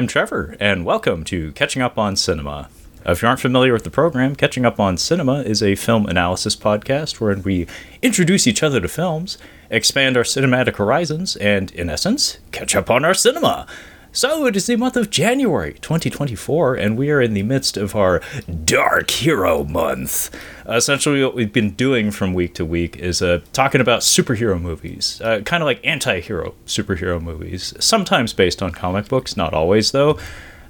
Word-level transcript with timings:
I'm 0.00 0.06
Trevor, 0.06 0.56
and 0.58 0.86
welcome 0.86 1.24
to 1.24 1.52
Catching 1.52 1.82
Up 1.82 1.98
on 1.98 2.16
Cinema. 2.16 2.70
If 3.04 3.20
you 3.20 3.28
aren't 3.28 3.40
familiar 3.40 3.74
with 3.74 3.84
the 3.84 3.90
program, 3.90 4.34
Catching 4.34 4.64
Up 4.64 4.80
on 4.80 4.96
Cinema 4.96 5.42
is 5.42 5.62
a 5.62 5.74
film 5.74 6.06
analysis 6.06 6.56
podcast 6.56 7.20
wherein 7.20 7.42
we 7.42 7.66
introduce 8.00 8.46
each 8.46 8.62
other 8.62 8.80
to 8.80 8.88
films, 8.88 9.36
expand 9.68 10.16
our 10.16 10.22
cinematic 10.22 10.76
horizons, 10.76 11.36
and, 11.36 11.70
in 11.72 11.90
essence, 11.90 12.38
catch 12.50 12.74
up 12.74 12.88
on 12.88 13.04
our 13.04 13.12
cinema. 13.12 13.66
So, 14.12 14.44
it 14.46 14.56
is 14.56 14.66
the 14.66 14.74
month 14.74 14.96
of 14.96 15.08
January 15.08 15.74
2024, 15.74 16.74
and 16.74 16.98
we 16.98 17.12
are 17.12 17.20
in 17.20 17.32
the 17.32 17.44
midst 17.44 17.76
of 17.76 17.94
our 17.94 18.20
Dark 18.64 19.08
Hero 19.08 19.62
Month. 19.62 20.36
Essentially, 20.66 21.22
what 21.22 21.36
we've 21.36 21.52
been 21.52 21.70
doing 21.70 22.10
from 22.10 22.34
week 22.34 22.54
to 22.54 22.64
week 22.64 22.96
is 22.96 23.22
uh, 23.22 23.40
talking 23.52 23.80
about 23.80 24.00
superhero 24.00 24.60
movies, 24.60 25.20
uh, 25.20 25.42
kind 25.42 25.62
of 25.62 25.66
like 25.66 25.80
anti 25.86 26.18
hero 26.18 26.56
superhero 26.66 27.22
movies, 27.22 27.72
sometimes 27.78 28.32
based 28.32 28.64
on 28.64 28.72
comic 28.72 29.06
books, 29.06 29.36
not 29.36 29.54
always, 29.54 29.92
though. 29.92 30.18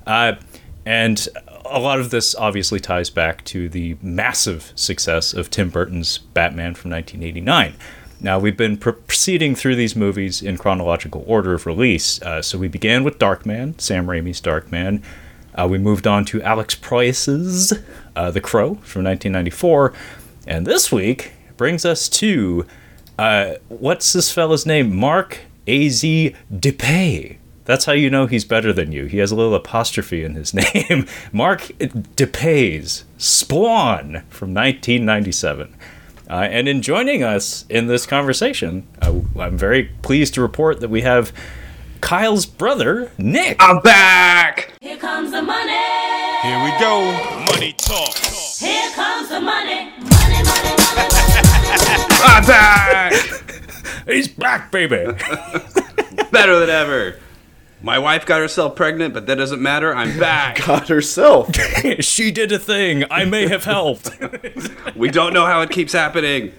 Uh, 0.06 0.34
and 0.84 1.27
a 1.64 1.80
lot 1.80 1.98
of 1.98 2.11
this 2.11 2.34
obviously 2.34 2.78
ties 2.78 3.08
back 3.08 3.42
to 3.46 3.70
the 3.70 3.96
massive 4.02 4.70
success 4.74 5.33
of 5.33 5.48
Tim 5.48 5.70
Burton's 5.70 6.18
Batman 6.18 6.74
from 6.74 6.91
1989. 6.91 7.74
Now, 8.20 8.38
we've 8.38 8.56
been 8.56 8.76
pr- 8.76 8.90
proceeding 8.90 9.54
through 9.54 9.76
these 9.76 9.96
movies 9.96 10.42
in 10.42 10.58
chronological 10.58 11.24
order 11.26 11.54
of 11.54 11.64
release. 11.66 12.20
Uh, 12.20 12.42
so 12.42 12.58
we 12.58 12.68
began 12.68 13.02
with 13.02 13.18
Darkman, 13.18 13.80
Sam 13.80 14.06
Raimi's 14.06 14.40
Darkman. 14.40 15.02
Uh, 15.54 15.66
we 15.68 15.78
moved 15.78 16.06
on 16.06 16.24
to 16.27 16.42
Alex 16.42 16.74
Proyas's 16.74 17.72
uh, 18.14 18.30
The 18.30 18.40
Crow 18.40 18.74
from 18.82 19.04
1994. 19.04 19.92
And 20.46 20.66
this 20.66 20.92
week 20.92 21.32
brings 21.56 21.84
us 21.84 22.08
to 22.10 22.66
uh, 23.18 23.56
what's 23.68 24.12
this 24.12 24.32
fella's 24.32 24.64
name? 24.64 24.94
Mark 24.96 25.40
A.Z. 25.66 26.34
Dippé. 26.52 27.36
That's 27.66 27.84
how 27.84 27.92
you 27.92 28.10
know 28.10 28.27
he's 28.27 28.44
better 28.44 28.72
than 28.72 28.92
you. 28.92 29.05
He 29.05 29.18
has 29.18 29.30
a 29.30 29.36
little 29.36 29.55
apostrophe 29.55 30.24
in 30.24 30.34
his 30.34 30.55
name. 30.55 31.06
Mark 31.32 31.60
Dippé's 31.78 33.05
Spawn 33.18 34.24
from 34.30 34.55
1997. 34.55 35.74
Uh, 36.31 36.47
and 36.48 36.69
in 36.69 36.81
joining 36.81 37.25
us 37.25 37.64
in 37.69 37.89
this 37.89 38.06
conversation, 38.06 38.86
uh, 39.03 39.19
I'm 39.36 39.59
very 39.59 39.91
pleased 40.03 40.34
to 40.34 40.41
report 40.41 40.78
that 40.78 40.89
we 40.89 41.00
have 41.00 41.33
Kyle's 42.00 42.47
brother, 42.47 43.11
Nik. 43.19 43.56
I'm 43.59 43.81
back. 43.81 44.73
Here 44.81 44.97
comes 44.97 45.33
the 45.33 45.42
money. 45.42 45.73
Here 46.42 46.62
we 46.62 46.70
go. 46.78 47.03
Money 47.53 47.73
talk. 47.73 48.14
Here 48.14 48.92
comes 48.92 49.28
the 49.28 49.41
money. 49.41 49.91
Money, 49.98 50.42
money, 50.45 50.75
money, 50.78 51.08
money. 51.11 52.05
I'm 52.23 52.47
back. 52.47 53.12
He's 54.06 54.28
back, 54.28 54.70
baby. 54.70 55.06
better 56.30 56.61
than 56.61 56.70
ever. 56.70 57.19
My 57.83 57.98
wife 57.98 58.27
got 58.27 58.41
herself 58.41 58.77
pregnant, 58.77 59.14
but 59.14 59.27
that 59.27 59.36
doesn't 59.36 59.63
matter. 59.63 59.95
I'm 59.95 60.18
back. 60.18 60.57
Got 60.67 60.89
herself. 60.89 61.55
she 62.01 62.30
did 62.30 62.52
a 62.52 62.58
thing. 62.58 63.05
I 63.11 63.24
may 63.24 63.48
have 63.48 63.64
helped. 63.64 64.11
we 64.96 65.11
don't 65.11 65.33
know 65.33 65.46
how 65.46 65.63
it 65.63 65.70
keeps 65.70 65.92
happening. 65.95 66.52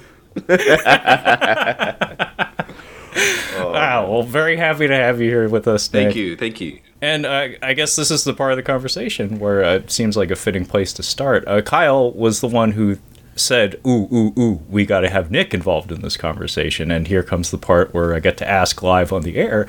wow. 3.60 4.10
Well, 4.10 4.24
very 4.24 4.58
happy 4.58 4.88
to 4.88 4.96
have 4.96 5.22
you 5.22 5.30
here 5.30 5.48
with 5.48 5.68
us, 5.68 5.92
Nik. 5.94 6.06
Thank 6.06 6.16
you. 6.16 6.36
Thank 6.36 6.60
you. 6.60 6.80
And 7.02 7.26
uh, 7.26 7.50
I 7.62 7.74
guess 7.74 7.96
this 7.96 8.10
is 8.10 8.24
the 8.24 8.34
part 8.34 8.52
of 8.52 8.58
the 8.58 8.64
conversation 8.64 9.40
where 9.40 9.64
uh, 9.64 9.76
it 9.76 9.92
seems 9.92 10.18
like 10.18 10.32
a 10.32 10.36
fitting 10.36 10.66
place 10.66 10.94
to 10.94 11.04
start. 11.04 11.44
Uh, 11.48 11.62
Kyle 11.62 12.12
was 12.12 12.42
the 12.42 12.48
one 12.48 12.72
who 12.72 12.98
said, 13.36 13.80
"Ooh, 13.86 14.08
ooh, 14.12 14.34
ooh, 14.40 14.62
we 14.70 14.86
got 14.86 15.02
to 15.02 15.10
have 15.10 15.32
Nik 15.32 15.54
involved 15.54 15.92
in 15.92 16.02
this 16.02 16.16
conversation." 16.16 16.92
And 16.92 17.08
here 17.08 17.24
comes 17.24 17.50
the 17.52 17.58
part 17.58 17.94
where 17.94 18.14
I 18.14 18.20
get 18.20 18.38
to 18.38 18.48
ask 18.48 18.84
live 18.84 19.12
on 19.12 19.24
the 19.24 19.38
air, 19.38 19.68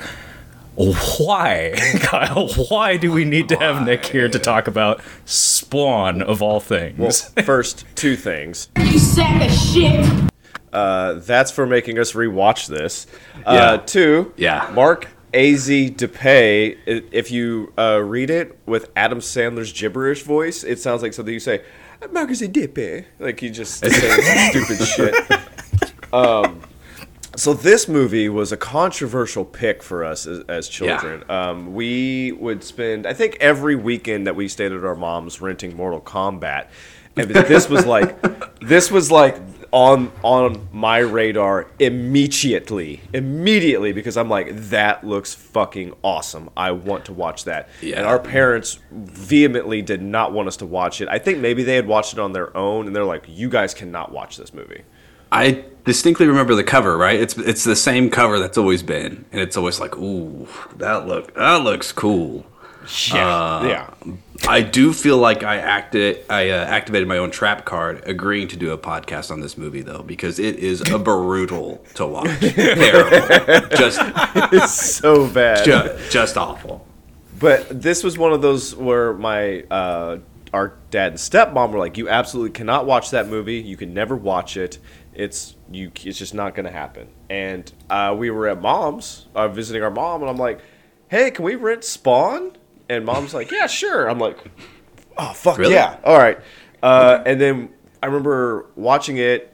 "Why, 0.75 1.73
Kyle? 2.01 2.47
Why 2.69 2.97
do 2.97 3.11
we 3.11 3.25
need 3.25 3.49
to 3.49 3.55
have 3.57 3.85
Nik 3.85 4.05
here 4.05 4.27
to 4.29 4.39
talk 4.39 4.67
about 4.67 5.01
Spawn 5.25 6.21
of 6.21 6.41
all 6.41 6.59
things?" 6.59 6.97
Well, 7.35 7.43
first, 7.45 7.85
two 7.95 8.15
things. 8.15 8.69
You 8.77 8.99
sack 8.99 9.49
of 9.49 9.51
shit. 9.55 10.31
Uh, 10.71 11.13
that's 11.15 11.51
for 11.51 11.65
making 11.65 11.97
us 11.99 12.13
rewatch 12.13 12.67
this. 12.67 13.07
Uh, 13.45 13.53
Yeah. 13.77 13.77
two, 13.85 14.33
Yeah. 14.37 14.69
Mark 14.73 15.07
A.Z. 15.33 15.91
Dippé, 15.97 16.77
if 16.85 17.31
you 17.31 17.73
uh, 17.77 18.01
read 18.03 18.29
it 18.29 18.57
with 18.67 18.91
Adam 18.95 19.19
Sandler's 19.19 19.71
gibberish 19.71 20.21
voice, 20.23 20.63
it 20.63 20.79
sounds 20.79 21.01
like 21.01 21.13
something 21.13 21.33
you 21.33 21.39
say, 21.39 21.61
Mark 22.11 22.29
A.Z. 22.31 22.47
Dippé. 22.49 23.05
Like 23.19 23.39
he 23.39 23.49
just 23.49 23.75
saying 23.77 23.93
some 23.93 24.63
stupid 24.63 24.85
shit. 24.87 25.15
Um, 26.13 26.61
so 27.35 27.53
this 27.53 27.87
movie 27.87 28.29
was 28.29 28.51
a 28.51 28.57
controversial 28.57 29.45
pick 29.45 29.81
for 29.81 30.03
us 30.03 30.27
as, 30.27 30.43
as 30.47 30.67
children. 30.67 31.23
Um, 31.29 31.73
we 31.73 32.31
would 32.33 32.63
spend, 32.63 33.05
I 33.05 33.13
think, 33.13 33.37
every 33.39 33.75
weekend 33.75 34.27
that 34.27 34.35
we 34.35 34.47
stayed 34.47 34.71
at 34.71 34.83
our 34.83 34.95
mom's 34.95 35.41
renting 35.41 35.75
Mortal 35.75 36.01
Kombat, 36.01 36.67
and 37.15 37.29
this 37.29 37.69
was 37.69 37.85
like, 37.85 38.59
this 38.59 38.91
was 38.91 39.11
like 39.11 39.37
on 39.71 40.11
on 40.21 40.67
my 40.71 40.99
radar 40.99 41.67
immediately, 41.79 43.01
immediately 43.13 43.91
because 43.91 44.15
I'm 44.17 44.29
like, 44.29 44.55
that 44.69 45.03
looks 45.03 45.33
fucking 45.33 45.93
awesome. 46.03 46.49
I 46.55 46.71
want 46.71 47.05
to 47.05 47.13
watch 47.13 47.45
that. 47.45 47.69
Yeah. 47.81 47.97
And 47.97 48.05
our 48.05 48.19
parents 48.19 48.79
vehemently 48.91 49.81
did 49.81 50.01
not 50.01 50.31
want 50.31 50.47
us 50.47 50.57
to 50.57 50.67
watch 50.67 51.01
it. 51.01 51.07
I 51.09 51.17
think 51.17 51.39
maybe 51.39 51.63
they 51.63 51.75
had 51.75 51.87
watched 51.87 52.13
it 52.13 52.19
on 52.19 52.33
their 52.33 52.55
own, 52.55 52.85
and 52.85 52.95
they're 52.95 53.03
like, 53.03 53.25
you 53.27 53.49
guys 53.49 53.73
cannot 53.73 54.11
watch 54.11 54.37
this 54.37 54.53
movie. 54.53 54.83
I 55.31 55.65
distinctly 55.85 56.27
remember 56.27 56.55
the 56.55 56.63
cover. 56.63 56.97
Right? 56.97 57.19
It's 57.19 57.37
it's 57.37 57.63
the 57.63 57.75
same 57.75 58.09
cover 58.09 58.39
that's 58.39 58.57
always 58.57 58.83
been, 58.83 59.25
and 59.31 59.41
it's 59.41 59.57
always 59.57 59.79
like, 59.79 59.97
ooh, 59.97 60.47
that 60.77 61.07
look 61.07 61.33
that 61.35 61.63
looks 61.63 61.91
cool. 61.91 62.45
Yeah. 63.13 63.65
yeah. 63.65 63.93
I 64.47 64.61
do 64.61 64.91
feel 64.91 65.17
like 65.17 65.43
I 65.43 65.57
acted, 65.57 66.25
I 66.29 66.49
uh, 66.49 66.65
activated 66.65 67.07
my 67.07 67.17
own 67.17 67.31
trap 67.31 67.63
card, 67.63 68.03
agreeing 68.05 68.49
to 68.49 68.57
do 68.57 68.71
a 68.71 68.77
podcast 68.77 69.31
on 69.31 69.39
this 69.39 69.57
movie 69.57 69.81
though, 69.81 70.03
because 70.03 70.37
it 70.37 70.57
is 70.57 70.81
a 70.91 70.99
brutal 70.99 71.83
to 71.95 72.05
watch, 72.05 72.27
terrible, 72.41 73.69
just, 73.77 73.99
It's 74.51 74.73
so 74.73 75.29
bad. 75.29 75.63
just, 75.63 76.11
just 76.11 76.37
awful. 76.37 76.85
But 77.39 77.81
this 77.81 78.03
was 78.03 78.17
one 78.17 78.33
of 78.33 78.41
those 78.41 78.75
where 78.75 79.13
my 79.13 79.61
uh, 79.71 80.17
our 80.53 80.75
dad 80.91 81.13
and 81.13 81.17
stepmom 81.17 81.71
were 81.71 81.79
like, 81.79 81.97
"You 81.97 82.07
absolutely 82.07 82.51
cannot 82.51 82.85
watch 82.85 83.09
that 83.11 83.27
movie. 83.27 83.55
You 83.57 83.75
can 83.75 83.93
never 83.93 84.15
watch 84.15 84.55
it. 84.55 84.77
It's 85.15 85.55
you. 85.71 85.91
It's 86.03 86.17
just 86.17 86.33
not 86.33 86.55
going 86.55 86.65
to 86.65 86.71
happen." 86.71 87.07
And 87.29 87.71
uh, 87.89 88.15
we 88.17 88.29
were 88.31 88.47
at 88.47 88.61
mom's, 88.61 89.27
uh, 89.35 89.47
visiting 89.47 89.83
our 89.83 89.91
mom, 89.91 90.21
and 90.21 90.29
I'm 90.29 90.37
like, 90.37 90.59
"Hey, 91.07 91.31
can 91.31 91.45
we 91.45 91.55
rent 91.55 91.83
Spawn?" 91.83 92.53
And 92.89 93.05
mom's 93.05 93.33
like, 93.33 93.51
"Yeah, 93.51 93.67
sure." 93.81 94.09
I'm 94.09 94.19
like, 94.19 94.37
"Oh 95.17 95.33
fuck 95.33 95.57
Really? 95.57 95.73
yeah, 95.73 95.97
all 96.03 96.17
right." 96.17 96.39
Uh, 96.81 97.23
and 97.25 97.39
then 97.39 97.69
I 98.01 98.07
remember 98.07 98.67
watching 98.75 99.17
it. 99.17 99.49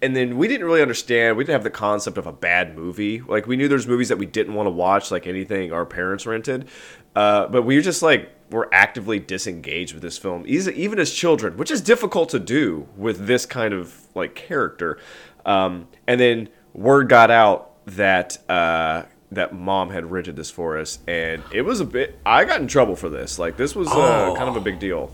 And 0.00 0.16
then 0.16 0.36
we 0.36 0.48
didn't 0.48 0.66
really 0.66 0.82
understand. 0.82 1.36
We 1.36 1.44
didn't 1.44 1.52
have 1.52 1.62
the 1.62 1.70
concept 1.70 2.18
of 2.18 2.26
a 2.26 2.32
bad 2.32 2.76
movie. 2.76 3.20
Like 3.20 3.46
we 3.46 3.54
knew 3.54 3.68
there's 3.68 3.86
movies 3.86 4.08
that 4.08 4.18
we 4.18 4.26
didn't 4.26 4.54
want 4.54 4.66
to 4.66 4.72
watch, 4.72 5.12
like 5.12 5.28
anything 5.28 5.72
our 5.72 5.86
parents 5.86 6.26
rented. 6.26 6.66
Uh, 7.14 7.46
but 7.46 7.62
we 7.62 7.76
were 7.76 7.82
just 7.82 8.02
like 8.02 8.28
we're 8.52 8.68
actively 8.72 9.18
disengaged 9.18 9.94
with 9.94 10.02
this 10.02 10.18
film, 10.18 10.44
even 10.46 10.98
as 10.98 11.12
children, 11.12 11.56
which 11.56 11.70
is 11.70 11.80
difficult 11.80 12.28
to 12.30 12.38
do 12.38 12.86
with 12.96 13.26
this 13.26 13.46
kind 13.46 13.72
of 13.74 13.94
like 14.14 14.34
character. 14.34 14.98
Um, 15.46 15.88
and 16.06 16.20
then 16.20 16.48
word 16.74 17.08
got 17.08 17.30
out 17.30 17.70
that 17.86 18.38
uh, 18.48 19.04
that 19.32 19.54
mom 19.54 19.90
had 19.90 20.10
rented 20.10 20.36
this 20.36 20.50
for 20.50 20.78
us, 20.78 20.98
and 21.08 21.42
it 21.52 21.62
was 21.62 21.80
a 21.80 21.84
bit. 21.84 22.18
I 22.24 22.44
got 22.44 22.60
in 22.60 22.68
trouble 22.68 22.96
for 22.96 23.08
this. 23.08 23.38
Like 23.38 23.56
this 23.56 23.74
was 23.74 23.88
uh, 23.88 24.30
Oh. 24.30 24.34
kind 24.36 24.48
of 24.48 24.56
a 24.56 24.60
big 24.60 24.78
deal. 24.78 25.10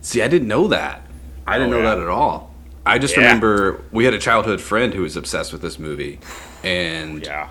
See, 0.00 0.22
I 0.22 0.28
didn't 0.28 0.48
know 0.48 0.66
that. 0.68 1.02
I 1.46 1.58
didn't 1.58 1.72
Oh, 1.74 1.78
know 1.78 1.82
yeah. 1.84 1.94
that 1.94 2.02
at 2.02 2.08
all. 2.08 2.54
I 2.86 2.98
just 2.98 3.14
Yeah. 3.16 3.22
remember 3.24 3.82
we 3.92 4.04
had 4.06 4.14
a 4.14 4.18
childhood 4.18 4.60
friend 4.60 4.94
who 4.94 5.02
was 5.02 5.16
obsessed 5.16 5.52
with 5.52 5.60
this 5.62 5.78
movie, 5.78 6.18
and 6.64 7.24
Yeah. 7.24 7.46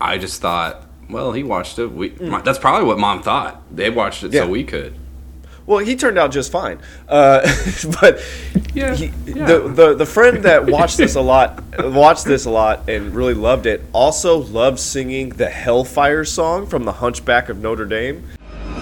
I 0.00 0.14
I 0.14 0.18
just 0.18 0.40
thought, 0.40 0.86
well, 1.10 1.32
he 1.32 1.42
watched 1.42 1.78
it. 1.78 1.86
We 1.92 2.10
my, 2.20 2.40
that's 2.42 2.58
probably 2.58 2.86
what 2.86 2.98
mom 2.98 3.22
thought. 3.22 3.62
They 3.74 3.90
watched 3.90 4.24
it 4.24 4.32
Yeah. 4.32 4.42
so 4.42 4.48
we 4.48 4.64
could. 4.64 4.94
Well, 5.66 5.78
he 5.80 5.96
turned 5.96 6.18
out 6.18 6.30
just 6.32 6.50
fine. 6.50 6.78
Uh, 7.08 7.40
but 8.00 8.22
Yeah, 8.72 8.94
he, 8.94 9.12
yeah. 9.26 9.44
the, 9.46 9.58
the 9.68 9.94
the 9.96 10.06
friend 10.06 10.42
that 10.44 10.64
watched 10.66 10.96
this 10.96 11.14
a 11.14 11.20
lot, 11.20 11.62
watched 11.84 12.24
this 12.24 12.46
a 12.46 12.50
lot, 12.50 12.88
and 12.88 13.14
really 13.14 13.34
loved 13.34 13.66
it. 13.66 13.82
Also 13.92 14.38
loved 14.38 14.78
singing 14.78 15.28
the 15.30 15.50
Hellfire 15.50 16.24
song 16.24 16.66
from 16.66 16.84
The 16.84 16.92
Hunchback 16.92 17.48
of 17.50 17.58
Notre 17.58 17.84
Dame. 17.84 18.24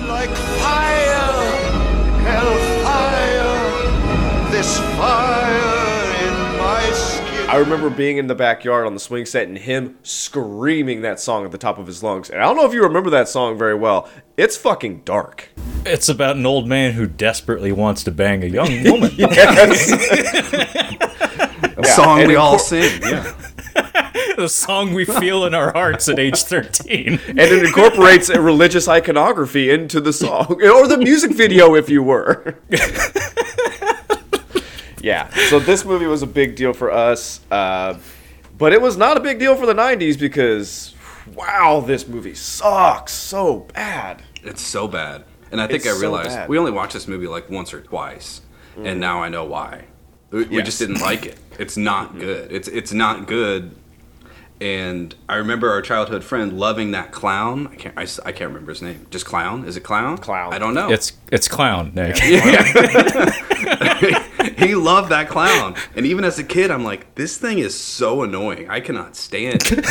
like 0.06 0.30
fire, 0.30 1.32
hellfire, 2.22 4.50
this 4.50 4.78
fire 4.78 4.92
in 4.92 4.98
my 4.98 5.60
skin. 5.64 5.75
I 7.48 7.58
remember 7.58 7.90
being 7.90 8.16
in 8.16 8.26
the 8.26 8.34
backyard 8.34 8.86
on 8.86 8.94
the 8.94 9.00
swing 9.00 9.24
set 9.24 9.46
and 9.46 9.56
him 9.56 9.98
screaming 10.02 11.02
that 11.02 11.20
song 11.20 11.44
at 11.44 11.52
the 11.52 11.58
top 11.58 11.78
of 11.78 11.86
his 11.86 12.02
lungs. 12.02 12.28
And 12.28 12.40
I 12.40 12.44
don't 12.44 12.56
know 12.56 12.66
if 12.66 12.72
you 12.74 12.82
remember 12.82 13.08
that 13.10 13.28
song 13.28 13.56
very 13.56 13.74
well. 13.74 14.08
It's 14.36 14.56
fucking 14.56 15.02
dark. 15.04 15.50
It's 15.84 16.08
about 16.08 16.34
an 16.36 16.44
old 16.44 16.66
man 16.66 16.92
who 16.94 17.06
desperately 17.06 17.70
wants 17.70 18.02
to 18.04 18.10
bang 18.10 18.42
a 18.42 18.46
young 18.46 18.82
woman. 18.90 19.12
A 21.78 21.84
song 21.84 22.20
and 22.20 22.28
we 22.28 22.34
all 22.34 22.58
cour- 22.58 22.58
sing. 22.58 23.00
Yeah. 23.02 23.32
the 24.36 24.48
song 24.48 24.92
we 24.92 25.04
feel 25.04 25.44
in 25.44 25.54
our 25.54 25.72
hearts 25.72 26.08
at 26.08 26.18
age 26.18 26.42
13. 26.42 27.20
and 27.28 27.38
it 27.38 27.64
incorporates 27.64 28.28
a 28.28 28.40
religious 28.40 28.88
iconography 28.88 29.70
into 29.70 30.00
the 30.00 30.12
song 30.12 30.46
or 30.62 30.88
the 30.88 30.98
music 30.98 31.30
video 31.32 31.74
if 31.74 31.88
you 31.88 32.02
were 32.02 32.56
yeah 35.10 35.24
so 35.50 35.58
this 35.70 35.84
movie 35.84 36.06
was 36.06 36.22
a 36.22 36.26
big 36.40 36.50
deal 36.60 36.72
for 36.72 36.88
us 36.90 37.40
uh, 37.50 37.92
but 38.58 38.72
it 38.72 38.80
was 38.80 38.96
not 38.96 39.16
a 39.16 39.20
big 39.20 39.38
deal 39.38 39.54
for 39.60 39.66
the 39.66 39.74
90s 39.74 40.18
because 40.18 40.94
wow 41.34 41.80
this 41.90 42.06
movie 42.08 42.34
sucks 42.34 43.12
so 43.12 43.60
bad 43.74 44.22
It's 44.50 44.62
so 44.62 44.86
bad. 44.88 45.24
And 45.52 45.60
I 45.60 45.66
think 45.66 45.84
It's 45.84 45.96
I 45.96 46.00
realized 46.04 46.30
bad. 46.30 46.48
we 46.48 46.58
only 46.58 46.72
watched 46.80 46.94
this 46.98 47.06
movie 47.12 47.28
like 47.36 47.46
once 47.58 47.72
or 47.76 47.80
twice, 47.80 48.40
and 48.88 48.98
now 49.00 49.22
I 49.22 49.28
know 49.34 49.44
why. 49.44 49.84
We, 50.30 50.44
we 50.56 50.62
just 50.62 50.78
didn't 50.82 51.00
like 51.10 51.22
it. 51.32 51.38
It's 51.58 51.76
not 51.76 52.18
good. 52.18 52.50
It's 52.56 52.68
it's 52.68 52.92
not 52.92 53.16
good. 53.28 53.62
And 54.60 55.14
I 55.28 55.36
remember 55.36 55.68
our 55.70 55.82
childhood 55.82 56.24
friend 56.24 56.58
loving 56.58 56.92
that 56.92 57.12
clown. 57.12 57.66
I 57.68 57.74
can't 57.74 57.94
I, 57.98 58.04
s- 58.04 58.18
I 58.24 58.32
can't 58.32 58.48
remember 58.48 58.72
his 58.72 58.80
name. 58.80 59.06
Just 59.10 59.26
clown? 59.26 59.64
Is 59.64 59.76
it 59.76 59.82
clown? 59.82 60.16
Clown. 60.16 60.54
I 60.54 60.58
don't 60.58 60.72
know. 60.72 60.90
It's 60.90 61.12
it's 61.30 61.46
clown, 61.46 61.92
Nik. 61.94 62.16
he 64.58 64.74
loved 64.74 65.10
that 65.10 65.28
clown. 65.28 65.74
And 65.94 66.06
even 66.06 66.24
as 66.24 66.38
a 66.38 66.44
kid, 66.44 66.70
I'm 66.70 66.84
like, 66.84 67.14
this 67.16 67.36
thing 67.36 67.58
is 67.58 67.78
so 67.78 68.22
annoying. 68.22 68.70
I 68.70 68.80
cannot 68.80 69.14
stand 69.16 69.62
it. 69.66 69.84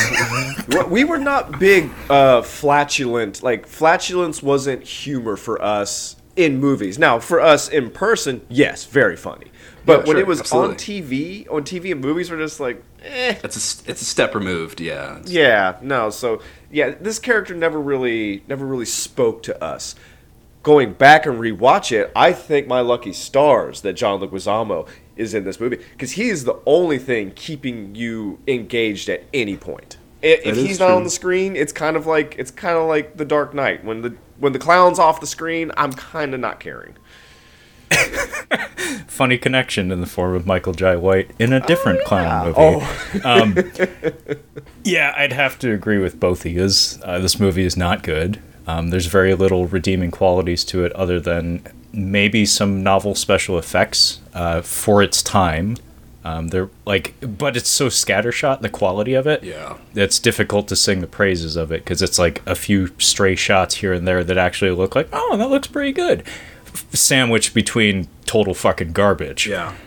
We 0.95 1.03
were 1.03 1.17
not 1.17 1.59
big 1.59 1.89
uh, 2.09 2.41
flatulent. 2.41 3.43
Like 3.43 3.67
flatulence 3.67 4.41
wasn't 4.43 4.83
humor 4.83 5.35
for 5.35 5.61
us 5.61 6.15
in 6.35 6.57
movies. 6.59 6.97
Now, 6.99 7.19
for 7.19 7.39
us 7.39 7.69
in 7.69 7.89
person, 7.91 8.41
yes, 8.49 8.85
very 8.85 9.15
funny. 9.15 9.51
But 9.85 10.01
Yeah, 10.01 10.07
when 10.07 10.15
sure, 10.15 10.19
it 10.21 10.27
was 10.27 10.51
on. 10.51 10.75
TV, 10.75 11.49
on 11.51 11.63
TV 11.63 11.91
and 11.91 12.01
movies, 12.01 12.31
we're 12.31 12.37
just 12.39 12.59
like, 12.59 12.83
eh, 13.05 13.35
It's 13.43 13.55
a, 13.55 13.59
s- 13.59 13.83
it's 13.87 14.01
a 14.01 14.05
step 14.05 14.35
removed, 14.35 14.81
yeah. 14.81 15.17
It's- 15.19 15.29
yeah, 15.31 15.77
no. 15.81 16.09
So 16.09 16.41
yeah, 16.71 16.95
this 16.99 17.19
character 17.19 17.53
never 17.55 17.79
really, 17.79 18.43
never 18.47 18.65
really 18.65 18.85
spoke 18.85 19.43
to 19.43 19.63
us. 19.63 19.95
Going 20.63 20.93
back 20.93 21.25
and 21.27 21.39
rewatch 21.39 21.91
it, 21.91 22.11
I 22.15 22.33
think 22.33 22.67
my 22.67 22.81
lucky 22.81 23.13
stars 23.13 23.81
that 23.81 23.93
John 23.93 24.19
Leguizamo 24.19 24.87
is 25.15 25.33
in 25.35 25.43
this 25.43 25.59
movie 25.59 25.77
because 25.91 26.13
he 26.13 26.29
is 26.29 26.43
the 26.43 26.59
only 26.65 26.97
thing 26.97 27.31
keeping 27.35 27.93
you 27.93 28.39
engaged 28.47 29.07
at 29.09 29.23
any 29.33 29.55
point. 29.57 29.97
If 30.23 30.55
he's 30.55 30.79
not 30.79 30.87
true. 30.87 30.95
on 30.95 31.03
the 31.03 31.11
screen, 31.11 31.55
it's 31.55 31.71
kind 31.71 31.95
of 31.95 32.07
like 32.07 32.35
it's 32.39 32.49
kind 32.49 32.75
of 32.77 32.87
like 32.87 33.15
The 33.17 33.25
Dark 33.25 33.53
Knight. 33.53 33.85
When 33.85 34.01
the 34.01 34.15
when 34.39 34.53
the 34.53 34.59
clown's 34.59 34.97
off 34.97 35.19
the 35.21 35.27
screen, 35.27 35.71
I'm 35.77 35.93
kind 35.93 36.33
of 36.33 36.39
not 36.39 36.59
caring. 36.59 36.95
Funny 39.07 39.37
connection 39.37 39.91
in 39.91 40.01
the 40.01 40.07
form 40.07 40.35
of 40.35 40.45
Michael 40.45 40.73
Jai 40.73 40.95
White 40.95 41.31
in 41.39 41.53
a 41.53 41.59
different 41.61 42.03
clown 42.05 42.47
movie. 42.47 42.57
Oh, 42.59 43.19
Yeah, 44.83 45.13
I'd 45.17 45.33
have 45.33 45.57
to 45.59 45.71
agree 45.71 45.97
with 45.97 46.19
both 46.19 46.45
of 46.45 46.51
you. 46.51 46.63
Uh, 47.03 47.19
this 47.19 47.39
movie 47.39 47.65
is 47.65 47.75
not 47.77 48.03
good. 48.03 48.41
Um, 48.67 48.89
there's 48.89 49.05
very 49.07 49.33
little 49.35 49.67
redeeming 49.67 50.11
qualities 50.11 50.63
to 50.65 50.83
it 50.85 50.91
other 50.93 51.19
than 51.19 51.63
maybe 51.93 52.45
some 52.45 52.83
novel 52.83 53.15
special 53.15 53.57
effects 53.57 54.19
uh, 54.33 54.61
for 54.61 55.01
its 55.01 55.23
time. 55.23 55.77
Um, 56.23 56.47
they're 56.47 56.69
like, 56.85 57.13
but 57.21 57.55
it's 57.55 57.69
so 57.69 57.87
scattershot 57.87 58.61
the 58.61 58.69
quality 58.69 59.13
of 59.13 59.27
it. 59.27 59.43
Yeah. 59.43 59.77
it's 59.93 60.17
difficult 60.19 60.67
to 60.69 60.75
sing 60.75 60.99
the 61.01 61.07
praises 61.07 61.55
of 61.55 61.71
it 61.71 61.83
because 61.83 62.01
it's 62.01 62.17
like 62.17 62.41
a 62.47 62.55
few 62.55 62.87
stray 62.97 63.35
shots 63.35 63.75
here 63.75 63.93
and 63.93 64.07
there 64.07 64.23
that 64.23 64.37
actually 64.37 64.71
look 64.71 64.95
like, 64.95 65.07
oh, 65.13 65.37
that 65.37 65.49
looks 65.49 65.67
pretty 65.67 65.91
good. 65.91 66.23
Sandwiched 66.93 67.53
between 67.53 68.07
total 68.25 68.53
fucking 68.53 68.91
garbage. 68.93 69.47
Yeah. 69.47 69.73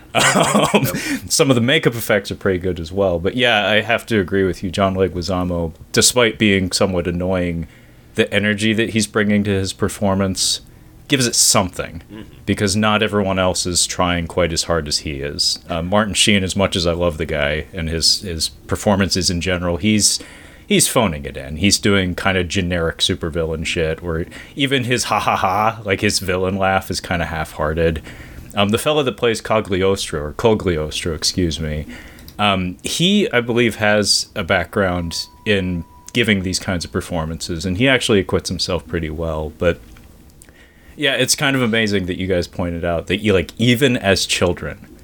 Um, 0.74 0.84
Some 1.28 1.50
of 1.50 1.54
the 1.54 1.60
makeup 1.60 1.94
effects 1.94 2.30
are 2.30 2.34
pretty 2.34 2.58
good 2.58 2.80
as 2.80 2.90
well. 2.90 3.20
But 3.20 3.36
yeah, 3.36 3.68
I 3.68 3.82
have 3.82 4.04
to 4.06 4.18
agree 4.18 4.42
with 4.42 4.64
you. 4.64 4.70
John 4.70 4.94
Leguizamo, 4.96 5.74
despite 5.92 6.38
being 6.38 6.72
somewhat 6.72 7.06
annoying, 7.06 7.68
the 8.14 8.32
energy 8.32 8.72
that 8.72 8.90
he's 8.90 9.06
bringing 9.06 9.44
to 9.44 9.50
his 9.50 9.72
performance 9.72 10.62
gives 11.06 11.26
it 11.26 11.34
something 11.34 12.02
because 12.46 12.74
not 12.76 13.02
everyone 13.02 13.38
else 13.38 13.64
is 13.64 13.86
trying 13.86 14.26
quite 14.26 14.52
as 14.52 14.64
hard 14.64 14.88
as 14.88 14.98
he 14.98 15.20
is. 15.20 15.58
Uh, 15.68 15.82
Martin 15.82 16.14
Sheen, 16.14 16.42
as 16.42 16.54
much 16.56 16.74
as 16.74 16.86
I 16.86 16.92
love 16.92 17.16
the 17.18 17.26
guy 17.26 17.66
and 17.72 17.88
his 17.88 18.20
his 18.22 18.48
performances 18.48 19.30
in 19.30 19.40
general, 19.40 19.76
he's 19.78 20.20
he's 20.68 20.86
phoning 20.86 21.24
it 21.24 21.36
in. 21.36 21.56
He's 21.56 21.78
doing 21.78 22.14
kind 22.14 22.38
of 22.38 22.46
generic 22.46 22.98
supervillain 22.98 23.66
shit, 23.66 24.02
where 24.02 24.26
even 24.54 24.84
his 24.84 25.04
ha 25.04 25.18
ha 25.18 25.34
ha, 25.34 25.80
like 25.84 26.02
his 26.02 26.20
villain 26.20 26.56
laugh, 26.56 26.90
is 26.90 27.00
kind 27.00 27.22
of 27.22 27.28
half-hearted. 27.28 28.02
Um, 28.54 28.68
the 28.68 28.78
fellow 28.78 29.02
that 29.02 29.16
plays 29.16 29.40
Cogliostro, 29.40 30.20
or 30.20 30.32
Cogliostro, 30.34 31.14
excuse 31.14 31.58
me, 31.58 31.86
um, 32.38 32.76
he, 32.84 33.30
I 33.32 33.40
believe, 33.40 33.76
has 33.76 34.28
a 34.36 34.44
background 34.44 35.26
in 35.44 35.84
giving 36.12 36.42
these 36.42 36.58
kinds 36.58 36.84
of 36.84 36.92
performances, 36.92 37.64
and 37.64 37.78
he 37.78 37.88
actually 37.88 38.20
acquits 38.20 38.48
himself 38.48 38.86
pretty 38.86 39.10
well. 39.10 39.50
But 39.58 39.80
yeah, 40.96 41.14
it's 41.14 41.34
kind 41.34 41.56
of 41.56 41.62
amazing 41.62 42.06
that 42.06 42.18
you 42.18 42.26
guys 42.26 42.46
pointed 42.46 42.84
out 42.84 43.06
that 43.06 43.18
you 43.18 43.32
like 43.32 43.52
even 43.58 43.96
as 43.96 44.26
children, 44.26 44.96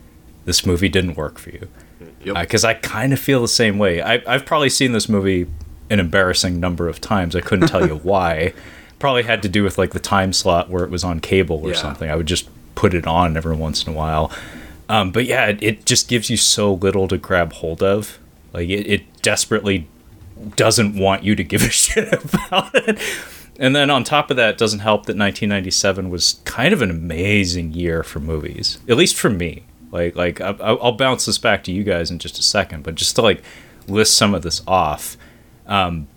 this 0.44 0.66
movie 0.66 0.88
didn't 0.88 1.16
work 1.16 1.38
for 1.38 1.50
you. 1.50 1.68
Yep. 2.26 2.36
Because 2.40 2.64
I 2.64 2.74
kind 2.74 3.12
of 3.12 3.18
feel 3.20 3.40
the 3.42 3.48
same 3.48 3.78
way. 3.78 4.00
I, 4.02 4.22
I've 4.26 4.44
probably 4.46 4.70
seen 4.70 4.92
this 4.92 5.08
movie 5.08 5.46
an 5.90 6.00
embarrassing 6.00 6.58
number 6.60 6.88
of 6.88 7.00
times. 7.00 7.36
I 7.36 7.40
couldn't 7.40 7.68
tell 7.68 7.86
you 7.86 7.96
why. 8.02 8.54
Probably 8.98 9.24
had 9.24 9.42
to 9.42 9.48
do 9.48 9.62
with 9.62 9.76
like 9.78 9.90
the 9.92 10.00
time 10.00 10.32
slot 10.32 10.70
where 10.70 10.84
it 10.84 10.90
was 10.90 11.04
on 11.04 11.20
cable 11.20 11.60
or 11.64 11.70
Yeah. 11.70 11.74
something. 11.76 12.10
I 12.10 12.16
would 12.16 12.26
just 12.26 12.48
put 12.74 12.94
it 12.94 13.06
on 13.06 13.36
every 13.36 13.54
once 13.56 13.86
in 13.86 13.92
a 13.92 13.96
while. 13.96 14.32
Um, 14.88 15.10
but 15.12 15.24
yeah, 15.26 15.46
it, 15.46 15.62
it 15.62 15.86
just 15.86 16.08
gives 16.08 16.28
you 16.30 16.36
so 16.36 16.74
little 16.74 17.08
to 17.08 17.16
grab 17.18 17.52
hold 17.54 17.82
of. 17.82 18.18
Like 18.52 18.68
it, 18.68 18.86
it 18.86 19.22
desperately 19.22 19.86
doesn't 20.56 20.96
want 20.96 21.22
you 21.22 21.34
to 21.36 21.44
give 21.44 21.62
a 21.62 21.70
shit 21.70 22.12
about 22.12 22.74
it. 22.74 22.98
And 23.58 23.74
then 23.76 23.88
on 23.88 24.02
top 24.02 24.30
of 24.30 24.36
that, 24.36 24.50
it 24.54 24.58
doesn't 24.58 24.80
help 24.80 25.02
that 25.06 25.12
1997 25.16 26.10
was 26.10 26.40
kind 26.44 26.72
of 26.74 26.82
an 26.82 26.90
amazing 26.90 27.72
year 27.72 28.02
for 28.02 28.18
movies, 28.20 28.78
at 28.88 28.96
least 28.96 29.14
for 29.16 29.30
me. 29.30 29.62
Like, 29.94 30.14
like 30.16 30.40
I- 30.42 30.56
I'll 30.60 30.78
I'll 30.82 30.92
bounce 30.92 31.24
this 31.24 31.38
back 31.38 31.64
to 31.64 31.72
you 31.72 31.84
guys 31.84 32.10
in 32.10 32.18
just 32.18 32.38
a 32.38 32.42
second, 32.42 32.82
but 32.82 32.96
just 32.96 33.14
to 33.16 33.22
like 33.22 33.42
list 33.88 34.16
some 34.16 34.34
of 34.34 34.42
this 34.42 34.60
off. 34.66 35.16
Um, 35.66 36.08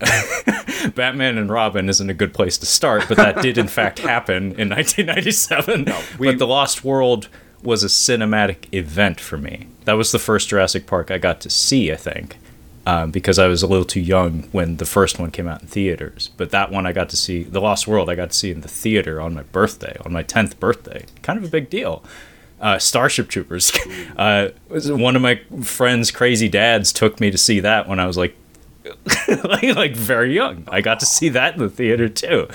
Batman 0.94 1.38
and 1.38 1.48
Robin 1.48 1.88
isn't 1.88 2.10
a 2.10 2.14
good 2.14 2.34
place 2.34 2.58
to 2.58 2.66
start, 2.66 3.04
but 3.08 3.16
that 3.18 3.40
did 3.40 3.56
in 3.56 3.68
fact 3.78 4.00
happen 4.00 4.52
in 4.58 4.68
1997. 4.68 5.84
No, 5.84 6.00
but 6.18 6.38
The 6.38 6.46
Lost 6.46 6.84
World 6.84 7.28
was 7.62 7.84
a 7.84 7.86
cinematic 7.86 8.66
event 8.72 9.20
for 9.20 9.38
me. 9.38 9.68
That 9.84 9.92
was 9.92 10.10
the 10.10 10.18
first 10.18 10.48
Jurassic 10.48 10.86
Park 10.86 11.12
I 11.12 11.18
got 11.18 11.40
to 11.42 11.50
see, 11.50 11.92
I 11.92 11.96
think, 11.96 12.36
um, 12.84 13.12
because 13.12 13.38
I 13.38 13.46
was 13.46 13.62
a 13.62 13.68
little 13.68 13.84
too 13.84 14.00
young 14.00 14.42
when 14.50 14.78
the 14.78 14.84
first 14.84 15.20
one 15.20 15.30
came 15.30 15.46
out 15.46 15.62
in 15.62 15.68
theaters. 15.68 16.30
But 16.36 16.50
that 16.50 16.72
one 16.72 16.84
I 16.84 16.92
got 16.92 17.08
to 17.10 17.16
see, 17.16 17.44
The 17.44 17.60
Lost 17.60 17.86
World, 17.86 18.10
I 18.10 18.16
got 18.16 18.32
to 18.32 18.36
see 18.36 18.50
in 18.50 18.62
the 18.62 18.68
theater 18.68 19.20
on 19.20 19.34
my 19.34 19.44
birthday, 19.44 19.96
on 20.04 20.12
my 20.12 20.24
10th 20.24 20.58
birthday. 20.58 21.04
Kind 21.22 21.38
of 21.38 21.44
a 21.44 21.48
big 21.48 21.70
deal. 21.70 22.02
Uh, 22.62 22.78
Starship 22.78 23.28
Troopers. 23.28 23.72
Uh, 24.16 24.50
one 24.68 25.16
of 25.16 25.22
my 25.22 25.40
friends' 25.62 26.10
crazy 26.10 26.48
dads 26.48 26.92
took 26.92 27.18
me 27.18 27.30
to 27.30 27.38
see 27.38 27.60
that 27.60 27.88
when 27.88 27.98
I 27.98 28.06
was 28.06 28.16
like 28.16 28.36
like, 29.44 29.62
like 29.74 29.96
very 29.96 30.34
young. 30.34 30.64
I 30.68 30.80
got 30.80 31.00
to 31.00 31.06
see 31.06 31.28
that 31.30 31.54
in 31.54 31.60
the 31.60 31.68
theater 31.70 32.08
too. 32.08 32.46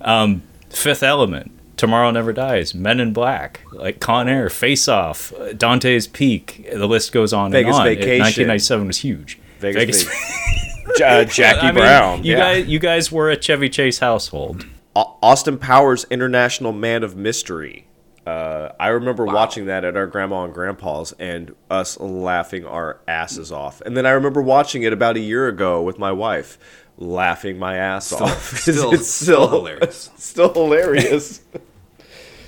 Um, 0.00 0.42
Fifth 0.70 1.02
Element, 1.02 1.50
Tomorrow 1.76 2.10
Never 2.10 2.32
Dies, 2.32 2.74
Men 2.74 3.00
in 3.00 3.12
Black, 3.12 3.60
like 3.72 4.00
Con 4.00 4.28
Air, 4.28 4.50
Face 4.50 4.88
Off, 4.88 5.32
uh, 5.34 5.52
Dante's 5.52 6.06
Peak. 6.06 6.68
The 6.72 6.86
list 6.86 7.12
goes 7.12 7.32
on 7.32 7.52
Vegas 7.52 7.76
and 7.76 7.82
on. 7.82 7.86
It- 7.88 7.98
Vacation. 8.00 8.48
1997 8.48 8.86
was 8.86 8.98
huge. 8.98 9.38
Vegas, 9.60 10.04
Ja- 10.98 11.24
Jackie 11.24 11.60
I 11.60 11.72
mean, 11.72 11.74
Brown. 11.80 12.24
You 12.24 12.32
yeah. 12.32 12.38
guys, 12.38 12.66
you 12.66 12.78
guys 12.78 13.12
were 13.12 13.30
a 13.30 13.36
Chevy 13.40 13.68
Chase 13.70 14.00
household. 14.00 14.66
Austin 14.94 15.58
Powers 15.58 16.04
International 16.10 16.72
Man 16.72 17.02
of 17.02 17.16
Mystery. 17.16 17.86
Uh, 18.26 18.70
I 18.80 18.88
remember 18.88 19.26
watching 19.26 19.66
that 19.66 19.84
at 19.84 19.96
our 19.96 20.06
grandma 20.06 20.44
and 20.44 20.54
grandpa's 20.54 21.12
and 21.18 21.54
us 21.70 22.00
laughing 22.00 22.64
our 22.64 22.98
asses 23.06 23.52
off. 23.52 23.80
And 23.82 23.96
then 23.96 24.06
I 24.06 24.10
remember 24.10 24.40
watching 24.40 24.82
it 24.82 24.92
about 24.94 25.16
a 25.16 25.20
year 25.20 25.46
ago 25.48 25.82
with 25.82 25.98
my 25.98 26.10
wife, 26.10 26.58
laughing 26.96 27.58
my 27.58 27.76
ass 27.76 28.12
off. 28.12 28.58
still- 28.60 28.92
it's 28.94 29.08
still 29.10 29.48
hilarious. 29.48 30.10
Still 30.16 30.52
hilarious. 30.52 31.40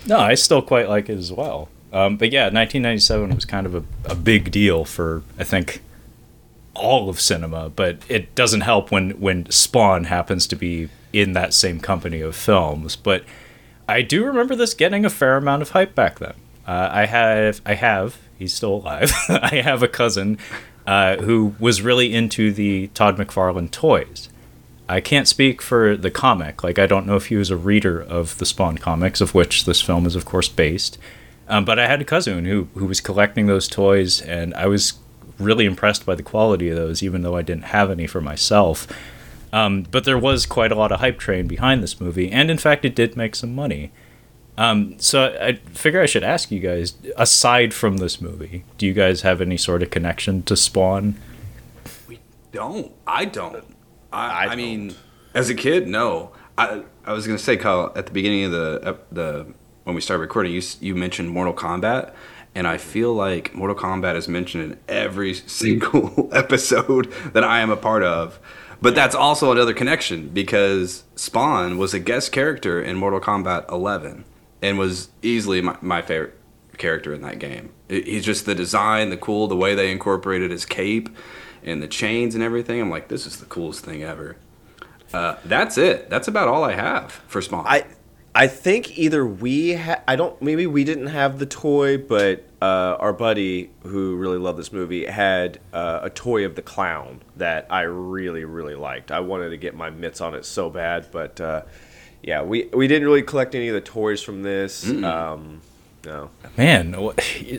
No, 0.09 0.21
I 0.21 0.35
still 0.35 0.62
quite 0.62 0.88
like 0.88 1.09
it 1.09 1.18
as 1.18 1.33
well. 1.33 1.68
Um, 1.92 2.16
but 2.16 2.30
yeah, 2.30 2.45
1997 2.45 3.35
was 3.35 3.45
kind 3.45 3.66
of 3.66 3.75
a, 3.75 3.83
a 4.04 4.14
big 4.14 4.52
deal 4.52 4.85
for 4.85 5.25
I 5.37 5.42
think 5.42 5.83
all 6.75 7.09
of 7.09 7.21
cinema. 7.21 7.71
But 7.71 7.99
it 8.09 8.33
doesn't 8.37 8.61
help 8.61 8.92
when 8.92 9.11
when 9.21 9.50
Spawn 9.50 10.04
happens 10.04 10.47
to 10.47 10.54
be 10.56 10.90
in 11.12 11.33
that 11.33 11.52
same 11.52 11.80
company 11.80 12.21
of 12.21 12.37
films. 12.37 12.95
But 12.95 13.25
I 13.88 14.02
do 14.02 14.25
remember 14.25 14.57
this 14.57 14.75
getting 14.75 15.05
a 15.05 15.11
fair 15.11 15.37
amount 15.37 15.62
of 15.62 15.71
hype 15.71 15.95
back 15.95 16.19
then. 16.19 16.35
Uh, 16.66 16.88
I 16.93 17.07
have 17.07 17.61
I 17.64 17.75
have 17.75 18.19
he's 18.38 18.52
still 18.52 18.75
alive. 18.76 19.12
I 19.28 19.61
have 19.64 19.83
a 19.83 19.88
cousin 19.88 20.38
uh, 20.87 21.16
who 21.16 21.55
was 21.59 21.83
really 21.83 22.14
into 22.14 22.52
the 22.52 22.88
Todd 22.88 23.16
McFarlane 23.16 23.71
toys. 23.71 24.28
I 24.88 25.00
can't 25.00 25.26
speak 25.26 25.61
for 25.62 25.97
the 25.97 26.12
comic. 26.12 26.62
Like, 26.62 26.78
I 26.78 26.87
don't 26.87 27.07
know 27.07 27.16
if 27.16 27.26
he 27.26 27.37
was 27.37 27.50
a 27.50 27.57
reader 27.57 28.00
of 28.00 28.38
the 28.38 28.47
Spawn 28.47 28.78
comics, 28.78 29.21
of 29.21 29.35
which 29.35 29.64
this 29.64 29.81
film 29.83 30.07
is, 30.07 30.14
of 30.14 30.25
course, 30.25 30.49
based. 30.49 30.97
Um, 31.49 31.64
but 31.64 31.78
I 31.78 31.88
had 31.88 32.00
a 32.00 32.05
cousin 32.05 32.45
who 32.45 32.69
who 32.75 32.87
was 32.87 33.00
collecting 33.00 33.47
those 33.47 33.69
toys, 33.69 34.21
and 34.21 34.55
I 34.55 34.66
was 34.66 34.95
really 35.38 35.64
impressed 35.64 36.07
by 36.07 36.14
the 36.14 36.23
quality 36.23 36.71
of 36.71 36.76
those, 36.76 37.02
even 37.02 37.23
though 37.23 37.37
I 37.37 37.43
didn't 37.43 37.64
have 37.64 37.90
any 37.90 38.07
for 38.07 38.21
myself. 38.21 38.87
Um, 39.52 39.86
but 39.90 40.04
there 40.04 40.18
was 40.18 40.44
quite 40.46 40.72
a 40.72 40.74
lot 40.74 40.92
of 40.92 41.00
hype 41.00 41.18
train 41.18 41.46
behind 41.46 41.82
this 41.82 42.00
movie, 42.00 42.30
and 42.30 42.50
in 42.50 42.58
fact, 42.58 42.84
it 42.84 42.94
did 42.94 43.16
make 43.16 43.34
some 43.34 43.54
money. 43.54 43.92
Um, 44.58 44.98
so 44.98 45.36
I 45.40 45.54
figure 45.72 46.00
I 46.00 46.06
should 46.06 46.24
ask 46.24 46.50
you 46.50 46.60
guys, 46.60 46.94
aside 47.16 47.74
from 47.74 47.98
this 47.98 48.20
movie, 48.20 48.64
do 48.78 48.86
you 48.86 48.94
guys 48.94 49.20
have 49.22 49.40
any 49.40 49.56
sort 49.56 49.82
of 49.82 49.90
connection 49.90 50.42
to 50.44 50.56
Spawn? 50.56 51.16
We 52.08 52.20
don't. 52.52 52.92
I 53.06 53.26
don't. 53.26 53.64
I, 54.12 54.46
I 54.46 54.52
I, 54.52 54.56
mean, 54.56 54.94
as 55.34 55.50
a 55.50 55.54
kid, 55.54 55.86
no. 55.88 56.32
I 56.56 56.82
I 57.04 57.12
was 57.12 57.26
gonna 57.26 57.38
say, 57.38 57.56
Kyle, 57.56 57.92
at 57.94 58.06
the 58.06 58.12
beginning 58.12 58.44
of 58.44 58.52
the 58.52 58.98
the 59.12 59.46
when 59.84 59.94
we 59.94 60.00
started 60.00 60.22
recording, 60.22 60.52
you 60.52 60.62
you 60.80 60.94
mentioned 60.94 61.30
Mortal 61.30 61.52
Kombat, 61.52 62.14
and 62.54 62.66
I 62.66 62.78
feel 62.78 63.12
like 63.12 63.54
Mortal 63.54 63.76
Kombat 63.76 64.16
is 64.16 64.26
mentioned 64.26 64.72
in 64.72 64.78
every 64.88 65.34
single 65.46 66.30
episode 66.32 67.12
that 67.34 67.44
I 67.44 67.60
am 67.60 67.70
a 67.70 67.76
part 67.76 68.02
of. 68.02 68.40
But 68.80 68.95
that's 68.95 69.14
also 69.14 69.52
another 69.52 69.75
connection 69.75 70.28
because 70.28 71.04
Spawn 71.14 71.78
was 71.78 71.95
a 71.95 71.99
guest 71.99 72.33
character 72.33 72.83
in 72.83 72.97
Mortal 72.97 73.21
Kombat 73.21 73.71
11 73.71 74.25
and 74.62 74.78
was 74.78 75.09
easily 75.23 75.61
my, 75.61 75.76
my 75.80 76.02
favorite 76.02 76.38
character 76.76 77.14
in 77.14 77.23
that 77.23 77.38
game. 77.38 77.71
He's 77.88 78.25
just 78.25 78.47
the 78.47 78.54
design, 78.54 79.11
the 79.11 79.16
cool, 79.16 79.47
the 79.47 79.56
way 79.56 79.75
they 79.75 79.90
incorporated 79.90 80.50
his 80.50 80.66
cape 80.66 81.09
and 81.62 81.83
the 81.83 81.88
chains 81.88 82.35
and 82.35 82.45
everything. 82.45 82.80
I'm 82.80 82.90
like, 82.90 83.09
this 83.09 83.26
is 83.26 83.38
the 83.38 83.47
coolest 83.47 83.85
thing 83.85 84.02
ever. 84.02 84.37
Uh, 85.12 85.37
that's 85.45 85.78
it. 85.78 86.11
That's 86.11 86.28
about 86.28 86.49
all 86.49 86.64
I 86.64 86.73
have 86.73 87.12
for 87.28 87.40
Spawn. 87.40 87.64
I 87.66 87.87
I 88.37 88.49
think 88.49 88.99
either 88.99 89.26
we 89.26 89.76
ha- 89.76 90.02
I 90.07 90.14
don't 90.14 90.40
maybe 90.43 90.66
we 90.66 90.85
didn't 90.85 91.07
have 91.07 91.38
the 91.38 91.47
toy, 91.47 91.97
but 91.97 92.45
uh, 92.61 92.97
our 93.00 93.14
buddy 93.14 93.71
who 93.85 94.16
really 94.16 94.37
loved 94.37 94.59
this 94.59 94.73
movie 94.73 95.07
had 95.07 95.59
uh, 95.73 96.00
a 96.02 96.11
toy 96.11 96.45
of 96.45 96.55
the 96.55 96.61
clown 96.61 97.23
that 97.37 97.66
I 97.71 97.83
really 97.83 98.45
really 98.45 98.75
liked. 98.75 99.11
I 99.11 99.21
wanted 99.21 99.50
to 99.50 99.57
get 99.57 99.75
my 99.75 99.88
mitts 99.88 100.21
on 100.21 100.35
it 100.35 100.45
so 100.45 100.69
bad, 100.69 101.07
but 101.11 101.40
uh, 101.40 101.62
yeah, 102.23 102.43
we 102.43 102.66
we 102.75 102.87
didn't 102.87 103.09
really 103.09 103.23
collect 103.23 103.55
any 103.55 103.69
of 103.69 103.75
the 103.75 103.81
toys 103.81 104.23
from 104.23 104.43
this. 104.43 104.87
Um, 105.05 105.62
no, 106.06 106.30
Man, 106.56 106.96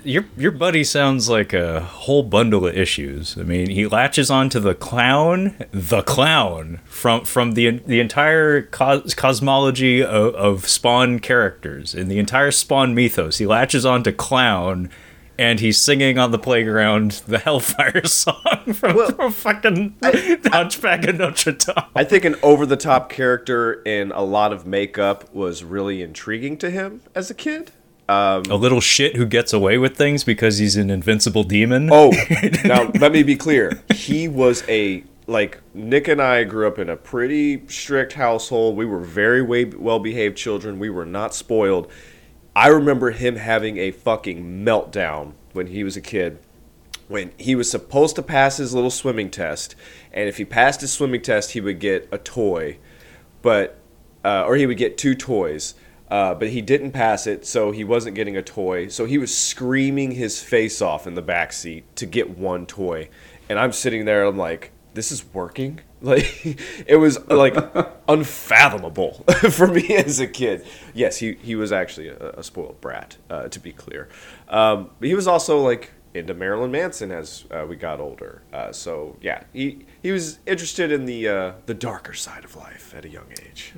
your 0.03 0.25
your 0.35 0.51
buddy 0.51 0.83
sounds 0.83 1.29
like 1.29 1.53
a 1.53 1.81
whole 1.81 2.23
bundle 2.23 2.65
of 2.65 2.75
issues. 2.75 3.37
I 3.37 3.43
mean, 3.43 3.69
he 3.69 3.85
latches 3.85 4.31
onto 4.31 4.59
the 4.59 4.73
clown, 4.73 5.55
the 5.71 6.01
clown 6.01 6.79
from 6.85 7.23
from 7.25 7.51
the 7.51 7.69
the 7.85 7.99
entire 7.99 8.63
cos- 8.63 9.13
cosmology 9.13 10.01
of, 10.01 10.33
of 10.33 10.67
Spawn 10.67 11.19
characters 11.19 11.93
in 11.93 12.07
the 12.07 12.17
entire 12.17 12.49
Spawn 12.51 12.95
mythos. 12.95 13.37
He 13.37 13.45
latches 13.45 13.85
onto 13.85 14.11
clown, 14.11 14.89
and 15.37 15.59
he's 15.59 15.77
singing 15.79 16.17
on 16.17 16.31
the 16.31 16.39
playground 16.39 17.21
the 17.27 17.37
Hellfire 17.37 18.05
song 18.07 18.73
from, 18.73 18.95
Well, 18.95 19.11
from 19.11 19.31
fucking 19.31 19.95
Hunchback 20.01 21.07
of 21.07 21.17
Notre 21.17 21.51
Dame. 21.51 21.75
I 21.95 22.03
think 22.03 22.25
an 22.25 22.35
over 22.41 22.65
the 22.65 22.77
top 22.77 23.09
character 23.09 23.83
in 23.83 24.11
a 24.11 24.23
lot 24.23 24.51
of 24.51 24.65
makeup 24.65 25.31
was 25.33 25.63
really 25.63 26.01
intriguing 26.01 26.57
to 26.57 26.71
him 26.71 27.01
as 27.13 27.29
a 27.29 27.35
kid. 27.35 27.71
A 28.09 28.41
little 28.55 28.81
shit 28.81 29.15
who 29.15 29.25
gets 29.25 29.53
away 29.53 29.77
with 29.77 29.97
things 29.97 30.23
because 30.23 30.57
he's 30.57 30.77
an 30.77 30.89
invincible 30.89 31.43
demon. 31.43 31.89
Oh, 31.91 32.11
now 32.63 32.91
let 32.99 33.11
me 33.11 33.23
be 33.23 33.35
clear. 33.35 33.81
He 33.93 34.27
was 34.27 34.63
a 34.69 35.03
like 35.27 35.61
Nik 35.73 36.07
and 36.07 36.21
I 36.21 36.45
grew 36.45 36.67
up 36.67 36.79
in 36.79 36.89
a 36.89 36.95
pretty 36.95 37.67
strict 37.67 38.13
household. 38.13 38.77
We 38.77 38.85
were 38.85 39.01
very 39.01 39.41
way 39.41 39.65
well 39.65 39.99
behaved 39.99 40.37
children. 40.37 40.79
We 40.79 40.89
were 40.89 41.05
not 41.05 41.35
spoiled. 41.35 41.91
I 42.55 42.69
remember 42.69 43.11
him 43.11 43.35
having 43.35 43.77
a 43.77 43.91
fucking 43.91 44.65
meltdown 44.65 45.33
when 45.53 45.67
he 45.67 45.83
was 45.83 45.95
a 45.95 46.01
kid. 46.01 46.39
When 47.07 47.31
he 47.37 47.55
was 47.55 47.69
supposed 47.69 48.15
to 48.15 48.21
pass 48.21 48.57
his 48.57 48.73
little 48.73 48.89
swimming 48.89 49.29
test, 49.29 49.75
and 50.11 50.27
if 50.27 50.37
he 50.37 50.43
passed 50.43 50.81
his 50.81 50.91
swimming 50.91 51.21
test, 51.21 51.51
he 51.51 51.61
would 51.61 51.79
get 51.79 52.09
a 52.11 52.17
toy, 52.17 52.79
but 53.41 53.77
uh, 54.25 54.43
or 54.45 54.55
he 54.55 54.65
would 54.65 54.77
get 54.77 54.97
two 54.97 55.15
toys. 55.15 55.75
Uh, 56.09 56.33
but 56.33 56.49
he 56.49 56.61
didn't 56.61 56.91
pass 56.91 57.27
it, 57.27 57.45
so 57.45 57.71
he 57.71 57.83
wasn't 57.83 58.15
getting 58.15 58.37
a 58.37 58.41
toy. 58.41 58.87
So 58.87 59.05
he 59.05 59.17
was 59.17 59.35
screaming 59.35 60.11
his 60.11 60.41
face 60.41 60.81
off 60.81 61.05
in 61.05 61.15
the 61.15 61.21
back 61.21 61.51
seat 61.51 61.83
to 61.97 62.05
get 62.05 62.37
one 62.37 62.65
toy, 62.65 63.09
and 63.49 63.59
I'm 63.59 63.73
sitting 63.73 64.05
there. 64.05 64.23
I'm 64.23 64.37
like, 64.37 64.71
"This 64.93 65.11
is 65.11 65.25
working." 65.33 65.81
Like 65.99 66.45
it 66.85 66.97
was 66.97 67.17
like 67.27 67.55
unfathomable 68.07 69.13
for 69.49 69.65
me 69.65 69.95
as 69.95 70.19
a 70.19 70.27
kid. 70.27 70.63
Yes, 70.93 71.17
he 71.17 71.39
he 71.41 71.55
was 71.55 71.71
actually 71.71 72.09
a, 72.09 72.33
a 72.33 72.43
spoiled 72.43 72.79
brat, 72.81 73.17
uh, 73.31 73.47
to 73.47 73.59
be 73.59 73.71
clear. 73.71 74.07
Um, 74.47 74.91
but 74.99 75.07
he 75.07 75.15
was 75.15 75.25
also 75.25 75.59
like 75.59 75.93
into 76.13 76.33
Marilyn 76.35 76.71
Manson 76.71 77.11
as 77.11 77.45
uh, 77.49 77.65
we 77.67 77.75
got 77.75 77.99
older. 77.99 78.43
Uh, 78.53 78.71
so 78.71 79.17
yeah, 79.21 79.43
he 79.53 79.85
he 80.03 80.11
was 80.11 80.37
interested 80.45 80.91
in 80.91 81.05
the 81.05 81.27
uh, 81.27 81.51
the 81.65 81.73
darker 81.73 82.13
side 82.13 82.43
of 82.43 82.55
life 82.55 82.93
at 82.95 83.03
a 83.03 83.09
young 83.09 83.31
age. 83.43 83.73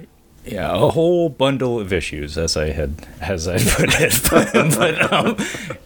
Yeah, 0.51 0.74
a 0.74 0.89
whole 0.89 1.29
bundle 1.29 1.79
of 1.79 1.94
issues, 1.94 2.38
as 2.38 2.58
I 2.58 2.72
had 2.72 3.08
as 3.22 3.48
I 3.48 3.58
put 3.75 3.89
it. 4.01 4.20
but, 4.29 4.51
but, 4.77 5.13
um, 5.13 5.38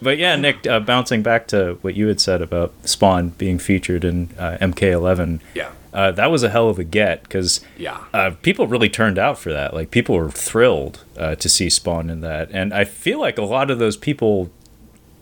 but 0.02 0.18
yeah, 0.18 0.36
Nik, 0.36 0.66
uh, 0.66 0.80
bouncing 0.80 1.22
back 1.22 1.46
to 1.48 1.78
what 1.82 1.94
you 1.94 2.06
had 2.08 2.20
said 2.20 2.40
about 2.42 2.72
Spawn 2.84 3.30
being 3.30 3.58
featured 3.58 4.04
in 4.04 4.30
uh, 4.38 4.56
MK11. 4.60 5.40
Yeah. 5.54 5.70
uh, 5.92 6.10
that 6.12 6.30
was 6.30 6.42
a 6.42 6.50
hell 6.50 6.68
of 6.68 6.78
a 6.78 6.84
get 6.84 7.22
because 7.24 7.60
Yeah. 7.76 7.98
uh, 8.12 8.30
people 8.42 8.66
really 8.66 8.88
turned 8.88 9.18
out 9.18 9.38
for 9.38 9.52
that. 9.52 9.74
Like 9.74 9.90
people 9.90 10.16
were 10.16 10.30
thrilled 10.30 11.04
uh, 11.16 11.34
to 11.36 11.48
see 11.48 11.68
Spawn 11.70 12.10
in 12.10 12.20
that, 12.22 12.50
and 12.52 12.72
I 12.74 12.84
feel 12.84 13.20
like 13.20 13.38
a 13.38 13.42
lot 13.44 13.70
of 13.70 13.78
those 13.78 13.96
people 13.96 14.50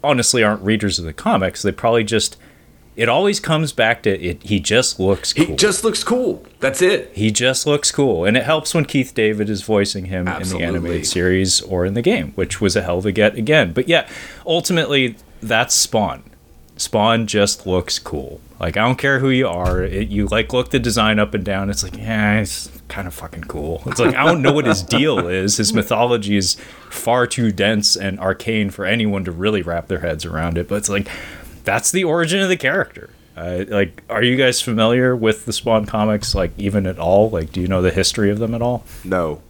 honestly 0.04 0.42
aren't 0.42 0.62
readers 0.62 0.98
of 0.98 1.04
the 1.04 1.12
comics. 1.12 1.62
They 1.62 1.72
probably 1.72 2.04
just 2.04 2.36
it 2.94 3.08
always 3.08 3.40
comes 3.40 3.72
back 3.72 4.02
to 4.02 4.10
it. 4.10 4.42
He 4.42 4.60
just 4.60 5.00
looks 5.00 5.32
cool. 5.32 5.46
he 5.46 5.56
just 5.56 5.82
looks 5.84 6.04
cool. 6.04 6.44
That's 6.60 6.82
it. 6.82 7.10
He 7.14 7.30
just 7.30 7.66
looks 7.66 7.90
cool, 7.90 8.24
and 8.24 8.36
it 8.36 8.44
helps 8.44 8.74
when 8.74 8.84
Keith 8.84 9.14
David 9.14 9.48
is 9.48 9.62
voicing 9.62 10.06
him 10.06 10.28
in 10.28 10.48
the 10.48 10.58
animated 10.62 11.06
series 11.06 11.60
or 11.62 11.86
in 11.86 11.94
the 11.94 12.02
game, 12.02 12.32
which 12.32 12.60
was 12.60 12.76
a 12.76 12.82
hell 12.82 12.98
of 12.98 13.06
a 13.06 13.12
get 13.12 13.36
again. 13.36 13.72
But 13.72 13.88
yeah, 13.88 14.08
ultimately, 14.46 15.16
that's 15.40 15.74
Spawn. 15.74 16.22
Spawn 16.76 17.26
just 17.26 17.66
looks 17.66 17.98
cool. 17.98 18.40
Like 18.60 18.76
I 18.76 18.84
don't 18.86 18.98
care 18.98 19.18
who 19.18 19.30
you 19.30 19.48
are, 19.48 19.82
it, 19.82 20.08
you 20.08 20.26
like 20.26 20.52
look 20.52 20.70
the 20.70 20.78
design 20.78 21.18
up 21.18 21.34
and 21.34 21.44
down. 21.44 21.68
It's 21.70 21.82
like 21.82 21.96
yeah, 21.96 22.40
it's 22.40 22.70
kind 22.88 23.08
of 23.08 23.14
fucking 23.14 23.44
cool. 23.44 23.82
It's 23.86 23.98
like 23.98 24.14
I 24.14 24.24
don't 24.24 24.40
know 24.40 24.52
what 24.52 24.66
his 24.66 24.82
deal 24.98 25.26
is. 25.26 25.56
His 25.56 25.72
mythology 25.72 26.36
is 26.36 26.54
far 26.90 27.26
too 27.26 27.50
dense 27.50 27.96
and 27.96 28.20
arcane 28.20 28.70
for 28.70 28.84
anyone 28.84 29.24
to 29.24 29.32
really 29.32 29.62
wrap 29.62 29.88
their 29.88 29.98
heads 30.00 30.24
around 30.24 30.58
it. 30.58 30.68
But 30.68 30.76
it's 30.76 30.88
like 30.88 31.08
that's 31.64 31.90
the 31.90 32.04
origin 32.04 32.40
of 32.40 32.48
the 32.48 32.56
character. 32.56 33.10
Uh, 33.36 33.64
like, 33.68 34.02
are 34.10 34.22
you 34.22 34.36
guys 34.36 34.60
familiar 34.60 35.16
with 35.16 35.46
the 35.46 35.52
Spawn 35.52 35.86
comics? 35.86 36.34
Like, 36.34 36.52
even 36.58 36.86
at 36.86 36.98
all? 36.98 37.30
Like, 37.30 37.52
do 37.52 37.60
you 37.60 37.66
know 37.68 37.80
the 37.80 37.90
history 37.90 38.30
of 38.30 38.38
them 38.38 38.54
at 38.54 38.60
all? 38.60 38.84
No. 39.04 39.40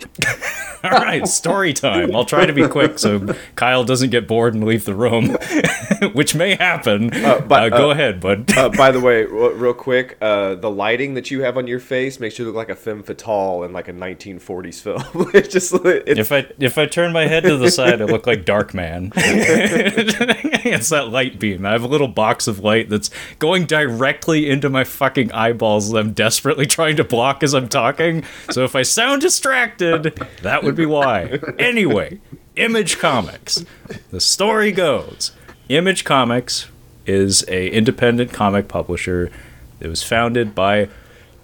All 0.92 1.00
right, 1.00 1.26
story 1.26 1.72
time. 1.72 2.14
I'll 2.14 2.24
try 2.24 2.46
to 2.46 2.52
be 2.52 2.66
quick 2.68 2.98
so 2.98 3.34
Kyle 3.56 3.84
doesn't 3.84 4.10
get 4.10 4.28
bored 4.28 4.54
and 4.54 4.64
leave 4.64 4.84
the 4.84 4.94
room, 4.94 5.36
which 6.12 6.34
may 6.34 6.54
happen. 6.54 7.12
Uh, 7.12 7.40
but, 7.40 7.70
go 7.70 7.90
uh, 7.90 7.92
ahead, 7.92 8.20
bud. 8.20 8.56
Uh, 8.56 8.68
by 8.76 8.92
the 8.92 9.00
way, 9.00 9.24
real, 9.24 9.50
real 9.50 9.74
quick, 9.74 10.16
uh, 10.20 10.54
the 10.54 10.70
lighting 10.70 11.14
that 11.14 11.30
you 11.30 11.42
have 11.42 11.58
on 11.58 11.66
your 11.66 11.80
face 11.80 12.20
makes 12.20 12.38
you 12.38 12.44
look 12.44 12.54
like 12.54 12.68
a 12.68 12.76
femme 12.76 13.02
fatale 13.02 13.64
in 13.64 13.72
like 13.72 13.88
a 13.88 13.92
1940s 13.92 14.80
film. 14.80 15.30
it's 15.34 15.48
just 15.48 15.74
it's, 15.74 16.20
if 16.20 16.32
I 16.32 16.46
if 16.58 16.78
I 16.78 16.86
turn 16.86 17.12
my 17.12 17.26
head 17.26 17.42
to 17.44 17.56
the 17.56 17.70
side, 17.70 18.00
I 18.00 18.04
look 18.04 18.26
like 18.26 18.44
Dark 18.44 18.74
Man. 18.74 19.12
it's 19.16 20.88
that 20.90 21.08
light 21.08 21.38
beam. 21.40 21.66
I 21.66 21.72
have 21.72 21.82
a 21.82 21.88
little 21.88 22.08
box 22.08 22.46
of 22.46 22.60
light 22.60 22.88
that's 22.88 23.10
going 23.38 23.66
directly 23.66 24.48
into 24.48 24.68
my 24.68 24.84
fucking 24.84 25.32
eyeballs 25.32 25.90
that 25.90 25.98
I'm 25.98 26.12
desperately 26.12 26.66
trying 26.66 26.96
to 26.96 27.04
block 27.04 27.42
as 27.42 27.54
I'm 27.54 27.68
talking. 27.68 28.24
So 28.50 28.64
if 28.64 28.76
I 28.76 28.82
sound 28.82 29.22
distracted, 29.22 30.14
that 30.42 30.62
would 30.62 30.75
be 30.76 30.86
why. 30.86 31.38
Anyway, 31.58 32.20
Image 32.56 32.98
Comics. 32.98 33.64
The 34.10 34.20
story 34.20 34.72
goes, 34.72 35.32
Image 35.68 36.04
Comics 36.04 36.68
is 37.06 37.44
a 37.48 37.68
independent 37.68 38.32
comic 38.32 38.68
publisher 38.68 39.30
that 39.78 39.88
was 39.88 40.02
founded 40.02 40.54
by 40.54 40.88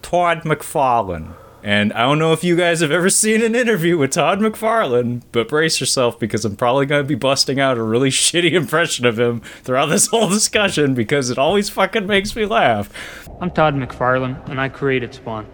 Todd 0.03 0.43
McFarlane. 0.43 1.35
And 1.65 1.93
I 1.93 2.03
don't 2.03 2.19
know 2.19 2.33
if 2.33 2.43
you 2.43 2.57
guys 2.57 2.81
have 2.81 2.91
ever 2.91 3.09
seen 3.09 3.41
an 3.41 3.55
interview 3.55 3.97
with 3.97 4.11
Todd 4.11 4.41
McFarlane, 4.41 5.23
but 5.31 5.49
brace 5.49 5.79
yourself 5.79 6.19
because 6.19 6.45
I'm 6.45 6.57
probably 6.57 6.87
going 6.87 7.05
to 7.05 7.09
be 7.09 7.15
busting 7.15 7.61
out 7.61 7.79
a 7.79 7.83
really 7.83 8.11
shitty 8.11 8.53
impression 8.53 9.07
of 9.07 9.19
him 9.19 9.41
throughout 9.63 9.87
this 9.87 10.09
whole 10.09 10.29
discussion 10.29 10.95
because 10.95 11.31
it 11.31 11.39
always 11.39 11.69
fucking 11.71 12.07
makes 12.07 12.35
me 12.35 12.47
laugh. 12.47 12.91
I'm 13.41 13.51
Todd 13.53 13.75
McFarlane, 13.75 14.49
and 14.49 14.61
I 14.61 14.69
created 14.69 15.15
Spawn. 15.15 15.47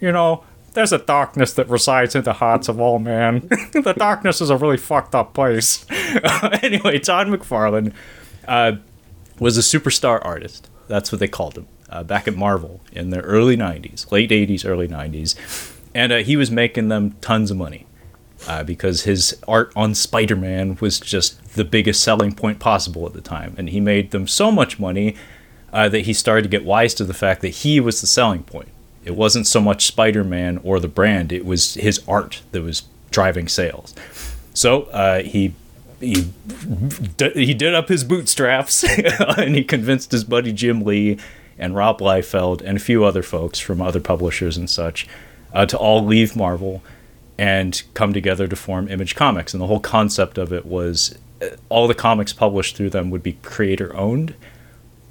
You 0.00 0.12
know, 0.12 0.44
there's 0.76 0.92
a 0.92 0.98
darkness 0.98 1.54
that 1.54 1.68
resides 1.68 2.14
in 2.14 2.22
the 2.22 2.34
hearts 2.34 2.68
of 2.68 2.78
all 2.78 2.98
man. 2.98 3.40
the 3.72 3.94
darkness 3.96 4.40
is 4.40 4.50
a 4.50 4.56
really 4.56 4.76
fucked 4.76 5.14
up 5.14 5.34
place. 5.34 5.84
anyway, 6.62 6.98
Todd 6.98 7.26
McFarlane 7.28 7.92
uh, 8.46 8.72
was 9.40 9.56
a 9.58 9.62
superstar 9.62 10.24
artist. 10.24 10.68
That's 10.86 11.10
what 11.10 11.18
they 11.18 11.28
called 11.28 11.56
him 11.58 11.66
uh, 11.88 12.04
back 12.04 12.28
at 12.28 12.36
Marvel 12.36 12.80
in 12.92 13.10
the 13.10 13.20
early 13.22 13.56
90s, 13.56 14.12
late 14.12 14.30
80s, 14.30 14.64
early 14.68 14.86
90s. 14.86 15.34
And 15.94 16.12
uh, 16.12 16.16
he 16.18 16.36
was 16.36 16.50
making 16.50 16.88
them 16.88 17.12
tons 17.20 17.50
of 17.50 17.56
money. 17.56 17.86
uh, 18.46 18.62
because 18.62 19.02
his 19.02 19.40
art 19.48 19.72
on 19.74 19.94
Spider 19.94 20.36
Man 20.36 20.76
was 20.80 21.00
just 21.00 21.54
the 21.54 21.64
biggest 21.64 22.02
selling 22.02 22.32
point 22.34 22.58
possible 22.58 23.06
at 23.06 23.12
the 23.12 23.20
time. 23.20 23.54
And 23.58 23.70
he 23.70 23.80
made 23.80 24.10
them 24.10 24.28
so 24.28 24.52
much 24.52 24.78
money 24.78 25.16
uh, 25.72 25.88
that 25.88 26.00
he 26.00 26.12
started 26.12 26.42
to 26.42 26.48
get 26.48 26.64
wise 26.64 26.94
to 26.94 27.04
the 27.04 27.14
fact 27.14 27.40
that 27.42 27.48
he 27.48 27.80
was 27.80 28.00
the 28.00 28.06
selling 28.06 28.42
point. 28.42 28.68
It 29.06 29.14
wasn't 29.16 29.46
so 29.46 29.60
much 29.60 29.86
Spider 29.86 30.24
Man 30.24 30.58
or 30.62 30.78
the 30.80 30.88
brand, 30.88 31.32
it 31.32 31.46
was 31.46 31.74
his 31.74 32.02
art 32.06 32.42
that 32.52 32.62
was 32.62 32.82
driving 33.10 33.48
sales. 33.48 33.94
So 34.52 34.82
uh, 34.84 35.22
he 35.22 35.54
he 36.00 36.28
he 37.18 37.54
did 37.54 37.74
up 37.74 37.88
his 37.88 38.04
bootstraps 38.04 38.84
and 39.38 39.54
he 39.54 39.64
convinced 39.64 40.12
his 40.12 40.24
buddy 40.24 40.52
Jim 40.52 40.82
Lee 40.82 41.18
and 41.58 41.74
Rob 41.74 42.00
Liefeld 42.00 42.60
and 42.62 42.76
a 42.76 42.80
few 42.80 43.04
other 43.04 43.22
folks 43.22 43.58
from 43.58 43.80
other 43.80 44.00
publishers 44.00 44.56
and 44.56 44.68
such 44.68 45.06
uh, 45.54 45.64
to 45.66 45.78
all 45.78 46.04
leave 46.04 46.36
Marvel 46.36 46.82
and 47.38 47.82
come 47.94 48.12
together 48.12 48.46
to 48.48 48.56
form 48.56 48.88
Image 48.88 49.14
Comics. 49.14 49.54
And 49.54 49.60
the 49.60 49.66
whole 49.66 49.80
concept 49.80 50.36
of 50.36 50.52
it 50.52 50.66
was 50.66 51.16
uh, 51.40 51.48
all 51.68 51.86
the 51.86 51.94
comics 51.94 52.32
published 52.32 52.76
through 52.76 52.90
them 52.90 53.10
would 53.10 53.22
be 53.22 53.34
creator 53.42 53.94
owned. 53.96 54.34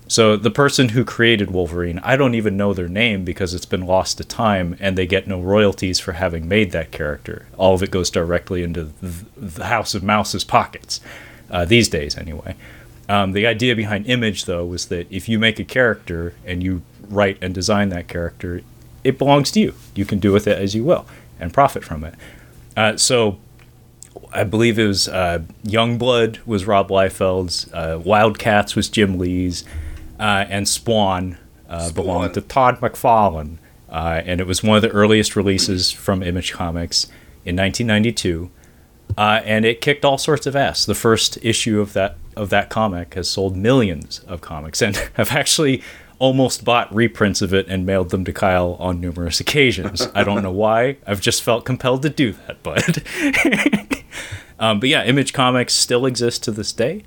So 0.07 0.37
the 0.37 0.51
person 0.51 0.89
who 0.89 1.03
created 1.03 1.49
Wolverine, 1.49 1.99
I 2.03 2.15
don't 2.15 2.35
even 2.35 2.55
know 2.55 2.73
their 2.73 2.87
name 2.87 3.25
because 3.25 3.55
it's 3.55 3.65
been 3.65 3.85
lost 3.85 4.17
to 4.17 4.23
time 4.23 4.77
and 4.79 4.95
they 4.95 5.07
get 5.07 5.25
no 5.25 5.41
royalties 5.41 5.99
for 5.99 6.11
having 6.11 6.47
made 6.47 6.71
that 6.71 6.91
character. 6.91 7.47
All 7.57 7.73
of 7.73 7.81
it 7.81 7.89
goes 7.89 8.11
directly 8.11 8.61
into 8.61 8.91
the 9.35 9.65
House 9.65 9.95
of 9.95 10.03
Mouse's 10.03 10.43
pockets, 10.43 11.01
uh, 11.49 11.65
these 11.65 11.89
days 11.89 12.17
anyway. 12.17 12.55
Um, 13.09 13.31
the 13.31 13.47
idea 13.47 13.75
behind 13.75 14.07
Image, 14.07 14.45
though, 14.45 14.65
was 14.65 14.87
that 14.87 15.11
if 15.11 15.27
you 15.27 15.39
make 15.39 15.59
a 15.59 15.63
character 15.63 16.33
and 16.45 16.61
you 16.61 16.83
write 17.07 17.37
and 17.41 17.53
design 17.53 17.89
that 17.89 18.07
character, 18.07 18.61
it 19.03 19.17
belongs 19.17 19.51
to 19.51 19.59
you. 19.59 19.73
You 19.95 20.05
can 20.05 20.19
do 20.19 20.31
with 20.31 20.47
it 20.47 20.59
as 20.59 20.75
you 20.75 20.83
will 20.83 21.05
and 21.39 21.53
profit 21.53 21.83
from 21.83 22.03
it. 22.03 22.15
Uh, 22.77 22.97
so 22.97 23.39
I 24.31 24.43
believe 24.43 24.77
it 24.77 24.87
was 24.87 25.07
uh, 25.07 25.43
Youngblood 25.63 26.45
was 26.45 26.65
Rob 26.65 26.89
Liefeld's, 26.89 27.71
uh, 27.73 27.99
Wildcats 28.03 28.75
was 28.75 28.89
Jim 28.89 29.17
Lee's, 29.17 29.63
uh, 30.19 30.45
and 30.49 30.67
Spawn, 30.67 31.37
uh, 31.69 31.91
belonged 31.91 32.33
to 32.35 32.41
Todd 32.41 32.79
McFarlane. 32.79 33.57
Uh, 33.89 34.21
and 34.25 34.41
it 34.41 34.47
was 34.47 34.63
one 34.63 34.75
of 34.75 34.81
the 34.81 34.89
earliest 34.89 35.35
releases 35.35 35.91
from 35.91 36.21
Image 36.21 36.51
Comics 36.51 37.05
in 37.45 37.55
1992. 37.55 38.49
Uh, 39.17 39.41
and 39.45 39.65
it 39.65 39.81
kicked 39.81 40.03
all 40.03 40.17
sorts 40.17 40.45
of 40.45 40.55
ass. 40.55 40.85
The 40.85 40.95
first 40.95 41.37
issue 41.43 41.79
of 41.79 41.93
that 41.93 42.17
of 42.35 42.49
that 42.49 42.69
comic 42.69 43.13
has 43.13 43.29
sold 43.29 43.55
millions 43.55 44.19
of 44.27 44.41
comics, 44.41 44.81
and 44.81 44.95
have 45.13 45.31
actually 45.31 45.81
almost 46.17 46.63
bought 46.63 46.93
reprints 46.93 47.41
of 47.41 47.53
it 47.53 47.67
and 47.67 47.85
mailed 47.85 48.09
them 48.09 48.23
to 48.25 48.33
Kyle 48.33 48.75
on 48.79 48.99
numerous 48.99 49.39
occasions. 49.39 50.07
I 50.13 50.23
don't 50.23 50.41
know 50.43 50.51
why. 50.51 50.97
I've 51.05 51.21
just 51.21 51.43
felt 51.43 51.65
compelled 51.65 52.01
to 52.03 52.09
do 52.09 52.33
that, 52.33 52.63
but 52.63 54.03
um, 54.59 54.79
but 54.79 54.89
yeah, 54.89 55.03
Image 55.03 55.33
Comics 55.33 55.73
still 55.73 56.05
exists 56.05 56.39
to 56.39 56.51
this 56.51 56.71
day. 56.71 57.03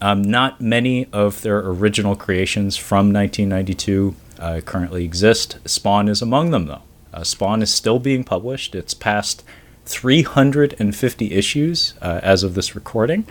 Um, 0.00 0.22
not 0.22 0.60
many 0.60 1.08
of 1.12 1.42
their 1.42 1.58
original 1.58 2.14
creations 2.14 2.76
from 2.76 3.12
1992 3.12 4.14
uh, 4.38 4.60
currently 4.64 5.04
exist. 5.04 5.58
Spawn 5.64 6.08
is 6.08 6.22
among 6.22 6.50
them, 6.50 6.66
though. 6.66 6.82
Uh, 7.12 7.24
Spawn 7.24 7.62
is 7.62 7.72
still 7.72 7.98
being 7.98 8.22
published. 8.22 8.74
It's 8.74 8.94
past 8.94 9.42
350 9.86 11.32
issues 11.32 11.94
uh, 12.00 12.20
as 12.22 12.42
of 12.42 12.54
this 12.54 12.74
recording. 12.74 13.26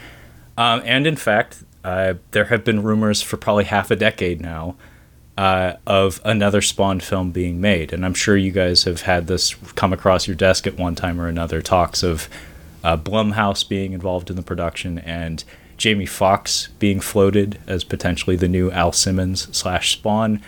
Um, 0.57 0.81
and 0.83 1.07
in 1.07 1.15
fact, 1.15 1.63
uh, 1.83 2.15
there 2.31 2.45
have 2.45 2.65
been 2.65 2.83
rumors 2.83 3.21
for 3.21 3.37
probably 3.37 3.65
half 3.65 3.91
a 3.91 3.95
decade 3.95 4.41
now 4.41 4.75
uh, 5.37 5.73
of 5.85 6.19
another 6.25 6.61
Spawn 6.61 6.99
film 6.99 7.31
being 7.31 7.61
made. 7.61 7.93
And 7.93 8.03
I'm 8.03 8.15
sure 8.15 8.35
you 8.35 8.51
guys 8.51 8.83
have 8.83 9.01
had 9.01 9.27
this 9.27 9.53
come 9.75 9.93
across 9.93 10.27
your 10.27 10.35
desk 10.35 10.65
at 10.65 10.77
one 10.77 10.95
time 10.95 11.21
or 11.21 11.27
another 11.27 11.61
talks 11.61 12.03
of 12.03 12.27
uh, 12.83 12.97
Blumhouse 12.97 13.67
being 13.67 13.93
involved 13.93 14.29
in 14.29 14.35
the 14.35 14.41
production 14.41 14.97
and 14.99 15.43
Jamie 15.77 16.07
Foxx 16.07 16.69
being 16.79 16.99
floated 16.99 17.59
as 17.67 17.83
potentially 17.83 18.35
the 18.35 18.47
new 18.47 18.71
Al 18.71 18.91
Simmons 18.91 19.47
slash 19.55 19.91
Spawn. 19.93 20.41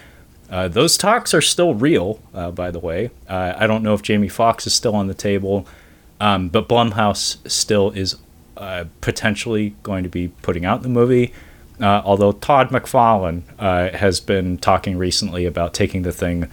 Uh, 0.50 0.68
those 0.68 0.98
talks 0.98 1.34
are 1.34 1.42
still 1.42 1.76
real, 1.76 2.20
uh, 2.34 2.50
by 2.50 2.72
the 2.72 2.80
way. 2.80 3.12
Uh, 3.28 3.54
I 3.56 3.68
don't 3.68 3.84
know 3.84 3.94
if 3.94 4.02
Jamie 4.02 4.28
Foxx 4.28 4.66
is 4.66 4.74
still 4.74 4.96
on 4.96 5.08
the 5.08 5.14
table, 5.14 5.68
um, 6.20 6.50
but 6.50 6.68
Blumhouse 6.68 7.38
still 7.50 7.92
is 7.92 8.18
uh, 8.58 8.86
potentially 9.02 9.76
going 9.84 10.04
to 10.04 10.10
be 10.10 10.30
putting 10.42 10.66
out 10.66 10.82
the 10.82 10.90
movie. 10.90 11.32
Uh, 11.80 12.02
although 12.04 12.34
Todd 12.34 12.70
McFarlane 12.70 13.44
uh, 13.58 13.96
has 13.96 14.20
been 14.20 14.58
talking 14.58 14.98
recently 14.98 15.46
about 15.46 15.74
taking 15.74 16.02
the 16.02 16.12
thing 16.12 16.50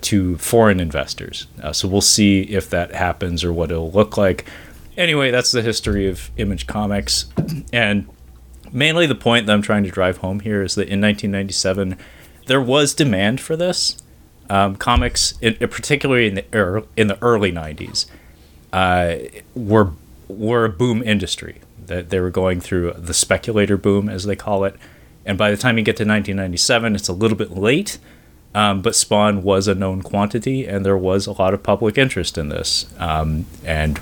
to 0.00 0.38
foreign 0.38 0.80
investors. 0.80 1.48
So 1.72 1.86
we'll 1.86 2.00
see 2.00 2.42
if 2.44 2.70
that 2.70 2.94
happens 2.94 3.44
or 3.44 3.52
what 3.52 3.70
it'll 3.70 3.90
look 3.90 4.16
like. 4.16 4.46
Anyway, 4.96 5.30
that's 5.30 5.52
the 5.52 5.62
history 5.62 6.08
of 6.08 6.30
Image 6.36 6.66
Comics. 6.66 7.26
And 7.72 8.08
mainly 8.72 9.06
the 9.06 9.14
point 9.14 9.46
that 9.46 9.52
I'm 9.52 9.62
trying 9.62 9.84
to 9.84 9.90
drive 9.90 10.18
home 10.18 10.40
here 10.40 10.62
is 10.62 10.74
that 10.74 10.88
in 10.88 11.00
1997, 11.00 11.98
there 12.46 12.60
was 12.60 12.94
demand 12.94 13.40
for 13.40 13.56
this. 13.56 13.96
Um, 14.48 14.76
comics, 14.76 15.34
in, 15.40 15.54
particularly 15.56 16.28
in 16.28 16.34
the, 16.36 16.44
er, 16.54 16.84
in 16.96 17.08
the 17.08 17.20
early 17.20 17.50
90s, 17.50 18.06
uh, 18.72 19.16
were 19.54 19.92
were 20.28 20.64
a 20.64 20.68
boom 20.68 21.02
industry. 21.02 21.60
That 21.84 22.10
they 22.10 22.20
were 22.20 22.30
going 22.30 22.60
through 22.60 22.92
the 22.92 23.14
speculator 23.14 23.76
boom, 23.76 24.08
as 24.08 24.24
they 24.24 24.36
call 24.36 24.64
it. 24.64 24.76
And 25.24 25.36
by 25.36 25.50
the 25.50 25.56
time 25.56 25.78
you 25.78 25.84
get 25.84 25.96
to 25.96 26.04
1997, 26.04 26.94
it's 26.94 27.08
a 27.08 27.12
little 27.12 27.36
bit 27.36 27.50
late. 27.52 27.98
Um, 28.54 28.80
but 28.82 28.94
Spawn 28.94 29.42
was 29.42 29.68
a 29.68 29.74
known 29.74 30.02
quantity, 30.02 30.64
and 30.66 30.84
there 30.84 30.96
was 30.96 31.26
a 31.26 31.32
lot 31.32 31.52
of 31.52 31.62
public 31.62 31.98
interest 31.98 32.38
in 32.38 32.48
this. 32.48 32.86
Um, 32.98 33.46
and 33.64 34.00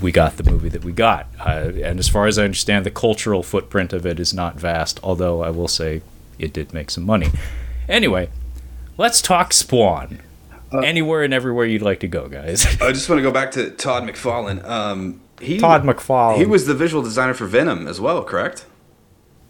we 0.00 0.12
got 0.12 0.36
the 0.36 0.50
movie 0.50 0.68
that 0.68 0.84
we 0.84 0.92
got. 0.92 1.26
Uh, 1.40 1.72
and 1.82 1.98
as 1.98 2.08
far 2.08 2.26
as 2.26 2.38
I 2.38 2.44
understand, 2.44 2.84
the 2.84 2.90
cultural 2.90 3.42
footprint 3.42 3.92
of 3.92 4.04
it 4.04 4.20
is 4.20 4.34
not 4.34 4.56
vast, 4.56 5.00
although 5.02 5.42
I 5.42 5.50
will 5.50 5.68
say 5.68 6.02
it 6.38 6.52
did 6.52 6.74
make 6.74 6.90
some 6.90 7.04
money. 7.04 7.28
Anyway, 7.88 8.28
let's 8.98 9.22
talk 9.22 9.52
Spawn. 9.52 10.20
Anywhere 10.72 11.22
and 11.22 11.32
everywhere 11.32 11.64
you'd 11.64 11.82
like 11.82 12.00
to 12.00 12.08
go, 12.08 12.28
guys. 12.28 12.66
I 12.82 12.92
just 12.92 13.08
want 13.08 13.18
to 13.18 13.22
go 13.22 13.30
back 13.30 13.52
to 13.52 13.70
Todd 13.70 14.02
McFarlane. 14.02 14.62
Um, 14.64 15.20
he, 15.40 15.58
Todd 15.58 15.84
McFarlane. 15.84 16.38
He 16.38 16.44
was 16.44 16.66
the 16.66 16.74
visual 16.74 17.02
designer 17.02 17.34
for 17.34 17.46
Venom 17.46 17.86
as 17.86 18.00
well, 18.00 18.22
correct? 18.24 18.66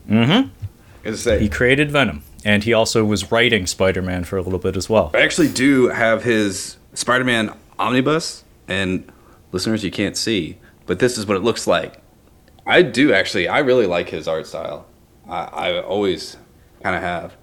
Mm-hmm. 0.09 1.15
Say, 1.15 1.39
he 1.39 1.49
created 1.49 1.91
Venom, 1.91 2.23
and 2.45 2.65
he 2.65 2.73
also 2.73 3.05
was 3.05 3.31
writing 3.31 3.67
Spider-Man 3.67 4.25
for 4.25 4.37
a 4.37 4.43
little 4.43 4.59
bit 4.59 4.77
as 4.77 4.91
well. 4.91 5.11
I 5.15 5.21
actually 5.21 5.49
do 5.49 5.89
have 5.89 6.25
his 6.25 6.77
Spider-Man 6.95 7.57
omnibus, 7.79 8.45
and 8.69 9.11
listeners, 9.57 9.83
you 9.83 9.91
can't 9.91 10.17
see, 10.17 10.59
but 10.87 10.99
this 10.99 11.17
is 11.17 11.27
what 11.27 11.37
it 11.37 11.43
looks 11.43 11.67
like. 11.67 12.03
I 12.67 12.83
do 12.83 13.13
actually. 13.13 13.49
I 13.49 13.61
really 13.61 13.87
like 13.87 14.11
his 14.11 14.29
art 14.29 14.47
style. 14.47 14.87
I, 15.29 15.45
I 15.45 15.81
always 15.83 16.37
kind 16.83 16.95
of 16.95 17.03
have. 17.03 17.35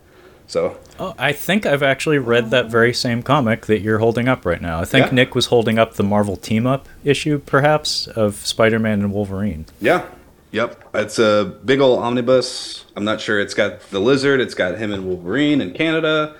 So 0.47 0.77
Oh, 0.99 1.15
I 1.17 1.31
think 1.31 1.65
I've 1.65 1.81
actually 1.81 2.19
read 2.19 2.51
that 2.51 2.69
very 2.69 2.93
same 2.93 3.23
comic 3.23 3.65
that 3.65 3.79
you're 3.79 3.97
holding 3.99 4.27
up 4.27 4.45
right 4.45 4.61
now. 4.61 4.79
I 4.79 4.85
think 4.85 5.07
Yeah. 5.07 5.13
Nik 5.13 5.33
was 5.33 5.47
holding 5.47 5.79
up 5.79 5.93
the 5.95 6.03
Marvel 6.03 6.35
Team 6.35 6.67
Up 6.67 6.87
issue, 7.03 7.39
perhaps, 7.39 8.05
of 8.07 8.35
Spider-Man 8.45 8.99
and 9.01 9.11
Wolverine. 9.13 9.65
yeah, 9.81 10.05
yep. 10.51 10.83
It's 10.93 11.17
a 11.17 11.57
big 11.65 11.79
old 11.79 11.99
omnibus. 11.99 12.85
I'm 12.95 13.05
not 13.05 13.19
sure. 13.21 13.39
It's 13.39 13.53
got 13.55 13.79
the 13.89 13.99
lizard. 13.99 14.39
It's 14.41 14.53
got 14.53 14.77
him 14.77 14.93
and 14.93 15.05
Wolverine 15.07 15.61
in 15.61 15.73
Canada. 15.73 16.35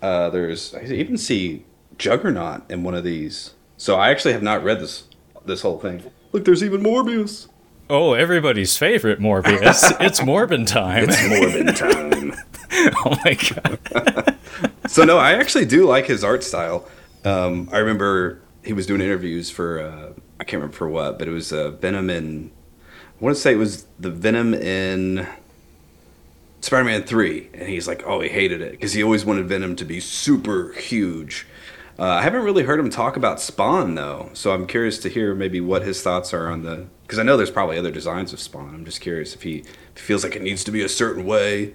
Uh, 0.00 0.30
there's 0.30 0.74
I 0.74 0.82
even 0.84 1.16
see 1.18 1.64
Juggernaut 1.96 2.70
in 2.70 2.84
one 2.84 2.94
of 2.94 3.02
these. 3.02 3.54
So 3.78 3.96
I 3.96 4.10
actually 4.10 4.32
have 4.34 4.42
not 4.42 4.62
read 4.62 4.78
this 4.80 5.04
this 5.48 5.62
whole 5.62 5.78
thing. 5.78 6.02
Look, 6.32 6.44
there's 6.44 6.62
even 6.62 6.82
Morbius. 6.82 7.48
Oh, 7.90 8.12
everybody's 8.12 8.76
favorite 8.76 9.18
Morbius. 9.18 9.96
it's 10.00 10.20
Morbin 10.20 10.66
time. 10.66 11.06
Morbid 11.30 11.74
time. 11.76 12.34
oh 13.04 13.18
my 13.24 13.34
god. 13.34 14.36
so 14.86 15.04
no, 15.04 15.18
I 15.18 15.32
actually 15.32 15.64
do 15.64 15.86
like 15.86 16.06
his 16.06 16.22
art 16.22 16.44
style. 16.44 16.86
Um, 17.24 17.68
I 17.72 17.78
remember 17.78 18.40
he 18.62 18.72
was 18.72 18.86
doing 18.86 19.00
interviews 19.00 19.50
for 19.50 19.80
uh, 19.80 20.12
I 20.38 20.44
can't 20.44 20.60
remember 20.60 20.76
for 20.76 20.88
what, 20.88 21.18
but 21.18 21.28
it 21.28 21.32
was 21.32 21.52
uh, 21.52 21.70
Venom 21.72 22.10
in. 22.10 22.50
I 23.20 23.24
want 23.24 23.34
to 23.34 23.40
say 23.40 23.52
it 23.52 23.56
was 23.56 23.86
the 23.98 24.10
Venom 24.10 24.54
in 24.54 25.26
Spider-Man 26.60 27.02
Three, 27.02 27.48
and 27.54 27.68
he's 27.68 27.88
like, 27.88 28.04
oh, 28.06 28.20
he 28.20 28.28
hated 28.28 28.60
it 28.60 28.72
because 28.72 28.92
he 28.92 29.02
always 29.02 29.24
wanted 29.24 29.46
Venom 29.46 29.74
to 29.76 29.84
be 29.84 29.98
super 29.98 30.72
huge. 30.74 31.46
Uh, 31.98 32.04
I 32.04 32.22
haven't 32.22 32.44
really 32.44 32.62
heard 32.62 32.78
him 32.78 32.90
talk 32.90 33.16
about 33.16 33.40
Spawn 33.40 33.96
though, 33.96 34.30
so 34.32 34.52
I'm 34.52 34.66
curious 34.66 34.98
to 35.00 35.08
hear 35.08 35.34
maybe 35.34 35.60
what 35.60 35.82
his 35.82 36.00
thoughts 36.00 36.32
are 36.32 36.48
on 36.48 36.62
the. 36.62 36.86
Because 37.02 37.18
I 37.18 37.22
know 37.22 37.36
there's 37.36 37.50
probably 37.50 37.78
other 37.78 37.90
designs 37.90 38.32
of 38.32 38.40
Spawn. 38.40 38.74
I'm 38.74 38.84
just 38.84 39.00
curious 39.00 39.34
if 39.34 39.42
he, 39.42 39.58
if 39.58 39.96
he 39.96 40.00
feels 40.02 40.22
like 40.22 40.36
it 40.36 40.42
needs 40.42 40.62
to 40.64 40.70
be 40.70 40.82
a 40.82 40.88
certain 40.88 41.24
way, 41.24 41.72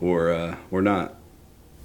or 0.00 0.32
uh, 0.32 0.56
or 0.70 0.82
not. 0.82 1.14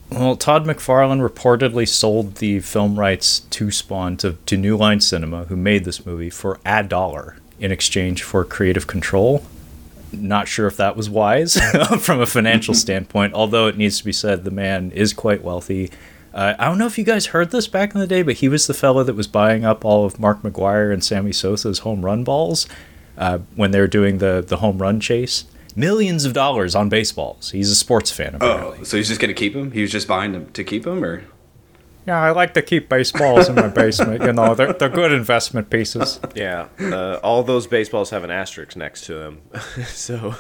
Well, 0.10 0.38
Todd 0.38 0.66
McFarlane 0.66 1.28
reportedly 1.28 1.88
sold 1.88 2.36
the 2.36 2.62
film 2.62 2.98
rights 2.98 3.42
to 3.42 3.72
Spawn 3.72 4.16
to, 4.18 4.38
to 4.46 4.56
New 4.56 4.78
Line 4.78 5.02
Cinema, 5.02 5.44
who 5.46 5.58
made 5.58 5.84
this 5.84 6.06
movie, 6.06 6.30
for 6.30 6.60
a 6.66 6.82
dollar 6.82 7.36
in 7.60 7.72
exchange 7.72 8.24
for 8.24 8.44
creative 8.46 8.88
control. 8.88 9.44
Not 10.13 10.48
sure 10.48 10.66
if 10.66 10.78
that 10.78 10.96
was 10.96 11.10
wise 11.10 11.60
from 12.00 12.22
a 12.22 12.26
financial 12.26 12.74
standpoint, 12.74 13.34
although 13.34 13.68
it 13.68 13.78
needs 13.78 13.98
to 13.98 14.06
be 14.06 14.13
said 14.13 14.46
the 14.46 14.52
man 14.52 14.92
is 14.92 15.12
quite 15.12 15.44
wealthy. 15.44 15.92
Uh, 16.38 16.54
I 16.60 16.65
don't 16.65 16.78
know 16.78 16.86
if 16.86 17.00
you 17.00 17.04
guys 17.04 17.26
heard 17.28 17.50
this 17.50 17.67
back 17.67 17.95
in 17.95 18.00
the 18.00 18.06
day, 18.06 18.21
but 18.21 18.36
he 18.36 18.47
was 18.47 18.67
the 18.67 18.76
fellow 18.76 19.04
that 19.04 19.15
was 19.15 19.26
buying 19.26 19.65
up 19.65 19.84
all 19.84 20.06
of 20.06 20.19
Mark 20.19 20.43
McGwire 20.43 20.93
and 20.93 21.04
Sammy 21.04 21.34
Sosa's 21.34 21.80
home 21.80 22.06
run 22.06 22.23
balls 22.23 22.67
uh, 23.17 23.39
when 23.56 23.71
they 23.71 23.80
were 23.80 23.88
doing 23.88 24.19
the, 24.19 24.45
the 24.47 24.58
home 24.58 24.78
run 24.78 25.00
chase. 25.00 25.45
Millions 25.76 26.26
of 26.26 26.34
dollars 26.34 26.76
on 26.76 26.89
baseballs. 26.89 27.50
He's 27.50 27.71
a 27.71 27.76
sports 27.76 28.12
fan, 28.12 28.36
apparently. 28.36 28.78
Oh, 28.82 28.84
so 28.84 28.97
he's 28.97 29.08
just 29.08 29.19
gonna 29.19 29.34
keep 29.34 29.56
him? 29.56 29.71
He 29.71 29.82
was 29.82 29.91
just 29.91 30.08
buying 30.08 30.32
them 30.32 30.52
to 30.52 30.63
keep 30.63 30.86
him, 30.86 31.04
or 31.04 31.23
Yeah, 32.08 32.22
I 32.22 32.32
like 32.32 32.54
to 32.54 32.62
keep 32.62 32.88
baseballs 32.88 33.50
in 33.50 33.56
my 33.56 33.67
basement. 33.67 34.24
You 34.24 34.32
know, 34.32 34.56
they're, 34.56 34.72
they're 34.72 34.88
good 34.88 35.12
investment 35.12 35.70
pieces. 35.70 36.22
Yeah, 36.36 36.70
uh, 36.80 37.20
all 37.22 37.43
those 37.43 37.67
baseballs 37.67 38.12
have 38.12 38.24
an 38.24 38.32
asterisk 38.32 38.78
next 38.78 39.06
to 39.08 39.15
them, 39.15 39.41
so 39.88 40.34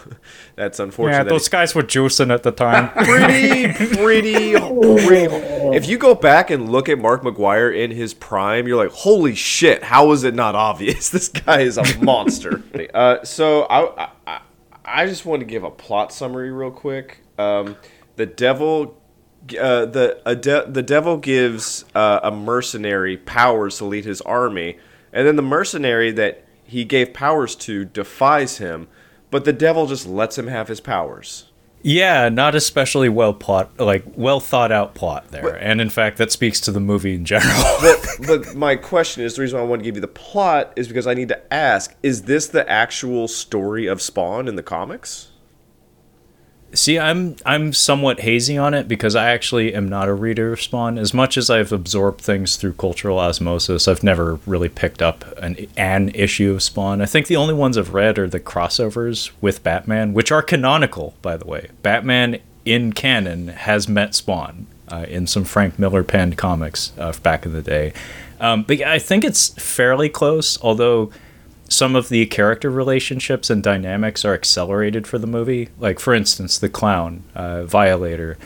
that's 0.55 0.79
unfortunate. 0.79 1.17
Yeah, 1.17 1.23
those 1.23 1.49
guys 1.49 1.75
were 1.75 1.83
juicing 1.83 2.33
at 2.33 2.43
the 2.43 2.53
time. 2.53 2.89
pretty, 3.05 3.73
pretty, 3.73 4.53
pretty. 4.53 5.35
If 5.75 5.89
you 5.89 5.97
go 5.97 6.15
back 6.15 6.49
and 6.51 6.71
look 6.71 6.87
at 6.87 6.99
Mark 6.99 7.23
McGwire 7.23 7.77
in 7.77 7.91
his 7.91 8.13
prime, 8.13 8.65
you're 8.65 8.81
like, 8.81 8.95
holy 8.95 9.35
shit! 9.35 9.83
How 9.83 10.13
is 10.13 10.23
it 10.23 10.35
not 10.35 10.55
obvious? 10.55 11.09
This 11.17 11.29
guy 11.29 11.61
is 11.61 11.77
a 11.77 11.99
monster. 11.99 12.63
uh, 12.93 13.23
so 13.23 13.63
I, 13.63 14.09
I, 14.27 14.41
I 14.85 15.05
just 15.07 15.25
want 15.25 15.39
to 15.39 15.45
give 15.45 15.63
a 15.63 15.71
plot 15.71 16.13
summary 16.13 16.51
real 16.51 16.69
quick. 16.71 17.21
Um, 17.37 17.75
the 18.17 18.25
devil. 18.27 19.01
Uh, 19.59 19.85
the 19.85 20.19
a 20.25 20.35
de- 20.35 20.65
the 20.69 20.81
devil 20.83 21.17
gives 21.17 21.85
uh, 21.95 22.19
a 22.23 22.31
mercenary 22.31 23.17
powers 23.17 23.77
to 23.77 23.85
lead 23.85 24.05
his 24.05 24.21
army, 24.21 24.77
and 25.13 25.27
then 25.27 25.35
the 25.35 25.41
mercenary 25.41 26.11
that 26.11 26.43
he 26.63 26.83
gave 26.83 27.13
powers 27.13 27.55
to 27.55 27.85
defies 27.85 28.57
him, 28.57 28.87
but 29.31 29.45
the 29.45 29.53
devil 29.53 29.85
just 29.87 30.05
lets 30.07 30.37
him 30.37 30.47
have 30.47 30.67
his 30.67 30.81
powers. 30.81 31.45
Yeah, 31.83 32.27
not 32.29 32.55
especially 32.55 33.07
well 33.07 33.33
plot, 33.33 33.79
like 33.79 34.03
well 34.15 34.39
thought 34.39 34.71
out 34.71 34.95
plot 34.95 35.27
there, 35.29 35.43
But- 35.43 35.61
and 35.61 35.79
in 35.79 35.89
fact, 35.89 36.17
that 36.17 36.31
speaks 36.31 36.59
to 36.61 36.71
the 36.71 36.79
movie 36.79 37.13
in 37.13 37.23
general. 37.23 37.53
but 37.81 37.99
but 38.27 38.55
my 38.55 38.75
question 38.75 39.23
is 39.23 39.35
the 39.35 39.43
reason 39.43 39.59
why 39.59 39.63
I 39.65 39.67
want 39.67 39.81
to 39.81 39.83
give 39.85 39.95
you 39.95 40.01
the 40.01 40.07
plot 40.07 40.73
is 40.75 40.87
because 40.87 41.07
I 41.07 41.13
need 41.13 41.29
to 41.29 41.53
ask: 41.53 41.95
Is 42.03 42.23
this 42.23 42.47
the 42.47 42.67
actual 42.69 43.27
story 43.27 43.85
of 43.85 44.01
Spawn 44.01 44.47
in 44.47 44.55
the 44.55 44.63
comics? 44.63 45.29
See, 46.73 46.99
I'm 46.99 47.37
I'm 47.45 47.71
somewhat 47.71 48.19
hazy 48.19 48.57
on 48.57 48.73
it 48.73 48.89
because 48.89 49.15
I 49.15 49.31
actually 49.31 49.73
am 49.73 49.87
not 49.87 50.09
a 50.09 50.13
reader 50.13 50.51
of 50.51 50.61
Spawn. 50.61 50.97
As 50.97 51.13
much 51.13 51.37
as 51.37 51.49
I've 51.49 51.71
absorbed 51.71 52.19
things 52.19 52.57
through 52.57 52.73
cultural 52.73 53.19
osmosis, 53.19 53.87
I've 53.87 54.03
never 54.03 54.35
really 54.45 54.67
picked 54.67 55.01
up 55.01 55.23
an 55.37 55.67
an 55.77 56.09
issue 56.09 56.51
of 56.51 56.61
Spawn. 56.61 57.01
I 57.01 57.05
think 57.05 57.27
the 57.27 57.37
only 57.37 57.53
ones 57.53 57.77
I've 57.77 57.93
read 57.93 58.19
are 58.19 58.27
the 58.27 58.41
crossovers 58.41 59.31
with 59.39 59.63
Batman, 59.63 60.13
which 60.13 60.31
are 60.31 60.41
canonical, 60.41 61.13
by 61.21 61.37
the 61.37 61.47
way. 61.47 61.69
Batman 61.83 62.39
in 62.65 62.91
canon 62.91 63.47
has 63.47 63.87
met 63.87 64.13
Spawn 64.13 64.67
uh, 64.91 65.05
in 65.07 65.25
some 65.25 65.45
Frank 65.45 65.79
Miller 65.79 66.03
penned 66.03 66.37
comics 66.37 66.91
uh, 66.97 67.13
back 67.23 67.45
in 67.45 67.53
the 67.53 67.61
day. 67.61 67.93
Um, 68.41 68.63
but 68.63 68.81
I 68.81 68.99
think 68.99 69.23
it's 69.23 69.49
fairly 69.53 70.09
close, 70.09 70.61
although 70.61 71.11
some 71.69 71.95
of 71.95 72.09
the 72.09 72.25
character 72.27 72.69
relationships 72.69 73.49
and 73.49 73.61
dynamics 73.61 74.23
are 74.23 74.33
accelerated 74.33 75.05
for 75.05 75.17
the 75.17 75.27
movie. 75.27 75.69
Like, 75.79 75.99
for 75.99 76.13
instance, 76.13 76.57
the 76.57 76.69
clown, 76.69 77.23
uh, 77.35 77.63
Violator. 77.65 78.37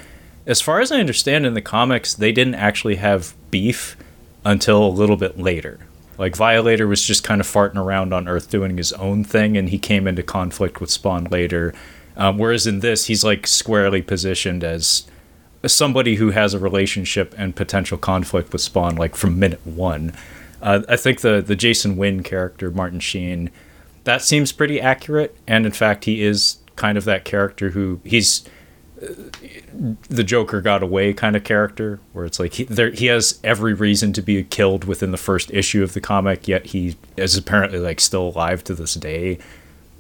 As 0.45 0.59
far 0.59 0.81
as 0.81 0.91
I 0.91 0.99
understand 0.99 1.45
in 1.45 1.53
the 1.53 1.61
comics, 1.61 2.13
they 2.13 2.31
didn't 2.31 2.55
actually 2.55 2.95
have 2.95 3.35
beef 3.51 3.95
until 4.43 4.83
a 4.83 4.89
little 4.89 5.17
bit 5.17 5.37
later. 5.39 5.79
Like, 6.17 6.35
Violator 6.35 6.87
was 6.87 7.03
just 7.03 7.23
kind 7.23 7.39
of 7.39 7.47
farting 7.47 7.77
around 7.77 8.13
on 8.13 8.27
Earth 8.27 8.49
doing 8.49 8.77
his 8.77 8.91
own 8.93 9.23
thing, 9.23 9.55
and 9.55 9.69
he 9.69 9.77
came 9.77 10.07
into 10.07 10.23
conflict 10.23 10.81
with 10.81 10.89
Spawn 10.89 11.25
later. 11.25 11.73
Um, 12.17 12.37
whereas 12.37 12.67
in 12.67 12.79
this, 12.79 13.05
he's 13.05 13.23
like 13.23 13.47
squarely 13.47 14.01
positioned 14.01 14.63
as 14.63 15.07
somebody 15.65 16.15
who 16.15 16.31
has 16.31 16.53
a 16.53 16.59
relationship 16.59 17.33
and 17.37 17.55
potential 17.55 17.97
conflict 17.97 18.51
with 18.51 18.61
Spawn, 18.61 18.95
like 18.95 19.15
from 19.15 19.39
minute 19.39 19.65
one. 19.65 20.13
Uh, 20.61 20.81
I 20.87 20.95
think 20.95 21.21
the 21.21 21.41
the 21.41 21.55
Jason 21.55 21.97
Wynn 21.97 22.23
character, 22.23 22.71
Martin 22.71 22.99
Sheen, 22.99 23.49
that 24.03 24.21
seems 24.21 24.51
pretty 24.51 24.79
accurate, 24.79 25.35
and 25.47 25.65
in 25.65 25.71
fact, 25.71 26.05
he 26.05 26.23
is 26.23 26.57
kind 26.75 26.97
of 26.97 27.05
that 27.05 27.25
character 27.25 27.71
who 27.71 27.99
he's 28.03 28.47
uh, 29.01 29.07
the 30.09 30.23
Joker 30.23 30.61
got 30.61 30.83
away 30.83 31.13
kind 31.13 31.35
of 31.35 31.43
character, 31.43 31.99
where 32.13 32.25
it's 32.25 32.39
like 32.39 32.53
he 32.53 32.63
there 32.65 32.91
he 32.91 33.07
has 33.07 33.39
every 33.43 33.73
reason 33.73 34.13
to 34.13 34.21
be 34.21 34.43
killed 34.43 34.85
within 34.85 35.11
the 35.11 35.17
first 35.17 35.51
issue 35.51 35.83
of 35.83 35.93
the 35.93 36.01
comic, 36.01 36.47
yet 36.47 36.67
he 36.67 36.95
is 37.17 37.37
apparently 37.37 37.79
like 37.79 37.99
still 37.99 38.29
alive 38.29 38.63
to 38.65 38.75
this 38.75 38.93
day. 38.95 39.39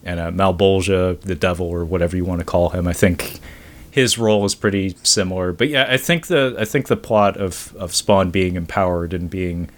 And 0.03 0.19
uh, 0.19 0.31
Malebolgia, 0.31 1.21
the 1.21 1.35
devil, 1.35 1.67
or 1.67 1.85
whatever 1.85 2.17
you 2.17 2.25
want 2.25 2.39
to 2.39 2.45
call 2.45 2.69
him, 2.69 2.87
I 2.87 2.93
think 2.93 3.39
his 3.91 4.17
role 4.17 4.45
is 4.45 4.55
pretty 4.55 4.95
similar. 5.03 5.53
But 5.53 5.69
yeah, 5.69 5.85
I 5.87 5.97
think 5.97 6.27
the 6.27 6.55
I 6.57 6.65
think 6.65 6.87
the 6.87 6.97
plot 6.97 7.37
of 7.37 7.75
of 7.75 7.93
Spawn 7.93 8.31
being 8.31 8.55
empowered 8.55 9.13
and 9.13 9.29
being 9.29 9.69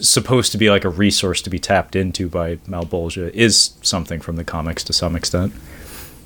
supposed 0.00 0.52
to 0.52 0.58
be 0.58 0.70
like 0.70 0.84
a 0.84 0.88
resource 0.88 1.42
to 1.42 1.50
be 1.50 1.58
tapped 1.58 1.94
into 1.96 2.28
by 2.28 2.56
Malebolgia 2.56 3.30
is 3.30 3.74
something 3.82 4.20
from 4.20 4.36
the 4.36 4.44
comics 4.44 4.82
to 4.84 4.92
some 4.92 5.14
extent. 5.16 5.52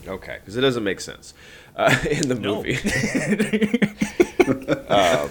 Okay, 0.07 0.39
because 0.41 0.57
it 0.57 0.61
doesn't 0.61 0.85
make 0.85 1.01
sense 1.01 1.35
uh, 1.77 1.97
in 2.11 2.29
the 2.29 2.35
movie. 2.35 2.79
um, 4.89 5.31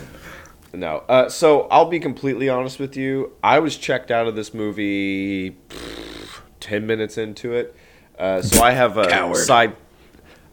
no, 0.73 0.97
uh, 1.09 1.29
so 1.29 1.61
I'll 1.71 1.89
be 1.89 1.99
completely 1.99 2.49
honest 2.49 2.79
with 2.79 2.95
you. 2.95 3.33
I 3.43 3.59
was 3.59 3.77
checked 3.77 4.11
out 4.11 4.27
of 4.27 4.35
this 4.35 4.53
movie 4.53 5.51
pff, 5.69 6.41
ten 6.59 6.85
minutes 6.85 7.17
into 7.17 7.53
it, 7.53 7.75
uh, 8.19 8.41
so 8.41 8.61
I 8.61 8.71
have 8.71 8.97
a 8.97 9.07
Coward. 9.07 9.37
side. 9.37 9.75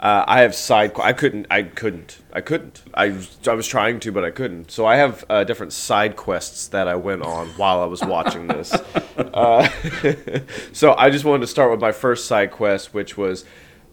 Uh, 0.05 0.23
I 0.29 0.43
have 0.43 0.55
side. 0.55 0.93
I 1.01 1.15
couldn't. 1.15 1.47
I 1.51 1.63
couldn't. 1.63 2.19
I 2.31 2.43
couldn't. 2.43 2.83
I, 2.93 3.09
was- 3.09 3.39
I 3.49 3.55
was 3.55 3.67
trying 3.67 4.01
to, 4.01 4.13
but 4.13 4.23
I 4.23 4.31
couldn't. 4.31 4.71
So 4.71 4.85
I 4.85 4.97
have 4.97 5.25
uh, 5.31 5.45
different 5.45 5.73
side 5.73 6.15
quests 6.15 6.69
that 6.69 6.87
I 6.89 6.95
went 6.95 7.23
on 7.23 7.49
while 7.57 7.81
I 7.81 7.87
was 7.87 8.03
watching 8.03 8.47
this. 8.47 8.73
Uh, 9.17 9.69
so 10.73 10.95
I 10.97 11.09
just 11.09 11.25
wanted 11.25 11.43
to 11.43 11.47
start 11.47 11.71
with 11.71 11.81
my 11.81 11.93
first 11.93 12.27
side 12.27 12.51
quest, 12.51 12.93
which 12.93 13.17
was, 13.17 13.45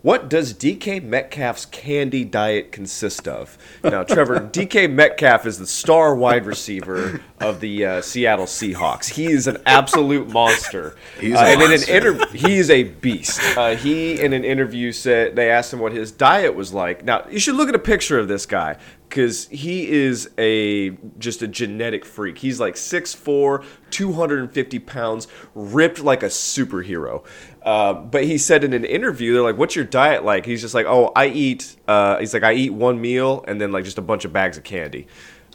what 0.02 0.30
does 0.30 0.54
DK 0.54 1.04
Metcalf's 1.04 1.66
candy 1.66 2.26
diet 2.26 2.72
consist 2.72 3.28
of? 3.28 3.58
Now, 3.84 4.04
Trevor, 4.04 4.40
DK 4.52 4.92
Metcalf 4.92 5.46
is 5.46 5.60
the 5.60 5.68
star 5.68 6.16
wide 6.16 6.46
receiver 6.46 7.22
of 7.40 7.60
the 7.60 7.86
uh, 7.86 8.02
Seattle 8.02 8.46
Seahawks. 8.46 9.10
He 9.10 9.26
is 9.28 9.48
an 9.48 9.58
absolute 9.66 10.30
monster. 10.30 10.96
He's 11.20 11.36
Uh, 11.36 11.40
a 11.42 11.54
and 11.54 11.62
in 11.62 11.72
an 11.72 11.90
inter- 11.90 12.28
he 12.34 12.58
is 12.58 12.70
a 12.70 12.84
beast. 12.84 13.42
Uh, 13.58 13.76
he 13.76 14.20
in 14.20 14.34
an 14.34 14.44
interview 14.44 14.92
said 14.92 15.36
they 15.36 15.50
asked 15.50 15.72
him 15.74 15.80
what 15.80 15.92
his 15.92 16.12
diet 16.12 16.56
was 16.56 16.74
like. 16.74 17.04
Now 17.06 17.26
you 17.30 17.40
should 17.40 17.56
look 17.56 17.70
at 17.70 17.76
a 17.76 17.80
picture 17.80 18.18
of 18.18 18.28
this 18.28 18.46
guy 18.46 18.78
because 19.08 19.48
he 19.50 19.90
is 19.92 20.30
a 20.38 20.92
just 21.20 21.42
a 21.42 21.48
genetic 21.48 22.06
freak. 22.06 22.38
He's 22.38 22.60
like 22.62 22.76
6'4", 22.76 23.64
250 23.90 24.80
pounds, 24.80 25.28
ripped 25.54 26.00
like 26.00 26.24
a 26.24 26.28
superhero. 26.28 27.26
Uh, 27.64 27.94
but 27.94 28.24
he 28.24 28.38
said 28.38 28.64
in 28.64 28.74
an 28.74 28.86
interview, 28.86 29.34
they're 29.34 29.44
like, 29.44 29.58
"What's 29.58 29.76
your 29.76 29.86
diet 29.86 30.26
like?" 30.26 30.46
He's 30.46 30.62
just 30.62 30.74
like, 30.74 30.86
"Oh, 30.88 31.12
I 31.16 31.28
eat." 31.28 31.76
Uh, 31.88 32.18
he's 32.18 32.34
like, 32.34 32.44
"I 32.44 32.54
eat 32.54 32.74
one 32.74 33.00
meal 33.00 33.46
and 33.48 33.62
then 33.62 33.72
like 33.72 33.84
just 33.86 33.98
a 33.98 34.02
bunch 34.02 34.26
of 34.26 34.34
bags 34.34 34.58
of 34.58 34.64
candy." 34.64 35.08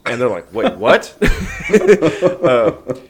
And 0.05 0.21
they're 0.21 0.29
like, 0.29 0.53
"Wait, 0.53 0.77
what?" 0.77 1.15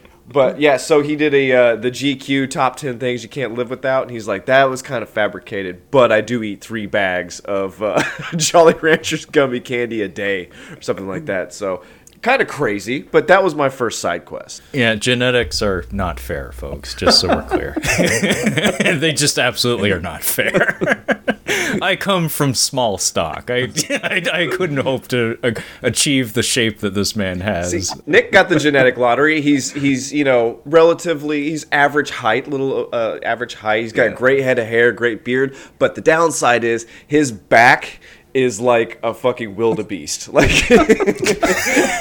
But 0.29 0.59
yeah, 0.59 0.75
so 0.75 1.01
he 1.01 1.15
did 1.15 1.33
a 1.33 1.51
uh, 1.53 1.75
the 1.77 1.89
GQ 1.89 2.49
top 2.49 2.75
ten 2.75 2.99
things 2.99 3.23
you 3.23 3.29
can't 3.29 3.53
live 3.53 3.69
without, 3.69 4.03
and 4.03 4.11
he's 4.11 4.27
like, 4.27 4.45
that 4.47 4.65
was 4.65 4.81
kind 4.81 5.01
of 5.01 5.09
fabricated, 5.09 5.89
but 5.89 6.11
I 6.11 6.19
do 6.19 6.43
eat 6.43 6.59
three 6.59 6.85
bags 6.85 7.39
of 7.41 7.81
uh, 7.81 8.03
Jolly 8.35 8.73
Ranchers 8.73 9.23
gummy 9.23 9.61
candy 9.61 10.01
a 10.01 10.09
day, 10.09 10.49
or 10.71 10.81
something 10.81 11.07
like 11.07 11.27
that. 11.27 11.53
So 11.53 11.81
kind 12.27 12.41
of 12.41 12.47
crazy, 12.49 13.03
but 13.03 13.27
that 13.27 13.41
was 13.41 13.55
my 13.55 13.69
first 13.69 13.99
side 13.99 14.25
quest. 14.25 14.61
Yeah, 14.73 14.95
genetics 14.95 15.61
are 15.61 15.85
not 15.93 16.19
fair, 16.19 16.51
folks, 16.51 16.93
just 16.93 17.21
so 17.21 17.29
we're 17.29 17.43
clear. 17.43 17.77
they 18.99 19.13
just 19.13 19.39
absolutely 19.39 19.91
are 19.91 20.01
not 20.01 20.25
fair. 20.25 21.05
I 21.81 21.95
come 21.95 22.27
from 22.27 22.53
small 22.53 22.97
stock. 22.97 23.49
I, 23.49 23.69
I, 23.89 24.23
I 24.33 24.47
couldn't 24.47 24.77
hope 24.77 25.07
to 25.09 25.37
uh, 25.41 25.51
achieve 25.81 26.33
the 26.33 26.43
shape 26.43 26.79
that 26.79 26.93
this 26.93 27.15
man 27.15 27.39
has. 27.39 27.71
See, 27.71 28.01
Nik 28.05 28.33
got 28.33 28.49
the 28.49 28.59
genetic 28.59 28.97
lottery. 28.97 29.39
He's 29.41 29.71
he's 29.71 30.11
you 30.11 30.23
know 30.25 30.59
relatively 30.65 31.49
he's 31.49 31.65
average 31.71 32.09
height, 32.09 32.47
little 32.49 32.89
uh, 32.91 33.19
average 33.23 33.55
height. 33.55 33.83
He's 33.83 33.93
got 33.93 34.07
a 34.07 34.09
Yeah. 34.09 34.15
great 34.15 34.43
head 34.43 34.59
of 34.59 34.67
hair, 34.67 34.91
great 34.91 35.23
beard. 35.23 35.55
But 35.79 35.95
the 35.95 36.01
downside 36.01 36.63
is 36.65 36.85
his 37.07 37.31
back 37.31 37.99
is 38.37 38.61
like 38.61 38.99
a 39.03 39.13
fucking 39.13 39.55
wildebeest. 39.55 40.29
Like 40.37 40.51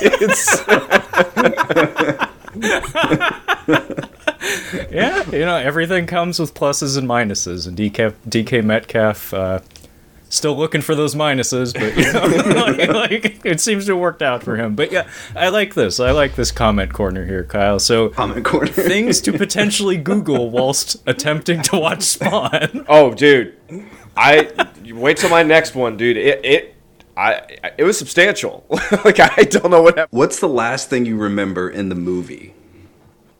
it's 0.02 0.62
yeah, 4.90 5.28
you 5.30 5.40
know, 5.40 5.56
everything 5.56 6.06
comes 6.06 6.38
with 6.38 6.54
pluses 6.54 6.98
and 6.98 7.08
minuses, 7.08 7.66
and 7.66 7.76
DK, 7.76 8.12
DK 8.28 8.64
Metcalf 8.64 9.32
uh, 9.32 9.60
still 10.28 10.56
looking 10.56 10.82
for 10.82 10.94
those 10.94 11.14
minuses, 11.14 11.72
but 11.72 11.96
you 11.96 12.12
know, 12.12 12.92
like, 12.98 13.24
like, 13.24 13.46
it 13.46 13.60
seems 13.60 13.86
to 13.86 13.92
have 13.92 14.00
worked 14.00 14.22
out 14.22 14.42
for 14.42 14.56
him. 14.56 14.74
But 14.74 14.92
yeah, 14.92 15.08
I 15.34 15.48
like 15.48 15.74
this. 15.74 16.00
I 16.00 16.10
like 16.10 16.34
this 16.34 16.50
comment 16.50 16.92
corner 16.92 17.24
here, 17.24 17.44
Kyle. 17.44 17.78
So 17.78 18.10
comment 18.10 18.44
corner. 18.44 18.66
things 18.66 19.20
to 19.22 19.32
potentially 19.32 19.96
Google 19.96 20.50
whilst 20.50 20.96
attempting 21.06 21.62
to 21.62 21.78
watch 21.78 22.02
Spawn. 22.02 22.84
oh 22.88 23.14
dude, 23.14 23.56
I 24.16 24.68
wait 24.84 25.18
till 25.18 25.30
my 25.30 25.42
next 25.42 25.74
one, 25.74 25.96
dude. 25.96 26.16
It 26.16 26.44
it 26.44 26.76
I, 27.16 27.42
it 27.78 27.84
was 27.84 27.98
substantial. 27.98 28.64
like 29.04 29.20
I 29.20 29.44
don't 29.44 29.70
know 29.70 29.82
what 29.82 29.96
happened. 29.96 30.18
What's 30.18 30.40
the 30.40 30.48
last 30.48 30.90
thing 30.90 31.06
you 31.06 31.16
remember 31.16 31.70
in 31.70 31.88
the 31.88 31.94
movie? 31.94 32.54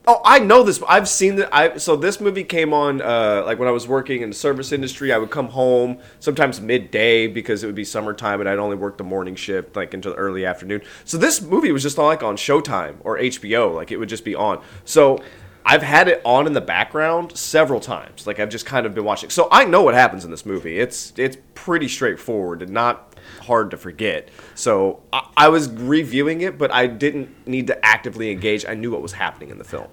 Oh, 0.08 0.20
I 0.24 0.38
know 0.38 0.62
this. 0.62 0.80
I've 0.86 1.08
seen 1.08 1.36
that. 1.36 1.52
I 1.52 1.78
so 1.78 1.96
this 1.96 2.20
movie 2.20 2.44
came 2.44 2.72
on 2.72 3.02
uh, 3.02 3.42
like 3.44 3.58
when 3.58 3.66
I 3.66 3.72
was 3.72 3.88
working 3.88 4.22
in 4.22 4.30
the 4.30 4.36
service 4.36 4.70
industry. 4.70 5.12
I 5.12 5.18
would 5.18 5.30
come 5.30 5.48
home 5.48 5.98
sometimes 6.20 6.60
midday 6.60 7.26
because 7.26 7.64
it 7.64 7.66
would 7.66 7.74
be 7.74 7.84
summertime 7.84 8.40
and 8.40 8.48
I'd 8.48 8.58
only 8.58 8.76
work 8.76 8.98
the 8.98 9.04
morning 9.04 9.34
shift 9.34 9.74
like 9.74 9.94
into 9.94 10.10
the 10.10 10.14
early 10.14 10.46
afternoon. 10.46 10.82
So 11.04 11.18
this 11.18 11.42
movie 11.42 11.72
was 11.72 11.82
just 11.82 11.98
on 11.98 12.04
like 12.04 12.22
on 12.22 12.36
Showtime 12.36 12.96
or 13.00 13.18
HBO. 13.18 13.74
Like 13.74 13.90
it 13.90 13.96
would 13.96 14.08
just 14.08 14.24
be 14.24 14.36
on. 14.36 14.62
So 14.84 15.20
I've 15.68 15.82
had 15.82 16.06
it 16.06 16.22
on 16.24 16.46
in 16.46 16.52
the 16.52 16.60
background 16.60 17.36
several 17.36 17.80
times. 17.80 18.24
Like 18.24 18.38
I've 18.38 18.48
just 18.48 18.64
kind 18.64 18.86
of 18.86 18.94
been 18.94 19.04
watching. 19.04 19.30
So 19.30 19.48
I 19.50 19.64
know 19.64 19.82
what 19.82 19.94
happens 19.94 20.24
in 20.24 20.30
this 20.30 20.46
movie. 20.46 20.78
It's 20.78 21.12
it's 21.16 21.36
pretty 21.54 21.88
straightforward 21.88 22.62
and 22.62 22.70
not 22.70 23.16
hard 23.42 23.72
to 23.72 23.76
forget. 23.76 24.28
So 24.54 25.02
I, 25.12 25.28
I 25.36 25.48
was 25.48 25.68
reviewing 25.68 26.42
it, 26.42 26.56
but 26.56 26.70
I 26.70 26.86
didn't 26.86 27.48
need 27.48 27.66
to 27.66 27.84
actively 27.84 28.30
engage. 28.30 28.64
I 28.64 28.74
knew 28.74 28.92
what 28.92 29.02
was 29.02 29.14
happening 29.14 29.50
in 29.50 29.58
the 29.58 29.64
film. 29.64 29.88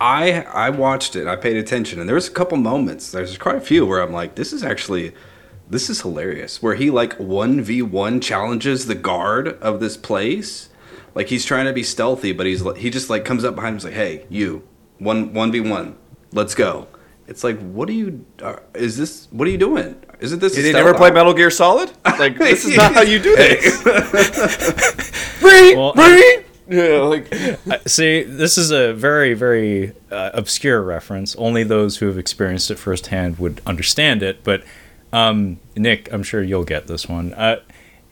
I 0.00 0.42
I 0.42 0.70
watched 0.70 1.14
it. 1.14 1.28
I 1.28 1.36
paid 1.36 1.56
attention, 1.56 2.00
and 2.00 2.08
there 2.08 2.16
was 2.16 2.26
a 2.26 2.32
couple 2.32 2.58
moments. 2.58 3.12
There's 3.12 3.38
quite 3.38 3.56
a 3.56 3.60
few 3.60 3.86
where 3.86 4.02
I'm 4.02 4.12
like, 4.12 4.34
this 4.34 4.52
is 4.52 4.64
actually, 4.64 5.14
this 5.70 5.88
is 5.88 6.00
hilarious. 6.00 6.60
Where 6.60 6.74
he 6.74 6.90
like 6.90 7.12
one 7.14 7.60
v 7.60 7.80
one 7.80 8.20
challenges 8.20 8.86
the 8.86 8.96
guard 8.96 9.46
of 9.60 9.78
this 9.78 9.96
place. 9.96 10.68
Like 11.14 11.28
he's 11.28 11.44
trying 11.44 11.66
to 11.66 11.72
be 11.72 11.84
stealthy, 11.84 12.32
but 12.32 12.46
he's 12.46 12.62
he 12.76 12.90
just 12.90 13.08
like 13.08 13.24
comes 13.24 13.44
up 13.44 13.54
behind 13.54 13.74
him. 13.74 13.74
and 13.74 13.78
is 13.78 13.84
like, 13.84 13.94
hey, 13.94 14.26
you, 14.28 14.66
one 15.02 15.32
one 15.34 15.52
v 15.52 15.60
one, 15.60 15.96
let's 16.32 16.54
go. 16.54 16.86
It's 17.28 17.44
like, 17.44 17.58
what 17.60 17.88
are 17.88 17.92
you? 17.92 18.24
Uh, 18.42 18.56
is 18.74 18.96
this? 18.96 19.28
What 19.30 19.46
are 19.48 19.50
you 19.50 19.58
doing? 19.58 19.96
Isn't 20.20 20.40
this? 20.40 20.54
Did 20.54 20.60
a 20.60 20.68
they 20.68 20.72
never 20.72 20.94
play 20.94 21.10
Metal 21.10 21.32
Gear 21.34 21.50
Solid? 21.50 21.90
Like 22.04 22.36
this 22.38 22.64
is 22.64 22.76
not 22.76 22.94
how 22.94 23.02
you 23.02 23.18
do 23.18 23.34
this. 23.36 23.82
Well, 25.42 25.92
I- 25.96 26.44
yeah, 26.68 27.00
like 27.00 27.32
See, 27.86 28.22
this 28.22 28.56
is 28.56 28.70
a 28.70 28.94
very, 28.94 29.34
very 29.34 29.92
uh, 30.10 30.30
obscure 30.32 30.82
reference. 30.82 31.34
Only 31.36 31.64
those 31.64 31.98
who 31.98 32.06
have 32.06 32.16
experienced 32.18 32.70
it 32.70 32.78
firsthand 32.78 33.38
would 33.38 33.60
understand 33.66 34.22
it. 34.22 34.44
But 34.44 34.64
um, 35.12 35.58
Nik, 35.76 36.12
I'm 36.12 36.22
sure 36.22 36.42
you'll 36.42 36.64
get 36.64 36.86
this 36.86 37.08
one. 37.08 37.34
Uh, 37.34 37.60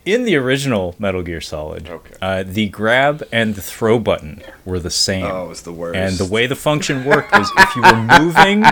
in 0.07 0.25
the 0.25 0.35
original 0.37 0.95
Metal 0.99 1.23
Gear 1.23 1.41
Solid, 1.41 1.89
Okay. 1.89 2.15
uh, 2.23 2.43
the 2.47 2.69
grab 2.69 3.23
and 3.31 3.55
the 3.55 3.61
throw 3.63 3.99
button 3.99 4.43
were 4.65 4.79
the 4.79 4.91
same. 4.91 5.25
Oh, 5.27 5.51
it's 5.51 5.61
the 5.63 5.73
worst. 5.73 5.97
And 5.97 6.17
the 6.17 6.25
way 6.25 6.47
the 6.47 6.57
function 6.57 7.05
worked 7.05 7.33
was 7.33 7.51
if 7.59 7.77
you 7.77 7.83
were 7.83 7.97
moving, 8.21 8.65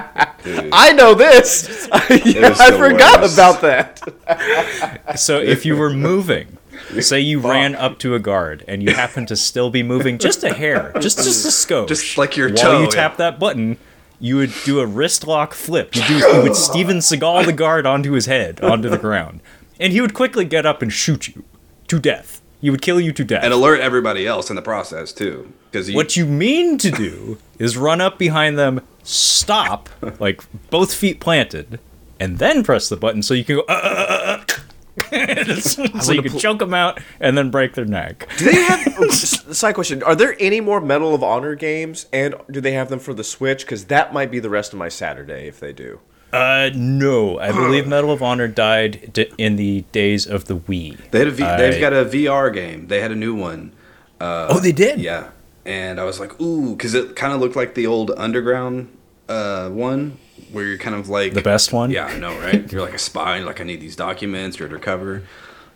I 0.72 0.92
know 0.92 1.14
this. 1.14 1.86
Yeah, 2.10 2.54
I 2.60 2.70
forgot 2.72 3.20
worst. 3.20 3.34
about 3.34 3.60
that. 3.60 5.14
so 5.18 5.38
if 5.38 5.66
you 5.66 5.76
were 5.76 5.90
moving, 5.90 6.56
say 7.00 7.20
you 7.20 7.40
ran 7.40 7.74
up 7.74 7.98
to 8.00 8.14
a 8.14 8.18
guard 8.18 8.64
and 8.66 8.82
you 8.82 8.94
happened 8.94 9.28
to 9.28 9.36
still 9.36 9.68
be 9.70 9.82
moving 9.82 10.16
just 10.18 10.42
a 10.44 10.54
hair, 10.54 10.92
just 11.00 11.18
just 11.18 11.44
a 11.46 11.50
scope, 11.50 11.88
Just 11.88 12.16
like 12.16 12.36
your 12.36 12.48
while 12.48 12.56
toe, 12.56 12.78
you 12.78 12.84
yeah. 12.84 12.90
tap 12.90 13.16
that 13.18 13.38
button, 13.38 13.76
you 14.20 14.36
would 14.36 14.52
do 14.64 14.80
a 14.80 14.86
wrist 14.86 15.26
lock 15.26 15.52
flip. 15.54 15.94
You 15.94 16.02
do 16.06 16.14
you 16.18 16.42
would 16.42 16.56
Steven 16.56 16.98
Seagal 16.98 17.44
the 17.46 17.52
guard 17.52 17.84
onto 17.86 18.12
his 18.12 18.26
head, 18.26 18.60
onto 18.62 18.88
the 18.88 18.98
ground, 18.98 19.40
and 19.78 19.92
he 19.92 20.00
would 20.00 20.14
quickly 20.14 20.44
get 20.44 20.66
up 20.66 20.82
and 20.82 20.92
shoot 20.92 21.28
you 21.28 21.44
to 21.88 21.98
death. 21.98 22.40
He 22.60 22.70
would 22.70 22.82
kill 22.82 23.00
you 23.00 23.12
to 23.12 23.24
death. 23.24 23.44
and 23.44 23.52
alert 23.52 23.80
everybody 23.80 24.26
else 24.26 24.50
in 24.50 24.56
the 24.56 24.62
process 24.62 25.12
too, 25.12 25.52
because 25.70 25.92
What 25.92 26.16
you 26.16 26.26
mean 26.26 26.76
to 26.78 26.90
do 26.90 27.38
is 27.58 27.76
run 27.76 28.00
up 28.00 28.18
behind 28.18 28.58
them, 28.58 28.80
stop, 29.04 29.88
like 30.20 30.42
both 30.70 30.92
feet 30.92 31.20
planted, 31.20 31.78
and 32.18 32.38
then 32.38 32.64
press 32.64 32.88
the 32.88 32.96
button 32.96 33.22
so 33.22 33.32
you 33.34 33.44
can 33.44 33.56
go. 33.56 33.62
Uh, 33.68 33.72
uh, 33.72 33.86
uh, 34.08 34.44
uh, 35.12 35.54
so 36.00 36.12
you 36.12 36.22
can 36.22 36.36
choke 36.36 36.58
them 36.58 36.74
out 36.74 37.00
and 37.20 37.38
then 37.38 37.50
break 37.50 37.74
their 37.74 37.84
neck. 37.84 38.28
Do 38.38 38.46
they 38.46 38.60
have 38.62 39.12
side 39.12 39.76
question? 39.76 40.02
Are 40.02 40.16
there 40.16 40.34
any 40.40 40.60
more 40.60 40.80
Medal 40.80 41.14
of 41.14 41.22
Honor 41.22 41.54
games, 41.54 42.06
and 42.12 42.34
do 42.50 42.60
they 42.60 42.72
have 42.72 42.88
them 42.88 42.98
for 42.98 43.14
the 43.14 43.22
Switch? 43.22 43.60
Because 43.64 43.84
that 43.86 44.12
might 44.12 44.32
be 44.32 44.40
the 44.40 44.50
rest 44.50 44.72
of 44.72 44.78
my 44.80 44.88
Saturday 44.88 45.46
if 45.46 45.60
they 45.60 45.72
do. 45.72 46.00
Uh, 46.32 46.70
no, 46.74 47.38
I 47.38 47.52
believe 47.52 47.86
Medal 47.86 48.10
of 48.12 48.22
Honor 48.22 48.48
died 48.48 49.10
d- 49.14 49.32
in 49.38 49.56
the 49.56 49.82
days 49.92 50.26
of 50.26 50.44
the 50.44 50.56
Wii. 50.56 51.10
they 51.10 51.20
had 51.20 51.28
a 51.28 51.30
v- 51.30 51.42
I- 51.44 51.56
they've 51.56 51.80
got 51.80 51.92
a 51.94 52.04
VR 52.04 52.52
game. 52.52 52.88
They 52.88 53.00
had 53.00 53.10
a 53.10 53.16
new 53.16 53.34
one. 53.34 53.72
oh, 54.20 54.60
they 54.60 54.72
did. 54.72 55.00
Yeah, 55.00 55.30
and 55.64 55.98
I 55.98 56.04
was 56.04 56.20
like, 56.20 56.38
ooh, 56.40 56.72
because 56.76 56.92
it 56.94 57.16
kind 57.16 57.32
of 57.32 57.40
looked 57.40 57.56
like 57.56 57.74
the 57.74 57.86
old 57.86 58.10
underground 58.16 58.88
uh, 59.28 59.70
one, 59.70 60.18
where 60.52 60.64
you're 60.66 60.76
kind 60.78 60.94
of 60.96 61.08
like 61.08 61.32
The 61.34 61.40
best 61.42 61.72
one? 61.72 61.90
Yeah, 61.90 62.06
I 62.06 62.18
know, 62.18 62.38
right? 62.40 62.70
you're 62.70 62.82
like 62.82 62.94
a 62.94 62.98
spy. 62.98 63.38
Like, 63.40 63.60
I 63.60 63.64
need 63.64 63.80
these 63.80 63.96
documents. 63.96 64.58
You're 64.58 64.68
undercover. 64.68 65.22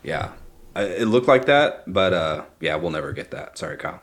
Yeah, 0.03 0.31
I, 0.75 0.83
it 0.83 1.07
looked 1.07 1.27
like 1.27 1.45
that, 1.45 1.83
but 1.91 2.13
uh, 2.13 2.43
yeah, 2.59 2.75
we'll 2.75 2.91
never 2.91 3.11
get 3.11 3.31
that. 3.31 3.57
Sorry, 3.57 3.77
Kyle. 3.77 4.01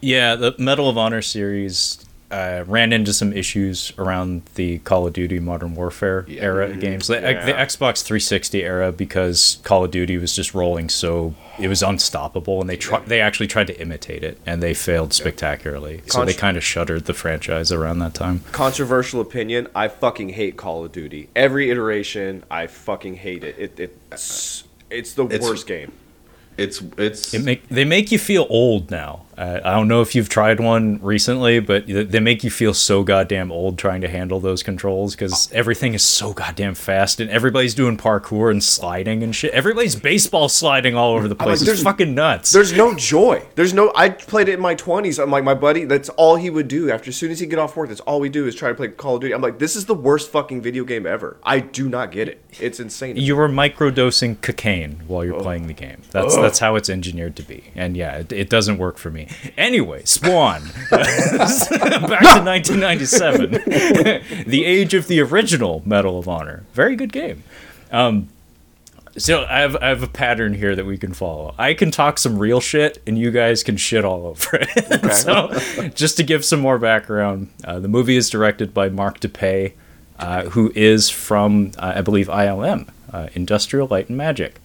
Yeah, 0.00 0.34
the 0.36 0.54
Medal 0.58 0.88
of 0.88 0.96
Honor 0.96 1.20
series 1.22 2.04
uh, 2.30 2.62
ran 2.66 2.92
into 2.92 3.12
some 3.12 3.32
issues 3.32 3.92
around 3.96 4.42
the 4.54 4.78
Call 4.80 5.06
of 5.06 5.14
Duty 5.14 5.40
Modern 5.40 5.74
Warfare 5.74 6.26
Yeah. 6.28 6.42
era 6.42 6.76
games. 6.76 7.06
The, 7.06 7.20
the 7.20 7.52
Xbox 7.54 8.02
360 8.02 8.62
era, 8.62 8.92
because 8.92 9.58
Call 9.64 9.84
of 9.84 9.90
Duty 9.90 10.18
was 10.18 10.36
just 10.36 10.52
rolling 10.54 10.88
so 10.90 11.34
it 11.58 11.68
was 11.68 11.82
unstoppable, 11.82 12.60
and 12.60 12.68
they 12.68 12.76
try, 12.76 13.00
they 13.00 13.20
actually 13.20 13.46
tried 13.46 13.66
to 13.68 13.80
imitate 13.80 14.22
it, 14.22 14.38
and 14.44 14.62
they 14.62 14.74
failed 14.74 15.12
spectacularly. 15.14 16.02
So 16.06 16.24
they 16.24 16.34
kind 16.34 16.56
of 16.56 16.62
shuttered 16.64 17.06
the 17.06 17.14
franchise 17.14 17.72
around 17.72 17.98
that 18.00 18.12
time. 18.14 18.40
Controversial 18.52 19.20
opinion: 19.20 19.66
I 19.74 19.88
fucking 19.88 20.28
hate 20.30 20.56
Call 20.56 20.84
of 20.84 20.92
Duty. 20.92 21.30
Every 21.34 21.70
iteration, 21.70 22.44
I 22.50 22.66
fucking 22.66 23.14
hate 23.16 23.42
it. 23.42 23.58
it 23.78 23.96
it's 24.12 24.64
it's 24.90 25.14
the 25.14 25.24
It's- 25.24 25.42
worst 25.42 25.66
game. 25.66 25.92
It's 26.58 26.82
it's 26.98 27.32
It 27.34 27.44
make 27.44 27.68
they 27.68 27.84
make 27.84 28.10
you 28.12 28.18
feel 28.18 28.46
old 28.50 28.90
now. 28.90 29.22
Uh, 29.38 29.60
I 29.64 29.70
don't 29.76 29.86
know 29.86 30.02
if 30.02 30.16
you've 30.16 30.28
tried 30.28 30.58
one 30.58 30.98
recently, 31.00 31.60
but 31.60 31.86
they 31.86 32.18
make 32.18 32.42
you 32.42 32.50
feel 32.50 32.74
so 32.74 33.04
goddamn 33.04 33.52
old 33.52 33.78
trying 33.78 34.00
to 34.00 34.08
handle 34.08 34.40
those 34.40 34.64
controls 34.64 35.14
because 35.14 35.48
everything 35.52 35.94
is 35.94 36.02
so 36.02 36.32
goddamn 36.32 36.74
fast 36.74 37.20
and 37.20 37.30
everybody's 37.30 37.74
doing 37.74 37.96
parkour 37.96 38.50
and 38.50 38.64
sliding 38.64 39.22
and 39.22 39.36
shit. 39.36 39.52
Everybody's 39.52 39.94
baseball 39.94 40.48
sliding 40.48 40.96
all 40.96 41.14
over 41.14 41.28
the 41.28 41.36
place. 41.36 41.60
Like, 41.60 41.66
there's- 41.66 41.78
it's 41.78 41.84
fucking 41.84 42.14
nuts. 42.16 42.50
There's 42.50 42.72
no 42.72 42.94
joy. 42.96 43.42
There's 43.54 43.72
no. 43.72 43.92
I 43.94 44.08
played 44.08 44.48
it 44.48 44.54
in 44.54 44.60
my 44.60 44.74
20s. 44.74 45.22
I'm 45.22 45.30
like 45.30 45.44
my 45.44 45.54
buddy. 45.54 45.84
That's 45.84 46.08
all 46.10 46.34
he 46.34 46.50
would 46.50 46.66
do. 46.66 46.90
After 46.90 47.10
as 47.10 47.16
soon 47.16 47.30
as 47.30 47.38
he 47.38 47.46
get 47.46 47.60
off 47.60 47.76
work, 47.76 47.90
that's 47.90 48.00
all 48.00 48.18
we 48.18 48.28
do 48.28 48.46
is 48.48 48.56
try 48.56 48.70
to 48.70 48.74
play 48.74 48.88
Call 48.88 49.14
of 49.14 49.20
Duty. 49.20 49.34
I'm 49.34 49.40
like, 49.42 49.60
this 49.60 49.76
is 49.76 49.84
the 49.86 49.94
worst 49.94 50.32
fucking 50.32 50.62
video 50.62 50.82
game 50.82 51.06
ever. 51.06 51.36
I 51.44 51.60
do 51.60 51.88
not 51.88 52.10
get 52.10 52.28
it. 52.28 52.42
It's 52.60 52.80
insane. 52.80 53.16
you 53.16 53.36
were 53.36 53.48
microdosing 53.48 54.40
cocaine 54.40 55.02
while 55.06 55.24
you're 55.24 55.38
playing 55.40 55.68
the 55.68 55.74
game. 55.74 56.02
That's 56.10 56.34
that's 56.36 56.58
how 56.58 56.74
it's 56.74 56.88
engineered 56.88 57.36
to 57.36 57.42
be. 57.44 57.64
And 57.76 57.96
yeah, 57.96 58.16
it, 58.18 58.32
it 58.32 58.50
doesn't 58.50 58.78
work 58.78 58.98
for 58.98 59.10
me. 59.10 59.27
Anyway, 59.56 60.02
Spawn. 60.04 60.62
Back 60.90 61.06
to 61.28 62.42
1997. 62.44 63.50
the 64.46 64.64
age 64.64 64.94
of 64.94 65.08
the 65.08 65.20
original 65.20 65.82
Medal 65.84 66.18
of 66.18 66.28
Honor. 66.28 66.64
Very 66.72 66.96
good 66.96 67.12
game. 67.12 67.42
Um, 67.90 68.28
so 69.18 69.44
I 69.48 69.60
have 69.60 69.76
I 69.76 69.88
have 69.88 70.02
a 70.02 70.08
pattern 70.08 70.54
here 70.54 70.76
that 70.76 70.86
we 70.86 70.96
can 70.96 71.12
follow. 71.12 71.54
I 71.58 71.74
can 71.74 71.90
talk 71.90 72.18
some 72.18 72.38
real 72.38 72.60
shit, 72.60 73.02
and 73.06 73.18
you 73.18 73.30
guys 73.30 73.62
can 73.62 73.76
shit 73.76 74.04
all 74.04 74.26
over 74.26 74.58
it. 74.60 75.12
so, 75.14 75.88
just 75.90 76.16
to 76.18 76.22
give 76.22 76.44
some 76.44 76.60
more 76.60 76.78
background, 76.78 77.50
uh, 77.64 77.80
the 77.80 77.88
movie 77.88 78.16
is 78.16 78.30
directed 78.30 78.72
by 78.72 78.88
Mark 78.88 79.20
Dippé, 79.20 79.72
uh, 80.18 80.44
who 80.50 80.72
is 80.74 81.10
from 81.10 81.72
uh, 81.78 81.94
I 81.96 82.02
believe 82.02 82.28
ILM, 82.28 82.88
uh, 83.12 83.28
Industrial 83.34 83.88
Light 83.88 84.08
and 84.08 84.16
Magic, 84.16 84.60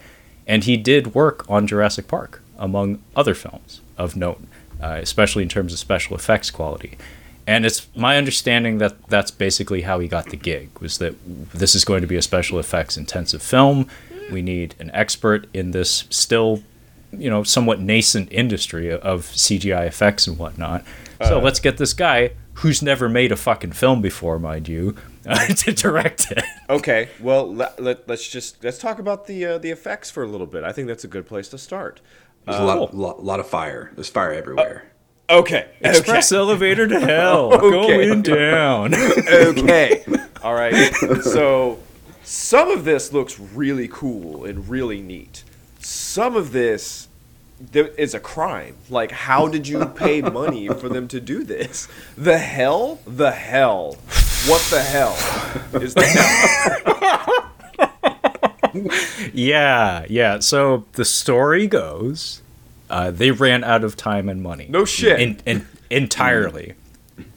and 0.46 0.64
he 0.64 0.78
did 0.78 1.16
work 1.16 1.50
on 1.50 1.66
Jurassic 1.66 2.08
Park 2.08 2.42
among 2.58 3.02
other 3.16 3.34
films 3.34 3.82
of 3.98 4.16
note, 4.16 4.42
uh, 4.84 5.00
especially 5.02 5.44
in 5.44 5.50
terms 5.50 5.72
of 5.72 5.80
special 5.80 6.14
effects 6.14 6.52
quality. 6.52 6.98
And 7.48 7.66
it's 7.66 7.88
my 7.96 8.18
understanding 8.18 8.80
that 8.80 9.08
that's 9.08 9.32
basically 9.32 9.82
how 9.82 10.00
he 10.00 10.10
got 10.10 10.30
the 10.30 10.36
gig 10.36 10.70
was 10.80 10.98
that 10.98 11.16
this 11.54 11.74
is 11.74 11.86
going 11.86 12.02
to 12.02 12.08
be 12.08 12.18
a 12.18 12.22
special 12.22 12.60
effects 12.60 12.98
intensive 12.98 13.42
film. 13.42 13.88
We 14.30 14.42
need 14.42 14.76
an 14.80 14.92
expert 14.94 15.48
in 15.54 15.72
this 15.72 16.04
still, 16.10 16.64
you 17.12 17.30
know, 17.30 17.44
somewhat 17.44 17.80
nascent 17.80 18.30
industry 18.32 18.92
of 18.92 19.24
CGI 19.28 19.88
effects 19.88 20.28
and 20.28 20.38
whatnot. 20.38 20.84
So 21.26 21.40
let's 21.40 21.62
get 21.62 21.78
this 21.78 21.94
guy 21.94 22.32
who's 22.56 22.82
never 22.82 23.08
made 23.08 23.32
a 23.32 23.38
fucking 23.38 23.72
film 23.72 24.02
before, 24.02 24.38
mind 24.38 24.68
you, 24.68 24.98
uh, 25.26 25.48
to 25.48 25.72
direct 25.72 26.30
it. 26.32 26.44
Okay, 26.70 27.08
well 27.22 27.54
let, 27.54 27.82
let, 27.82 28.10
us 28.10 28.28
just 28.28 28.62
let's 28.62 28.78
talk 28.78 29.00
about 29.00 29.28
the 29.28 29.46
uh, 29.46 29.58
the 29.58 29.72
effects 29.72 30.12
for 30.12 30.24
a 30.24 30.28
little 30.28 30.48
bit. 30.48 30.66
I 30.66 30.74
think 30.74 30.90
that's 30.90 31.06
a 31.06 31.08
good 31.08 31.26
place 31.26 31.48
to 31.50 31.58
start. 31.58 32.02
There's 32.46 32.60
a 32.60 32.64
lot, 32.64 32.94
lot 32.94 33.24
lot 33.24 33.40
of 33.40 33.48
fire. 33.48 33.92
There's 33.96 34.10
fire 34.10 34.34
everywhere. 34.34 34.86
Uh, 35.30 35.40
okay, 35.40 35.70
Express 35.82 36.32
elevator 36.32 36.88
to 36.88 37.00
hell, 37.00 37.54
Okay. 37.64 38.08
going 38.08 38.22
down. 38.22 38.94
okay. 39.28 40.04
All 40.44 40.54
right. 40.54 40.94
So 41.24 41.80
some 42.24 42.70
of 42.70 42.84
this 42.86 43.14
looks 43.14 43.40
really 43.40 43.88
cool 43.88 44.46
and 44.46 44.68
really 44.70 45.02
neat. 45.02 45.44
Some 45.80 46.36
of 46.36 46.52
this 46.52 47.08
there 47.72 47.88
is 47.88 48.14
a 48.14 48.20
crime. 48.20 48.76
Like, 48.90 49.12
how 49.12 49.48
did 49.48 49.68
you 49.68 49.86
pay 49.86 50.22
money 50.22 50.68
for 50.68 50.90
them 50.90 51.08
to 51.10 51.22
do 51.22 51.44
this? 51.44 51.88
The 52.18 52.38
hell? 52.38 53.00
The 53.08 53.32
hell? 53.32 53.94
What 54.48 54.62
the 54.70 54.82
hell 54.82 55.14
is 55.82 55.94
the 55.94 56.06
hell? 56.06 57.53
Yeah, 59.34 60.06
yeah. 60.10 60.40
So 60.40 60.86
the 60.94 61.06
story 61.06 61.68
goes, 61.68 62.42
uh, 62.90 63.12
they 63.12 63.32
ran 63.32 63.64
out 63.64 63.84
of 63.84 63.96
time 63.96 64.30
and 64.30 64.42
money. 64.42 64.68
No 64.70 64.86
shit. 64.86 65.20
In, 65.20 65.40
in, 65.46 65.68
entirely, 65.90 66.74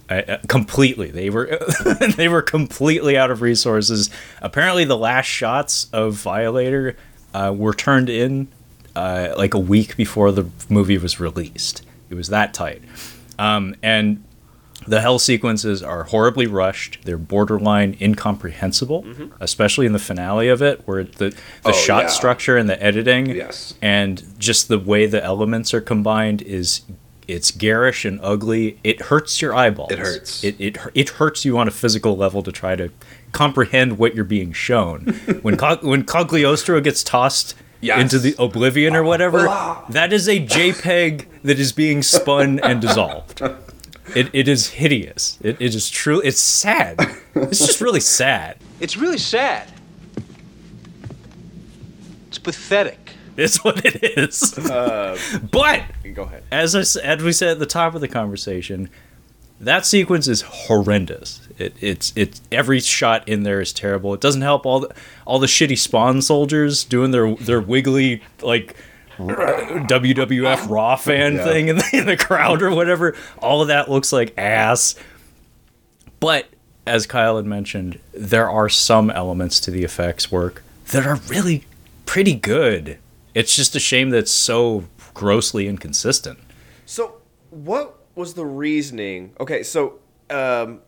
uh, 0.08 0.14
uh, 0.14 0.38
completely. 0.48 1.10
They 1.10 1.30
were 1.30 1.58
they 2.16 2.28
were 2.28 2.42
completely 2.42 3.16
out 3.16 3.30
of 3.30 3.42
resources. 3.42 4.10
Apparently, 4.40 4.84
the 4.84 4.96
last 4.96 5.26
shots 5.26 5.88
of 5.92 6.14
Violator 6.14 6.96
uh, 7.34 7.52
were 7.56 7.74
turned 7.74 8.08
in 8.08 8.48
uh, 8.94 9.34
like 9.36 9.54
a 9.54 9.58
week 9.58 9.96
before 9.96 10.32
the 10.32 10.48
movie 10.68 10.98
was 10.98 11.18
released. 11.18 11.84
It 12.08 12.14
was 12.14 12.28
that 12.28 12.54
tight, 12.54 12.82
um, 13.38 13.74
and 13.82 14.22
the 14.86 15.00
hell 15.00 15.18
sequences 15.18 15.82
are 15.82 16.04
horribly 16.04 16.46
rushed. 16.46 16.98
They're 17.04 17.18
borderline 17.18 17.96
incomprehensible, 18.00 19.02
mm-hmm. 19.02 19.34
especially 19.40 19.86
in 19.86 19.92
the 19.92 19.98
finale 19.98 20.48
of 20.48 20.62
it, 20.62 20.82
where 20.86 21.04
the 21.04 21.30
the 21.30 21.36
Oh, 21.66 21.72
shot 21.72 22.04
yeah. 22.04 22.08
structure 22.08 22.56
and 22.56 22.68
the 22.68 22.82
editing, 22.82 23.26
Yes. 23.30 23.74
and 23.82 24.22
just 24.38 24.68
the 24.68 24.78
way 24.78 25.06
the 25.06 25.22
elements 25.24 25.72
are 25.74 25.80
combined 25.80 26.42
is 26.42 26.82
it's 27.28 27.50
garish 27.50 28.04
and 28.04 28.20
ugly. 28.22 28.78
It 28.84 29.02
hurts 29.02 29.42
your 29.42 29.52
eyeballs. 29.54 29.90
It 29.90 29.98
hurts. 29.98 30.44
It 30.44 30.54
it 30.60 30.78
it 30.94 31.08
hurts 31.10 31.44
you 31.44 31.58
on 31.58 31.66
a 31.66 31.72
physical 31.72 32.16
level 32.16 32.42
to 32.44 32.52
try 32.52 32.76
to 32.76 32.90
comprehend 33.32 33.98
what 33.98 34.14
you're 34.14 34.24
being 34.24 34.52
shown. 34.52 35.00
when 35.42 35.56
Cog- 35.56 35.82
when 35.84 36.04
Cogliostro 36.04 36.82
gets 36.82 37.02
tossed. 37.02 37.54
Yes. 37.82 38.00
Into 38.00 38.18
the 38.18 38.34
oblivion 38.38 38.96
or 38.96 39.02
whatever. 39.04 39.46
Ah. 39.48 39.84
That 39.90 40.10
is 40.10 40.28
a 40.28 40.40
JPEG 40.40 41.26
that 41.44 41.60
is 41.60 41.72
being 41.72 42.02
spun 42.02 42.58
and 42.60 42.80
dissolved. 42.80 43.42
It, 44.14 44.30
it 44.32 44.46
is 44.48 44.68
hideous. 44.68 45.38
It, 45.42 45.56
it 45.60 45.74
is 45.74 45.90
true. 45.90 46.20
It's 46.20 46.40
sad. 46.40 47.00
It's 47.34 47.58
just 47.66 47.80
really 47.80 48.00
sad. 48.00 48.58
It's 48.78 48.94
really 48.96 49.16
sad. 49.18 49.68
It's 52.28 52.38
pathetic. 52.38 53.12
It's 53.36 53.62
what 53.64 53.84
it 53.84 54.18
is. 54.18 54.56
Uh, 54.58 55.18
but 55.50 55.82
Go 56.14 56.22
ahead. 56.24 56.42
as 56.50 56.74
I, 56.74 56.80
s- 56.80 56.96
as 56.96 57.22
we 57.22 57.32
said 57.32 57.50
at 57.50 57.58
the 57.58 57.66
top 57.66 57.94
of 57.94 58.00
the 58.00 58.08
conversation, 58.08 58.88
that 59.60 59.86
sequence 59.86 60.28
is 60.28 60.42
horrendous. 60.42 61.46
It, 61.58 61.74
it's 61.80 62.12
it's 62.16 62.42
every 62.52 62.80
shot 62.80 63.26
in 63.28 63.42
there 63.42 63.60
is 63.60 63.72
terrible. 63.72 64.12
It 64.14 64.20
doesn't 64.20 64.42
help 64.42 64.66
all 64.66 64.80
the 64.80 64.94
all 65.26 65.38
the 65.38 65.46
shitty 65.46 65.78
Spawn 65.78 66.20
soldiers 66.20 66.84
doing 66.84 67.10
their 67.10 67.34
their 67.36 67.60
wiggly 67.60 68.22
like 68.42 68.76
WWF 69.18 70.68
Raw 70.70 70.96
fan 70.96 71.38
thing 71.38 71.68
in 71.68 71.76
the, 71.76 71.88
in 71.92 72.06
the 72.06 72.16
crowd 72.16 72.62
or 72.62 72.74
whatever. 72.74 73.16
All 73.38 73.62
of 73.62 73.68
that 73.68 73.90
looks 73.90 74.12
like 74.12 74.34
ass. 74.38 74.94
But 76.20 76.46
as 76.86 77.06
Kyle 77.06 77.36
had 77.36 77.46
mentioned, 77.46 77.98
there 78.12 78.48
are 78.48 78.68
some 78.68 79.10
elements 79.10 79.60
to 79.60 79.70
the 79.70 79.84
effects 79.84 80.30
work 80.30 80.62
that 80.88 81.06
are 81.06 81.16
really 81.28 81.64
pretty 82.04 82.34
good. 82.34 82.98
It's 83.34 83.54
just 83.54 83.74
a 83.76 83.80
shame 83.80 84.10
that's 84.10 84.30
so 84.30 84.84
grossly 85.12 85.66
inconsistent. 85.66 86.38
So, 86.86 87.16
what 87.50 87.98
was 88.14 88.34
the 88.34 88.46
reasoning? 88.46 89.34
Okay, 89.40 89.62
so 89.62 89.98
um, 90.30 90.80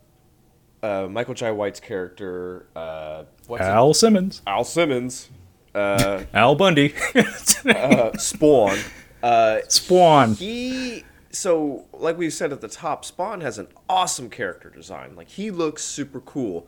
uh, 0.83 1.09
Michael 1.11 1.35
Jai 1.35 1.51
White's 1.51 1.81
character, 1.81 2.67
uh, 2.77 3.25
what's 3.47 3.63
it? 3.63 3.67
Al 3.67 3.93
Simmons, 3.93 4.43
Al 4.47 4.65
Simmons, 4.65 5.29
uh, 5.75 6.25
Al 6.33 6.55
Bundy, 6.55 6.95
uh, 7.15 8.17
Spawn. 8.17 8.79
Uh, 9.23 9.59
Spawn. 9.69 10.35
he 10.35 11.05
so 11.31 11.87
like 11.93 12.17
we 12.19 12.31
said 12.31 12.53
at 12.53 12.61
the 12.61 12.69
top, 12.69 13.05
Spawn 13.05 13.41
has 13.41 13.59
an 13.59 13.69
awesome 13.89 14.31
character 14.31 14.71
design. 14.71 15.15
Like 15.17 15.29
he 15.29 15.51
looks 15.51 15.85
super 15.85 16.21
cool. 16.21 16.67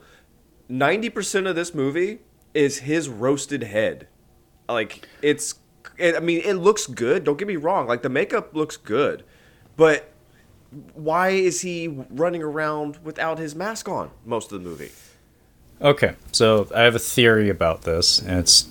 Ninety 0.69 1.09
percent 1.11 1.47
of 1.47 1.57
this 1.57 1.75
movie 1.75 2.21
is 2.55 2.81
his 2.81 3.09
roasted 3.09 3.65
head. 3.65 4.09
Like 4.69 5.09
it's, 5.23 5.57
it, 5.99 6.15
I 6.15 6.21
mean, 6.21 6.43
it 6.45 6.55
looks 6.55 6.87
good. 6.87 7.25
Don't 7.25 7.39
get 7.39 7.49
me 7.49 7.57
wrong. 7.57 7.87
Like 7.87 8.03
the 8.03 8.09
makeup 8.09 8.55
looks 8.55 8.77
good, 8.77 9.25
but 9.77 10.13
why 10.95 11.31
is 11.31 11.63
he 11.63 11.89
running 11.89 12.43
around 12.43 12.99
without 13.03 13.39
his 13.39 13.55
mask 13.55 13.89
on 13.89 14.11
most 14.25 14.53
of 14.53 14.63
the 14.63 14.69
movie? 14.69 14.91
Okay, 15.83 16.15
so 16.33 16.69
I 16.75 16.83
have 16.83 16.95
a 16.95 16.99
theory 17.01 17.49
about 17.49 17.83
this, 17.83 18.19
and 18.19 18.39
it's 18.39 18.69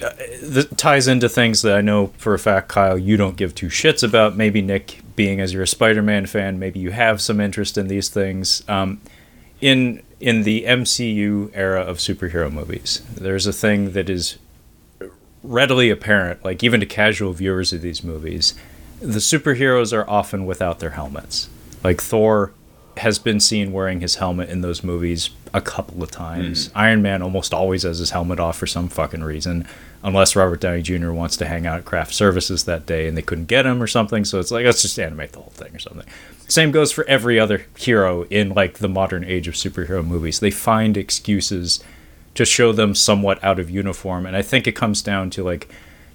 uh, 0.00 0.10
that 0.42 0.76
ties 0.76 1.08
into 1.08 1.28
things 1.28 1.62
that 1.62 1.76
I 1.76 1.80
know 1.80 2.08
for 2.16 2.32
a 2.32 2.38
fact, 2.38 2.68
Kyle, 2.68 2.96
you 2.96 3.16
don't 3.16 3.36
give 3.36 3.54
two 3.54 3.66
shits 3.66 4.04
about. 4.04 4.36
Maybe 4.36 4.62
Nik, 4.62 5.00
being 5.16 5.40
as 5.40 5.52
you're 5.52 5.64
a 5.64 5.68
Spider-Man 5.68 6.26
fan, 6.26 6.60
maybe 6.60 6.78
you 6.78 6.92
have 6.92 7.20
some 7.20 7.40
interest 7.40 7.76
in 7.76 7.88
these 7.88 8.08
things. 8.08 8.62
Um, 8.68 9.00
in 9.60 10.02
in 10.20 10.44
the 10.44 10.64
MCU 10.64 11.50
era 11.54 11.80
of 11.80 11.98
superhero 11.98 12.52
movies, 12.52 13.02
there's 13.14 13.46
a 13.46 13.52
thing 13.52 13.92
that 13.92 14.08
is 14.08 14.38
readily 15.42 15.90
apparent, 15.90 16.44
like 16.44 16.62
even 16.62 16.78
to 16.80 16.86
casual 16.86 17.32
viewers 17.32 17.72
of 17.72 17.82
these 17.82 18.04
movies, 18.04 18.54
the 19.00 19.18
superheroes 19.18 19.92
are 19.92 20.08
often 20.08 20.46
without 20.46 20.78
their 20.78 20.90
helmets. 20.90 21.48
Like 21.82 22.00
Thor 22.00 22.52
has 22.98 23.18
been 23.18 23.40
seen 23.40 23.72
wearing 23.72 24.00
his 24.00 24.16
helmet 24.16 24.48
in 24.48 24.60
those 24.60 24.82
movies 24.84 25.30
a 25.54 25.60
couple 25.60 26.02
of 26.02 26.10
times. 26.10 26.68
Hmm. 26.68 26.78
Iron 26.78 27.02
Man 27.02 27.22
almost 27.22 27.54
always 27.54 27.82
has 27.82 27.98
his 27.98 28.10
helmet 28.10 28.38
off 28.38 28.58
for 28.58 28.66
some 28.66 28.88
fucking 28.88 29.24
reason, 29.24 29.66
unless 30.02 30.36
Robert 30.36 30.60
Downey 30.60 30.82
Jr. 30.82 31.12
wants 31.12 31.36
to 31.38 31.46
hang 31.46 31.66
out 31.66 31.78
at 31.78 31.84
craft 31.84 32.14
services 32.14 32.64
that 32.64 32.86
day 32.86 33.08
and 33.08 33.16
they 33.16 33.22
couldn't 33.22 33.46
get 33.46 33.66
him 33.66 33.82
or 33.82 33.86
something. 33.86 34.24
So 34.24 34.38
it's 34.38 34.50
like 34.50 34.64
let's 34.64 34.82
just 34.82 34.98
animate 34.98 35.32
the 35.32 35.40
whole 35.40 35.52
thing 35.52 35.74
or 35.74 35.78
something. 35.78 36.06
Same 36.46 36.70
goes 36.70 36.92
for 36.92 37.04
every 37.04 37.38
other 37.38 37.66
hero 37.76 38.24
in 38.24 38.50
like 38.50 38.78
the 38.78 38.88
modern 38.88 39.24
age 39.24 39.48
of 39.48 39.54
superhero 39.54 40.04
movies. 40.04 40.40
They 40.40 40.50
find 40.50 40.96
excuses 40.96 41.82
to 42.34 42.44
show 42.44 42.72
them 42.72 42.94
somewhat 42.94 43.42
out 43.42 43.58
of 43.58 43.68
uniform, 43.70 44.26
and 44.26 44.36
I 44.36 44.42
think 44.42 44.66
it 44.66 44.72
comes 44.72 45.02
down 45.02 45.30
to 45.30 45.42
like 45.42 45.68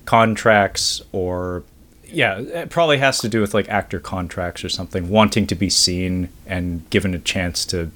contracts 0.05 1.01
or 1.11 1.63
yeah, 2.13 2.39
it 2.39 2.69
probably 2.69 2.99
has 2.99 3.19
to 3.19 3.29
do 3.29 3.41
with 3.41 3.53
like 3.53 3.67
actor 3.69 3.99
contracts 3.99 4.63
or 4.63 4.69
something, 4.69 5.09
wanting 5.09 5.47
to 5.47 5.55
be 5.55 5.69
seen 5.69 6.29
and 6.45 6.87
given 6.89 7.13
a 7.13 7.19
chance 7.19 7.65
to 7.65 7.91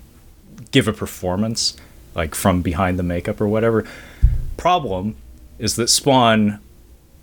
give 0.72 0.88
a 0.88 0.94
performance, 0.94 1.78
like 2.16 2.36
from 2.36 2.62
behind 2.62 2.98
the 2.98 3.04
makeup 3.04 3.40
or 3.40 3.48
whatever. 3.48 3.86
Problem 4.58 5.16
is 5.60 5.76
that 5.76 5.88
Spawn 5.88 6.60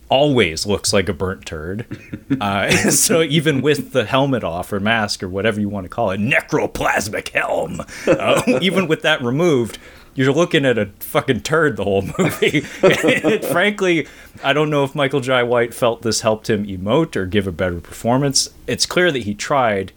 always 0.08 0.66
looks 0.66 0.92
like 0.92 1.08
a 1.08 1.12
burnt 1.12 1.44
turd. 1.46 1.86
Uh, 2.40 2.70
so 2.90 3.22
even 3.22 3.60
with 3.60 3.92
the 3.92 4.04
helmet 4.04 4.42
off 4.42 4.72
or 4.72 4.80
mask 4.80 5.22
or 5.22 5.28
whatever 5.28 5.60
you 5.60 5.68
want 5.68 5.84
to 5.84 5.88
call 5.88 6.10
it, 6.10 6.18
necroplasmic 6.18 7.28
helm, 7.28 7.80
uh, 8.08 8.42
even 8.62 8.88
with 8.88 9.02
that 9.02 9.22
removed, 9.22 9.78
you're 10.14 10.32
looking 10.32 10.64
at 10.64 10.78
a 10.78 10.86
fucking 11.00 11.40
turd 11.42 11.76
the 11.76 11.84
whole 11.84 12.02
movie. 12.18 12.60
frankly, 12.60 14.06
I 14.42 14.52
don't 14.52 14.70
know 14.70 14.84
if 14.84 14.94
Michael 14.94 15.20
Jai 15.20 15.42
White 15.42 15.74
felt 15.74 16.02
this 16.02 16.20
helped 16.20 16.48
him 16.48 16.66
emote 16.66 17.16
or 17.16 17.26
give 17.26 17.46
a 17.46 17.52
better 17.52 17.80
performance. 17.80 18.48
It's 18.66 18.86
clear 18.86 19.10
that 19.12 19.22
he 19.24 19.34
tried. 19.34 19.92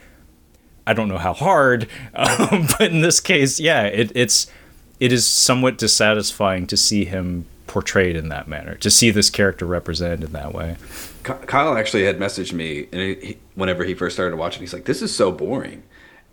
I 0.85 0.93
don't 0.93 1.09
know 1.09 1.17
how 1.17 1.33
hard, 1.33 1.87
um, 2.13 2.67
but 2.77 2.91
in 2.91 3.01
this 3.01 3.19
case, 3.19 3.59
yeah, 3.59 3.83
it, 3.83 4.11
it's 4.15 4.47
it 4.99 5.11
is 5.11 5.27
somewhat 5.27 5.77
dissatisfying 5.77 6.65
to 6.67 6.77
see 6.77 7.05
him 7.05 7.45
portrayed 7.67 8.15
in 8.15 8.29
that 8.29 8.47
manner, 8.47 8.75
to 8.75 8.89
see 8.89 9.11
this 9.11 9.29
character 9.29 9.65
represented 9.65 10.23
in 10.23 10.31
that 10.31 10.53
way. 10.53 10.77
Kyle 11.23 11.77
actually 11.77 12.05
had 12.05 12.17
messaged 12.17 12.53
me, 12.53 12.87
and 12.93 13.01
he- 13.21 13.37
whenever 13.55 13.83
he 13.83 13.93
first 13.93 14.15
started 14.15 14.37
watching, 14.37 14.61
he's 14.61 14.71
like, 14.73 14.85
"This 14.85 15.01
is 15.01 15.13
so 15.13 15.31
boring," 15.31 15.83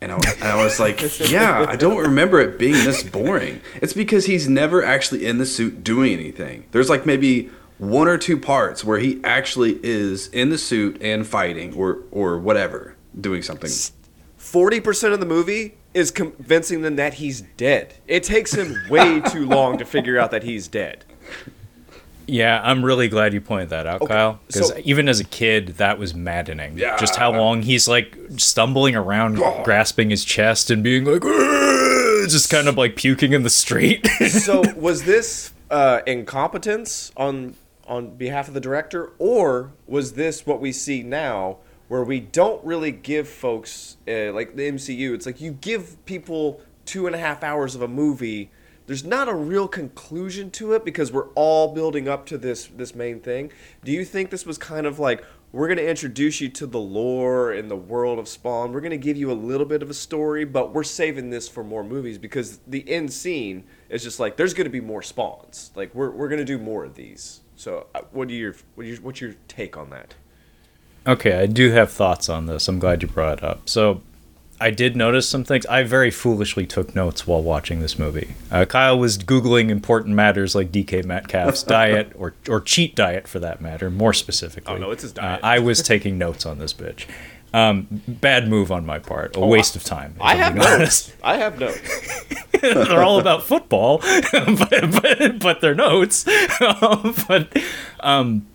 and 0.00 0.12
I, 0.12 0.16
and 0.16 0.44
I 0.44 0.62
was 0.62 0.78
like, 0.78 1.00
"Yeah, 1.30 1.66
I 1.68 1.76
don't 1.76 1.98
remember 1.98 2.40
it 2.40 2.58
being 2.58 2.72
this 2.72 3.02
boring." 3.02 3.60
It's 3.80 3.92
because 3.92 4.26
he's 4.26 4.48
never 4.48 4.84
actually 4.84 5.24
in 5.26 5.38
the 5.38 5.46
suit 5.46 5.82
doing 5.82 6.12
anything. 6.12 6.66
There's 6.72 6.90
like 6.90 7.06
maybe 7.06 7.50
one 7.78 8.08
or 8.08 8.18
two 8.18 8.38
parts 8.38 8.84
where 8.84 8.98
he 8.98 9.20
actually 9.24 9.80
is 9.82 10.28
in 10.28 10.50
the 10.50 10.58
suit 10.58 11.00
and 11.00 11.26
fighting, 11.26 11.74
or 11.74 12.02
or 12.10 12.38
whatever, 12.38 12.96
doing 13.18 13.42
something. 13.42 13.70
Forty 14.36 14.80
percent 14.80 15.14
of 15.14 15.20
the 15.20 15.26
movie 15.26 15.76
is 15.94 16.10
convincing 16.10 16.82
them 16.82 16.96
that 16.96 17.14
he's 17.14 17.42
dead. 17.56 17.94
It 18.06 18.24
takes 18.24 18.52
him 18.52 18.76
way 18.90 19.20
too 19.30 19.46
long 19.46 19.78
to 19.78 19.84
figure 19.84 20.18
out 20.18 20.30
that 20.32 20.42
he's 20.42 20.68
dead. 20.68 21.04
Yeah, 22.26 22.60
I'm 22.62 22.84
really 22.84 23.08
glad 23.08 23.32
you 23.34 23.40
pointed 23.40 23.70
that 23.70 23.86
out, 23.86 24.06
Kyle. 24.06 24.40
Because 24.46 24.68
so- 24.68 24.80
even 24.84 25.08
as 25.08 25.20
a 25.20 25.24
kid, 25.24 25.68
that 25.78 25.98
was 25.98 26.14
maddening. 26.14 26.78
Yeah. 26.78 26.96
Just 26.96 27.16
how 27.16 27.32
long 27.32 27.62
he's 27.62 27.86
like 27.88 28.16
stumbling 28.36 28.96
around, 28.96 29.36
grasping 29.64 30.10
his 30.10 30.24
chest, 30.24 30.70
and 30.70 30.82
being 30.82 31.04
like, 31.04 31.22
just 32.28 32.50
kind 32.50 32.68
of 32.68 32.76
like 32.76 32.96
puking 32.96 33.32
in 33.32 33.42
the 33.42 33.50
street. 33.50 34.06
so 34.28 34.62
was 34.74 35.04
this 35.04 35.52
uh, 35.70 36.00
incompetence 36.06 37.12
on 37.16 37.54
on 37.86 38.16
behalf 38.16 38.48
of 38.48 38.54
the 38.54 38.60
director, 38.60 39.12
or 39.18 39.72
was 39.86 40.14
this 40.14 40.46
what 40.46 40.60
we 40.60 40.72
see 40.72 41.02
now, 41.02 41.58
where 41.88 42.02
we 42.02 42.18
don't 42.20 42.64
really 42.64 42.90
give 42.92 43.28
folks 43.28 43.96
uh, 44.08 44.32
like 44.32 44.56
the 44.56 44.70
MCU? 44.70 45.14
It's 45.14 45.26
like 45.26 45.40
you 45.40 45.52
give 45.52 46.02
people 46.06 46.60
two 46.86 47.06
and 47.06 47.14
a 47.14 47.18
half 47.18 47.42
hours 47.42 47.74
of 47.74 47.82
a 47.82 47.88
movie. 47.88 48.50
There's 48.86 49.04
not 49.04 49.28
a 49.28 49.34
real 49.34 49.66
conclusion 49.66 50.50
to 50.52 50.72
it 50.72 50.84
because 50.84 51.10
we're 51.10 51.28
all 51.30 51.74
building 51.74 52.08
up 52.08 52.26
to 52.26 52.38
this 52.38 52.66
this 52.66 52.94
main 52.94 53.20
thing. 53.20 53.50
Do 53.82 53.92
you 53.92 54.04
think 54.04 54.30
this 54.30 54.44
was 54.44 54.58
kind 54.58 54.86
of 54.86 54.98
like 54.98 55.24
we're 55.52 55.68
going 55.68 55.78
to 55.78 55.88
introduce 55.88 56.40
you 56.40 56.48
to 56.48 56.66
the 56.66 56.80
lore 56.80 57.52
and 57.52 57.70
the 57.70 57.76
world 57.76 58.18
of 58.18 58.26
Spawn. 58.26 58.72
We're 58.72 58.80
going 58.80 58.90
to 58.90 58.96
give 58.96 59.16
you 59.16 59.30
a 59.30 59.34
little 59.34 59.66
bit 59.66 59.84
of 59.84 59.90
a 59.90 59.94
story, 59.94 60.44
but 60.44 60.74
we're 60.74 60.82
saving 60.82 61.30
this 61.30 61.48
for 61.48 61.62
more 61.62 61.84
movies 61.84 62.18
because 62.18 62.58
the 62.66 62.88
end 62.90 63.12
scene 63.12 63.62
is 63.88 64.02
just 64.02 64.18
like 64.18 64.36
there's 64.36 64.52
going 64.52 64.64
to 64.64 64.70
be 64.70 64.80
more 64.80 65.00
spawns. 65.00 65.70
Like 65.76 65.94
we're 65.94 66.10
we're 66.10 66.28
going 66.28 66.40
to 66.40 66.44
do 66.44 66.58
more 66.58 66.84
of 66.84 66.94
these. 66.96 67.40
So 67.56 67.86
uh, 67.94 68.00
what 68.10 68.28
do 68.28 68.34
your 68.34 68.56
what 68.74 68.86
your 68.86 68.96
what's 68.98 69.20
your 69.20 69.34
take 69.46 69.76
on 69.76 69.90
that? 69.90 70.14
Okay, 71.06 71.34
I 71.34 71.46
do 71.46 71.70
have 71.70 71.90
thoughts 71.90 72.28
on 72.28 72.46
this. 72.46 72.66
I'm 72.66 72.78
glad 72.78 73.02
you 73.02 73.08
brought 73.08 73.38
it 73.38 73.44
up. 73.44 73.68
So, 73.68 74.00
I 74.60 74.70
did 74.70 74.96
notice 74.96 75.28
some 75.28 75.44
things. 75.44 75.66
I 75.66 75.82
very 75.82 76.10
foolishly 76.10 76.64
took 76.66 76.94
notes 76.94 77.26
while 77.26 77.42
watching 77.42 77.80
this 77.80 77.98
movie. 77.98 78.34
Uh, 78.50 78.64
Kyle 78.64 78.98
was 78.98 79.18
googling 79.18 79.68
important 79.68 80.14
matters 80.14 80.54
like 80.54 80.70
DK 80.70 81.04
Metcalf's 81.04 81.62
diet 81.76 82.12
or 82.16 82.34
or 82.48 82.60
cheat 82.60 82.94
diet 82.94 83.26
for 83.26 83.38
that 83.40 83.60
matter, 83.60 83.90
more 83.90 84.12
specifically. 84.14 84.74
Oh, 84.74 84.78
no, 84.78 84.90
it's 84.90 85.02
his 85.02 85.12
Uh, 85.12 85.14
diet. 85.22 85.40
I 85.42 85.58
was 85.58 85.82
taking 85.82 86.18
notes 86.18 86.46
on 86.46 86.58
this 86.58 86.72
bitch. 86.72 87.06
Um, 87.52 87.86
bad 88.08 88.48
move 88.48 88.72
on 88.72 88.84
my 88.86 88.98
part. 88.98 89.36
A 89.36 89.40
waste 89.40 89.76
of 89.76 89.84
time. 89.84 90.16
Oh, 90.20 90.24
I 90.24 90.34
have 90.36 90.54
notes. 90.56 91.12
I 91.22 91.36
have 91.36 91.58
notes. 91.60 91.78
they're 92.60 93.02
all 93.02 93.20
about 93.20 93.44
football, 93.44 93.98
but, 94.32 94.68
but, 95.02 95.38
but 95.38 95.60
they're 95.60 95.74
notes. 95.74 96.24
but 96.58 97.56
um, 98.00 98.46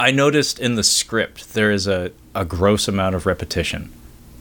I 0.00 0.10
noticed 0.10 0.58
in 0.58 0.74
the 0.74 0.82
script 0.82 1.54
there 1.54 1.70
is 1.70 1.86
a, 1.86 2.10
a 2.34 2.44
gross 2.44 2.88
amount 2.88 3.14
of 3.14 3.26
repetition. 3.26 3.92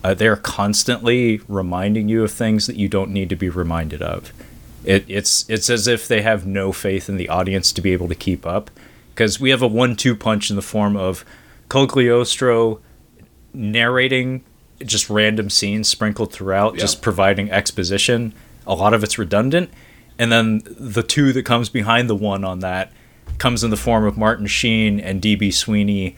Uh, 0.04 0.14
they're 0.14 0.36
constantly 0.36 1.42
reminding 1.48 2.08
you 2.08 2.24
of 2.24 2.32
things 2.32 2.68
that 2.68 2.78
you 2.78 2.88
don't 2.88 3.12
need 3.12 3.30
to 3.30 3.36
be 3.36 3.50
reminded 3.50 4.02
of. 4.02 4.32
It, 4.86 5.06
it's 5.08 5.50
it's 5.50 5.70
as 5.70 5.88
if 5.88 6.08
they 6.08 6.22
have 6.22 6.46
no 6.46 6.72
faith 6.72 7.10
in 7.10 7.18
the 7.18 7.28
audience 7.28 7.74
to 7.74 7.82
be 7.82 7.92
able 7.92 8.08
to 8.08 8.16
keep 8.16 8.46
up, 8.46 8.72
because 9.14 9.40
we 9.40 9.50
have 9.50 9.62
a 9.62 9.68
one-two 9.68 10.16
punch 10.16 10.50
in 10.50 10.56
the 10.56 10.62
form 10.62 10.96
of 10.96 11.26
Cogliostro 11.70 12.80
narrating 13.54 14.44
just 14.86 15.10
random 15.10 15.50
scenes 15.50 15.90
sprinkled 15.90 16.32
throughout, 16.32 16.78
just 16.78 17.02
providing 17.02 17.52
exposition. 17.52 18.34
A 18.66 18.74
lot 18.74 18.94
of 18.94 19.04
it's 19.04 19.18
redundant, 19.18 19.70
and 20.18 20.32
then 20.32 20.62
the 20.66 21.04
two 21.04 21.34
that 21.34 21.44
comes 21.44 21.68
behind 21.68 22.10
the 22.10 22.16
one 22.16 22.46
on 22.46 22.60
that 22.60 22.94
comes 23.38 23.64
in 23.64 23.70
the 23.70 23.78
form 23.78 24.06
of 24.06 24.18
Martin 24.18 24.48
Sheen 24.48 25.00
and 25.00 25.22
DB 25.22 25.54
Sweeney 25.54 26.16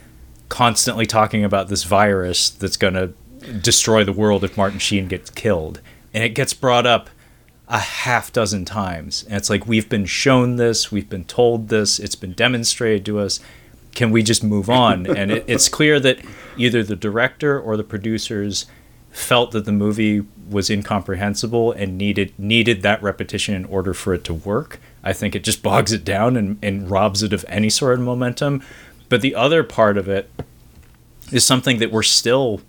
constantly 0.49 1.05
talking 1.05 1.43
about 1.43 1.69
this 1.69 1.83
virus 1.83 2.49
that's 2.49 2.77
going 2.77 2.93
to 2.93 3.13
destroy 3.61 4.03
the 4.03 4.13
world 4.13 4.43
if 4.43 4.57
Martin 4.57 4.79
Sheen 4.79 5.07
gets 5.07 5.29
killed. 5.29 5.81
And 6.13 6.23
it 6.23 6.29
gets 6.29 6.53
brought 6.53 6.85
up 6.85 7.09
a 7.67 7.79
half 7.79 8.33
dozen 8.33 8.65
times. 8.65 9.23
And 9.23 9.35
it's 9.37 9.49
like, 9.49 9.65
we've 9.65 9.87
been 9.87 10.05
shown 10.05 10.57
this, 10.57 10.91
we've 10.91 11.09
been 11.09 11.23
told 11.23 11.69
this, 11.69 11.99
it's 11.99 12.15
been 12.15 12.33
demonstrated 12.33 13.05
to 13.05 13.19
us. 13.19 13.39
Can 13.95 14.11
we 14.11 14.23
just 14.23 14.43
move 14.43 14.69
on? 14.69 15.07
and 15.17 15.31
it, 15.31 15.45
it's 15.47 15.69
clear 15.69 15.99
that 16.01 16.19
either 16.57 16.83
the 16.83 16.95
director 16.95 17.59
or 17.59 17.77
the 17.77 17.83
producers 17.83 18.65
felt 19.09 19.51
that 19.51 19.65
the 19.65 19.71
movie 19.71 20.25
was 20.49 20.69
incomprehensible 20.69 21.71
and 21.73 21.97
needed 21.97 22.33
needed 22.37 22.81
that 22.81 23.01
repetition 23.03 23.53
in 23.55 23.65
order 23.65 23.93
for 23.93 24.13
it 24.13 24.23
to 24.23 24.33
work. 24.33 24.79
I 25.03 25.13
think 25.13 25.35
it 25.35 25.43
just 25.43 25.63
bogs 25.63 25.91
it 25.91 26.03
down 26.03 26.37
and, 26.37 26.59
and 26.61 26.89
robs 26.89 27.23
it 27.23 27.33
of 27.33 27.45
any 27.47 27.69
sort 27.69 27.99
of 27.99 28.05
momentum. 28.05 28.63
But 29.09 29.21
the 29.21 29.35
other 29.35 29.63
part 29.63 29.97
of 29.97 30.07
it 30.07 30.29
is 31.31 31.45
something 31.45 31.79
that 31.79 31.91
we're 31.91 32.03
still 32.03 32.61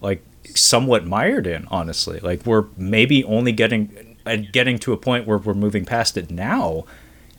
like 0.00 0.24
somewhat 0.54 1.06
mired 1.06 1.46
in, 1.46 1.66
honestly. 1.70 2.20
Like 2.20 2.46
we're 2.46 2.66
maybe 2.76 3.24
only 3.24 3.52
getting 3.52 4.16
uh, 4.26 4.36
getting 4.52 4.78
to 4.78 4.92
a 4.92 4.96
point 4.96 5.26
where 5.26 5.38
we're 5.38 5.54
moving 5.54 5.84
past 5.84 6.16
it 6.16 6.30
now 6.30 6.84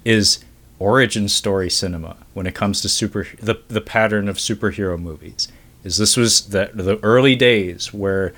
is 0.06 0.44
origin 0.80 1.28
story 1.28 1.70
cinema 1.70 2.16
when 2.34 2.48
it 2.48 2.56
comes 2.56 2.82
to 2.82 2.90
super 2.90 3.28
the, 3.40 3.62
the 3.68 3.82
pattern 3.82 4.28
of 4.30 4.38
superhero 4.38 5.00
movies. 5.00 5.48
Is 5.84 5.98
this 5.98 6.18
was 6.18 6.48
the 6.48 6.72
the 6.74 7.00
early 7.04 7.36
days 7.36 7.94
where 7.94 8.34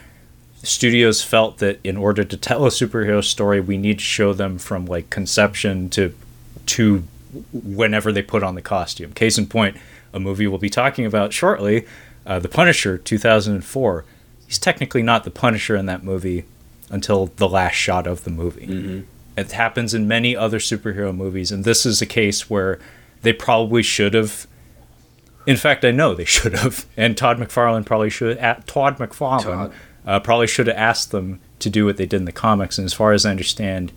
studios 0.63 1.23
felt 1.23 1.57
that 1.57 1.79
in 1.83 1.97
order 1.97 2.23
to 2.23 2.37
tell 2.37 2.65
a 2.65 2.69
superhero 2.69 3.23
story 3.23 3.59
we 3.59 3.77
need 3.77 3.97
to 3.97 4.05
show 4.05 4.31
them 4.33 4.57
from 4.59 4.85
like 4.85 5.09
conception 5.09 5.89
to 5.89 6.13
to 6.67 7.03
whenever 7.53 8.11
they 8.11 8.21
put 8.21 8.43
on 8.43 8.55
the 8.55 8.61
costume. 8.61 9.13
Case 9.13 9.37
in 9.37 9.47
point, 9.47 9.77
a 10.13 10.19
movie 10.19 10.47
we'll 10.47 10.59
be 10.59 10.69
talking 10.69 11.05
about 11.05 11.33
shortly, 11.33 11.85
uh, 12.25 12.39
The 12.39 12.49
Punisher 12.49 12.97
2004. 12.97 14.05
He's 14.47 14.59
technically 14.59 15.01
not 15.03 15.23
the 15.23 15.31
Punisher 15.31 15.75
in 15.75 15.85
that 15.85 16.03
movie 16.03 16.45
until 16.89 17.27
the 17.27 17.47
last 17.47 17.73
shot 17.75 18.05
of 18.07 18.23
the 18.25 18.29
movie. 18.31 19.05
It 19.37 19.51
happens 19.53 19.93
in 19.93 20.07
many 20.07 20.35
other 20.35 20.59
superhero 20.59 21.15
movies, 21.15 21.51
and 21.51 21.63
this 21.63 21.85
is 21.85 22.01
a 22.01 22.05
case 22.05 22.49
where 22.49 22.79
they 23.21 23.31
probably 23.33 23.81
should 23.81 24.13
have. 24.13 24.45
In 25.47 25.55
fact, 25.57 25.85
I 25.85 25.91
know 25.91 26.13
they 26.13 26.25
should 26.25 26.53
have, 26.53 26.85
and 26.97 27.17
Todd 27.17 27.37
McFarlane 27.39 27.85
probably 27.85 28.09
should. 28.09 28.37
At 28.37 28.67
Todd 28.67 28.97
McFarlane 28.97 29.43
Todd. 29.43 29.73
uh, 30.05 30.19
probably 30.19 30.47
should 30.47 30.67
have 30.67 30.75
asked 30.77 31.11
them 31.11 31.39
to 31.59 31.69
do 31.69 31.85
what 31.85 31.95
they 31.97 32.05
did 32.05 32.17
in 32.17 32.25
the 32.25 32.31
comics. 32.31 32.77
And 32.77 32.85
as 32.85 32.93
far 32.93 33.13
as 33.13 33.25
I 33.25 33.31
understand, 33.31 33.91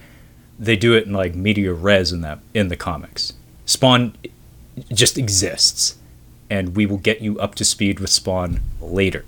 they 0.58 0.76
do 0.76 0.94
it 0.94 1.06
in 1.06 1.12
like 1.12 1.34
media 1.34 1.72
res 1.72 2.12
in 2.12 2.20
that 2.20 2.38
in 2.54 2.68
the 2.68 2.76
comics. 2.76 3.32
Spawn 3.66 4.14
just 4.92 5.18
exists, 5.18 5.96
and 6.50 6.76
we 6.76 6.86
will 6.86 6.98
get 6.98 7.20
you 7.20 7.38
up 7.38 7.54
to 7.56 7.64
speed 7.64 8.00
with 8.00 8.10
Spawn 8.10 8.60
later. 8.80 9.24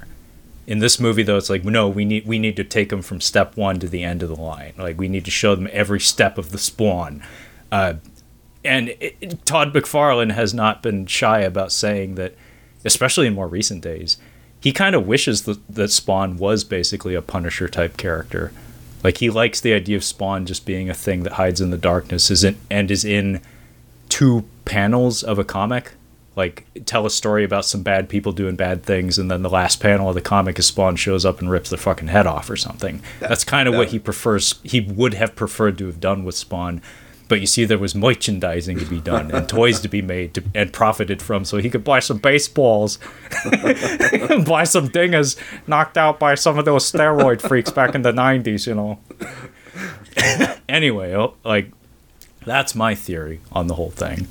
In 0.66 0.80
this 0.80 0.98
movie, 0.98 1.22
though, 1.22 1.36
it's 1.36 1.50
like 1.50 1.64
no, 1.64 1.88
we 1.88 2.04
need 2.04 2.26
we 2.26 2.38
need 2.38 2.56
to 2.56 2.64
take 2.64 2.88
them 2.88 3.02
from 3.02 3.20
step 3.20 3.56
one 3.56 3.78
to 3.80 3.88
the 3.88 4.02
end 4.02 4.22
of 4.22 4.28
the 4.28 4.40
line. 4.40 4.72
Like 4.76 4.98
we 4.98 5.08
need 5.08 5.24
to 5.24 5.30
show 5.30 5.54
them 5.54 5.68
every 5.72 6.00
step 6.00 6.38
of 6.38 6.50
the 6.50 6.58
Spawn. 6.58 7.22
Uh, 7.70 7.94
and 8.64 8.88
it, 9.00 9.44
Todd 9.46 9.72
McFarlane 9.72 10.32
has 10.32 10.52
not 10.52 10.82
been 10.82 11.06
shy 11.06 11.40
about 11.40 11.70
saying 11.70 12.16
that, 12.16 12.34
especially 12.84 13.28
in 13.28 13.34
more 13.34 13.46
recent 13.46 13.82
days, 13.82 14.16
he 14.60 14.72
kind 14.72 14.96
of 14.96 15.06
wishes 15.06 15.42
that, 15.42 15.60
that 15.68 15.92
Spawn 15.92 16.36
was 16.36 16.64
basically 16.64 17.14
a 17.14 17.22
Punisher 17.22 17.68
type 17.68 17.96
character. 17.96 18.52
Like 19.04 19.18
he 19.18 19.30
likes 19.30 19.60
the 19.60 19.72
idea 19.72 19.96
of 19.96 20.02
Spawn 20.02 20.46
just 20.46 20.66
being 20.66 20.90
a 20.90 20.94
thing 20.94 21.22
that 21.22 21.34
hides 21.34 21.60
in 21.60 21.70
the 21.70 21.78
darkness 21.78 22.30
isn't 22.30 22.56
and 22.68 22.90
is 22.90 23.04
in 23.04 23.40
two 24.08 24.44
panels 24.64 25.22
of 25.22 25.38
a 25.38 25.44
comic. 25.44 25.92
Like 26.36 26.66
tell 26.84 27.06
a 27.06 27.10
story 27.10 27.44
about 27.44 27.64
some 27.64 27.82
bad 27.82 28.08
people 28.08 28.30
doing 28.30 28.56
bad 28.56 28.82
things, 28.82 29.18
and 29.18 29.30
then 29.30 29.42
the 29.42 29.50
last 29.50 29.80
panel 29.80 30.10
of 30.10 30.14
the 30.14 30.20
comic 30.20 30.58
is 30.58 30.66
Spawn 30.66 30.96
shows 30.96 31.24
up 31.24 31.40
and 31.40 31.50
rips 31.50 31.70
their 31.70 31.78
fucking 31.78 32.08
head 32.08 32.26
off 32.26 32.50
or 32.50 32.56
something. 32.56 33.02
That's 33.20 33.42
kind 33.42 33.68
of 33.68 33.74
what 33.74 33.88
he 33.88 33.98
prefers. 33.98 34.60
He 34.62 34.80
would 34.80 35.14
have 35.14 35.34
preferred 35.34 35.78
to 35.78 35.86
have 35.86 35.98
done 35.98 36.24
with 36.24 36.34
Spawn, 36.34 36.82
but 37.28 37.40
you 37.40 37.46
see, 37.46 37.64
there 37.64 37.78
was 37.78 37.94
merchandising 37.94 38.78
to 38.78 38.84
be 38.84 39.00
done 39.00 39.30
and 39.32 39.48
toys 39.48 39.80
to 39.80 39.88
be 39.88 40.00
made 40.00 40.34
to, 40.34 40.44
and 40.54 40.72
profited 40.72 41.20
from, 41.20 41.44
so 41.44 41.56
he 41.56 41.68
could 41.68 41.82
buy 41.82 41.98
some 41.98 42.18
baseballs, 42.18 42.98
buy 43.50 44.64
some 44.64 44.88
dingers 44.88 45.36
knocked 45.66 45.98
out 45.98 46.20
by 46.20 46.36
some 46.36 46.58
of 46.58 46.64
those 46.64 46.90
steroid 46.90 47.40
freaks 47.40 47.70
back 47.70 47.94
in 47.94 48.02
the 48.02 48.12
'90s. 48.12 48.66
You 48.66 48.74
know. 48.74 48.98
anyway, 50.68 51.14
oh, 51.14 51.34
like 51.44 51.72
that's 52.44 52.74
my 52.74 52.94
theory 52.94 53.40
on 53.50 53.66
the 53.66 53.74
whole 53.74 53.90
thing. 53.90 54.28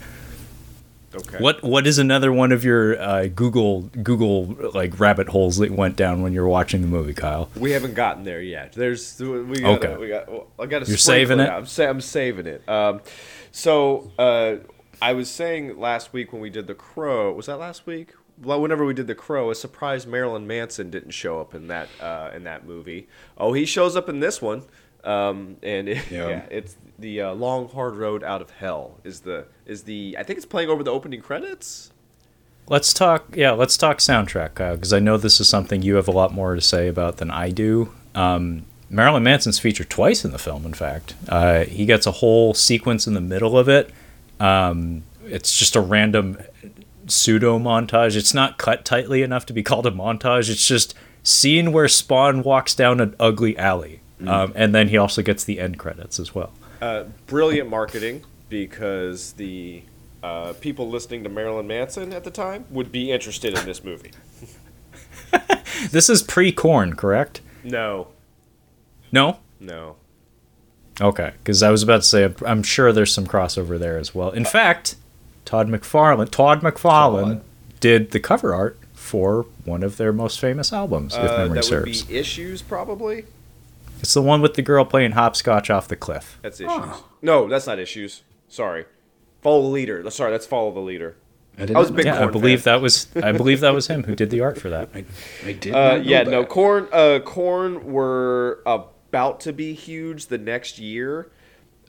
Okay. 1.15 1.37
What 1.39 1.63
what 1.63 1.87
is 1.87 1.97
another 1.97 2.31
one 2.33 2.51
of 2.51 2.63
your 2.65 2.99
uh, 3.01 3.27
Google 3.27 3.83
Google 4.03 4.55
like 4.73 4.99
rabbit 4.99 5.29
holes 5.29 5.57
that 5.57 5.71
went 5.71 5.95
down 5.95 6.21
when 6.21 6.33
you 6.33 6.41
were 6.41 6.47
watching 6.47 6.81
the 6.81 6.87
movie, 6.87 7.13
Kyle? 7.13 7.49
We 7.55 7.71
haven't 7.71 7.93
gotten 7.93 8.23
there 8.23 8.41
yet. 8.41 8.73
There's 8.73 9.19
we 9.19 9.61
got 9.61 9.83
Okay. 9.83 9.97
we 9.97 10.07
got 10.09 10.27
I 10.59 10.65
got 10.65 10.83
to 10.83 10.87
You're 10.87 10.97
saving 10.97 11.39
it? 11.39 11.49
I'm 11.49 11.65
sa- 11.65 11.85
I'm 11.85 12.01
saving 12.01 12.47
it. 12.47 12.67
Um, 12.67 13.01
so 13.51 14.11
uh, 14.19 14.55
I 15.01 15.13
was 15.13 15.29
saying 15.29 15.79
last 15.79 16.13
week 16.13 16.33
when 16.33 16.41
we 16.41 16.49
did 16.49 16.67
the 16.67 16.75
Crow. 16.75 17.31
Was 17.33 17.45
that 17.45 17.57
last 17.57 17.85
week? 17.85 18.13
Well, 18.41 18.61
whenever 18.61 18.83
we 18.83 18.93
did 18.93 19.07
the 19.07 19.15
Crow, 19.15 19.49
a 19.49 19.55
surprise 19.55 20.05
Marilyn 20.05 20.45
Manson 20.45 20.89
didn't 20.89 21.11
show 21.11 21.39
up 21.39 21.55
in 21.55 21.67
that 21.67 21.87
uh, 22.01 22.31
in 22.35 22.43
that 22.43 22.65
movie. 22.65 23.07
Oh, 23.37 23.53
he 23.53 23.65
shows 23.65 23.95
up 23.95 24.09
in 24.09 24.19
this 24.19 24.41
one. 24.41 24.63
Um, 25.05 25.57
and 25.63 25.87
it, 25.87 26.09
Yeah. 26.11 26.27
yeah, 26.27 26.45
it's 26.49 26.75
the 26.97 27.21
uh, 27.21 27.33
Long 27.33 27.69
Hard 27.69 27.95
Road 27.95 28.23
Out 28.23 28.41
of 28.41 28.49
Hell 28.51 28.97
is 29.03 29.19
the 29.21 29.45
is 29.65 29.83
the 29.83 30.15
I 30.19 30.23
think 30.23 30.37
it's 30.37 30.45
playing 30.45 30.69
over 30.69 30.83
the 30.83 30.91
opening 30.91 31.21
credits. 31.21 31.91
Let's 32.67 32.93
talk. 32.93 33.25
Yeah, 33.35 33.51
let's 33.51 33.77
talk 33.77 33.99
soundtrack, 33.99 34.55
because 34.55 34.91
I 34.91 34.99
know 34.99 35.17
this 35.17 35.39
is 35.39 35.47
something 35.47 35.83
you 35.83 35.95
have 35.95 36.07
a 36.07 36.11
lot 36.11 36.33
more 36.33 36.55
to 36.55 36.61
say 36.61 36.87
about 36.87 37.17
than 37.17 37.29
I 37.29 37.51
do. 37.51 37.91
Um, 38.15 38.65
Marilyn 38.89 39.21
Manson's 39.23 39.59
featured 39.59 39.89
twice 39.89 40.25
in 40.25 40.31
the 40.31 40.39
film. 40.39 40.65
In 40.65 40.73
fact, 40.73 41.13
uh, 41.29 41.65
he 41.65 41.85
gets 41.85 42.07
a 42.07 42.11
whole 42.11 42.53
sequence 42.55 43.05
in 43.05 43.13
the 43.13 43.21
middle 43.21 43.55
of 43.57 43.69
it. 43.69 43.91
Um, 44.39 45.03
it's 45.25 45.55
just 45.57 45.75
a 45.75 45.79
random 45.81 46.37
pseudo 47.07 47.59
montage. 47.59 48.15
It's 48.15 48.33
not 48.33 48.57
cut 48.57 48.83
tightly 48.83 49.21
enough 49.21 49.45
to 49.47 49.53
be 49.53 49.61
called 49.61 49.85
a 49.85 49.91
montage. 49.91 50.49
It's 50.49 50.67
just 50.67 50.95
scene 51.23 51.71
where 51.71 51.87
Spawn 51.87 52.41
walks 52.41 52.73
down 52.73 52.99
an 52.99 53.15
ugly 53.19 53.55
alley, 53.59 54.01
um, 54.27 54.53
and 54.55 54.73
then 54.73 54.87
he 54.89 54.97
also 54.97 55.21
gets 55.21 55.43
the 55.43 55.59
end 55.59 55.77
credits 55.79 56.19
as 56.19 56.33
well. 56.35 56.51
uh, 56.81 57.03
brilliant 57.27 57.69
marketing 57.69 58.23
because 58.49 59.33
the 59.33 59.83
uh, 60.23 60.53
people 60.61 60.89
listening 60.89 61.23
to 61.23 61.29
Marilyn 61.29 61.67
Manson 61.67 62.13
at 62.13 62.23
the 62.23 62.31
time 62.31 62.65
would 62.69 62.91
be 62.91 63.11
interested 63.11 63.57
in 63.57 63.65
this 63.65 63.83
movie. 63.83 64.11
This 65.91 66.09
is 66.09 66.23
pre-Korn, 66.23 66.95
correct? 66.95 67.41
No, 67.63 68.07
No. 69.11 69.39
no. 69.59 69.97
Okay, 71.01 71.33
because 71.43 71.61
I 71.61 71.69
was 71.69 71.83
about 71.83 71.97
to 72.03 72.07
say 72.07 72.23
I'm- 72.23 72.35
I'm 72.45 72.63
sure 72.63 72.93
there's 72.93 73.11
some 73.11 73.27
crossover 73.27 73.77
there 73.77 73.97
as 73.97 74.15
well. 74.15 74.31
In 74.31 74.45
fact, 74.45 74.95
Todd 75.43 75.67
McFarlane, 75.67 76.31
Todd 76.31 76.61
McFarlane, 76.61 77.23
Todd. 77.39 77.41
did 77.81 78.11
the 78.11 78.21
cover 78.21 78.53
art 78.53 78.77
for 78.93 79.45
one 79.65 79.83
of 79.83 79.97
their 79.97 80.13
most 80.13 80.39
famous 80.39 80.71
albums, 80.71 81.13
if 81.13 81.19
Uh, 81.19 81.37
memory 81.39 81.55
that 81.55 81.65
serves. 81.65 82.03
would 82.03 82.09
be 82.09 82.17
issues, 82.17 82.61
probably. 82.61 83.25
It's 84.05 84.13
the 84.13 84.21
one 84.21 84.39
with 84.39 84.53
the 84.53 84.61
girl 84.61 84.85
playing 84.85 85.13
hopscotch 85.13 85.71
off 85.71 85.87
the 85.87 85.95
cliff. 85.95 86.37
That's 86.43 86.61
issues. 86.61 87.01
No, 87.23 87.47
that's 87.47 87.65
not 87.65 87.79
issues. 87.79 88.21
Sorry. 88.47 88.85
Follow 89.41 89.63
the 89.63 89.67
leader. 89.69 89.97
That's- 89.97 90.13
Sorry, 90.13 90.29
that's 90.31 90.45
follow 90.45 90.71
the 90.71 90.79
leader. 90.79 91.15
I, 91.57 91.63
I 91.63 91.79
was 91.79 91.89
big 91.89 92.05
Yeah, 92.05 92.23
I 92.23 92.27
believe 92.27 92.61
fan. 92.61 92.75
that 92.75 92.81
was 92.83 93.07
I 93.15 93.31
believe 93.31 93.61
that 93.61 93.73
was 93.73 93.87
him 93.87 94.03
who 94.03 94.13
did 94.13 94.29
the 94.29 94.41
art 94.41 94.59
for 94.61 94.69
that. 94.69 94.89
I 95.43 95.53
did. 95.53 95.73
Uh, 95.73 95.95
not 95.95 95.97
know 95.97 96.03
yeah, 96.11 96.21
no, 96.23 96.45
Korn. 96.45 96.87
Uh, 96.91 97.17
Korn 97.25 97.91
were 97.91 98.61
about 98.67 99.39
to 99.41 99.53
be 99.53 99.73
huge 99.73 100.27
the 100.27 100.37
next 100.37 100.77
year 100.77 101.31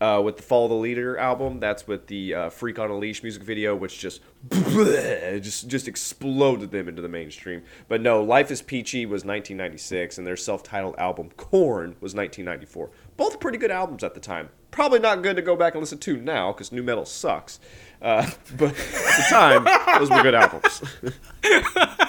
uh, 0.01 0.21
with 0.25 0.37
the 0.37 0.43
Follow 0.43 0.69
the 0.69 0.75
Leader 0.75 1.17
album. 1.19 1.61
That's 1.61 1.87
with 1.87 2.07
the 2.07 2.35
uh, 2.35 2.51
Freak 2.51 2.79
on 2.79 2.91
a 2.91 2.97
Leash 2.97 3.23
music 3.23 3.43
video, 3.43 3.75
which 3.75 3.99
just 3.99 4.21
just 4.51 5.69
just 5.69 5.89
exploded 5.89 6.71
them 6.71 6.89
into 6.89 7.03
the 7.03 7.09
mainstream. 7.09 7.63
But 7.89 8.01
no, 8.01 8.23
Life 8.23 8.51
is 8.51 8.63
Peachy 8.63 9.07
was 9.07 9.25
1996, 9.25 10.19
and 10.19 10.27
their 10.27 10.37
self-titled 10.37 10.97
album 10.99 11.31
Korn 11.37 11.97
was 12.01 12.15
1994. 12.15 12.91
Both 13.17 13.41
pretty 13.41 13.59
good 13.59 13.71
albums 13.71 14.05
at 14.05 14.15
the 14.15 14.21
time. 14.21 14.51
Probably 14.71 14.99
not 14.99 15.23
good 15.23 15.37
to 15.37 15.43
go 15.43 15.57
back 15.57 15.75
and 15.75 15.81
listen 15.81 15.99
to 15.99 16.17
now 16.19 16.53
because 16.53 16.71
nu 16.73 16.83
metal 16.83 17.07
sucks. 17.07 17.59
Uh, 18.03 18.31
but 18.57 18.71
at 18.71 18.77
the 18.77 19.27
time, 19.31 19.65
those 19.99 20.11
were 20.11 20.23
good 20.23 20.35
albums. 20.35 20.83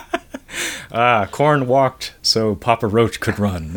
Ah, 0.89 1.27
Korn 1.29 1.67
walked 1.67 2.15
so 2.21 2.55
Papa 2.55 2.87
Roach 2.87 3.19
could 3.19 3.37
run. 3.39 3.75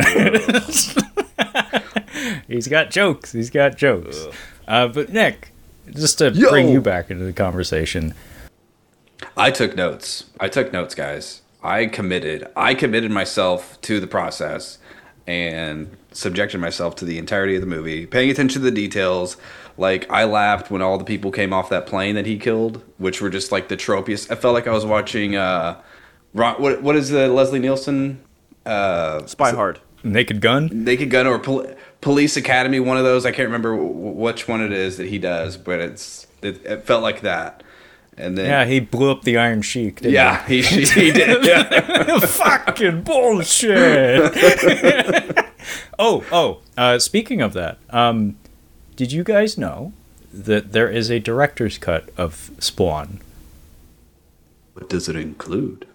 He's 2.51 2.67
got 2.67 2.91
jokes. 2.91 3.33
He's 3.33 3.49
got 3.49 3.77
jokes. 3.77 4.27
Uh, 4.67 4.89
but 4.89 5.11
Nik, 5.11 5.53
just 5.91 6.19
to 6.19 6.31
Yo! 6.31 6.51
bring 6.51 6.69
you 6.69 6.81
back 6.81 7.11
into 7.11 7.25
the 7.25 7.33
conversation, 7.33 8.13
I 9.37 9.53
took 9.53 9.77
notes. 9.77 10.25
I 10.41 10.49
took 10.49 10.73
notes, 10.73 10.95
guys. 10.97 11.43
I 11.63 11.87
committed. 11.87 12.49
I 12.57 12.75
committed 12.75 13.13
myself 13.13 13.81
to 13.83 14.01
the 14.01 14.07
process 14.09 14.79
and 15.29 15.97
subjected 16.11 16.59
myself 16.59 16.97
to 16.97 17.05
the 17.05 17.19
entirety 17.19 17.55
of 17.55 17.61
the 17.61 17.69
movie, 17.69 18.05
paying 18.07 18.31
attention 18.31 18.61
to 18.63 18.65
the 18.65 18.75
details. 18.75 19.37
Like 19.79 20.11
I 20.11 20.25
laughed 20.25 20.73
when 20.73 20.83
all 20.83 20.99
the 20.99 21.05
people 21.05 21.31
came 21.31 21.53
off 21.53 21.69
that 21.69 21.87
plane 21.87 22.17
that 22.17 22.27
he 22.27 22.37
killed, 22.37 22.83
which 22.99 23.21
were 23.21 23.31
just 23.31 23.53
like 23.53 23.69
the 23.69 23.77
tropiest. 23.77 24.31
I 24.31 24.35
felt 24.35 24.55
like 24.55 24.67
I 24.67 24.73
was 24.73 24.85
watching. 24.85 25.37
Uh, 25.37 25.81
Ron, 26.35 26.61
what 26.61 26.83
what 26.83 26.97
is 26.97 27.11
the 27.11 27.29
Leslie 27.29 27.61
Nielsen? 27.61 28.21
Uh, 28.67 29.25
Spy 29.27 29.53
Hard. 29.53 29.81
Naked 30.03 30.41
Gun. 30.41 30.69
Naked 30.73 31.11
Gun 31.11 31.27
or 31.27 31.39
Pol- 31.39 31.67
Police 32.01 32.37
Academy, 32.37 32.81
one 32.81 32.97
of 32.97 33.05
those. 33.05 33.27
I 33.27 33.31
can't 33.31 33.47
remember 33.49 33.77
w- 33.77 33.93
which 33.93 34.49
one 34.49 34.63
it 34.63 34.73
is 34.73 34.97
that 34.97 35.09
he 35.09 35.19
does, 35.19 35.57
but 35.57 35.81
it's 35.81 36.27
it, 36.43 36.65
it 36.65 36.85
felt 36.85 37.03
like 37.03 37.21
that. 37.23 37.63
And 38.17 38.37
then 38.37 38.47
Yeah, 38.47 38.65
he 38.65 38.81
blew 38.81 39.11
up 39.11 39.23
the 39.23 39.37
Iron 39.39 39.63
Sheik. 39.63 40.01
Didn't 40.01 40.15
yeah, 40.15 40.47
he 40.47 40.63
he 40.63 41.11
did. 41.11 41.45
Yeah. 41.45 42.19
fucking 42.21 43.03
bullshit. 43.03 44.33
oh, 45.99 46.25
oh. 46.33 46.61
Uh, 46.77 46.99
speaking 46.99 47.41
of 47.41 47.53
that, 47.55 47.79
um, 47.91 48.37
did 48.97 49.13
you 49.13 49.25
guys 49.25 49.57
know 49.57 49.93
that 50.33 50.73
there 50.73 50.89
is 50.91 51.11
a 51.11 51.19
director's 51.19 51.79
cut 51.79 52.11
of 52.17 52.51
Spawn? 52.59 53.21
What 54.75 54.89
does 54.89 55.09
it 55.09 55.17
include? 55.17 55.87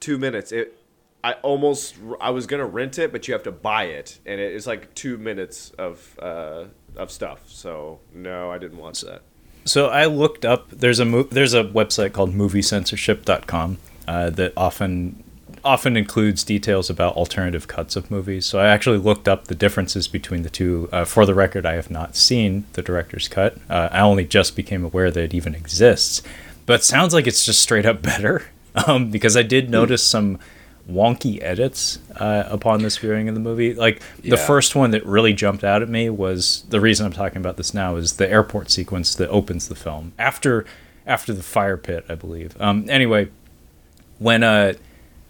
two 0.00 0.16
minutes. 0.18 0.50
It, 0.50 0.76
I 1.22 1.34
almost, 1.34 1.96
I 2.20 2.30
was 2.30 2.46
gonna 2.46 2.66
rent 2.66 2.98
it, 2.98 3.12
but 3.12 3.28
you 3.28 3.34
have 3.34 3.42
to 3.44 3.52
buy 3.52 3.84
it, 3.84 4.18
and 4.24 4.40
it's 4.40 4.66
like 4.66 4.94
two 4.94 5.18
minutes 5.18 5.70
of 5.78 6.18
uh, 6.20 6.64
of 6.96 7.10
stuff. 7.10 7.40
So 7.46 8.00
no, 8.14 8.50
I 8.50 8.58
didn't 8.58 8.78
watch 8.78 9.02
that. 9.02 9.22
So 9.64 9.88
I 9.88 10.06
looked 10.06 10.44
up. 10.44 10.70
There's 10.70 10.98
a 10.98 11.04
mo- 11.04 11.24
there's 11.24 11.54
a 11.54 11.64
website 11.64 12.12
called 12.12 12.32
MovieCensorship.com 12.34 13.78
uh, 14.08 14.30
that 14.30 14.52
often 14.56 15.22
often 15.62 15.96
includes 15.96 16.42
details 16.42 16.88
about 16.88 17.16
alternative 17.16 17.68
cuts 17.68 17.96
of 17.96 18.10
movies. 18.10 18.46
So 18.46 18.58
I 18.58 18.68
actually 18.68 18.98
looked 18.98 19.28
up 19.28 19.46
the 19.48 19.54
differences 19.54 20.08
between 20.08 20.42
the 20.42 20.50
two. 20.50 20.88
Uh, 20.90 21.04
for 21.04 21.26
the 21.26 21.34
record, 21.34 21.66
I 21.66 21.74
have 21.74 21.90
not 21.90 22.16
seen 22.16 22.64
the 22.72 22.82
director's 22.82 23.28
cut. 23.28 23.56
Uh, 23.68 23.88
I 23.92 24.00
only 24.00 24.24
just 24.24 24.56
became 24.56 24.84
aware 24.84 25.10
that 25.10 25.22
it 25.22 25.34
even 25.34 25.54
exists. 25.54 26.22
But 26.66 26.80
it 26.80 26.84
sounds 26.84 27.12
like 27.12 27.26
it's 27.26 27.44
just 27.44 27.60
straight 27.60 27.84
up 27.84 28.00
better 28.00 28.46
um, 28.86 29.10
because 29.10 29.36
I 29.36 29.42
did 29.42 29.70
notice 29.70 30.02
some 30.02 30.38
wonky 30.90 31.42
edits 31.42 31.98
uh, 32.16 32.44
upon 32.46 32.82
this 32.82 32.98
viewing 32.98 33.28
of 33.28 33.34
the 33.34 33.40
movie. 33.40 33.74
Like 33.74 34.02
the 34.22 34.36
first 34.36 34.74
one 34.74 34.90
that 34.90 35.04
really 35.06 35.32
jumped 35.32 35.64
out 35.64 35.82
at 35.82 35.88
me 35.88 36.10
was 36.10 36.64
the 36.68 36.80
reason 36.80 37.06
I'm 37.06 37.12
talking 37.12 37.38
about 37.38 37.56
this 37.56 37.72
now 37.74 37.96
is 37.96 38.14
the 38.14 38.28
airport 38.28 38.70
sequence 38.70 39.14
that 39.14 39.28
opens 39.28 39.68
the 39.68 39.74
film 39.74 40.12
after 40.18 40.64
after 41.06 41.32
the 41.32 41.42
fire 41.42 41.76
pit, 41.76 42.04
I 42.08 42.14
believe. 42.14 42.60
Um, 42.60 42.86
anyway, 42.88 43.28
when 44.18 44.42
uh 44.42 44.74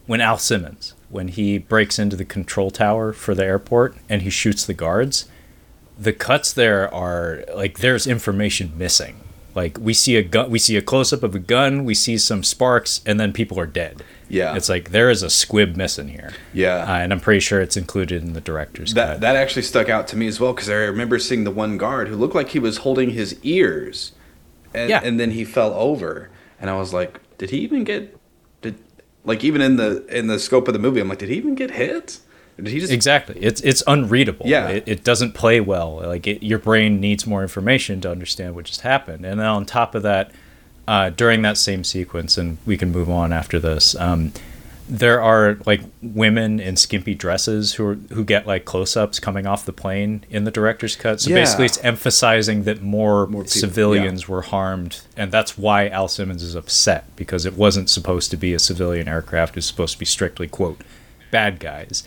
when 0.06 0.20
Al 0.20 0.38
Simmons 0.38 0.94
when 1.08 1.28
he 1.28 1.58
breaks 1.58 1.98
into 1.98 2.16
the 2.16 2.24
control 2.24 2.70
tower 2.70 3.12
for 3.12 3.34
the 3.34 3.44
airport 3.44 3.96
and 4.08 4.22
he 4.22 4.30
shoots 4.30 4.64
the 4.64 4.74
guards, 4.74 5.28
the 5.98 6.12
cuts 6.12 6.52
there 6.52 6.92
are 6.92 7.44
like 7.54 7.78
there's 7.78 8.06
information 8.06 8.72
missing. 8.76 9.20
Like 9.54 9.78
we 9.80 9.94
see 9.94 10.16
a 10.16 10.22
gun, 10.22 10.50
we 10.50 10.58
see 10.58 10.76
a 10.76 10.82
close 10.82 11.12
up 11.12 11.22
of 11.22 11.34
a 11.34 11.38
gun, 11.38 11.84
we 11.84 11.94
see 11.94 12.18
some 12.18 12.42
sparks, 12.42 13.00
and 13.04 13.18
then 13.18 13.32
people 13.32 13.58
are 13.58 13.66
dead. 13.66 14.02
Yeah. 14.28 14.54
it's 14.54 14.68
like 14.68 14.90
there 14.92 15.10
is 15.10 15.24
a 15.24 15.30
squib 15.30 15.74
missing 15.74 16.06
here. 16.08 16.32
Yeah. 16.52 16.84
uh, 16.84 16.98
and 16.98 17.12
I'm 17.12 17.18
pretty 17.18 17.40
sure 17.40 17.60
it's 17.60 17.76
included 17.76 18.22
in 18.22 18.32
the 18.32 18.40
director's 18.40 18.94
That 18.94 19.14
cut. 19.14 19.20
that 19.22 19.34
actually 19.34 19.62
stuck 19.62 19.88
out 19.88 20.06
to 20.08 20.16
me 20.16 20.28
as 20.28 20.38
well 20.38 20.52
because 20.52 20.70
I 20.70 20.74
remember 20.74 21.18
seeing 21.18 21.42
the 21.42 21.50
one 21.50 21.76
guard 21.78 22.06
who 22.06 22.14
looked 22.14 22.36
like 22.36 22.50
he 22.50 22.60
was 22.60 22.76
holding 22.78 23.10
his 23.10 23.36
ears, 23.42 24.12
and 24.72 24.88
Yeah. 24.88 25.00
and 25.02 25.18
then 25.18 25.32
he 25.32 25.44
fell 25.44 25.74
over, 25.74 26.30
and 26.60 26.70
I 26.70 26.76
was 26.76 26.92
like, 26.94 27.18
did 27.38 27.50
he 27.50 27.58
even 27.58 27.82
get? 27.82 28.16
Did 28.62 28.76
like 29.24 29.42
even 29.42 29.60
in 29.60 29.74
the 29.76 30.06
in 30.16 30.28
the 30.28 30.38
scope 30.38 30.68
of 30.68 30.74
the 30.74 30.80
movie, 30.80 31.00
I'm 31.00 31.08
like, 31.08 31.18
did 31.18 31.28
he 31.28 31.34
even 31.36 31.56
get 31.56 31.72
hit? 31.72 32.20
Or 32.60 32.62
did 32.62 32.72
he 32.72 32.80
just? 32.80 32.92
Exactly. 32.92 33.36
It's 33.40 33.60
it's 33.62 33.82
unreadable. 33.86 34.46
Yeah. 34.46 34.68
It, 34.68 34.84
it 34.86 35.04
doesn't 35.04 35.32
play 35.32 35.60
well. 35.60 35.96
Like 35.96 36.26
it, 36.26 36.42
your 36.42 36.58
brain 36.58 37.00
needs 37.00 37.26
more 37.26 37.42
information 37.42 38.00
to 38.02 38.10
understand 38.10 38.54
what 38.54 38.66
just 38.66 38.82
happened. 38.82 39.24
And 39.24 39.40
then 39.40 39.46
on 39.46 39.64
top 39.66 39.94
of 39.94 40.02
that, 40.04 40.30
uh, 40.86 41.10
during 41.10 41.42
that 41.42 41.56
same 41.56 41.84
sequence, 41.84 42.36
and 42.38 42.58
we 42.66 42.76
can 42.76 42.92
move 42.92 43.08
on 43.10 43.32
after 43.32 43.58
this. 43.58 43.94
Um, 43.96 44.32
there 44.92 45.22
are 45.22 45.56
like 45.66 45.82
women 46.02 46.58
in 46.58 46.74
skimpy 46.74 47.14
dresses 47.14 47.74
who 47.74 47.86
are, 47.86 47.94
who 48.12 48.24
get 48.24 48.44
like 48.44 48.64
close-ups 48.64 49.20
coming 49.20 49.46
off 49.46 49.64
the 49.64 49.72
plane 49.72 50.24
in 50.30 50.42
the 50.42 50.50
director's 50.50 50.96
cut. 50.96 51.20
So 51.20 51.30
Yeah. 51.30 51.36
basically, 51.36 51.66
it's 51.66 51.78
emphasizing 51.84 52.64
that 52.64 52.82
more, 52.82 53.28
More 53.28 53.42
people- 53.44 53.52
civilians 53.52 54.26
were 54.28 54.42
harmed, 54.42 55.02
and 55.16 55.30
that's 55.30 55.56
why 55.56 55.86
Al 55.90 56.08
Simmons 56.08 56.42
is 56.42 56.56
upset 56.56 57.04
because 57.14 57.46
it 57.46 57.54
wasn't 57.56 57.88
supposed 57.88 58.32
to 58.32 58.36
be 58.36 58.52
a 58.52 58.58
civilian 58.58 59.06
aircraft. 59.06 59.56
It's 59.56 59.66
supposed 59.68 59.92
to 59.92 59.98
be 60.00 60.06
strictly 60.06 60.48
quote 60.48 60.80
bad 61.30 61.60
guys 61.60 62.02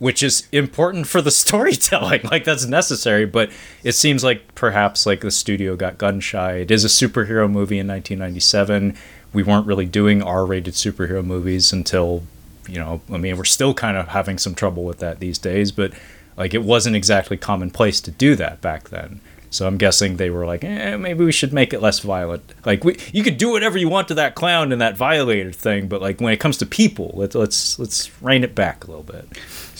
which 0.00 0.22
is 0.22 0.48
important 0.50 1.06
for 1.06 1.22
the 1.22 1.30
storytelling. 1.42 2.22
Like 2.24 2.42
that's 2.42 2.66
necessary, 2.66 3.26
but 3.26 3.50
it 3.84 3.92
seems 3.92 4.24
like 4.24 4.56
perhaps 4.56 5.06
like 5.06 5.20
the 5.20 5.30
studio 5.30 5.76
got 5.76 5.98
gun 5.98 6.18
shy. 6.18 6.54
It 6.54 6.72
is 6.72 6.84
a 6.84 6.88
superhero 6.88 7.48
movie 7.48 7.78
in 7.78 7.86
1997. 7.86 8.96
We 9.32 9.44
weren't 9.44 9.66
really 9.66 9.86
doing 9.86 10.22
R-rated 10.22 10.74
superhero 10.74 11.24
movies 11.24 11.72
until, 11.72 12.24
you 12.66 12.78
know, 12.78 13.00
I 13.12 13.18
mean, 13.18 13.36
we're 13.36 13.44
still 13.44 13.74
kind 13.74 13.96
of 13.96 14.08
having 14.08 14.38
some 14.38 14.56
trouble 14.56 14.84
with 14.84 14.98
that 14.98 15.20
these 15.20 15.38
days, 15.38 15.70
but 15.70 15.92
like 16.36 16.54
it 16.54 16.64
wasn't 16.64 16.96
exactly 16.96 17.36
commonplace 17.36 18.00
to 18.00 18.10
do 18.10 18.34
that 18.36 18.60
back 18.60 18.88
then. 18.88 19.20
So 19.50 19.66
I'm 19.66 19.78
guessing 19.78 20.16
they 20.16 20.30
were 20.30 20.46
like, 20.46 20.62
eh, 20.62 20.96
maybe 20.96 21.24
we 21.24 21.32
should 21.32 21.52
make 21.52 21.74
it 21.74 21.82
less 21.82 21.98
violent. 21.98 22.54
Like 22.64 22.84
we, 22.84 22.96
you 23.12 23.24
could 23.24 23.36
do 23.36 23.50
whatever 23.50 23.76
you 23.76 23.88
want 23.88 24.08
to 24.08 24.14
that 24.14 24.36
clown 24.36 24.70
and 24.70 24.80
that 24.80 24.96
violator 24.96 25.52
thing, 25.52 25.88
but 25.88 26.00
like 26.00 26.20
when 26.20 26.32
it 26.32 26.38
comes 26.38 26.56
to 26.58 26.66
people, 26.66 27.10
let's 27.14 27.34
let's 27.34 27.78
let's 27.78 28.22
rein 28.22 28.44
it 28.44 28.54
back 28.54 28.84
a 28.84 28.86
little 28.86 29.02
bit. 29.02 29.26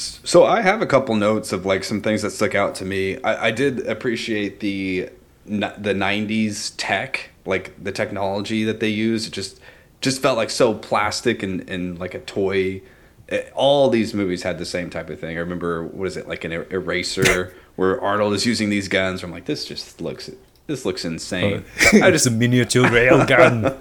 So 0.00 0.44
I 0.44 0.60
have 0.62 0.80
a 0.82 0.86
couple 0.86 1.14
notes 1.16 1.52
of 1.52 1.66
like 1.66 1.84
some 1.84 2.00
things 2.00 2.22
that 2.22 2.30
stuck 2.30 2.54
out 2.54 2.74
to 2.76 2.84
me. 2.84 3.20
I, 3.22 3.46
I 3.48 3.50
did 3.50 3.86
appreciate 3.86 4.60
the 4.60 5.10
the 5.46 5.94
'90s 5.94 6.74
tech, 6.76 7.30
like 7.44 7.72
the 7.82 7.92
technology 7.92 8.64
that 8.64 8.80
they 8.80 8.88
used. 8.88 9.28
It 9.28 9.32
just 9.32 9.60
just 10.00 10.22
felt 10.22 10.36
like 10.38 10.50
so 10.50 10.74
plastic 10.74 11.42
and, 11.42 11.68
and 11.68 11.98
like 11.98 12.14
a 12.14 12.20
toy. 12.20 12.82
Eh, 13.28 13.42
All 13.54 13.90
these 13.90 14.14
movies 14.14 14.42
had 14.42 14.58
the 14.58 14.64
same 14.64 14.88
type 14.90 15.10
of 15.10 15.20
thing. 15.20 15.36
I 15.36 15.40
remember 15.40 15.84
what 15.84 16.06
is 16.08 16.16
it 16.16 16.26
like 16.28 16.44
an 16.44 16.52
er- 16.52 16.66
eraser 16.70 17.54
where 17.76 18.00
Arnold 18.00 18.32
is 18.34 18.46
using 18.46 18.70
these 18.70 18.88
guns. 18.88 19.22
I'm 19.22 19.30
like, 19.30 19.44
this 19.46 19.64
just 19.64 20.00
looks 20.00 20.30
this 20.66 20.84
looks 20.84 21.04
insane. 21.04 21.64
I 21.94 22.10
just 22.10 22.26
a 22.26 22.30
miniature 22.30 22.88
rail 22.90 23.26
gun. 23.26 23.76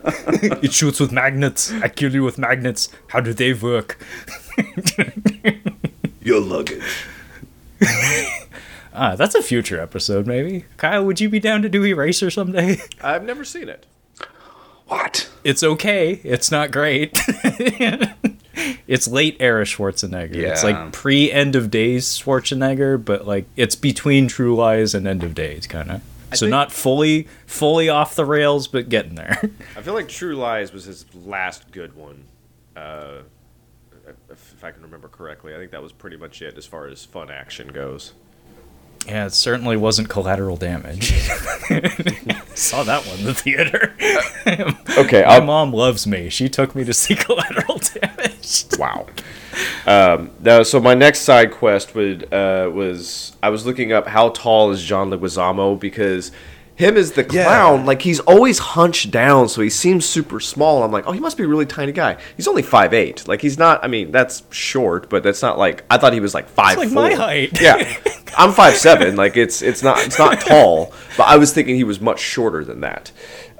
it 0.63 0.73
shoots 0.73 0.99
with 0.99 1.11
magnets. 1.11 1.71
I 1.71 1.87
kill 1.87 2.11
you 2.13 2.23
with 2.23 2.37
magnets. 2.37 2.89
How 3.09 3.19
do 3.21 3.31
they 3.33 3.53
work? 3.53 3.97
Your 6.29 6.41
luggage. 6.41 6.83
Ah, 8.91 9.15
that's 9.15 9.33
a 9.35 9.41
future 9.41 9.79
episode, 9.79 10.27
maybe. 10.27 10.65
Kyle, 10.77 11.05
would 11.05 11.19
you 11.21 11.29
be 11.29 11.39
down 11.39 11.61
to 11.61 11.69
do 11.69 11.83
Eraser 11.85 12.29
someday? 12.29 12.79
I've 13.01 13.23
never 13.23 13.45
seen 13.45 13.69
it. 13.69 13.85
What? 14.87 15.29
It's 15.43 15.63
okay. 15.63 16.19
It's 16.23 16.51
not 16.51 16.71
great. 16.71 17.11
it's 18.87 19.07
late 19.07 19.37
era 19.39 19.63
Schwarzenegger. 19.63 20.35
It's 20.35 20.63
like 20.63 20.91
pre 20.91 21.31
End 21.31 21.55
of 21.55 21.71
Days 21.71 22.07
Schwarzenegger, 22.19 23.03
but 23.05 23.25
like 23.27 23.45
it's 23.55 23.75
between 23.75 24.27
True 24.27 24.55
Lies 24.55 24.93
and 24.95 25.07
End 25.07 25.23
of 25.23 25.33
Days, 25.35 25.65
kind 25.67 25.91
of. 25.91 26.01
So 26.33 26.39
think- 26.47 26.51
not 26.51 26.71
fully 26.71 27.27
fully 27.45 27.89
off 27.89 28.15
the 28.15 28.25
rails, 28.25 28.67
but 28.67 28.89
getting 28.89 29.15
there. 29.15 29.39
I 29.77 29.81
feel 29.81 29.93
like 29.93 30.09
True 30.09 30.35
Lies 30.35 30.73
was 30.73 30.85
his 30.85 31.05
last 31.15 31.71
good 31.71 31.95
one. 31.95 32.25
Uh, 32.75 33.19
if, 34.59 34.63
if 34.63 34.65
I 34.65 34.71
can 34.71 34.83
remember 34.83 35.07
correctly. 35.07 35.55
I 35.55 35.57
think 35.57 35.71
that 35.71 35.81
was 35.81 35.91
pretty 35.91 36.17
much 36.17 36.41
it 36.41 36.57
as 36.57 36.65
far 36.65 36.87
as 36.87 37.05
fun 37.05 37.31
action 37.31 37.69
goes. 37.69 38.13
Yeah, 39.07 39.27
it 39.27 39.33
certainly 39.33 39.77
wasn't 39.77 40.09
collateral 40.09 40.57
damage. 40.57 41.11
Saw 42.55 42.83
that 42.83 43.05
one 43.07 43.19
in 43.19 43.25
the 43.25 43.33
theater. 43.33 43.95
Okay, 44.97 45.21
My 45.21 45.35
I'll, 45.35 45.45
mom 45.45 45.71
loves 45.71 46.07
me. 46.07 46.29
She 46.29 46.49
took 46.49 46.75
me 46.75 46.83
to 46.83 46.93
see 46.93 47.15
collateral 47.15 47.77
damage. 47.77 48.65
Wow. 48.77 49.05
Um, 49.85 50.31
now, 50.39 50.63
so 50.63 50.79
my 50.81 50.95
next 50.95 51.19
side 51.19 51.51
quest 51.51 51.93
would 51.93 52.33
uh, 52.33 52.69
was 52.73 53.37
I 53.41 53.49
was 53.49 53.65
looking 53.65 53.93
up 53.93 54.07
how 54.07 54.29
tall 54.29 54.71
is 54.71 54.83
John 54.83 55.11
Leguizamo 55.11 55.79
because 55.79 56.31
him 56.79 56.95
as 56.95 57.11
the 57.11 57.25
clown, 57.25 57.85
like 57.85 58.01
he's 58.01 58.21
always 58.21 58.57
hunched 58.57 59.11
down, 59.11 59.49
so 59.49 59.59
he 59.59 59.69
seems 59.69 60.05
super 60.05 60.39
small. 60.39 60.81
I'm 60.81 60.93
like, 60.93 61.05
oh, 61.07 61.11
he 61.11 61.19
must 61.19 61.35
be 61.35 61.43
a 61.43 61.47
really 61.47 61.65
tiny 61.65 61.91
guy. 61.91 62.15
He's 62.37 62.47
only 62.47 62.61
five 62.61 62.93
eight. 62.93 63.27
Like 63.27 63.41
he's 63.41 63.57
not. 63.57 63.83
I 63.83 63.87
mean, 63.87 64.11
that's 64.11 64.43
short, 64.49 65.09
but 65.09 65.21
that's 65.21 65.41
not 65.41 65.57
like 65.57 65.83
I 65.91 65.97
thought 65.97 66.13
he 66.13 66.21
was 66.21 66.33
like 66.33 66.47
five. 66.47 66.77
like 66.77 66.89
my 66.91 67.13
height. 67.13 67.59
Yeah, 67.59 67.75
I'm 68.37 68.53
five 68.53 68.77
seven. 68.77 69.17
Like 69.17 69.35
it's 69.35 69.61
it's 69.61 69.83
not 69.83 69.99
it's 70.05 70.17
not 70.17 70.39
tall, 70.39 70.93
but 71.17 71.27
I 71.27 71.35
was 71.35 71.51
thinking 71.51 71.75
he 71.75 71.83
was 71.83 71.99
much 71.99 72.21
shorter 72.21 72.63
than 72.63 72.79
that. 72.79 73.11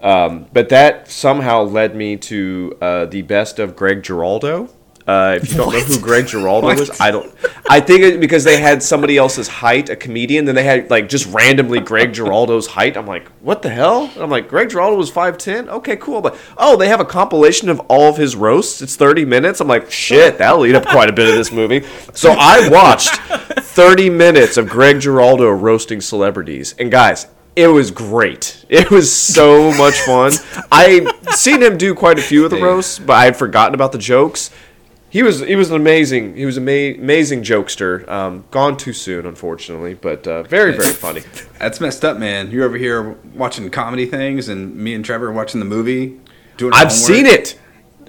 Um, 0.02 0.48
but 0.54 0.70
that 0.70 1.12
somehow 1.12 1.64
led 1.64 1.98
me 1.98 2.16
to 2.16 2.78
uh, 2.80 3.06
the 3.06 3.24
best 3.24 3.60
of 3.60 3.76
Greg 3.76 4.02
Giraldo. 4.02 4.70
Uh, 5.10 5.40
if 5.42 5.50
you 5.50 5.58
don't 5.58 5.74
know 5.74 5.80
who 5.80 6.00
Greg 6.00 6.28
Giraldo 6.28 6.70
is, 6.70 6.92
I 7.02 7.10
don't. 7.10 7.34
I 7.68 7.80
think 7.80 8.02
it, 8.02 8.20
because 8.20 8.44
they 8.44 8.62
had 8.62 8.84
somebody 8.84 9.18
else's 9.18 9.48
height, 9.48 9.90
a 9.90 9.96
comedian, 9.96 10.46
then 10.46 10.54
they 10.54 10.64
had 10.64 10.92
like 10.92 11.10
just 11.10 11.26
randomly 11.34 11.80
Greg 11.80 12.14
Giraldo's 12.14 12.68
height. 12.68 12.96
I'm 12.96 13.08
like, 13.08 13.28
what 13.42 13.64
the 13.64 13.72
hell? 13.72 14.12
And 14.14 14.22
I'm 14.22 14.30
like, 14.30 14.48
Greg 14.48 14.70
Giraldo 14.70 14.96
was 14.98 15.10
five 15.10 15.40
ten. 15.40 15.68
Okay, 15.68 15.98
cool. 15.98 16.22
But 16.22 16.38
oh, 16.60 16.78
they 16.78 16.90
have 16.90 17.00
a 17.00 17.06
compilation 17.06 17.70
of 17.70 17.80
all 17.90 18.08
of 18.08 18.18
his 18.18 18.36
roasts. 18.36 18.84
It's 18.84 18.96
30 18.96 19.26
minutes. 19.26 19.60
I'm 19.60 19.68
like, 19.68 19.90
shit, 19.90 20.38
that'll 20.38 20.64
eat 20.68 20.76
up 20.76 20.86
quite 20.86 21.10
a 21.10 21.14
bit 21.14 21.28
of 21.28 21.34
this 21.34 21.52
movie. 21.52 21.88
So 22.14 22.36
I 22.38 22.70
watched 22.70 23.16
30 23.16 24.12
minutes 24.12 24.58
of 24.58 24.70
Greg 24.70 25.00
Giraldo 25.00 25.50
roasting 25.50 26.02
celebrities, 26.02 26.76
and 26.78 26.92
guys, 26.92 27.26
it 27.56 27.68
was 27.68 27.90
great. 27.90 28.64
It 28.70 28.92
was 28.92 29.12
so 29.12 29.72
much 29.74 29.96
fun. 30.02 30.34
I 30.72 31.12
seen 31.32 31.64
him 31.64 31.80
do 31.80 31.96
quite 31.96 32.20
a 32.20 32.22
few 32.22 32.46
of 32.46 32.52
the 32.52 32.62
roasts, 32.62 33.00
but 33.00 33.14
I 33.14 33.26
had 33.26 33.36
forgotten 33.36 33.74
about 33.74 33.92
the 33.92 33.98
jokes. 33.98 34.52
He 35.10 35.24
was 35.24 35.40
he 35.40 35.56
was 35.56 35.72
an 35.72 35.76
amazing 35.76 36.36
he 36.36 36.46
was 36.46 36.58
an 36.58 36.70
ama- 36.70 37.00
amazing 37.00 37.42
jokester. 37.44 38.08
Um, 38.08 38.46
gone 38.52 38.78
too 38.78 38.94
soon, 38.94 39.26
unfortunately, 39.26 39.96
but 39.96 40.28
uh, 40.28 40.44
very 40.44 40.74
very 40.74 40.94
funny. 40.94 41.22
That's 41.60 41.82
messed 41.82 42.06
up, 42.06 42.18
man. 42.18 42.52
You're 42.52 42.66
over 42.66 42.78
here 42.78 43.18
watching 43.34 43.70
comedy 43.72 44.06
things, 44.06 44.50
and 44.50 44.76
me 44.76 44.94
and 44.94 45.04
Trevor 45.04 45.30
are 45.30 45.34
watching 45.34 45.60
the 45.60 45.66
movie. 45.66 46.20
Doing 46.58 46.74
I've 46.76 46.92
seen 46.92 47.26
it. 47.26 47.60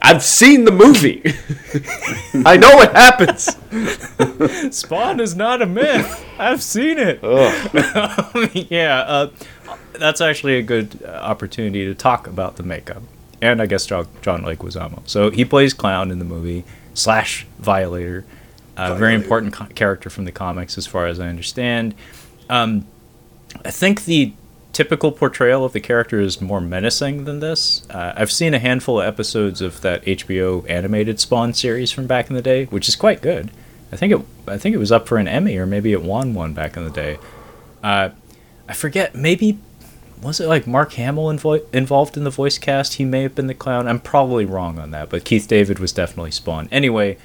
I've 0.03 0.23
seen 0.23 0.65
the 0.65 0.73
movie. 0.73 1.23
I 2.47 2.57
know 2.57 2.75
what 2.75 2.93
happens. 2.95 3.57
Spawn 4.77 5.21
is 5.21 5.37
not 5.37 5.61
a 5.63 5.67
myth. 5.67 6.25
I've 6.39 6.63
seen 6.63 6.97
it. 6.99 7.21
yeah, 8.71 9.01
uh, 9.01 9.31
that's 9.93 10.21
actually 10.21 10.57
a 10.57 10.63
good 10.63 11.03
uh, 11.05 11.09
opportunity 11.09 11.85
to 11.85 11.95
talk 11.95 12.27
about 12.27 12.57
the 12.57 12.63
makeup. 12.63 13.03
And 13.43 13.61
I 13.61 13.67
guess 13.67 13.87
John, 13.87 14.07
John 14.23 14.43
Leguizamo. 14.43 15.07
So 15.07 15.31
he 15.31 15.45
plays 15.45 15.75
clown 15.75 16.11
in 16.11 16.19
the 16.19 16.25
movie 16.25 16.65
slash 16.95 17.47
violator. 17.59 18.25
A 18.77 18.95
very 18.95 19.15
important 19.15 19.53
co- 19.53 19.67
character 19.67 20.09
from 20.09 20.25
the 20.25 20.33
comics, 20.33 20.79
as 20.79 20.87
far 20.87 21.07
as 21.07 21.21
I 21.21 21.29
understand. 21.29 21.95
Um, 22.49 22.87
I 23.63 23.71
think 23.71 24.07
the 24.07 24.33
typical 24.73 25.13
portrayal 25.13 25.65
of 25.65 25.73
the 25.73 25.81
character 25.81 26.21
is 26.21 26.41
more 26.41 26.61
menacing 26.61 27.25
than 27.25 27.41
this. 27.41 27.87
Uh, 27.91 28.15
I've 28.17 28.31
seen 28.31 28.55
a 28.55 28.59
handful 28.59 29.01
of 29.01 29.07
episodes 29.07 29.61
of 29.61 29.83
that 29.83 30.03
HBO 30.05 30.69
animated 30.71 31.21
Spawn 31.21 31.53
series 31.53 31.91
from 31.91 32.07
back 32.07 32.31
in 32.31 32.37
the 32.37 32.43
day, 32.43 32.65
which 32.67 32.89
is 32.89 32.97
quite 32.97 33.21
good. 33.21 33.51
I 33.93 33.97
think 33.97 34.13
it 34.13 34.21
I 34.47 34.57
think 34.57 34.75
it 34.75 34.79
was 34.79 34.93
up 34.93 35.09
for 35.09 35.19
an 35.19 35.29
Emmy 35.29 35.57
or 35.57 35.67
maybe 35.67 35.93
it 35.93 36.03
won 36.03 36.33
one 36.33 36.55
back 36.55 36.77
in 36.77 36.85
the 36.85 36.91
day. 36.91 37.19
Uh, 37.83 38.11
I 38.69 38.73
forget. 38.73 39.15
Maybe 39.15 39.59
was 40.23 40.41
it 40.41 40.47
like 40.47 40.67
Mark 40.67 40.93
Hamill 40.95 41.27
invo- 41.27 41.65
involved 41.73 42.17
in 42.17 42.25
the 42.25 42.31
voice 42.31 42.59
cast? 42.59 42.95
He 42.95 43.05
may 43.05 43.23
have 43.23 43.35
been 43.35 43.47
the 43.47 43.55
clown. 43.55 43.89
I'm 43.89 44.01
probably 44.01 44.45
wrong 44.45 44.79
on 44.79 44.91
that, 44.91 45.09
but 45.09 45.25
Keith 45.25 45.49
David 45.49 45.79
was 45.79 45.93
definitely 45.93 46.31
Spawn. 46.31 46.69
Anyway, 46.71 47.17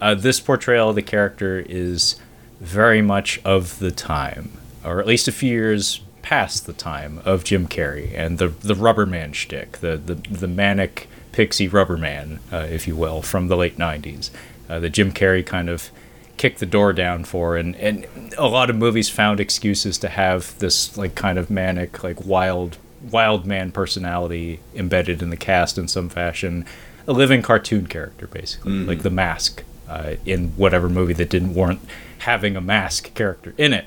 uh, 0.00 0.14
this 0.14 0.40
portrayal 0.40 0.90
of 0.90 0.94
the 0.94 1.02
character 1.02 1.64
is 1.68 2.16
very 2.60 3.02
much 3.02 3.40
of 3.44 3.78
the 3.78 3.90
time, 3.90 4.52
or 4.84 5.00
at 5.00 5.06
least 5.06 5.28
a 5.28 5.32
few 5.32 5.50
years 5.50 6.00
past 6.22 6.66
the 6.66 6.72
time 6.72 7.20
of 7.24 7.44
Jim 7.44 7.66
Carrey 7.68 8.12
and 8.16 8.38
the 8.38 8.48
the 8.48 8.74
Rubber 8.74 9.06
Man 9.06 9.32
shtick, 9.32 9.78
the 9.78 9.96
the, 9.96 10.14
the 10.14 10.48
manic 10.48 11.08
pixie 11.32 11.68
Rubber 11.68 11.96
Man, 11.96 12.40
uh, 12.52 12.66
if 12.70 12.86
you 12.86 12.96
will, 12.96 13.22
from 13.22 13.48
the 13.48 13.56
late 13.56 13.76
'90s. 13.76 14.30
Uh, 14.68 14.80
that 14.80 14.90
Jim 14.90 15.12
Carrey 15.12 15.46
kind 15.46 15.68
of 15.68 15.90
kicked 16.36 16.60
the 16.60 16.66
door 16.66 16.92
down 16.92 17.24
for, 17.24 17.56
and 17.56 17.74
and 17.76 18.06
a 18.38 18.46
lot 18.46 18.70
of 18.70 18.76
movies 18.76 19.08
found 19.08 19.40
excuses 19.40 19.98
to 19.98 20.08
have 20.08 20.58
this 20.58 20.96
like 20.96 21.14
kind 21.14 21.38
of 21.38 21.50
manic, 21.50 22.02
like 22.02 22.24
wild 22.24 22.78
wild 23.10 23.46
man 23.46 23.70
personality 23.72 24.60
embedded 24.74 25.22
in 25.22 25.30
the 25.30 25.36
cast 25.36 25.78
in 25.78 25.88
some 25.88 26.08
fashion. 26.08 26.64
A 27.08 27.12
living 27.12 27.40
cartoon 27.40 27.86
character, 27.86 28.26
basically, 28.26 28.72
like 28.84 29.02
the 29.02 29.10
mask 29.10 29.62
uh, 29.88 30.14
in 30.24 30.48
whatever 30.50 30.88
movie 30.88 31.12
that 31.12 31.30
didn't 31.30 31.54
warrant 31.54 31.80
having 32.18 32.56
a 32.56 32.60
mask 32.60 33.14
character 33.14 33.54
in 33.56 33.72
it. 33.72 33.86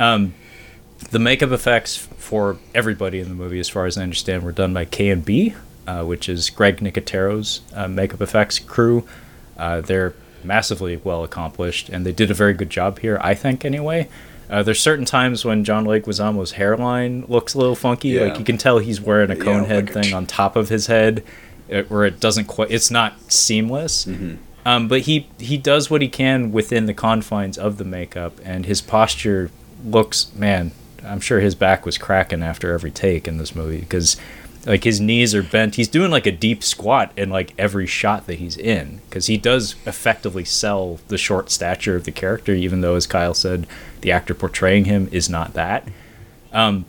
Um, 0.00 0.34
the 1.10 1.18
makeup 1.18 1.50
effects 1.50 1.96
for 1.96 2.58
everybody 2.74 3.20
in 3.20 3.28
the 3.28 3.34
movie, 3.34 3.60
as 3.60 3.68
far 3.68 3.84
as 3.84 3.98
I 3.98 4.02
understand, 4.02 4.42
were 4.42 4.52
done 4.52 4.72
by 4.72 4.86
KNB, 4.86 5.54
uh, 5.86 6.04
which 6.04 6.28
is 6.28 6.48
Greg 6.48 6.80
Nicotero's 6.80 7.60
uh, 7.74 7.86
makeup 7.88 8.22
effects 8.22 8.58
crew. 8.58 9.06
Uh, 9.58 9.82
they're 9.82 10.14
massively 10.46 10.96
well 11.02 11.24
accomplished, 11.24 11.88
and 11.88 12.06
they 12.06 12.12
did 12.12 12.30
a 12.30 12.34
very 12.34 12.54
good 12.54 12.70
job 12.70 13.00
here, 13.00 13.18
I 13.20 13.34
think, 13.34 13.64
anyway. 13.64 14.08
Uh, 14.48 14.62
there's 14.62 14.80
certain 14.80 15.04
times 15.04 15.44
when 15.44 15.64
John 15.64 15.84
Leguizamo's 15.84 16.52
hairline 16.52 17.24
looks 17.26 17.54
a 17.54 17.58
little 17.58 17.74
funky. 17.74 18.10
Yeah. 18.10 18.26
Like 18.26 18.38
you 18.38 18.44
can 18.44 18.58
tell 18.58 18.78
he's 18.78 19.00
wearing 19.00 19.30
a 19.30 19.36
cone 19.36 19.64
head 19.64 19.92
like 19.92 20.04
thing 20.04 20.14
on 20.14 20.26
top 20.26 20.54
of 20.56 20.68
his 20.68 20.86
head, 20.86 21.24
uh, 21.72 21.82
where 21.82 22.04
it 22.04 22.20
doesn't 22.20 22.44
quite. 22.44 22.70
It's 22.70 22.90
not 22.90 23.32
seamless. 23.32 24.06
Um, 24.64 24.88
but 24.88 25.02
he 25.02 25.28
he 25.38 25.58
does 25.58 25.90
what 25.90 26.02
he 26.02 26.08
can 26.08 26.52
within 26.52 26.86
the 26.86 26.94
confines 26.94 27.58
of 27.58 27.76
the 27.78 27.84
makeup, 27.84 28.40
and 28.44 28.66
his 28.66 28.80
posture 28.80 29.50
looks 29.84 30.32
man. 30.34 30.72
I'm 31.04 31.20
sure 31.20 31.40
his 31.40 31.54
back 31.54 31.86
was 31.86 31.98
cracking 31.98 32.42
after 32.42 32.72
every 32.72 32.90
take 32.90 33.28
in 33.28 33.38
this 33.38 33.54
movie 33.54 33.80
because 33.80 34.16
like 34.66 34.82
his 34.82 35.00
knees 35.00 35.34
are 35.34 35.44
bent. 35.44 35.76
He's 35.76 35.88
doing 35.88 36.10
like 36.10 36.26
a 36.26 36.32
deep 36.32 36.64
squat 36.64 37.12
in 37.16 37.30
like 37.30 37.54
every 37.56 37.86
shot 37.86 38.26
that 38.26 38.40
he's 38.40 38.56
in 38.56 39.00
because 39.08 39.26
he 39.26 39.36
does 39.36 39.76
effectively 39.86 40.44
sell 40.44 40.98
the 41.06 41.16
short 41.16 41.50
stature 41.50 41.94
of 41.94 42.04
the 42.04 42.10
character, 42.10 42.52
even 42.52 42.80
though, 42.80 42.96
as 42.96 43.06
Kyle 43.06 43.32
said, 43.32 43.66
the 44.00 44.10
actor 44.10 44.34
portraying 44.34 44.86
him 44.86 45.08
is 45.12 45.30
not 45.30 45.54
that. 45.54 45.86
Um, 46.52 46.84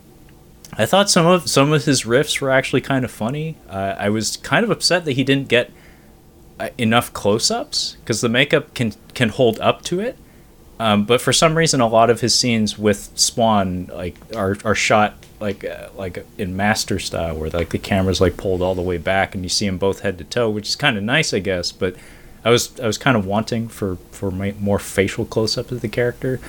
I 0.72 0.86
thought 0.86 1.08
some 1.08 1.26
of 1.26 1.48
some 1.48 1.72
of 1.72 1.84
his 1.84 2.02
riffs 2.02 2.40
were 2.40 2.50
actually 2.50 2.80
kind 2.80 3.04
of 3.04 3.12
funny. 3.12 3.56
Uh, 3.70 3.94
I 3.98 4.08
was 4.10 4.36
kind 4.38 4.64
of 4.64 4.70
upset 4.70 5.04
that 5.04 5.12
he 5.12 5.22
didn't 5.24 5.48
get 5.48 5.70
uh, 6.58 6.70
enough 6.76 7.12
close-ups 7.12 7.96
because 8.00 8.20
the 8.20 8.28
makeup 8.28 8.74
can 8.74 8.92
can 9.14 9.28
hold 9.28 9.60
up 9.60 9.82
to 9.82 10.00
it. 10.00 10.18
Um, 10.80 11.04
but 11.04 11.20
for 11.20 11.32
some 11.32 11.56
reason, 11.56 11.80
a 11.80 11.86
lot 11.86 12.10
of 12.10 12.20
his 12.20 12.34
scenes 12.34 12.76
with 12.78 13.10
Spawn 13.14 13.86
like 13.92 14.16
are, 14.34 14.56
are 14.64 14.74
shot 14.74 15.14
like 15.40 15.64
uh, 15.64 15.88
like 15.96 16.24
in 16.36 16.56
master 16.56 16.98
style, 16.98 17.36
where 17.36 17.50
like 17.50 17.70
the 17.70 17.78
camera's 17.78 18.20
like 18.20 18.36
pulled 18.36 18.62
all 18.62 18.74
the 18.74 18.82
way 18.82 18.98
back 18.98 19.34
and 19.34 19.44
you 19.44 19.48
see 19.48 19.66
them 19.66 19.78
both 19.78 20.00
head 20.00 20.18
to 20.18 20.24
toe, 20.24 20.50
which 20.50 20.68
is 20.68 20.76
kind 20.76 20.96
of 20.96 21.02
nice, 21.04 21.32
I 21.32 21.38
guess. 21.38 21.72
But 21.72 21.96
I 22.44 22.50
was 22.50 22.78
I 22.80 22.86
was 22.86 22.98
kind 22.98 23.16
of 23.16 23.26
wanting 23.26 23.68
for 23.68 23.96
for 24.10 24.30
more 24.30 24.78
facial 24.78 25.24
close-ups 25.24 25.72
of 25.72 25.80
the 25.80 25.88
character. 25.88 26.40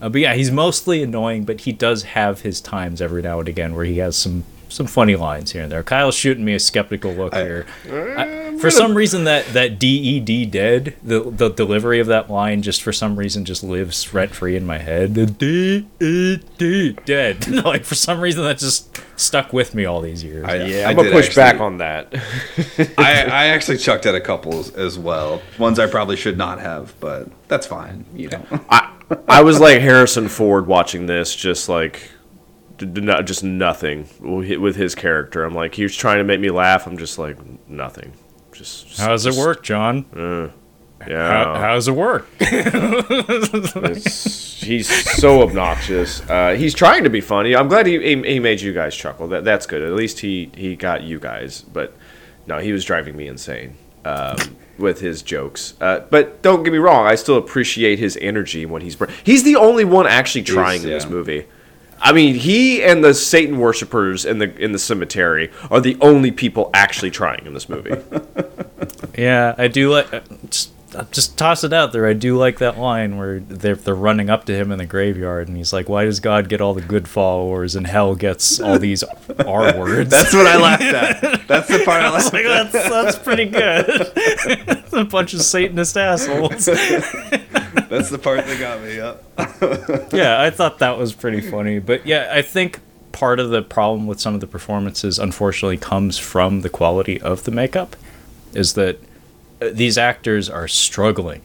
Uh, 0.00 0.08
but 0.08 0.20
yeah, 0.20 0.34
he's 0.34 0.50
mostly 0.50 1.02
annoying, 1.02 1.44
but 1.44 1.62
he 1.62 1.72
does 1.72 2.04
have 2.04 2.40
his 2.40 2.60
times 2.60 3.02
every 3.02 3.20
now 3.20 3.38
and 3.38 3.48
again 3.48 3.74
where 3.74 3.84
he 3.84 3.98
has 3.98 4.16
some 4.16 4.44
some 4.70 4.86
funny 4.86 5.16
lines 5.16 5.52
here 5.52 5.62
and 5.62 5.70
there. 5.72 5.82
Kyle's 5.82 6.14
shooting 6.14 6.44
me 6.44 6.54
a 6.54 6.60
skeptical 6.60 7.12
look 7.12 7.34
here. 7.34 7.66
I- 7.86 8.38
for 8.60 8.70
some 8.70 8.94
reason, 8.94 9.24
that 9.24 9.46
that 9.54 9.78
DED 9.78 10.50
dead 10.50 10.94
the 11.02 11.20
the 11.30 11.48
delivery 11.48 11.98
of 12.00 12.08
that 12.08 12.28
line 12.30 12.60
just 12.62 12.82
for 12.82 12.92
some 12.92 13.16
reason 13.16 13.44
just 13.46 13.62
lives 13.64 14.12
rent 14.12 14.32
free 14.34 14.54
in 14.54 14.66
my 14.66 14.76
head. 14.78 15.14
The 15.14 15.24
DED 15.98 17.04
dead. 17.04 17.48
like 17.64 17.84
for 17.84 17.94
some 17.94 18.20
reason 18.20 18.44
that 18.44 18.58
just 18.58 19.00
stuck 19.18 19.52
with 19.52 19.74
me 19.74 19.84
all 19.84 20.00
these 20.00 20.22
years. 20.22 20.44
I, 20.46 20.56
Yeah, 20.56 20.86
I 20.86 20.90
I'm 20.90 20.96
gonna 20.96 21.10
push 21.10 21.26
actually- 21.28 21.42
back 21.42 21.60
on 21.60 21.78
that. 21.78 22.14
I, 22.98 23.22
I 23.24 23.46
actually 23.46 23.78
chucked 23.78 24.06
at 24.06 24.14
a 24.14 24.20
couple 24.20 24.58
as- 24.58 24.74
as 24.74 24.98
well. 24.98 25.40
Ones 25.58 25.78
I 25.78 25.86
probably 25.86 26.16
should 26.16 26.36
not 26.38 26.60
have, 26.60 26.92
but 27.00 27.28
that's 27.48 27.66
fine. 27.66 28.04
You 28.14 28.28
know. 28.30 28.44
I 28.68 28.90
I 29.26 29.42
was 29.42 29.58
like 29.58 29.80
Harrison 29.80 30.28
Ford 30.28 30.66
watching 30.66 31.06
this, 31.06 31.34
just 31.34 31.68
like 31.68 32.10
d- 32.86 33.00
d- 33.00 33.22
just 33.24 33.44
nothing 33.44 34.08
with 34.20 34.50
with 34.58 34.76
his 34.76 34.94
character. 34.94 35.44
I'm 35.44 35.54
like 35.54 35.74
he 35.74 35.82
was 35.82 35.96
trying 35.96 36.18
to 36.18 36.24
make 36.24 36.40
me 36.40 36.50
laugh. 36.50 36.86
I'm 36.86 36.98
just 36.98 37.18
like 37.18 37.36
nothing. 37.68 38.12
Just 38.52 38.98
How 38.98 39.08
does 39.08 39.26
it 39.26 39.34
work, 39.34 39.62
John? 39.62 40.52
Yeah, 41.08 41.44
How, 41.44 41.54
how 41.58 41.74
does 41.74 41.88
it 41.88 41.92
work? 41.92 42.28
It's, 42.40 44.60
he's 44.60 44.88
so 45.18 45.42
obnoxious. 45.42 46.20
Uh, 46.28 46.54
he's 46.56 46.74
trying 46.74 47.04
to 47.04 47.10
be 47.10 47.20
funny. 47.20 47.56
I'm 47.56 47.68
glad 47.68 47.86
he, 47.86 47.98
he 47.98 48.22
he 48.22 48.40
made 48.40 48.60
you 48.60 48.72
guys 48.72 48.94
chuckle. 48.94 49.28
That 49.28 49.44
that's 49.44 49.66
good. 49.66 49.82
At 49.82 49.92
least 49.92 50.20
he 50.20 50.50
he 50.54 50.76
got 50.76 51.02
you 51.02 51.18
guys. 51.18 51.62
But 51.62 51.94
no, 52.46 52.58
he 52.58 52.72
was 52.72 52.84
driving 52.84 53.16
me 53.16 53.28
insane. 53.28 53.76
Um, 54.04 54.36
with 54.78 55.00
his 55.00 55.20
jokes. 55.20 55.74
Uh, 55.78 56.00
but 56.08 56.40
don't 56.40 56.62
get 56.62 56.72
me 56.72 56.78
wrong, 56.78 57.06
I 57.06 57.14
still 57.14 57.36
appreciate 57.36 57.98
his 57.98 58.16
energy 58.18 58.64
when 58.64 58.80
he's 58.80 58.96
br- 58.96 59.10
he's 59.24 59.44
the 59.44 59.56
only 59.56 59.84
one 59.84 60.06
actually 60.06 60.42
trying 60.42 60.82
in 60.82 60.88
this 60.88 61.06
movie. 61.06 61.44
I 62.02 62.12
mean, 62.12 62.34
he 62.34 62.82
and 62.82 63.04
the 63.04 63.12
Satan 63.14 63.58
worshippers 63.58 64.24
in 64.24 64.38
the 64.38 64.54
in 64.56 64.72
the 64.72 64.78
cemetery 64.78 65.50
are 65.70 65.80
the 65.80 65.96
only 66.00 66.30
people 66.30 66.70
actually 66.74 67.10
trying 67.10 67.46
in 67.46 67.54
this 67.54 67.68
movie. 67.68 67.94
Yeah, 69.16 69.54
I 69.58 69.68
do 69.68 69.90
like. 69.92 70.12
uh, 70.14 70.20
Just, 70.48 70.72
just 71.10 71.36
toss 71.36 71.64
it 71.64 71.72
out 71.72 71.92
there. 71.92 72.06
I 72.06 72.12
do 72.14 72.36
like 72.38 72.58
that 72.58 72.78
line 72.78 73.18
where 73.18 73.40
they're 73.40 73.74
they're 73.74 73.94
running 73.94 74.30
up 74.30 74.44
to 74.46 74.54
him 74.54 74.72
in 74.72 74.78
the 74.78 74.86
graveyard, 74.86 75.48
and 75.48 75.56
he's 75.56 75.72
like, 75.72 75.88
"Why 75.88 76.04
does 76.04 76.20
God 76.20 76.48
get 76.48 76.60
all 76.60 76.72
the 76.74 76.80
good 76.80 77.06
followers, 77.08 77.76
and 77.76 77.86
hell 77.86 78.14
gets 78.14 78.60
all 78.60 78.78
these 78.78 79.02
R 79.46 79.76
words?" 79.78 80.10
That's 80.10 80.32
what 80.32 80.46
I 80.46 80.56
laughed 80.56 80.82
at. 80.82 81.46
That's 81.48 81.68
the 81.68 81.82
part 81.84 82.02
I 82.02 82.06
I 82.06 82.10
laughed 82.10 82.32
like, 82.32 82.44
that's, 82.44 82.72
that's 82.72 83.18
pretty 83.18 83.46
good. 83.46 83.88
a 84.92 85.04
bunch 85.04 85.34
of 85.34 85.42
Satanist 85.42 85.96
assholes. 85.96 86.68
That's 87.90 88.08
the 88.08 88.18
part 88.18 88.46
that 88.46 88.58
got 88.58 88.80
me. 88.82 88.96
Yep. 88.96 90.12
yeah, 90.14 90.40
I 90.40 90.48
thought 90.50 90.78
that 90.78 90.96
was 90.96 91.12
pretty 91.12 91.40
funny. 91.42 91.78
But 91.78 92.06
yeah, 92.06 92.30
I 92.32 92.40
think 92.42 92.80
part 93.12 93.38
of 93.40 93.50
the 93.50 93.60
problem 93.62 94.06
with 94.06 94.20
some 94.20 94.34
of 94.34 94.40
the 94.40 94.46
performances, 94.46 95.18
unfortunately, 95.18 95.76
comes 95.76 96.16
from 96.16 96.62
the 96.62 96.68
quality 96.70 97.20
of 97.20 97.44
the 97.44 97.50
makeup. 97.50 97.96
Is 98.54 98.74
that 98.74 98.98
uh, 99.60 99.68
these 99.72 99.98
actors 99.98 100.48
are 100.48 100.66
struggling. 100.68 101.42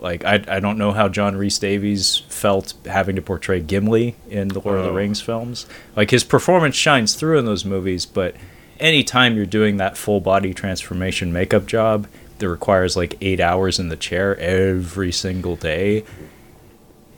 Like 0.00 0.24
I, 0.24 0.42
I 0.46 0.60
don't 0.60 0.78
know 0.78 0.92
how 0.92 1.08
John 1.08 1.36
Rhys 1.36 1.58
Davies 1.58 2.22
felt 2.28 2.74
having 2.86 3.16
to 3.16 3.22
portray 3.22 3.60
Gimli 3.60 4.14
in 4.30 4.48
the 4.48 4.60
Lord 4.60 4.78
of 4.78 4.84
the 4.84 4.90
Oh. 4.90 4.94
Rings 4.94 5.20
films. 5.20 5.66
Like 5.96 6.10
his 6.12 6.22
performance 6.22 6.76
shines 6.76 7.14
through 7.14 7.38
in 7.38 7.44
those 7.46 7.64
movies, 7.64 8.06
but 8.06 8.36
anytime 8.78 9.34
you're 9.36 9.44
doing 9.46 9.76
that 9.78 9.96
full 9.96 10.20
body 10.20 10.54
transformation 10.54 11.32
makeup 11.32 11.66
job 11.66 12.06
that 12.38 12.48
requires 12.48 12.96
like 12.96 13.16
eight 13.20 13.40
hours 13.40 13.78
in 13.78 13.88
the 13.88 13.96
chair 13.96 14.36
every 14.38 15.12
single 15.12 15.56
day, 15.56 15.98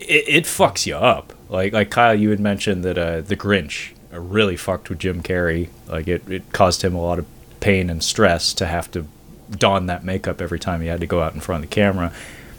it, 0.01 0.25
it 0.29 0.45
fucks 0.45 0.87
you 0.87 0.97
up. 0.97 1.33
Like 1.49 1.73
like 1.73 1.91
Kyle, 1.91 2.15
you 2.15 2.31
had 2.31 2.41
mentioned 2.41 2.85
that 2.85 2.99
uh, 2.99 3.21
the 3.21 3.37
Grinch 3.37 3.93
really 4.13 4.57
fucked 4.57 4.89
with 4.89 4.99
Jim 4.99 5.23
Carrey. 5.23 5.69
Like 5.89 6.09
it, 6.09 6.29
it 6.29 6.53
caused 6.53 6.83
him 6.83 6.95
a 6.95 7.01
lot 7.01 7.19
of 7.19 7.27
pain 7.61 7.91
and 7.91 8.03
stress 8.03 8.55
to 8.55 8.67
have 8.67 8.91
to 8.93 9.07
don 9.51 9.87
that 9.87 10.05
makeup 10.05 10.41
every 10.41 10.59
time 10.59 10.81
he 10.81 10.87
had 10.87 11.01
to 11.01 11.07
go 11.07 11.23
out 11.23 11.35
in 11.35 11.41
front 11.41 11.65
of 11.65 11.71
the 11.71 11.75
camera. 11.75 12.13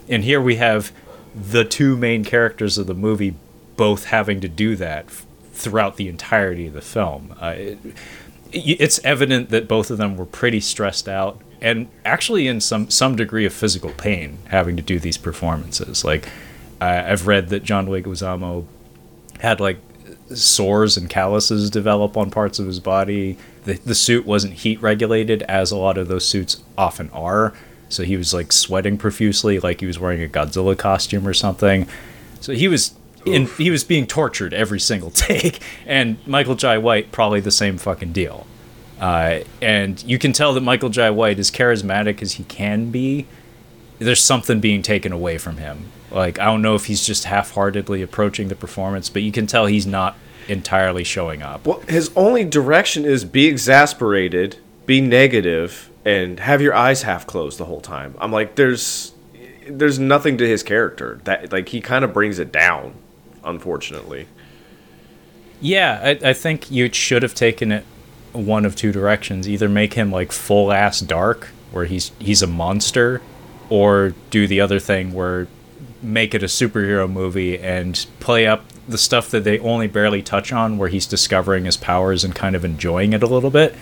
And 0.10 0.24
here 0.24 0.42
we 0.42 0.58
have 0.58 0.92
the 1.34 1.64
two 1.64 1.96
main 1.96 2.24
characters 2.24 2.78
of 2.78 2.88
the 2.88 2.94
movie 2.94 3.36
both 3.78 4.06
having 4.06 4.42
to 4.42 4.50
do 4.50 4.76
that 4.76 5.06
f- 5.06 5.26
throughout 5.54 5.96
the 5.96 6.10
entirety 6.10 6.68
of 6.68 6.74
the 6.74 6.82
film. 6.82 7.34
Uh, 7.42 7.54
it, 7.58 7.80
it's 8.52 9.00
evident 9.06 9.50
that 9.50 9.68
both 9.68 9.90
of 9.90 9.98
them 9.98 10.18
were 10.18 10.26
pretty 10.26 10.60
stressed 10.60 11.08
out 11.08 11.40
and 11.62 11.88
actually 12.06 12.48
in 12.48 12.60
some 12.60 12.90
some 12.90 13.16
degree 13.16 13.46
of 13.46 13.54
physical 13.54 13.92
pain 13.92 14.40
having 14.50 14.76
to 14.78 14.82
do 14.82 15.00
these 15.00 15.18
performances. 15.18 16.04
Like 16.04 16.28
I 16.80 17.12
I've 17.12 17.28
read 17.28 17.50
that 17.50 17.64
John 17.64 17.88
Leguizamo 17.88 18.66
had 19.40 19.60
like 19.60 19.78
sores 20.36 20.98
and 20.98 21.10
calluses 21.10 21.70
develop 21.70 22.18
on 22.18 22.32
parts 22.32 22.60
of 22.60 22.66
his 22.66 22.80
body. 22.80 23.38
The, 23.66 23.74
the 23.74 23.96
suit 23.96 24.26
wasn't 24.26 24.54
heat 24.54 24.82
regulated 24.82 25.44
as 25.44 25.72
a 25.72 25.78
lot 25.78 25.98
of 25.98 26.08
those 26.08 26.26
suits 26.26 26.64
often 26.78 27.10
are. 27.12 27.54
So 27.90 28.04
he 28.04 28.18
was 28.18 28.34
like 28.34 28.52
sweating 28.52 28.98
profusely, 28.98 29.60
like 29.60 29.82
he 29.82 29.86
was 29.86 30.00
wearing 30.00 30.24
a 30.24 30.28
Godzilla 30.28 30.78
costume 30.78 31.28
or 31.28 31.34
something. 31.34 31.88
So 32.40 32.54
he 32.54 32.68
was 32.68 32.94
in, 33.26 33.48
he 33.58 33.70
was 33.70 33.84
being 33.84 34.08
tortured 34.08 34.54
every 34.54 34.80
single 34.80 35.12
take. 35.12 35.60
And 35.86 36.26
Michael 36.26 36.56
Jai 36.56 36.78
White 36.78 37.12
probably 37.12 37.42
the 37.42 37.52
same 37.52 37.78
fucking 37.78 38.14
deal. 38.14 38.48
Uh, 39.02 39.40
and 39.64 40.02
you 40.04 40.20
can 40.20 40.32
tell 40.32 40.54
that 40.54 40.62
Michael 40.62 40.90
Jai 40.90 41.10
White, 41.10 41.40
as 41.40 41.50
charismatic 41.50 42.22
as 42.22 42.34
he 42.34 42.44
can 42.44 42.92
be, 42.92 43.26
there's 43.98 44.24
something 44.24 44.60
being 44.60 44.84
taken 44.84 45.12
away 45.12 45.40
from 45.40 45.58
him. 45.58 45.92
Like 46.12 46.40
I 46.40 46.46
don't 46.46 46.62
know 46.62 46.76
if 46.76 46.86
he's 46.86 47.06
just 47.06 47.24
half-heartedly 47.24 48.02
approaching 48.02 48.48
the 48.48 48.56
performance, 48.56 49.10
but 49.10 49.24
you 49.24 49.32
can 49.32 49.48
tell 49.48 49.66
he's 49.66 49.88
not 49.88 50.16
entirely 50.48 51.04
showing 51.04 51.42
up. 51.42 51.66
Well, 51.66 51.80
his 51.88 52.12
only 52.16 52.44
direction 52.44 53.06
is 53.06 53.26
be 53.26 53.48
exasperated, 53.48 54.58
be 54.86 55.02
negative, 55.02 55.90
and 56.06 56.40
have 56.40 56.62
your 56.62 56.76
eyes 56.76 57.04
half 57.04 57.26
closed 57.26 57.58
the 57.58 57.66
whole 57.66 57.82
time. 57.82 58.16
I'm 58.20 58.32
like, 58.32 58.56
there's, 58.56 59.14
there's 59.68 59.98
nothing 59.98 60.38
to 60.38 60.48
his 60.48 60.62
character 60.62 61.22
that 61.24 61.52
like 61.52 61.70
he 61.70 61.82
kind 61.82 62.06
of 62.06 62.14
brings 62.14 62.38
it 62.38 62.52
down, 62.52 62.94
unfortunately. 63.44 64.28
Yeah, 65.60 66.00
I, 66.04 66.30
I 66.30 66.34
think 66.34 66.70
you 66.70 66.92
should 66.92 67.24
have 67.24 67.36
taken 67.36 67.72
it 67.72 67.86
one 68.34 68.66
of 68.66 68.76
two 68.76 68.92
directions. 68.92 69.48
Either 69.48 69.68
make 69.70 69.94
him 69.94 70.12
like 70.12 70.32
full 70.32 70.72
ass 70.72 71.00
dark, 71.00 71.50
where 71.72 71.86
he's 71.86 72.12
he's 72.20 72.42
a 72.42 72.48
monster, 72.48 73.22
or 73.70 74.14
do 74.30 74.48
the 74.48 74.62
other 74.62 74.80
thing 74.80 75.14
where 75.14 75.48
make 76.04 76.34
it 76.34 76.42
a 76.42 76.48
superhero 76.48 77.10
movie 77.12 77.60
and 77.60 78.08
play 78.20 78.48
up 78.48 78.66
the 78.88 78.98
stuff 78.98 79.30
that 79.30 79.44
they 79.44 79.60
only 79.60 79.88
barely 79.88 80.22
touch 80.22 80.52
on, 80.52 80.78
where 80.78 80.90
he's 80.90 81.06
discovering 81.06 81.66
his 81.66 81.78
powers 81.78 82.24
and 82.24 82.34
kind 82.36 82.56
of 82.56 82.66
enjoying 82.66 83.14
it 83.14 83.22
a 83.22 83.28
little 83.28 83.52
bit. 83.52 83.76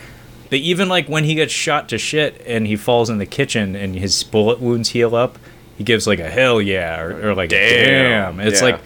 But 0.50 0.60
even 0.60 0.90
like 0.90 1.08
when 1.08 1.24
he 1.24 1.36
gets 1.36 1.54
shot 1.54 1.88
to 1.90 1.98
shit 1.98 2.42
and 2.46 2.66
he 2.68 2.76
falls 2.76 3.10
in 3.10 3.20
the 3.20 3.26
kitchen 3.26 3.76
and 3.76 3.96
his 3.96 4.24
bullet 4.24 4.60
wounds 4.60 4.90
heal 4.90 5.16
up, 5.16 5.38
he 5.78 5.84
gives 5.84 6.08
like 6.08 6.20
a 6.20 6.30
hell 6.30 6.60
yeah 6.62 7.00
or, 7.00 7.30
or 7.30 7.36
like 7.36 7.52
Damn. 7.52 8.36
damn. 8.38 8.48
It's 8.48 8.60
Yeah. 8.62 8.70
like 8.72 8.82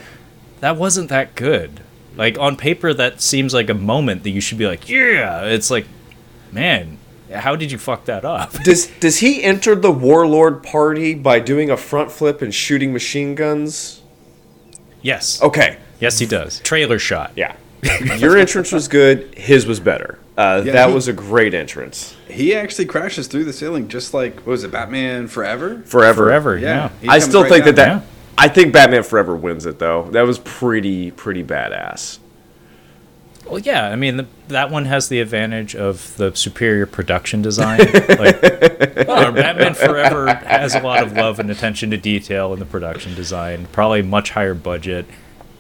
that 0.59 0.77
wasn't 0.77 1.09
that 1.09 1.35
good. 1.35 1.79
Like 2.15 2.37
on 2.37 2.55
paper, 2.57 2.93
that 2.93 3.21
seems 3.21 3.53
like 3.53 3.69
a 3.69 3.73
moment 3.73 4.23
that 4.23 4.29
you 4.29 4.41
should 4.41 4.57
be 4.57 4.67
like, 4.67 4.87
yeah. 4.89 5.45
It's 5.45 5.71
like, 5.71 5.85
man, 6.51 6.97
how 7.33 7.55
did 7.55 7.71
you 7.71 7.77
fuck 7.77 8.05
that 8.05 8.23
up? 8.23 8.51
Does 8.63 8.87
does 8.99 9.17
he 9.19 9.43
enter 9.43 9.73
the 9.75 9.91
warlord 9.91 10.61
party 10.61 11.15
by 11.15 11.39
doing 11.39 11.69
a 11.71 11.77
front 11.77 12.11
flip 12.11 12.41
and 12.43 12.53
shooting 12.53 12.93
machine 12.93 13.33
guns? 13.35 14.01
yes. 15.01 15.41
Okay, 15.41 15.77
Yes, 15.99 16.19
he 16.19 16.25
does. 16.25 16.59
Trailer 16.59 16.99
shot. 16.99 17.31
yeah. 17.35 17.55
Your 18.17 18.37
entrance 18.37 18.71
was 18.71 18.87
good. 18.87 19.33
His 19.35 19.65
was 19.65 19.79
better. 19.79 20.19
Uh, 20.37 20.61
Yeah, 20.65 20.73
that 20.73 20.89
he- 20.89 20.93
was 20.95 21.07
a 21.07 21.13
great 21.13 21.53
entrance. 21.53 22.15
He 22.29 22.53
actually 22.55 22.85
crashes 22.85 23.27
through 23.27 23.43
the 23.45 23.53
ceiling, 23.53 23.87
just 23.87 24.13
like 24.13 24.35
what 24.37 24.47
was 24.47 24.63
it, 24.63 24.71
Batman 24.71 25.27
Forever? 25.27 25.81
Forever. 25.85 26.25
Forever. 26.25 26.57
Yeah. 26.57 26.89
he 27.01 27.07
I 27.07 27.19
still 27.19 27.43
right 27.43 27.51
think 27.51 27.65
that 27.65 27.75
down. 27.75 27.99
that. 27.99 28.05
I 28.37 28.47
think 28.47 28.73
Batman 28.73 29.03
Forever 29.03 29.35
wins 29.35 29.65
it 29.65 29.79
though. 29.79 30.09
That 30.11 30.23
was 30.23 30.39
pretty 30.39 31.11
pretty 31.11 31.43
badass. 31.43 32.19
Well, 33.45 33.59
yeah. 33.59 33.89
I 33.89 33.95
mean, 33.95 34.17
the, 34.17 34.27
that 34.47 34.71
one 34.71 34.85
has 34.85 35.09
the 35.09 35.19
advantage 35.19 35.75
of 35.75 36.15
the 36.17 36.33
superior 36.35 36.85
production 36.85 37.41
design. 37.41 37.79
like, 38.09 38.41
uh, 38.41 39.31
Batman 39.31 39.73
Forever 39.73 40.33
has 40.33 40.75
a 40.75 40.79
lot 40.79 41.03
of 41.03 41.13
love 41.13 41.39
and 41.39 41.51
attention 41.51 41.91
to 41.91 41.97
detail 41.97 42.53
in 42.53 42.59
the 42.59 42.65
production 42.65 43.13
design. 43.15 43.67
Probably 43.71 44.01
much 44.01 44.31
higher 44.31 44.53
budget. 44.53 45.05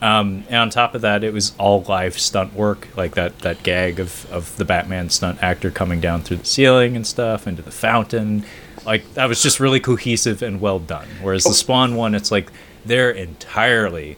Um, 0.01 0.43
and 0.47 0.55
on 0.55 0.69
top 0.69 0.95
of 0.95 1.01
that, 1.01 1.23
it 1.23 1.33
was 1.33 1.53
all 1.57 1.83
live 1.83 2.19
stunt 2.19 2.53
work, 2.53 2.89
like 2.97 3.15
that, 3.15 3.39
that 3.39 3.63
gag 3.63 3.99
of, 3.99 4.29
of 4.31 4.55
the 4.57 4.65
Batman 4.65 5.09
stunt 5.09 5.41
actor 5.41 5.71
coming 5.71 6.01
down 6.01 6.21
through 6.21 6.37
the 6.37 6.45
ceiling 6.45 6.95
and 6.95 7.07
stuff 7.07 7.47
into 7.47 7.61
the 7.61 7.71
fountain. 7.71 8.45
Like 8.85 9.13
that 9.13 9.27
was 9.27 9.41
just 9.41 9.59
really 9.59 9.79
cohesive 9.79 10.41
and 10.41 10.59
well 10.59 10.79
done. 10.79 11.07
Whereas 11.21 11.43
the 11.43 11.49
oh. 11.49 11.53
Spawn 11.53 11.95
one, 11.95 12.15
it's 12.15 12.31
like 12.31 12.51
they're 12.85 13.11
entirely 13.11 14.17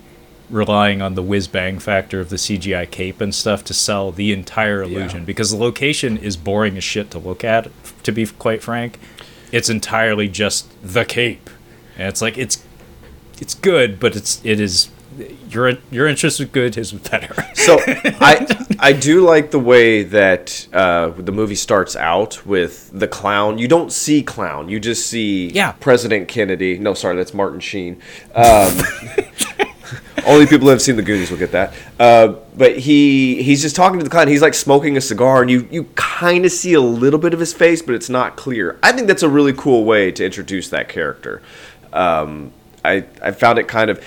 relying 0.50 1.02
on 1.02 1.16
the 1.16 1.24
whiz 1.24 1.48
bang 1.48 1.80
factor 1.80 2.20
of 2.20 2.30
the 2.30 2.36
CGI 2.36 2.90
cape 2.90 3.20
and 3.20 3.34
stuff 3.34 3.64
to 3.66 3.74
sell 3.74 4.12
the 4.12 4.32
entire 4.32 4.84
illusion 4.84 5.26
because 5.26 5.50
the 5.52 5.58
location 5.58 6.18
is 6.18 6.38
boring 6.38 6.78
as 6.78 6.84
shit 6.84 7.10
to 7.12 7.20
look 7.20 7.44
at. 7.44 7.70
To 8.04 8.12
be 8.12 8.26
quite 8.26 8.62
frank, 8.62 9.00
it's 9.52 9.70
entirely 9.70 10.28
just 10.28 10.68
the 10.84 11.06
cape, 11.06 11.50
and 11.98 12.08
it's 12.08 12.22
like 12.22 12.38
it's 12.38 12.64
it's 13.40 13.54
good, 13.54 14.00
but 14.00 14.16
it's 14.16 14.42
it 14.46 14.60
is 14.60 14.90
your 15.50 15.74
your 15.92 16.08
interest 16.08 16.40
was 16.40 16.50
good, 16.50 16.76
his 16.76 16.92
was 16.94 17.02
better. 17.10 17.34
So 17.54 17.78
I 17.88 18.46
I 18.80 18.94
do 18.94 19.22
like 19.22 19.52
the 19.52 19.60
way 19.60 20.04
that 20.04 20.68
uh, 20.74 21.10
the 21.10 21.32
movie 21.32 21.56
starts 21.56 21.96
out 21.96 22.46
with 22.46 22.90
the 22.94 23.08
clown. 23.08 23.58
You 23.58 23.68
don't 23.68 23.92
see 23.92 24.22
clown. 24.24 24.70
You 24.70 24.80
just 24.80 25.08
see 25.08 25.50
Yeah. 25.50 25.72
President 25.74 26.28
Kennedy. 26.28 26.78
No, 26.78 26.94
sorry, 26.94 27.16
that's 27.16 27.34
Martin 27.34 27.60
Sheen. 27.60 28.02
Um, 28.34 28.78
only 30.26 30.46
people 30.46 30.66
who 30.66 30.70
have 30.70 30.82
seen 30.82 30.96
the 30.96 31.02
Goonies 31.04 31.30
will 31.30 31.38
get 31.38 31.52
that. 31.52 31.74
Uh, 32.00 32.36
but 32.58 32.78
he 32.80 33.44
he's 33.44 33.62
just 33.62 33.76
talking 33.76 34.00
to 34.00 34.04
the 34.04 34.10
clown. 34.10 34.28
He's 34.28 34.42
like 34.42 34.54
smoking 34.54 34.98
a 34.98 35.02
cigar, 35.02 35.42
and 35.42 35.50
you 35.52 35.68
you 35.72 35.84
kind 35.96 36.46
of 36.46 36.52
see 36.52 36.74
a 36.74 36.82
little 36.82 37.20
bit 37.20 37.34
of 37.34 37.40
his 37.40 37.54
face, 37.54 37.82
but 37.82 37.96
it's 37.96 38.10
not 38.10 38.36
clear. 38.36 38.78
I 38.84 38.92
think 38.92 39.08
that's 39.08 39.24
a 39.24 39.30
really 39.30 39.54
cool 39.54 39.86
way 39.86 40.12
to 40.12 40.26
introduce 40.26 40.70
that 40.70 40.90
character. 40.90 41.42
Um, 41.94 42.52
I 42.84 43.06
I 43.22 43.32
found 43.32 43.60
it 43.60 43.68
kind 43.68 43.90
of. 43.90 44.04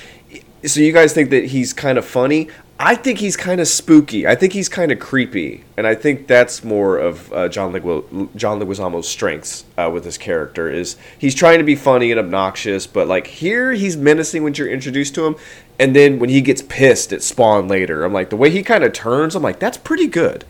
So 0.64 0.80
you 0.80 0.92
guys 0.92 1.12
think 1.12 1.30
that 1.30 1.46
he's 1.46 1.72
kind 1.72 1.98
of 1.98 2.04
funny? 2.04 2.48
I 2.80 2.94
think 2.94 3.18
he's 3.18 3.36
kind 3.36 3.60
of 3.60 3.66
spooky. 3.66 4.26
I 4.26 4.36
think 4.36 4.52
he's 4.52 4.68
kind 4.68 4.92
of 4.92 5.00
creepy, 5.00 5.64
and 5.76 5.84
I 5.84 5.96
think 5.96 6.28
that's 6.28 6.62
more 6.62 6.96
of 6.96 7.32
uh, 7.32 7.48
John 7.48 7.72
Leguizamo, 7.72 8.34
John 8.36 8.60
Leguizamo's 8.60 9.08
strengths 9.08 9.64
uh, 9.76 9.90
with 9.92 10.04
his 10.04 10.16
character. 10.16 10.70
Is 10.70 10.96
he's 11.18 11.34
trying 11.34 11.58
to 11.58 11.64
be 11.64 11.74
funny 11.74 12.12
and 12.12 12.20
obnoxious, 12.20 12.86
but 12.86 13.08
like 13.08 13.26
here 13.26 13.72
he's 13.72 13.96
menacing 13.96 14.44
when 14.44 14.54
you're 14.54 14.68
introduced 14.68 15.16
to 15.16 15.26
him, 15.26 15.34
and 15.80 15.94
then 15.94 16.20
when 16.20 16.30
he 16.30 16.40
gets 16.40 16.62
pissed 16.62 17.12
at 17.12 17.22
Spawn 17.22 17.66
later, 17.66 18.04
I'm 18.04 18.12
like 18.12 18.30
the 18.30 18.36
way 18.36 18.50
he 18.50 18.62
kind 18.62 18.84
of 18.84 18.92
turns. 18.92 19.34
I'm 19.34 19.42
like 19.42 19.58
that's 19.58 19.78
pretty 19.78 20.06
good. 20.06 20.44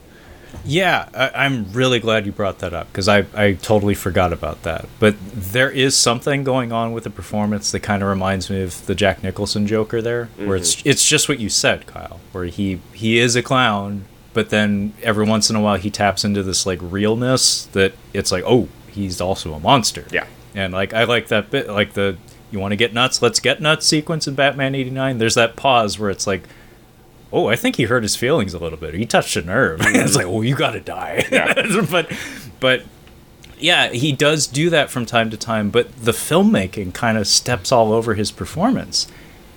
Yeah, 0.64 1.08
I, 1.14 1.44
I'm 1.44 1.72
really 1.72 2.00
glad 2.00 2.26
you 2.26 2.32
brought 2.32 2.58
that 2.60 2.74
up 2.74 2.88
because 2.88 3.08
I, 3.08 3.26
I 3.34 3.54
totally 3.54 3.94
forgot 3.94 4.32
about 4.32 4.62
that. 4.62 4.86
But 4.98 5.16
there 5.32 5.70
is 5.70 5.96
something 5.96 6.44
going 6.44 6.72
on 6.72 6.92
with 6.92 7.04
the 7.04 7.10
performance 7.10 7.70
that 7.72 7.80
kind 7.80 8.02
of 8.02 8.08
reminds 8.08 8.50
me 8.50 8.62
of 8.62 8.84
the 8.86 8.94
Jack 8.94 9.22
Nicholson 9.22 9.66
Joker 9.66 10.02
there, 10.02 10.26
where 10.36 10.56
it's 10.56 10.76
mm-hmm. 10.76 10.88
it's 10.88 11.08
just 11.08 11.28
what 11.28 11.38
you 11.38 11.48
said, 11.48 11.86
Kyle, 11.86 12.20
where 12.32 12.44
he 12.46 12.80
he 12.92 13.18
is 13.18 13.36
a 13.36 13.42
clown, 13.42 14.04
but 14.32 14.50
then 14.50 14.94
every 15.02 15.24
once 15.24 15.50
in 15.50 15.56
a 15.56 15.60
while 15.60 15.76
he 15.76 15.90
taps 15.90 16.24
into 16.24 16.42
this 16.42 16.66
like 16.66 16.78
realness 16.82 17.66
that 17.66 17.92
it's 18.12 18.30
like, 18.30 18.44
oh, 18.46 18.68
he's 18.88 19.20
also 19.20 19.54
a 19.54 19.60
monster. 19.60 20.06
Yeah. 20.10 20.26
And 20.54 20.72
like 20.72 20.94
I 20.94 21.04
like 21.04 21.28
that 21.28 21.50
bit, 21.50 21.68
like 21.68 21.94
the 21.94 22.16
you 22.50 22.58
want 22.58 22.72
to 22.72 22.76
get 22.76 22.94
nuts, 22.94 23.20
let's 23.20 23.40
get 23.40 23.60
nuts 23.60 23.86
sequence 23.86 24.26
in 24.26 24.34
Batman 24.34 24.74
'89. 24.74 25.18
There's 25.18 25.34
that 25.34 25.56
pause 25.56 25.98
where 25.98 26.10
it's 26.10 26.26
like, 26.26 26.44
oh, 27.32 27.48
I 27.48 27.56
think 27.56 27.76
he 27.76 27.84
hurt 27.84 28.02
his 28.02 28.16
feelings 28.16 28.54
a 28.54 28.58
little 28.58 28.78
bit. 28.78 28.94
He 28.94 29.06
touched 29.06 29.36
a 29.36 29.42
nerve. 29.42 29.80
it's 29.84 30.16
like, 30.16 30.26
oh, 30.26 30.42
you 30.42 30.54
got 30.54 30.72
to 30.72 30.80
die. 30.80 31.24
but, 31.90 32.12
but 32.60 32.84
yeah, 33.58 33.88
he 33.88 34.12
does 34.12 34.46
do 34.46 34.70
that 34.70 34.90
from 34.90 35.06
time 35.06 35.30
to 35.30 35.36
time. 35.36 35.70
But 35.70 35.94
the 35.96 36.12
filmmaking 36.12 36.94
kind 36.94 37.18
of 37.18 37.26
steps 37.26 37.72
all 37.72 37.92
over 37.92 38.14
his 38.14 38.30
performance. 38.30 39.06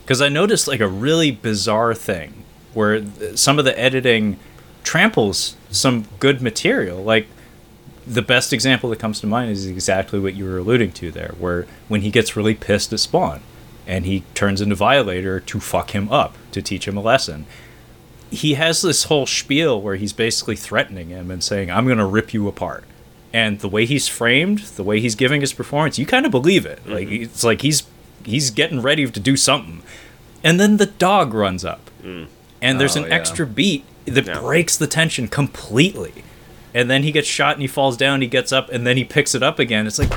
Because 0.03 0.21
I 0.21 0.29
noticed 0.29 0.67
like 0.67 0.81
a 0.81 0.87
really 0.87 1.31
bizarre 1.31 1.93
thing 1.93 2.43
where 2.73 3.01
th- 3.01 3.37
some 3.37 3.59
of 3.59 3.65
the 3.65 3.77
editing 3.79 4.39
tramples 4.83 5.55
some 5.69 6.05
good 6.19 6.41
material. 6.41 7.01
Like 7.01 7.27
the 8.05 8.21
best 8.21 8.51
example 8.51 8.89
that 8.89 8.99
comes 8.99 9.21
to 9.21 9.27
mind 9.27 9.51
is 9.51 9.65
exactly 9.65 10.19
what 10.19 10.33
you 10.33 10.45
were 10.45 10.57
alluding 10.57 10.91
to 10.93 11.11
there, 11.11 11.33
where 11.39 11.65
when 11.87 12.01
he 12.01 12.11
gets 12.11 12.35
really 12.35 12.55
pissed 12.55 12.91
at 12.91 12.99
Spawn 12.99 13.41
and 13.91 14.05
he 14.05 14.23
turns 14.33 14.61
into 14.61 14.73
Violator 14.73 15.41
to 15.41 15.59
fuck 15.59 15.91
him 15.91 16.09
up, 16.09 16.37
to 16.53 16.61
teach 16.61 16.87
him 16.87 16.95
a 16.95 17.01
lesson. 17.01 17.45
He 18.29 18.53
has 18.53 18.81
this 18.81 19.03
whole 19.03 19.25
spiel 19.25 19.81
where 19.81 19.97
he's 19.97 20.13
basically 20.13 20.55
threatening 20.55 21.09
him 21.09 21.29
and 21.29 21.43
saying, 21.43 21.69
I'm 21.69 21.85
going 21.85 21.97
to 21.97 22.05
rip 22.05 22.33
you 22.33 22.47
apart. 22.47 22.85
And 23.33 23.59
the 23.59 23.67
way 23.67 23.85
he's 23.85 24.07
framed, 24.07 24.59
the 24.59 24.83
way 24.83 25.01
he's 25.01 25.15
giving 25.15 25.41
his 25.41 25.51
performance, 25.51 25.99
you 25.99 26.05
kind 26.05 26.25
of 26.25 26.31
believe 26.31 26.65
it. 26.65 26.87
Like 26.87 27.09
mm-hmm. 27.09 27.23
it's 27.23 27.43
like 27.43 27.63
he's 27.63 27.83
he's 28.23 28.49
getting 28.49 28.81
ready 28.81 29.05
to 29.11 29.19
do 29.19 29.35
something. 29.35 29.83
And 30.41 30.57
then 30.57 30.77
the 30.77 30.85
dog 30.85 31.33
runs 31.33 31.65
up. 31.65 31.89
Mm. 32.01 32.27
And 32.61 32.79
there's 32.79 32.95
Oh, 32.95 33.03
an 33.03 33.09
yeah. 33.09 33.15
extra 33.15 33.45
beat 33.45 33.83
that 34.05 34.25
Yeah. 34.25 34.39
breaks 34.39 34.77
the 34.77 34.87
tension 34.87 35.27
completely. 35.27 36.23
And 36.73 36.89
then 36.89 37.03
he 37.03 37.11
gets 37.11 37.27
shot 37.27 37.55
and 37.55 37.61
he 37.61 37.67
falls 37.67 37.97
down, 37.97 38.21
he 38.21 38.27
gets 38.27 38.53
up, 38.53 38.69
and 38.69 38.87
then 38.87 38.95
he 38.95 39.03
picks 39.03 39.35
it 39.35 39.43
up 39.43 39.59
again. 39.59 39.85
It's 39.85 39.99
like, 39.99 40.13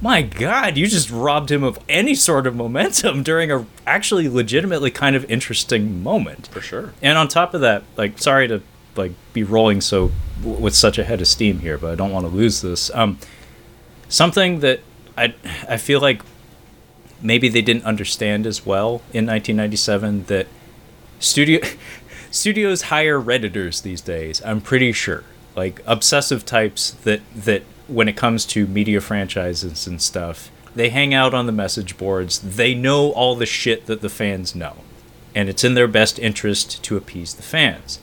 my 0.00 0.22
God, 0.22 0.76
you 0.76 0.86
just 0.86 1.10
robbed 1.10 1.50
him 1.50 1.62
of 1.62 1.78
any 1.88 2.14
sort 2.14 2.46
of 2.46 2.56
momentum 2.56 3.22
during 3.24 3.50
a 3.50 3.66
actually 3.86 4.28
legitimately 4.28 4.90
kind 4.90 5.14
of 5.14 5.30
interesting 5.30 6.02
moment. 6.02 6.48
For 6.48 6.60
sure. 6.60 6.94
And 7.02 7.18
on 7.18 7.28
top 7.28 7.54
of 7.54 7.60
that, 7.60 7.82
like, 7.96 8.18
sorry 8.18 8.48
to 8.48 8.62
like 8.96 9.12
be 9.32 9.42
rolling 9.42 9.80
so 9.80 10.10
with 10.42 10.74
such 10.74 10.98
a 10.98 11.04
head 11.04 11.20
of 11.20 11.28
steam 11.28 11.60
here, 11.60 11.78
but 11.78 11.92
I 11.92 11.94
don't 11.94 12.10
want 12.10 12.26
to 12.26 12.32
lose 12.32 12.60
this. 12.60 12.90
Um, 12.94 13.18
something 14.08 14.60
that 14.60 14.80
I 15.16 15.34
I 15.68 15.76
feel 15.76 16.00
like 16.00 16.22
maybe 17.22 17.48
they 17.48 17.62
didn't 17.62 17.84
understand 17.84 18.46
as 18.46 18.64
well 18.64 19.02
in 19.12 19.26
1997 19.26 20.24
that 20.24 20.46
studio 21.18 21.60
studios 22.30 22.82
hire 22.82 23.20
redditors 23.20 23.82
these 23.82 24.00
days. 24.00 24.42
I'm 24.44 24.60
pretty 24.60 24.92
sure, 24.92 25.24
like 25.56 25.80
obsessive 25.86 26.44
types 26.44 26.92
that 27.04 27.20
that 27.34 27.62
when 27.90 28.08
it 28.08 28.16
comes 28.16 28.46
to 28.46 28.66
media 28.66 29.00
franchises 29.00 29.86
and 29.86 30.00
stuff, 30.00 30.50
they 30.74 30.90
hang 30.90 31.12
out 31.12 31.34
on 31.34 31.46
the 31.46 31.52
message 31.52 31.98
boards. 31.98 32.38
They 32.38 32.74
know 32.74 33.10
all 33.12 33.34
the 33.34 33.46
shit 33.46 33.86
that 33.86 34.00
the 34.00 34.08
fans 34.08 34.54
know, 34.54 34.76
and 35.34 35.48
it's 35.48 35.64
in 35.64 35.74
their 35.74 35.88
best 35.88 36.18
interest 36.18 36.82
to 36.84 36.96
appease 36.96 37.34
the 37.34 37.42
fans. 37.42 38.00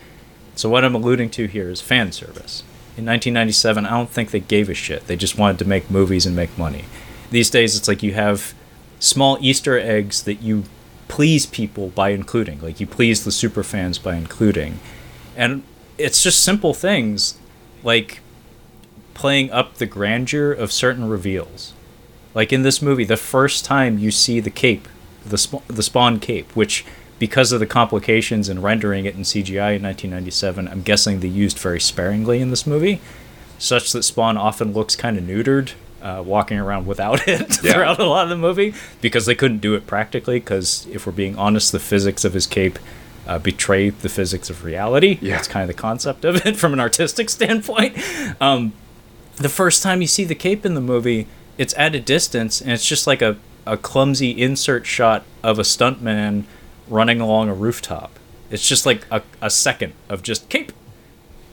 So 0.56 0.70
what 0.70 0.84
I'm 0.84 0.96
alluding 0.96 1.30
to 1.32 1.46
here 1.46 1.70
is 1.70 1.82
fan 1.82 2.12
service. 2.12 2.64
In 2.98 3.06
1997, 3.06 3.86
I 3.86 3.92
don't 3.92 4.10
think 4.10 4.32
they 4.32 4.40
gave 4.40 4.70
a 4.70 4.74
shit. 4.74 5.08
They 5.08 5.16
just 5.16 5.38
wanted 5.38 5.60
to 5.60 5.66
make 5.66 5.92
movies 5.92 6.26
and 6.26 6.36
make 6.36 6.58
money. 6.58 6.86
These 7.30 7.50
days, 7.50 7.78
it's 7.78 7.88
like 7.88 8.02
you 8.02 8.14
have 8.14 8.54
small 9.00 9.38
Easter 9.40 9.78
eggs 9.78 10.24
that 10.24 10.42
you 10.42 10.64
please 11.08 11.46
people 11.46 11.90
by 11.90 12.10
including. 12.10 12.60
Like 12.60 12.80
you 12.80 12.88
please 12.88 13.24
the 13.24 13.32
super 13.32 13.64
fans 13.64 14.00
by 14.00 14.16
including. 14.16 14.80
And 15.36 15.64
it's 15.98 16.24
just 16.24 16.42
simple 16.44 16.74
things 16.74 17.38
like 17.84 18.20
playing 19.18 19.50
up 19.50 19.74
the 19.76 19.86
grandeur 19.88 20.52
of 20.52 20.72
certain 20.72 21.10
reveals. 21.10 21.74
Like 22.36 22.54
in 22.54 22.62
this 22.62 22.84
movie, 22.84 23.04
the 23.04 23.18
first 23.18 23.66
time 23.66 23.98
you 23.98 24.12
see 24.12 24.40
the 24.40 24.52
cape, 24.52 24.88
the 25.26 25.40
sp- 25.42 25.66
the 25.68 25.82
Spawn 25.82 26.20
cape, 26.20 26.56
which 26.56 26.86
because 27.18 27.52
of 27.52 27.60
the 27.60 27.66
complications 27.66 28.48
in 28.48 28.62
rendering 28.62 29.06
it 29.06 29.16
in 29.16 29.22
CGI 29.22 29.76
in 29.78 29.82
1997, 29.82 30.68
I'm 30.68 30.84
guessing 30.84 31.20
they 31.20 31.28
used 31.28 31.58
very 31.58 31.80
sparingly 31.80 32.42
in 32.42 32.52
this 32.52 32.68
movie, 32.68 33.02
such 33.58 33.92
that 33.94 34.04
Spawn 34.04 34.38
often 34.38 34.72
looks 34.72 34.96
kind 34.96 35.18
of 35.18 35.24
neutered, 35.24 35.72
uh, 36.00 36.22
walking 36.24 36.60
around 36.60 36.86
without 36.86 37.28
it 37.28 37.52
throughout 37.56 38.00
a 38.00 38.06
lot 38.06 38.26
of 38.26 38.30
the 38.30 38.38
movie, 38.38 38.76
because 39.02 39.26
they 39.26 39.34
couldn't 39.34 39.62
do 39.62 39.74
it 39.74 39.88
practically. 39.88 40.40
Because 40.40 40.86
if 40.92 41.08
we're 41.08 41.12
being 41.12 41.36
honest, 41.38 41.72
the 41.72 41.80
physics 41.80 42.24
of 42.24 42.34
his 42.34 42.46
cape 42.46 42.78
uh, 43.26 43.40
betray 43.40 43.90
the 43.90 44.10
physics 44.10 44.52
of 44.52 44.64
reality. 44.64 45.18
Yeah. 45.22 45.38
That's 45.38 45.48
kind 45.48 45.68
of 45.68 45.76
the 45.76 45.82
concept 45.82 46.24
of 46.24 46.46
it 46.46 46.56
from 46.62 46.72
an 46.72 46.80
artistic 46.80 47.32
standpoint. 47.32 47.98
Um, 48.40 48.74
the 49.38 49.50
first 49.50 49.82
time 49.84 50.02
you 50.02 50.08
see 50.08 50.24
the 50.24 50.36
cape 50.36 50.66
in 50.66 50.74
the 50.74 50.82
movie, 50.82 51.28
it's 51.58 51.74
at 51.78 51.96
a 51.96 52.00
distance 52.00 52.62
and 52.62 52.72
it's 52.72 52.86
just 52.86 53.08
like 53.08 53.22
a, 53.22 53.38
a 53.66 53.78
clumsy 53.78 54.32
insert 54.32 54.86
shot 54.86 55.24
of 55.44 55.60
a 55.60 55.64
stuntman 55.64 56.44
running 56.88 57.22
along 57.22 57.50
a 57.50 57.54
rooftop. 57.54 58.20
It's 58.50 58.68
just 58.68 58.86
like 58.86 59.06
a, 59.12 59.22
a 59.42 59.50
second 59.50 59.94
of 60.10 60.24
just 60.24 60.50
cape. 60.50 60.72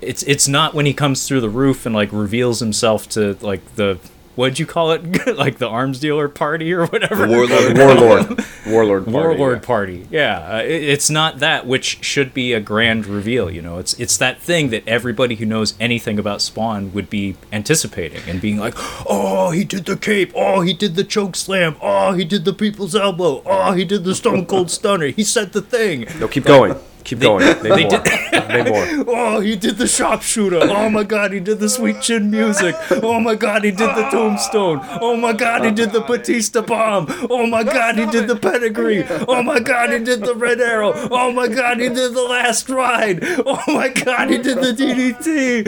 It's 0.01 0.22
it's 0.24 0.47
not 0.47 0.74
when 0.74 0.87
he 0.87 0.93
comes 0.93 1.26
through 1.26 1.41
the 1.41 1.49
roof 1.49 1.87
and 1.87 1.95
like 1.95 2.11
reveals 2.12 2.61
himself 2.61 3.09
to 3.11 3.39
like 3.41 3.76
the 3.76 3.99
what'd 4.35 4.59
you 4.59 4.66
call 4.66 4.93
it? 4.93 5.26
like 5.37 5.59
the 5.59 5.68
arms 5.68 6.01
dealer 6.01 6.28
party 6.28 6.72
or 6.72 6.87
whatever. 6.87 7.26
Warlord. 7.26 7.76
Warlord. 7.76 8.45
Warlord 8.66 9.05
party. 9.05 9.12
Warlord 9.12 9.59
yeah. 9.59 9.66
party. 9.66 10.07
Yeah, 10.11 10.57
uh, 10.57 10.62
it, 10.62 10.82
it's 10.82 11.11
not 11.11 11.39
that 11.39 11.66
which 11.66 12.05
should 12.05 12.35
be 12.35 12.53
a 12.53 12.61
grand 12.61 13.07
reveal. 13.07 13.51
You 13.51 13.62
know, 13.62 13.78
it's 13.78 13.99
it's 14.01 14.16
that 14.18 14.41
thing 14.41 14.70
that 14.70 14.87
everybody 14.87 15.37
who 15.37 15.47
knows 15.47 15.74
anything 15.80 16.18
about 16.18 16.41
Spawn 16.41 16.93
would 16.93 17.11
be 17.11 17.37
anticipating 17.53 18.22
and 18.28 18.41
being 18.41 18.59
like, 18.59 18.74
"Oh, 19.07 19.51
he 19.51 19.64
did 19.64 19.85
the 19.85 19.97
cape. 19.97 20.32
Oh, 20.35 20.61
he 20.61 20.72
did 20.72 20.95
the 20.95 21.05
choke 21.05 21.37
slam. 21.37 21.76
Oh, 21.80 22.12
he 22.12 22.24
did 22.24 22.45
the 22.45 22.55
people's 22.55 22.95
elbow. 22.95 23.43
Oh, 23.47 23.72
he 23.72 23.85
did 23.85 24.05
the 24.05 24.14
Stone 24.14 24.47
Cold 24.47 24.70
Stunner. 24.70 25.09
He 25.09 25.24
said 25.24 25.53
the 25.53 25.62
thing. 25.62 26.07
No, 26.18 26.28
keep 26.28 26.45
going. 26.45 26.76
Keep 27.05 27.20
going. 27.20 27.44
Name 27.44 27.62
they 27.62 27.82
more. 27.84 28.02
Name 28.48 28.64
more. 29.07 29.14
Oh, 29.14 29.40
he 29.40 29.57
did 29.57 29.76
the 29.76 29.86
sharpshooter. 29.86 30.61
Oh 30.62 30.88
my 30.88 31.05
God, 31.05 31.32
he 31.32 31.40
did 31.40 31.61
the 31.61 31.68
sweet 31.68 32.00
chin 32.00 32.30
music. 32.30 32.74
Oh 32.90 33.20
my 33.20 33.34
God, 33.34 33.62
he 33.62 33.70
did 33.70 33.90
the 33.94 34.09
tombstone. 34.11 34.80
Oh 35.02 35.14
my 35.14 35.34
God, 35.34 35.64
he 35.66 35.70
did 35.70 35.92
the 35.92 36.00
Batista 36.00 36.62
bomb. 36.62 37.07
Oh 37.28 37.46
my 37.46 37.62
God, 37.62 37.98
he 37.98 38.07
did 38.07 38.26
the 38.26 38.36
pedigree. 38.36 39.05
Oh 39.28 39.42
my 39.42 39.61
God, 39.61 39.90
he 39.92 39.98
did 39.98 40.22
the 40.24 40.34
red 40.34 40.61
arrow. 40.62 40.92
Oh 41.11 41.30
my 41.30 41.46
God, 41.46 41.78
he 41.78 41.90
did 41.90 42.14
the 42.14 42.22
last 42.22 42.70
ride. 42.70 43.18
Oh 43.22 43.62
my 43.68 43.90
God, 43.90 44.30
he 44.30 44.38
did 44.38 44.57
the 44.59 44.72
DDT. 44.72 45.66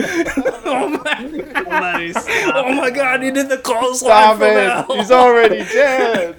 Oh 0.65 0.89
my, 0.89 2.51
oh 2.55 2.73
my 2.73 2.89
God, 2.89 3.21
he 3.21 3.29
did 3.29 3.49
the 3.49 3.57
call 3.59 3.93
slide 3.93 4.23
Stop 4.23 4.37
from 4.37 4.47
it. 4.47 4.71
hell. 4.71 4.95
He's 4.97 5.11
already 5.11 5.63
dead. 5.65 6.35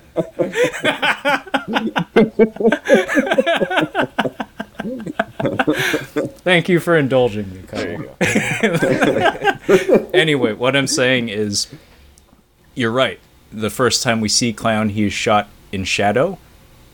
Thank 6.42 6.68
you 6.68 6.80
for 6.80 6.96
indulging 6.96 7.52
me, 7.52 7.62
Kyle. 7.66 8.16
anyway, 10.14 10.52
what 10.52 10.76
I'm 10.76 10.86
saying 10.86 11.28
is, 11.28 11.66
you're 12.74 12.92
right. 12.92 13.18
The 13.52 13.70
first 13.70 14.02
time 14.02 14.20
we 14.20 14.28
see 14.28 14.52
Clown, 14.52 14.90
he 14.90 15.06
is 15.06 15.12
shot 15.12 15.48
in 15.72 15.84
shadow, 15.84 16.38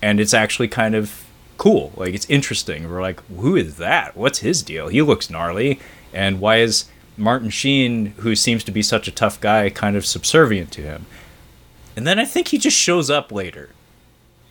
and 0.00 0.18
it's 0.18 0.34
actually 0.34 0.68
kind 0.68 0.94
of 0.94 1.24
cool. 1.58 1.92
Like 1.96 2.14
it's 2.14 2.28
interesting. 2.30 2.90
We're 2.90 3.02
like, 3.02 3.24
who 3.28 3.56
is 3.56 3.76
that? 3.76 4.16
What's 4.16 4.38
his 4.38 4.62
deal? 4.62 4.88
He 4.88 5.02
looks 5.02 5.28
gnarly, 5.28 5.80
and 6.12 6.40
why 6.40 6.58
is 6.58 6.86
Martin 7.16 7.50
Sheen, 7.50 8.06
who 8.18 8.34
seems 8.34 8.64
to 8.64 8.72
be 8.72 8.82
such 8.82 9.08
a 9.08 9.12
tough 9.12 9.40
guy, 9.40 9.70
kind 9.70 9.96
of 9.96 10.06
subservient 10.06 10.72
to 10.72 10.82
him? 10.82 11.06
And 11.96 12.06
then 12.06 12.18
I 12.18 12.24
think 12.24 12.48
he 12.48 12.58
just 12.58 12.76
shows 12.76 13.10
up 13.10 13.30
later. 13.30 13.70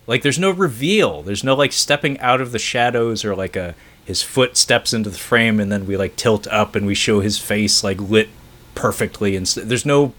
Like 0.07 0.21
there's 0.21 0.39
no 0.39 0.51
reveal. 0.51 1.21
There's 1.21 1.43
no 1.43 1.55
like 1.55 1.71
stepping 1.71 2.19
out 2.19 2.41
of 2.41 2.51
the 2.51 2.59
shadows 2.59 3.23
or 3.23 3.35
like 3.35 3.55
a 3.55 3.75
his 4.05 4.21
foot 4.21 4.57
steps 4.57 4.93
into 4.93 5.09
the 5.09 5.17
frame 5.17 5.59
and 5.59 5.71
then 5.71 5.85
we 5.85 5.95
like 5.95 6.15
tilt 6.17 6.45
up 6.47 6.75
and 6.75 6.85
we 6.85 6.93
show 6.95 7.21
his 7.21 7.39
face 7.39 7.83
like 7.83 8.01
lit 8.01 8.27
perfectly 8.75 9.35
and 9.35 9.47
st- 9.47 9.69
there's 9.69 9.85
no 9.85 10.13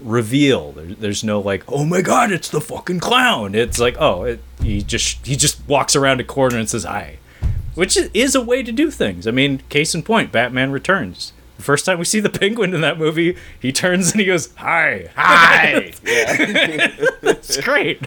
reveal. 0.00 0.72
There, 0.72 0.86
there's 0.86 1.22
no 1.22 1.40
like 1.40 1.64
oh 1.68 1.84
my 1.84 2.00
god 2.00 2.32
it's 2.32 2.48
the 2.48 2.60
fucking 2.60 3.00
clown. 3.00 3.54
It's 3.54 3.78
like 3.78 3.96
oh 3.98 4.24
it, 4.24 4.40
he 4.62 4.82
just 4.82 5.26
he 5.26 5.36
just 5.36 5.66
walks 5.68 5.94
around 5.94 6.20
a 6.20 6.24
corner 6.24 6.56
and 6.58 6.68
says 6.68 6.84
hi, 6.84 7.18
which 7.74 7.96
is 7.96 8.34
a 8.34 8.40
way 8.40 8.62
to 8.62 8.72
do 8.72 8.90
things. 8.90 9.26
I 9.26 9.30
mean 9.30 9.58
case 9.68 9.94
in 9.94 10.02
point 10.02 10.32
Batman 10.32 10.70
Returns. 10.70 11.32
First 11.62 11.86
time 11.86 11.98
we 11.98 12.04
see 12.04 12.20
the 12.20 12.30
penguin 12.30 12.74
in 12.74 12.80
that 12.82 12.98
movie, 12.98 13.36
he 13.60 13.72
turns 13.72 14.12
and 14.12 14.20
he 14.20 14.26
goes, 14.26 14.52
"Hi, 14.56 15.08
hi." 15.16 15.92
it's 16.04 17.60
great. 17.60 18.00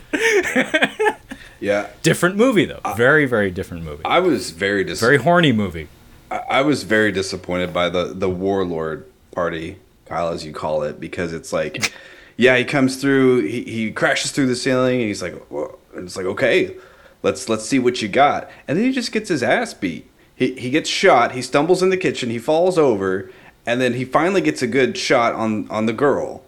Yeah. 1.60 1.90
Different 2.04 2.36
movie 2.36 2.66
though. 2.66 2.82
Very, 2.96 3.26
very 3.26 3.50
different 3.52 3.84
movie. 3.84 4.04
I 4.06 4.20
was 4.20 4.52
very 4.52 4.84
dis- 4.84 5.00
Very 5.00 5.18
horny 5.18 5.52
movie. 5.52 5.88
I, 6.30 6.38
I 6.50 6.62
was 6.62 6.84
very 6.84 7.12
disappointed 7.12 7.74
by 7.74 7.90
the 7.90 8.14
the 8.14 8.30
warlord 8.30 9.06
party, 9.32 9.78
Kyle, 10.06 10.30
as 10.30 10.46
you 10.46 10.54
call 10.54 10.84
it, 10.84 11.00
because 11.00 11.34
it's 11.34 11.52
like, 11.52 11.92
yeah, 12.38 12.56
he 12.58 12.64
comes 12.66 12.98
through, 12.98 13.48
he, 13.48 13.64
he 13.64 13.92
crashes 13.92 14.32
through 14.32 14.48
the 14.48 14.56
ceiling, 14.56 15.00
and 15.00 15.08
he's 15.08 15.22
like, 15.22 15.50
well, 15.50 15.80
and 15.96 16.06
it's 16.06 16.16
like, 16.18 16.26
okay, 16.26 16.76
let's 17.24 17.50
let's 17.50 17.66
see 17.66 17.80
what 17.80 18.02
you 18.02 18.08
got, 18.10 18.50
and 18.68 18.78
then 18.78 18.86
he 18.86 18.92
just 18.92 19.12
gets 19.12 19.30
his 19.30 19.42
ass 19.42 19.74
beat. 19.74 20.10
He 20.36 20.54
he 20.56 20.70
gets 20.70 20.90
shot. 20.90 21.32
He 21.32 21.42
stumbles 21.42 21.82
in 21.82 21.90
the 21.90 21.98
kitchen. 21.98 22.30
He 22.30 22.40
falls 22.40 22.78
over, 22.78 23.32
and 23.66 23.82
then 23.82 23.94
he 23.94 24.06
finally 24.06 24.42
gets 24.42 24.62
a 24.62 24.68
good 24.68 24.98
shot 24.98 25.34
on 25.34 25.70
on 25.70 25.86
the 25.86 25.94
girl, 25.94 26.44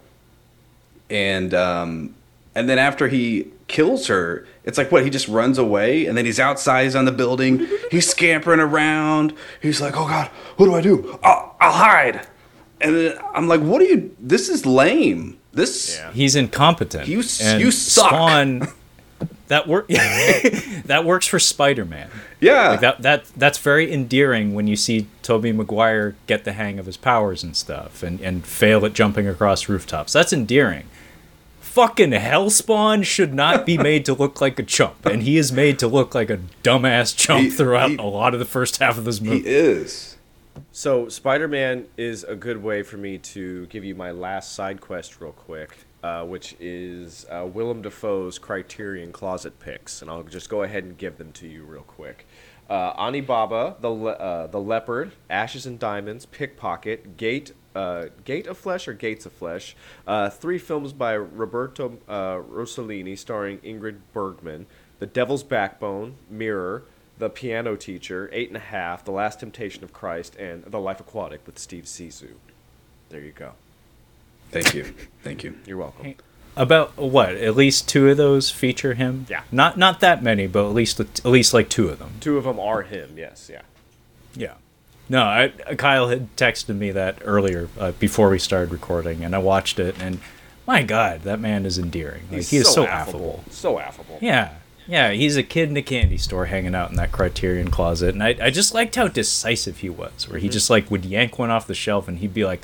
and 1.10 1.52
um, 1.54 2.14
and 2.54 2.68
then 2.68 2.78
after 2.78 3.08
he 3.08 3.48
kills 3.66 4.06
her, 4.06 4.46
it's 4.64 4.78
like 4.78 4.90
what 4.90 5.04
he 5.04 5.10
just 5.10 5.28
runs 5.28 5.58
away, 5.58 6.06
and 6.06 6.16
then 6.16 6.24
he's 6.24 6.40
outside, 6.40 6.84
he's 6.84 6.96
on 6.96 7.04
the 7.04 7.12
building, 7.12 7.66
he's 7.90 8.08
scampering 8.08 8.60
around. 8.60 9.34
He's 9.60 9.80
like, 9.80 9.96
"Oh 9.96 10.06
God, 10.06 10.28
what 10.56 10.66
do 10.66 10.74
I 10.74 10.80
do? 10.80 11.18
I'll, 11.22 11.56
I'll 11.60 11.72
hide." 11.72 12.26
And 12.80 12.94
then 12.94 13.18
I'm 13.34 13.48
like, 13.48 13.60
"What 13.60 13.82
are 13.82 13.86
you? 13.86 14.14
This 14.20 14.48
is 14.48 14.64
lame. 14.64 15.38
This 15.52 16.00
He's 16.12 16.36
incompetent. 16.36 17.08
You 17.08 17.22
and 17.42 17.60
you 17.60 17.70
suck. 17.70 18.10
Spawn, 18.10 18.68
that 19.48 19.66
work. 19.68 19.88
that 19.88 21.04
works 21.04 21.26
for 21.26 21.38
Spider-Man. 21.38 22.08
yeah." 22.40 22.70
Like 22.70 22.80
that 22.80 23.02
that 23.02 23.24
that's 23.36 23.58
very 23.58 23.92
endearing 23.92 24.54
when 24.54 24.66
you 24.66 24.76
see 24.76 25.06
Tobey 25.22 25.52
Maguire 25.52 26.16
get 26.26 26.44
the 26.44 26.52
hang 26.52 26.78
of 26.78 26.86
his 26.86 26.96
powers 26.96 27.42
and 27.42 27.56
stuff 27.56 28.02
and, 28.02 28.20
and 28.20 28.46
fail 28.46 28.84
at 28.86 28.92
jumping 28.94 29.26
across 29.28 29.68
rooftops. 29.68 30.12
That's 30.12 30.32
endearing. 30.32 30.84
Fucking 31.60 32.10
Hellspawn 32.10 33.04
should 33.04 33.32
not 33.34 33.64
be 33.66 33.78
made 33.90 34.04
to 34.06 34.14
look 34.14 34.40
like 34.40 34.58
a 34.58 34.62
chump, 34.62 35.06
and 35.06 35.22
he 35.22 35.36
is 35.36 35.52
made 35.52 35.78
to 35.80 35.86
look 35.86 36.14
like 36.14 36.30
a 36.30 36.38
dumbass 36.64 37.14
chump 37.16 37.42
He- 37.44 37.50
throughout 37.50 37.90
he- 37.90 37.96
a 37.96 38.02
lot 38.02 38.32
of 38.34 38.40
the 38.40 38.46
first 38.46 38.78
half 38.78 38.98
of 38.98 39.04
this 39.04 39.20
movie. 39.20 39.36
he 39.36 39.42
movie. 39.42 39.50
is. 39.54 40.16
So 40.72 41.08
Spider-Man 41.08 41.86
is 41.96 42.24
a 42.24 42.34
good 42.34 42.62
way 42.64 42.82
for 42.82 42.96
me 42.96 43.18
to 43.18 43.66
give 43.66 43.84
you 43.84 43.94
my 43.94 44.10
last 44.10 44.54
side 44.54 44.80
quest 44.80 45.20
real 45.20 45.30
quick, 45.32 45.70
uh, 46.02 46.24
which 46.24 46.54
is 46.60 47.26
uh, 47.30 47.46
Willem 47.46 47.82
Dafoe's 47.82 48.38
Criterion 48.38 49.12
Closet 49.12 49.58
picks, 49.58 50.00
and 50.00 50.10
I'll 50.10 50.22
just 50.22 50.48
go 50.48 50.62
ahead 50.62 50.84
and 50.84 50.96
give 50.96 51.18
them 51.18 51.32
to 51.32 51.46
you 51.48 51.64
real 51.64 51.82
quick. 51.82 52.26
Uh, 52.70 52.92
Onibaba, 52.94 53.80
the 53.80 53.88
le- 53.88 54.12
uh, 54.12 54.46
the 54.46 54.60
Leopard, 54.60 55.12
Ashes 55.30 55.64
and 55.66 55.78
Diamonds, 55.78 56.26
Pickpocket, 56.26 57.16
Gate, 57.16 57.52
uh, 57.74 58.06
Gate 58.24 58.46
of 58.46 58.58
Flesh 58.58 58.86
or 58.86 58.92
Gates 58.92 59.24
of 59.24 59.32
Flesh, 59.32 59.74
uh, 60.06 60.28
three 60.28 60.58
films 60.58 60.92
by 60.92 61.14
Roberto 61.14 61.98
Rossellini 62.08 63.16
starring 63.16 63.58
Ingrid 63.58 64.00
Bergman, 64.12 64.66
The 64.98 65.06
Devil's 65.06 65.42
Backbone, 65.42 66.16
Mirror, 66.28 66.84
The 67.16 67.30
Piano 67.30 67.74
Teacher, 67.74 68.28
Eight 68.32 68.48
and 68.48 68.56
a 68.56 68.60
Half, 68.60 69.04
The 69.04 69.12
Last 69.12 69.40
Temptation 69.40 69.82
of 69.82 69.94
Christ, 69.94 70.36
and 70.36 70.64
The 70.64 70.78
Life 70.78 71.00
Aquatic 71.00 71.46
with 71.46 71.58
Steve 71.58 71.84
Zissou. 71.84 72.34
There 73.08 73.22
you 73.22 73.32
go. 73.32 73.52
Thank 74.50 74.74
you. 74.74 74.94
Thank 75.22 75.44
you. 75.44 75.56
You're 75.66 75.78
welcome. 75.78 76.14
About 76.56 76.96
what? 76.96 77.36
At 77.36 77.54
least 77.54 77.88
two 77.88 78.08
of 78.08 78.16
those 78.16 78.50
feature 78.50 78.94
him. 78.94 79.26
Yeah. 79.28 79.42
Not 79.52 79.76
not 79.76 80.00
that 80.00 80.22
many, 80.22 80.46
but 80.46 80.66
at 80.66 80.74
least 80.74 80.98
at 80.98 81.24
least 81.24 81.54
like 81.54 81.68
two 81.68 81.88
of 81.88 81.98
them. 81.98 82.14
Two 82.20 82.36
of 82.36 82.44
them 82.44 82.58
are 82.58 82.82
him. 82.82 83.14
Yes, 83.16 83.48
yeah. 83.52 83.62
Yeah. 84.34 84.54
No, 85.08 85.22
I, 85.22 85.48
Kyle 85.76 86.08
had 86.08 86.34
texted 86.36 86.76
me 86.76 86.90
that 86.90 87.18
earlier 87.24 87.68
uh, 87.78 87.92
before 87.92 88.28
we 88.28 88.38
started 88.38 88.72
recording, 88.72 89.24
and 89.24 89.34
I 89.34 89.38
watched 89.38 89.78
it, 89.78 90.00
and 90.02 90.20
my 90.66 90.82
God, 90.82 91.22
that 91.22 91.40
man 91.40 91.64
is 91.64 91.78
endearing. 91.78 92.24
Like, 92.30 92.44
he 92.44 92.58
is 92.58 92.70
so, 92.70 92.84
affable. 92.84 93.42
So 93.48 93.78
affable. 93.78 94.18
Yeah, 94.20 94.56
yeah, 94.86 95.12
he's 95.12 95.36
a 95.36 95.42
kid 95.42 95.70
in 95.70 95.76
a 95.78 95.82
candy 95.82 96.18
store 96.18 96.46
hanging 96.46 96.74
out 96.74 96.90
in 96.90 96.96
that 96.96 97.10
Criterion 97.12 97.70
closet, 97.70 98.14
and 98.14 98.22
I, 98.22 98.36
I 98.40 98.50
just 98.50 98.74
liked 98.74 98.96
how 98.96 99.08
decisive 99.08 99.78
he 99.78 99.88
was, 99.88 100.28
where 100.28 100.38
he 100.38 100.48
just 100.50 100.68
like 100.68 100.90
would 100.90 101.06
yank 101.06 101.38
one 101.38 101.50
off 101.50 101.66
the 101.66 101.74
shelf, 101.74 102.06
and 102.06 102.18
he'd 102.18 102.34
be 102.34 102.44
like, 102.44 102.62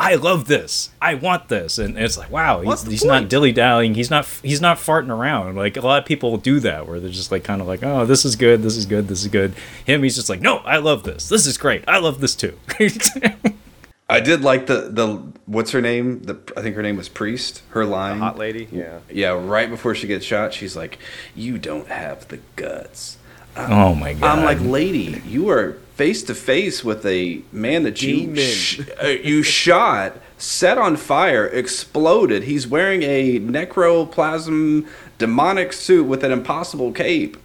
"I 0.00 0.14
love 0.14 0.46
this, 0.46 0.90
I 1.00 1.14
want 1.14 1.48
this," 1.48 1.78
and 1.78 1.98
it's 1.98 2.16
like, 2.16 2.30
wow, 2.30 2.62
What's 2.62 2.82
he's, 2.82 2.92
he's 2.92 3.04
not 3.04 3.28
dilly 3.28 3.52
dallying, 3.52 3.94
he's 3.94 4.10
not 4.10 4.26
he's 4.42 4.60
not 4.60 4.78
farting 4.78 5.10
around. 5.10 5.56
Like 5.56 5.76
a 5.76 5.82
lot 5.82 6.00
of 6.00 6.06
people 6.06 6.36
do 6.38 6.58
that, 6.60 6.88
where 6.88 6.98
they're 6.98 7.10
just 7.10 7.30
like 7.30 7.44
kind 7.44 7.60
of 7.60 7.66
like, 7.66 7.82
"Oh, 7.82 8.06
this 8.06 8.24
is 8.24 8.34
good, 8.34 8.62
this 8.62 8.76
is 8.76 8.86
good, 8.86 9.08
this 9.08 9.22
is 9.22 9.28
good." 9.28 9.54
Him, 9.84 10.02
he's 10.02 10.16
just 10.16 10.28
like, 10.28 10.40
"No, 10.40 10.56
I 10.58 10.78
love 10.78 11.02
this, 11.02 11.28
this 11.28 11.46
is 11.46 11.58
great, 11.58 11.84
I 11.86 11.98
love 11.98 12.20
this 12.20 12.34
too." 12.34 12.58
I 14.08 14.18
did 14.18 14.42
like 14.42 14.66
the 14.66 14.88
the 14.90 15.22
what's 15.46 15.70
her 15.70 15.80
name? 15.80 16.24
The 16.24 16.36
I 16.56 16.62
think 16.62 16.74
her 16.74 16.82
name 16.82 16.96
was 16.96 17.08
Priest. 17.08 17.62
Her 17.70 17.84
line. 17.84 18.18
Hot 18.18 18.36
lady. 18.36 18.68
Yeah. 18.72 18.98
Yeah, 19.08 19.28
right 19.30 19.70
before 19.70 19.94
she 19.94 20.08
gets 20.08 20.24
shot, 20.24 20.52
she's 20.52 20.74
like, 20.74 20.98
"You 21.36 21.58
don't 21.58 21.86
have 21.86 22.26
the 22.26 22.40
guts." 22.56 23.18
oh 23.56 23.94
my 23.94 24.14
God! 24.14 24.38
I'm 24.38 24.44
like, 24.44 24.60
"Lady, 24.60 25.22
you 25.26 25.48
are 25.50 25.78
face 26.00 26.22
to 26.22 26.34
face 26.34 26.82
with 26.82 27.04
a 27.04 27.42
man 27.52 27.82
that 27.82 28.00
you 28.00 28.34
sh- 28.34 28.80
uh, 29.02 29.08
you 29.08 29.42
shot, 29.42 30.16
set 30.38 30.78
on 30.78 30.96
fire, 30.96 31.46
exploded. 31.46 32.44
He's 32.44 32.66
wearing 32.66 33.02
a 33.02 33.38
necroplasm 33.38 34.88
demonic 35.18 35.74
suit 35.74 36.04
with 36.04 36.24
an 36.24 36.32
impossible 36.32 36.92
cape. 36.92 37.36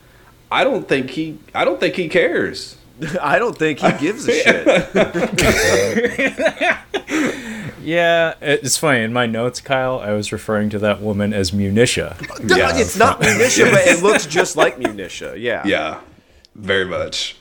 I 0.49 0.63
don't 0.63 0.87
think 0.87 1.09
he 1.09 1.37
I 1.53 1.65
don't 1.65 1.81
think 1.81 1.95
he 1.95 2.07
cares." 2.07 2.77
I 3.21 3.39
don't 3.39 3.57
think 3.57 3.79
he 3.79 3.91
gives 3.97 4.25
a 4.29 4.31
shit. 4.31 4.65
Yeah, 7.85 8.33
it's 8.41 8.77
funny. 8.77 9.03
In 9.03 9.13
my 9.13 9.27
notes, 9.27 9.61
Kyle, 9.61 9.99
I 9.99 10.13
was 10.13 10.31
referring 10.31 10.71
to 10.71 10.79
that 10.79 11.01
woman 11.01 11.33
as 11.33 11.51
Munitia. 11.51 12.15
Yeah. 12.57 12.75
it's 12.75 12.97
not 12.97 13.21
Munitia, 13.21 13.71
but 13.71 13.85
it 13.85 14.01
looks 14.01 14.25
just 14.25 14.57
like 14.57 14.79
Munitia. 14.79 15.39
Yeah. 15.39 15.61
Yeah, 15.67 15.99
very 16.55 16.85
much. 16.85 17.35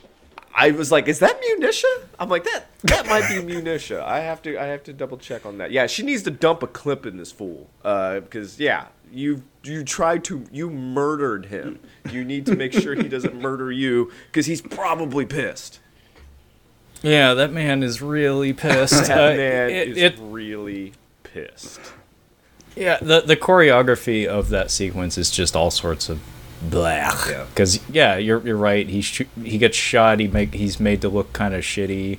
I 0.57 0.71
was 0.71 0.93
like, 0.93 1.09
"Is 1.09 1.19
that 1.19 1.41
Munitia?" 1.43 2.03
I'm 2.19 2.29
like, 2.29 2.45
"That 2.45 2.67
that 2.85 3.07
might 3.07 3.29
be 3.29 3.35
Munitia." 3.43 4.03
I 4.05 4.21
have 4.21 4.41
to 4.43 4.57
I 4.57 4.67
have 4.67 4.85
to 4.85 4.93
double 4.93 5.17
check 5.19 5.45
on 5.45 5.59
that. 5.59 5.71
Yeah, 5.73 5.87
she 5.87 6.03
needs 6.05 6.23
to 6.25 6.31
dump 6.31 6.63
a 6.63 6.67
clip 6.69 7.05
in 7.07 7.17
this 7.17 7.33
fool, 7.33 7.69
uh, 7.85 8.21
because 8.21 8.61
yeah, 8.61 8.87
you 9.13 9.43
you 9.65 9.83
tried 9.83 10.23
to 10.25 10.45
you 10.53 10.71
murdered 10.71 11.47
him. 11.47 11.81
You 12.11 12.25
need 12.25 12.47
to 12.47 12.55
make 12.57 12.73
sure 12.73 12.95
he 12.95 13.09
doesn't 13.09 13.35
murder 13.35 13.73
you, 13.73 14.13
because 14.27 14.47
he's 14.47 14.61
probably 14.63 15.27
pissed. 15.27 15.81
Yeah, 17.03 17.35
that 17.35 17.53
man 17.53 17.83
is 17.83 18.01
really 18.01 18.53
pissed. 18.53 19.09
That 19.09 19.35
Uh, 19.35 19.37
man 19.37 19.71
it- 19.71 19.89
is 19.89 19.97
it- 19.99 20.15
really 20.21 20.93
pissed. 21.25 21.81
yeah, 22.77 22.99
the 23.03 23.21
the 23.23 23.37
choreography 23.37 24.25
of 24.27 24.51
that 24.51 24.71
sequence 24.71 25.19
is 25.19 25.31
just 25.31 25.57
all 25.57 25.71
sorts 25.73 26.09
of 26.09 26.21
blah. 26.71 27.45
Because 27.51 27.81
yeah, 27.89 28.17
you're 28.17 28.45
you're 28.47 28.57
right. 28.57 28.89
He 28.89 29.03
sh- 29.03 29.23
he 29.43 29.59
gets 29.59 29.77
shot. 29.77 30.21
He 30.21 30.29
make 30.29 30.55
he's 30.55 30.81
made 30.81 31.01
to 31.03 31.09
look 31.09 31.33
kind 31.33 31.55
of 31.55 31.63
shitty. 31.63 32.19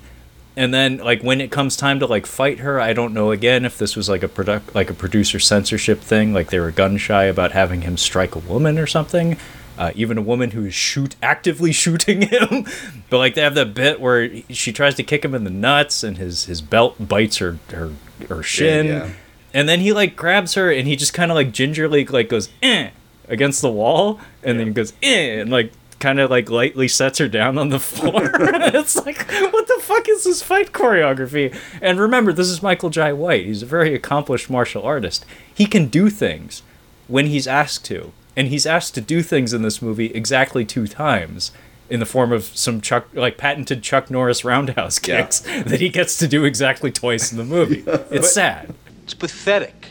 And 0.57 0.73
then 0.73 0.97
like 0.97 1.21
when 1.21 1.41
it 1.41 1.51
comes 1.51 1.75
time 1.75 1.99
to 1.99 2.07
like 2.07 2.25
fight 2.25 2.59
her, 2.59 2.79
I 2.79 2.93
don't 2.93 3.13
know 3.13 3.31
again 3.31 3.65
if 3.65 3.77
this 3.77 3.95
was 3.95 4.07
like 4.07 4.23
a 4.23 4.27
product 4.27 4.73
like 4.73 4.89
a 4.89 4.93
producer 4.93 5.39
censorship 5.39 5.99
thing, 5.99 6.33
like 6.33 6.49
they 6.49 6.59
were 6.59 6.71
gun 6.71 6.97
shy 6.97 7.25
about 7.25 7.51
having 7.51 7.81
him 7.81 7.97
strike 7.97 8.35
a 8.35 8.39
woman 8.39 8.79
or 8.79 8.87
something. 8.87 9.37
Uh, 9.77 9.91
even 9.93 10.17
a 10.17 10.21
woman 10.21 10.51
who 10.51 10.63
is 10.65 10.73
shoot 10.73 11.17
actively 11.21 11.71
shooting 11.73 12.21
him, 12.21 12.65
but 13.09 13.17
like 13.17 13.35
they 13.35 13.41
have 13.41 13.55
that 13.55 13.73
bit 13.73 13.99
where 13.99 14.29
she 14.49 14.71
tries 14.71 14.95
to 14.95 15.03
kick 15.03 15.25
him 15.25 15.35
in 15.35 15.43
the 15.43 15.49
nuts 15.49 16.01
and 16.01 16.17
his 16.17 16.45
his 16.45 16.61
belt 16.61 16.95
bites 17.05 17.37
her 17.37 17.59
her 17.71 17.91
her 18.29 18.41
shin, 18.41 18.85
yeah. 18.85 19.09
and 19.53 19.67
then 19.67 19.81
he 19.81 19.91
like 19.91 20.15
grabs 20.15 20.53
her 20.53 20.71
and 20.71 20.87
he 20.87 20.95
just 20.95 21.13
kind 21.13 21.29
of 21.29 21.35
like 21.35 21.51
gingerly 21.51 22.05
like 22.05 22.29
goes 22.29 22.47
eh 22.63 22.91
against 23.27 23.61
the 23.61 23.71
wall 23.71 24.19
and 24.43 24.59
then 24.59 24.73
goes 24.73 24.93
eh 25.01 25.39
and 25.39 25.49
like 25.51 25.71
kind 25.99 26.19
of 26.19 26.29
like 26.29 26.49
lightly 26.49 26.87
sets 26.87 27.17
her 27.19 27.27
down 27.27 27.57
on 27.57 27.69
the 27.69 27.79
floor. 27.91 28.21
it's 28.33 28.95
like 29.05 29.25
what 29.51 29.67
the 29.67 29.79
fuck 29.81 30.07
is 30.09 30.23
this 30.25 30.41
fight 30.43 30.71
choreography? 30.71 31.55
And 31.81 31.99
remember, 31.99 32.33
this 32.33 32.49
is 32.49 32.61
Michael 32.61 32.89
Jai 32.89 33.13
White. 33.13 33.45
He's 33.45 33.63
a 33.63 33.65
very 33.65 33.93
accomplished 33.95 34.49
martial 34.49 34.83
artist. 34.83 35.25
He 35.53 35.65
can 35.65 35.87
do 35.87 36.09
things 36.09 36.61
when 37.07 37.27
he's 37.27 37.47
asked 37.47 37.85
to, 37.85 38.11
and 38.35 38.47
he's 38.49 38.65
asked 38.65 38.93
to 38.95 39.01
do 39.01 39.21
things 39.21 39.53
in 39.53 39.61
this 39.61 39.81
movie 39.81 40.07
exactly 40.13 40.65
two 40.65 40.87
times. 40.87 41.51
In 41.87 41.99
the 41.99 42.05
form 42.07 42.31
of 42.31 42.45
some 42.45 42.81
Chuck, 42.81 43.05
like 43.13 43.37
patented 43.37 43.83
Chuck 43.83 44.09
Norris 44.09 44.43
roundhouse 44.43 44.99
Yeah. 45.07 45.21
kicks 45.21 45.41
that 45.41 45.79
he 45.79 45.89
gets 45.89 46.17
to 46.17 46.27
do 46.27 46.43
exactly 46.43 46.91
twice 46.91 47.31
in 47.31 47.37
the 47.37 47.43
movie. 47.45 47.83
It's 48.11 48.31
sad. 48.33 48.73
It's 49.03 49.13
pathetic. 49.13 49.89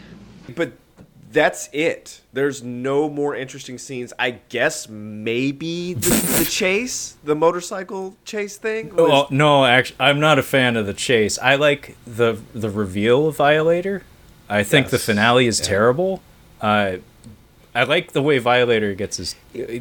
But 0.56 0.72
that's 1.34 1.68
it. 1.72 2.22
There's 2.32 2.62
no 2.62 3.10
more 3.10 3.36
interesting 3.36 3.76
scenes. 3.76 4.12
I 4.18 4.38
guess 4.48 4.88
maybe 4.88 5.92
the, 5.94 6.10
the 6.38 6.46
chase, 6.48 7.16
the 7.22 7.34
motorcycle 7.34 8.16
chase 8.24 8.56
thing. 8.56 8.94
was- 8.94 9.08
Well, 9.08 9.26
no, 9.30 9.66
actually, 9.66 9.96
I'm 10.00 10.20
not 10.20 10.38
a 10.38 10.42
fan 10.42 10.76
of 10.76 10.86
the 10.86 10.94
chase. 10.94 11.38
I 11.42 11.56
like 11.56 11.96
the 12.06 12.38
the 12.54 12.70
reveal 12.70 13.26
of 13.28 13.36
Violator. 13.36 14.02
I 14.48 14.62
think 14.62 14.88
the 14.88 14.98
finale 14.98 15.46
is 15.46 15.60
terrible. 15.60 16.22
Uh, 16.60 16.96
I 17.74 17.82
like 17.84 18.12
the 18.12 18.22
way 18.22 18.38
Violator 18.38 18.94
gets 18.94 19.16
his 19.16 19.34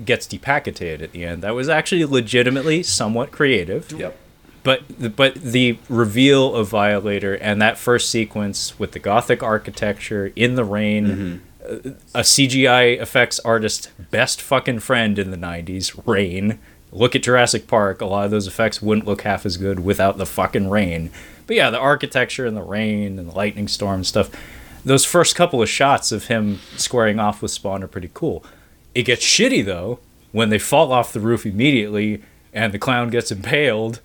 gets 0.06 0.26
decapitated 0.26 1.02
at 1.02 1.12
the 1.12 1.24
end. 1.24 1.44
That 1.44 1.54
was 1.54 1.70
actually 1.70 2.06
legitimately 2.06 2.82
somewhat 2.84 3.32
creative. 3.32 3.92
Yep. 3.92 4.18
But 4.64 5.16
but 5.16 5.36
the 5.36 5.78
reveal 5.90 6.56
of 6.56 6.70
Violator 6.70 7.36
and 7.36 7.62
that 7.62 7.78
first 7.78 8.10
sequence 8.10 8.80
with 8.80 8.94
the 8.94 9.00
gothic 9.00 9.44
architecture 9.44 10.32
in 10.36 10.56
the 10.56 10.64
rain, 10.64 11.42
uh, 11.64 11.76
a 12.16 12.22
CGI 12.22 13.00
effects 13.00 13.40
artist 13.42 13.92
best 14.10 14.42
fucking 14.42 14.80
friend 14.80 15.20
in 15.20 15.32
the 15.32 15.38
'90s, 15.38 16.02
Rain, 16.06 16.60
Look 16.94 17.16
at 17.16 17.24
Jurassic 17.24 17.66
Park. 17.66 18.02
A 18.02 18.06
lot 18.06 18.26
of 18.26 18.32
those 18.32 18.46
effects 18.46 18.80
wouldn't 18.80 19.08
look 19.08 19.24
half 19.24 19.48
as 19.48 19.58
good 19.58 19.80
without 19.80 20.18
the 20.18 20.28
fucking 20.28 20.70
rain. 20.70 21.10
But 21.48 21.56
yeah, 21.56 21.72
the 21.72 21.80
architecture 21.80 22.46
and 22.46 22.56
the 22.56 22.62
rain 22.62 23.18
and 23.18 23.28
the 23.28 23.36
lightning 23.36 23.68
storm 23.68 23.96
and 23.96 24.06
stuff. 24.06 24.30
Those 24.86 25.04
first 25.04 25.36
couple 25.36 25.62
of 25.62 25.70
shots 25.70 26.12
of 26.12 26.26
him 26.26 26.60
squaring 26.78 27.20
off 27.20 27.42
with 27.42 27.50
Spawn 27.50 27.84
are 27.84 27.88
pretty 27.88 28.12
cool. 28.14 28.46
It 28.94 29.04
gets 29.04 29.26
shitty 29.26 29.66
though 29.66 30.00
when 30.32 30.50
they 30.50 30.60
fall 30.60 30.92
off 30.92 31.14
the 31.14 31.20
roof 31.20 31.48
immediately 31.48 32.22
and 32.54 32.72
the 32.72 32.80
clown 32.80 33.10
gets 33.10 33.32
impaled 33.32 34.00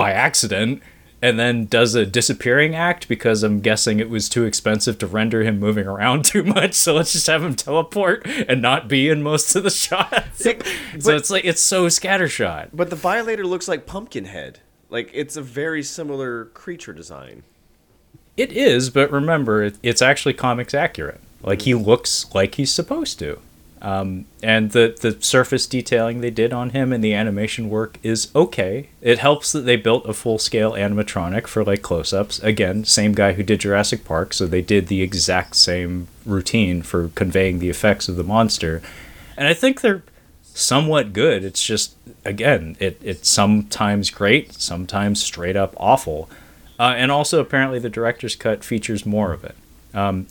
by 0.00 0.12
accident 0.12 0.82
and 1.20 1.38
then 1.38 1.66
does 1.66 1.94
a 1.94 2.06
disappearing 2.06 2.74
act 2.74 3.06
because 3.06 3.42
I'm 3.42 3.60
guessing 3.60 4.00
it 4.00 4.08
was 4.08 4.30
too 4.30 4.44
expensive 4.44 4.96
to 4.96 5.06
render 5.06 5.42
him 5.42 5.60
moving 5.60 5.86
around 5.86 6.24
too 6.32 6.42
much. 6.42 6.72
So 6.72 6.94
let's 6.94 7.12
just 7.12 7.26
have 7.26 7.44
him 7.44 7.54
teleport 7.54 8.26
and 8.26 8.62
not 8.62 8.88
be 8.88 9.10
in 9.10 9.22
most 9.22 9.54
of 9.54 9.62
the 9.62 9.70
shots. 9.70 10.42
so 10.42 11.14
it's 11.14 11.28
like 11.28 11.44
it's 11.44 11.60
so 11.60 11.86
scattershot. 11.88 12.70
But 12.72 12.88
the 12.88 12.96
Violator 12.96 13.44
looks 13.46 13.68
like 13.68 13.84
Pumpkinhead. 13.84 14.60
Like 14.88 15.10
it's 15.12 15.36
a 15.36 15.42
very 15.42 15.82
similar 15.82 16.46
creature 16.46 16.94
design. 16.94 17.42
It 18.38 18.52
is, 18.52 18.88
but 18.88 19.12
remember, 19.12 19.64
it, 19.64 19.76
it's 19.82 20.00
actually 20.00 20.32
comics 20.32 20.72
accurate. 20.72 21.20
Like 21.42 21.62
he 21.62 21.74
looks 21.74 22.32
like 22.34 22.54
he's 22.54 22.72
supposed 22.72 23.18
to. 23.18 23.38
Um, 23.82 24.26
and 24.42 24.72
the 24.72 24.94
the 25.00 25.22
surface 25.22 25.66
detailing 25.66 26.20
they 26.20 26.30
did 26.30 26.52
on 26.52 26.70
him 26.70 26.92
and 26.92 27.02
the 27.02 27.14
animation 27.14 27.70
work 27.70 27.98
is 28.02 28.30
okay. 28.34 28.90
It 29.00 29.18
helps 29.18 29.52
that 29.52 29.62
they 29.62 29.76
built 29.76 30.08
a 30.08 30.12
full 30.12 30.38
scale 30.38 30.72
animatronic 30.72 31.46
for 31.46 31.64
like 31.64 31.80
close 31.80 32.12
ups. 32.12 32.38
Again, 32.40 32.84
same 32.84 33.12
guy 33.12 33.32
who 33.32 33.42
did 33.42 33.60
Jurassic 33.60 34.04
Park, 34.04 34.34
so 34.34 34.46
they 34.46 34.60
did 34.60 34.88
the 34.88 35.00
exact 35.00 35.56
same 35.56 36.08
routine 36.26 36.82
for 36.82 37.08
conveying 37.14 37.58
the 37.58 37.70
effects 37.70 38.08
of 38.08 38.16
the 38.16 38.24
monster. 38.24 38.82
And 39.36 39.48
I 39.48 39.54
think 39.54 39.80
they're 39.80 40.02
somewhat 40.42 41.14
good. 41.14 41.42
It's 41.42 41.64
just 41.64 41.96
again, 42.24 42.76
it 42.80 43.00
it's 43.02 43.30
sometimes 43.30 44.10
great, 44.10 44.52
sometimes 44.54 45.22
straight 45.22 45.56
up 45.56 45.74
awful. 45.78 46.28
Uh, 46.78 46.94
and 46.96 47.10
also 47.10 47.40
apparently 47.40 47.78
the 47.78 47.90
director's 47.90 48.36
cut 48.36 48.62
features 48.64 49.06
more 49.06 49.32
of 49.32 49.44
it. 49.44 49.54
Um, 49.94 50.26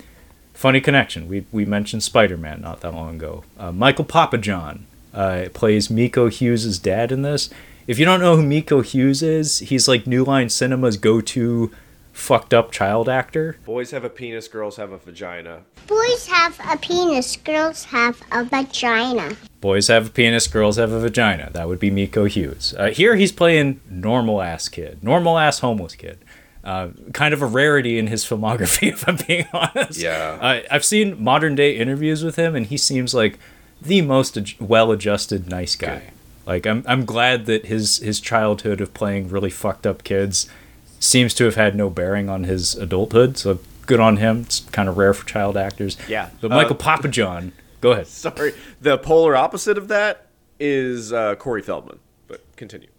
funny 0.60 0.82
connection. 0.82 1.30
We 1.30 1.46
we 1.54 1.64
mentioned 1.64 2.04
Spider 2.04 2.36
Man 2.38 2.60
not 2.62 2.82
that 2.82 2.94
long 2.94 3.16
ago. 3.16 3.46
Uh, 3.58 3.72
Michael 3.72 4.04
Papajohn 4.04 4.82
uh, 5.14 5.46
plays 5.54 5.90
Miko 5.90 6.28
Hughes' 6.28 6.78
dad 6.78 7.14
in 7.14 7.22
this. 7.22 7.50
If 7.88 7.98
you 7.98 8.06
don't 8.06 8.20
know 8.20 8.36
who 8.36 8.44
Miko 8.44 8.82
Hughes 8.82 9.24
is, 9.24 9.60
he's 9.60 9.88
like 9.88 10.06
New 10.06 10.24
Line 10.26 10.50
Cinema's 10.50 10.98
go 10.98 11.22
to 11.22 11.72
fucked 12.12 12.54
up 12.54 12.72
child 12.72 13.08
actor. 13.08 13.58
Boys 13.66 13.92
have 13.92 14.04
a 14.04 14.10
penis, 14.10 14.50
girls 14.50 14.76
have 14.76 14.92
a 14.92 14.98
vagina. 14.98 15.62
Boys 15.88 16.28
have 16.28 16.60
a 16.70 16.78
penis, 16.78 17.38
girls 17.38 17.86
have 17.86 18.22
a 18.30 18.44
vagina. 18.44 19.38
Boys 19.62 19.88
have 19.88 20.08
a 20.08 20.10
penis, 20.10 20.48
girls 20.48 20.76
have 20.76 20.92
a 20.92 21.00
vagina. 21.00 21.50
That 21.54 21.70
would 21.70 21.80
be 21.80 21.90
Miko 21.90 22.26
Hughes. 22.26 22.76
Uh, 22.78 22.92
here 22.92 23.16
he's 23.16 23.32
playing 23.32 23.80
normal 23.90 24.42
ass 24.42 24.68
kid, 24.68 25.02
normal 25.02 25.40
ass 25.40 25.60
homeless 25.60 25.96
kid. 25.96 26.20
Uh, 26.64 26.90
kind 27.14 27.34
of 27.34 27.42
a 27.42 27.46
rarity 27.46 27.98
in 27.98 28.08
his 28.08 28.26
filmography, 28.26 28.88
if 28.94 29.08
I'm 29.08 29.18
being 29.28 29.48
honest. 29.54 30.00
Yeah. 30.00 30.38
Uh, 30.42 30.62
I've 30.70 30.84
seen 30.84 31.22
modern 31.24 31.56
day 31.56 31.76
interviews 31.78 32.24
with 32.24 32.36
him, 32.36 32.56
and 32.56 32.66
he 32.66 32.76
seems 32.78 33.14
like 33.14 33.40
the 33.82 34.02
most 34.02 34.36
ad- 34.38 34.52
well-adjusted, 34.60 35.48
nice 35.50 35.76
guy. 35.78 36.12
Like 36.46 36.66
I'm, 36.68 36.84
I'm 36.88 37.06
glad 37.06 37.46
that 37.46 37.68
his 37.68 37.98
his 38.00 38.20
childhood 38.20 38.82
of 38.82 38.94
playing 38.94 39.30
really 39.30 39.50
fucked 39.52 39.88
up 39.88 40.04
kids 40.04 40.50
seems 41.00 41.34
to 41.36 41.46
have 41.46 41.56
had 41.56 41.76
no 41.76 41.90
bearing 41.90 42.28
on 42.28 42.44
his 42.44 42.76
adulthood. 42.76 43.38
So 43.38 43.60
good 43.86 44.00
on 44.02 44.18
him. 44.18 44.42
It's 44.42 44.60
kind 44.72 44.90
of 44.90 44.98
rare 44.98 45.14
for 45.14 45.26
child 45.28 45.56
actors. 45.56 45.96
Yeah. 46.10 46.30
But 46.42 46.52
Uh, 46.52 46.56
Michael 46.56 46.76
Papajohn, 46.76 47.52
go 47.82 47.92
ahead. 47.94 48.08
Sorry, 48.26 48.54
the 48.82 48.98
polar 48.98 49.36
opposite 49.38 49.78
of 49.78 49.88
that 49.88 50.26
is 50.60 51.14
uh, 51.14 51.36
Corey 51.36 51.62
Feldman. 51.62 52.00
But 52.28 52.42
continue. 52.58 52.90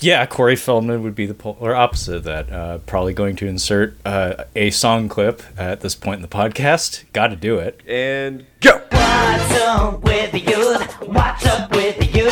Yeah, 0.00 0.24
Corey 0.26 0.56
Feldman 0.56 1.02
would 1.02 1.14
be 1.14 1.26
the 1.26 1.34
polar 1.34 1.74
opposite 1.74 2.16
of 2.16 2.24
that. 2.24 2.50
Uh, 2.50 2.78
probably 2.78 3.12
going 3.12 3.36
to 3.36 3.46
insert 3.46 3.94
uh, 4.04 4.44
a 4.56 4.70
song 4.70 5.08
clip 5.08 5.42
at 5.58 5.80
this 5.80 5.94
point 5.94 6.16
in 6.16 6.22
the 6.22 6.28
podcast. 6.28 7.04
Got 7.12 7.28
to 7.28 7.36
do 7.36 7.58
it. 7.58 7.80
And 7.86 8.46
go. 8.60 8.78
What's 8.90 9.60
up 9.62 10.00
with 10.02 10.32
the 10.32 10.40
youth? 10.40 10.92
What's 11.08 11.46
up 11.46 11.70
with 11.72 11.98
the 11.98 12.06
youth? 12.06 12.30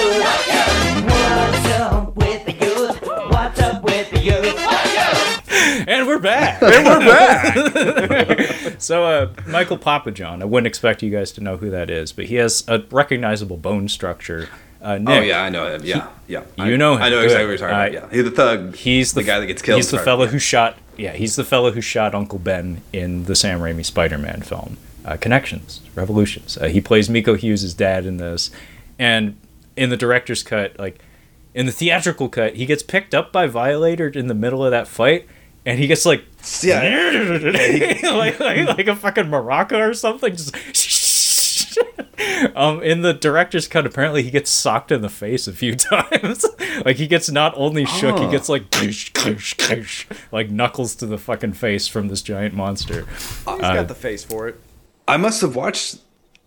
What's 1.04 1.68
up 1.68 2.16
with 2.16 2.44
the 2.46 2.52
youth? 2.52 3.02
What's 3.30 3.60
up 3.60 3.82
with 3.82 4.10
the 4.10 4.18
youth? 4.20 4.54
And 5.88 6.06
we're 6.06 6.18
back. 6.18 6.62
And 6.68 6.86
we're 6.86 7.00
back. 7.00 8.76
so, 8.78 9.04
uh, 9.04 9.32
Michael 9.46 9.78
Papajohn. 9.78 10.42
I 10.42 10.44
wouldn't 10.44 10.66
expect 10.66 11.02
you 11.02 11.10
guys 11.10 11.32
to 11.32 11.40
know 11.42 11.56
who 11.56 11.70
that 11.70 11.90
is, 11.90 12.12
but 12.12 12.26
he 12.26 12.36
has 12.36 12.64
a 12.68 12.82
recognizable 12.90 13.56
bone 13.56 13.88
structure. 13.88 14.48
Uh, 14.80 14.98
Nick, 14.98 15.08
Oh 15.08 15.20
yeah, 15.20 15.42
I 15.42 15.48
know 15.48 15.74
him. 15.74 15.82
Yeah, 15.84 16.08
yeah. 16.26 16.42
You 16.56 16.74
I, 16.74 16.76
know 16.76 16.94
him. 16.94 17.02
I 17.02 17.08
know 17.08 17.20
exactly 17.20 17.46
what 17.46 17.50
you're 17.50 17.68
talking 17.68 17.74
about. 17.74 17.92
Yeah, 17.92 18.08
he's 18.10 18.24
the 18.24 18.30
thug. 18.30 18.74
He's 18.76 19.12
the, 19.12 19.20
the 19.20 19.26
guy 19.26 19.40
that 19.40 19.46
gets 19.46 19.62
killed. 19.62 19.78
He's 19.78 19.90
the 19.90 19.98
fellow 19.98 20.26
who 20.26 20.38
shot. 20.38 20.76
Yeah, 20.96 21.12
he's 21.12 21.36
the 21.36 21.44
fellow 21.44 21.72
who 21.72 21.80
shot 21.80 22.14
Uncle 22.14 22.38
Ben 22.38 22.82
in 22.92 23.24
the 23.24 23.34
Sam 23.34 23.60
Raimi 23.60 23.84
Spider-Man 23.84 24.42
film, 24.42 24.76
uh, 25.04 25.16
Connections, 25.16 25.80
Revolutions. 25.94 26.56
Uh, 26.58 26.66
he 26.66 26.80
plays 26.80 27.08
Miko 27.08 27.34
Hughes' 27.34 27.74
dad 27.74 28.06
in 28.06 28.18
this, 28.18 28.50
and 28.98 29.36
in 29.76 29.90
the 29.90 29.96
director's 29.96 30.42
cut, 30.42 30.78
like 30.78 31.00
in 31.54 31.66
the 31.66 31.72
theatrical 31.72 32.28
cut, 32.28 32.54
he 32.56 32.66
gets 32.66 32.82
picked 32.82 33.14
up 33.14 33.32
by 33.32 33.46
Violator 33.46 34.08
in 34.08 34.28
the 34.28 34.34
middle 34.34 34.64
of 34.64 34.70
that 34.70 34.86
fight, 34.86 35.26
and 35.66 35.78
he 35.78 35.86
gets 35.86 36.06
like 36.06 36.24
like, 36.64 38.40
like 38.40 38.66
like 38.68 38.88
a 38.88 38.96
fucking 38.96 39.24
maraca 39.24 39.88
or 39.88 39.94
something. 39.94 40.32
Just 40.36 40.54
um, 42.56 42.82
in 42.82 43.02
the 43.02 43.12
director's 43.12 43.68
cut, 43.68 43.86
apparently 43.86 44.22
he 44.22 44.30
gets 44.30 44.50
socked 44.50 44.90
in 44.92 45.00
the 45.02 45.08
face 45.08 45.46
a 45.48 45.52
few 45.52 45.74
times. 45.76 46.44
like 46.84 46.96
he 46.96 47.06
gets 47.06 47.30
not 47.30 47.52
only 47.56 47.84
shook, 47.84 48.18
he 48.18 48.24
Oh. 48.26 48.30
gets 48.30 48.48
like 48.48 48.64
like 50.32 50.50
knuckles 50.50 50.94
to 50.96 51.06
the 51.06 51.18
fucking 51.18 51.52
face 51.54 51.88
from 51.88 52.08
this 52.08 52.22
giant 52.22 52.54
monster. 52.54 53.04
He's 53.06 53.42
Uh, 53.46 53.56
got 53.74 53.88
the 53.88 53.94
face 53.94 54.24
for 54.24 54.48
it. 54.48 54.60
I 55.06 55.16
must 55.16 55.40
have 55.40 55.56
watched. 55.56 55.98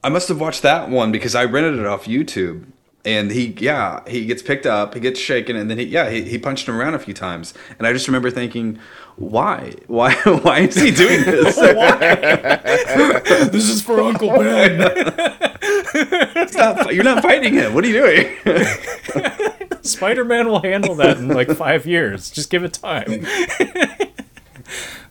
I 0.04 0.10
must 0.10 0.28
have 0.30 0.40
watched 0.40 0.62
that 0.64 0.90
one 0.90 1.12
because 1.12 1.36
I 1.36 1.46
rented 1.46 1.80
it 1.80 1.86
off 1.86 2.06
YouTube. 2.06 2.66
And 3.04 3.32
he, 3.32 3.56
yeah, 3.58 4.08
he 4.08 4.28
gets 4.28 4.44
picked 4.44 4.68
up, 4.68 4.94
he 4.94 5.00
gets 5.00 5.20
shaken, 5.20 5.56
and 5.56 5.72
then 5.72 5.80
he, 5.80 5.86
yeah, 5.86 6.12
he, 6.12 6.22
he 6.22 6.38
punched 6.38 6.68
him 6.68 6.76
around 6.80 6.94
a 6.94 7.00
few 7.00 7.16
times. 7.16 7.52
And 7.80 7.88
I 7.88 7.94
just 7.94 8.08
remember 8.08 8.30
thinking, 8.30 8.78
why, 9.18 9.74
why, 9.88 10.14
why 10.26 10.60
is 10.60 10.76
he 10.76 10.92
doing 10.92 11.22
this? 11.24 11.56
this 13.52 13.70
is 13.70 13.82
for 13.82 14.00
Uncle 14.02 14.30
Ben. 14.30 14.78
Not, 16.54 16.94
you're 16.96 17.04
not 17.04 17.22
fighting 17.22 17.54
him. 17.54 17.74
What 17.74 17.84
are 17.84 17.88
you 17.88 17.94
doing? 18.02 18.36
Spider 19.84 20.24
Man 20.26 20.48
will 20.48 20.62
handle 20.62 20.96
that 20.96 21.18
in 21.18 21.28
like 21.30 21.50
five 21.52 21.86
years. 21.86 22.30
Just 22.30 22.50
give 22.50 22.64
it 22.64 22.74
time. 22.74 23.26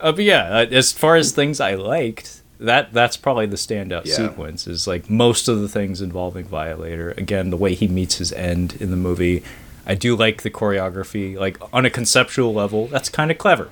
uh, 0.01 0.12
but 0.12 0.24
yeah, 0.24 0.44
uh, 0.48 0.66
as 0.70 0.93
far 0.93 1.16
as 1.16 1.32
things 1.32 1.60
I 1.60 1.74
liked, 1.74 2.43
that 2.59 2.93
that's 2.93 3.16
probably 3.16 3.47
the 3.47 3.56
standout 3.56 4.05
Yeah. 4.06 4.14
sequence. 4.28 4.66
Is 4.66 4.86
like 4.86 5.09
most 5.10 5.48
of 5.48 5.60
the 5.60 5.68
things 5.68 6.01
involving 6.01 6.44
Violator. 6.44 7.12
Again, 7.12 7.51
the 7.51 7.56
way 7.56 7.74
he 7.74 7.89
meets 7.89 8.16
his 8.18 8.32
end 8.32 8.77
in 8.81 8.90
the 8.90 8.97
movie. 8.97 9.43
I 9.86 9.94
do 9.94 10.14
like 10.14 10.43
the 10.43 10.51
choreography. 10.51 11.36
Like 11.39 11.59
on 11.72 11.85
a 11.85 11.90
conceptual 11.90 12.52
level, 12.55 12.86
that's 12.86 13.09
kind 13.09 13.31
of 13.31 13.39
clever. 13.39 13.70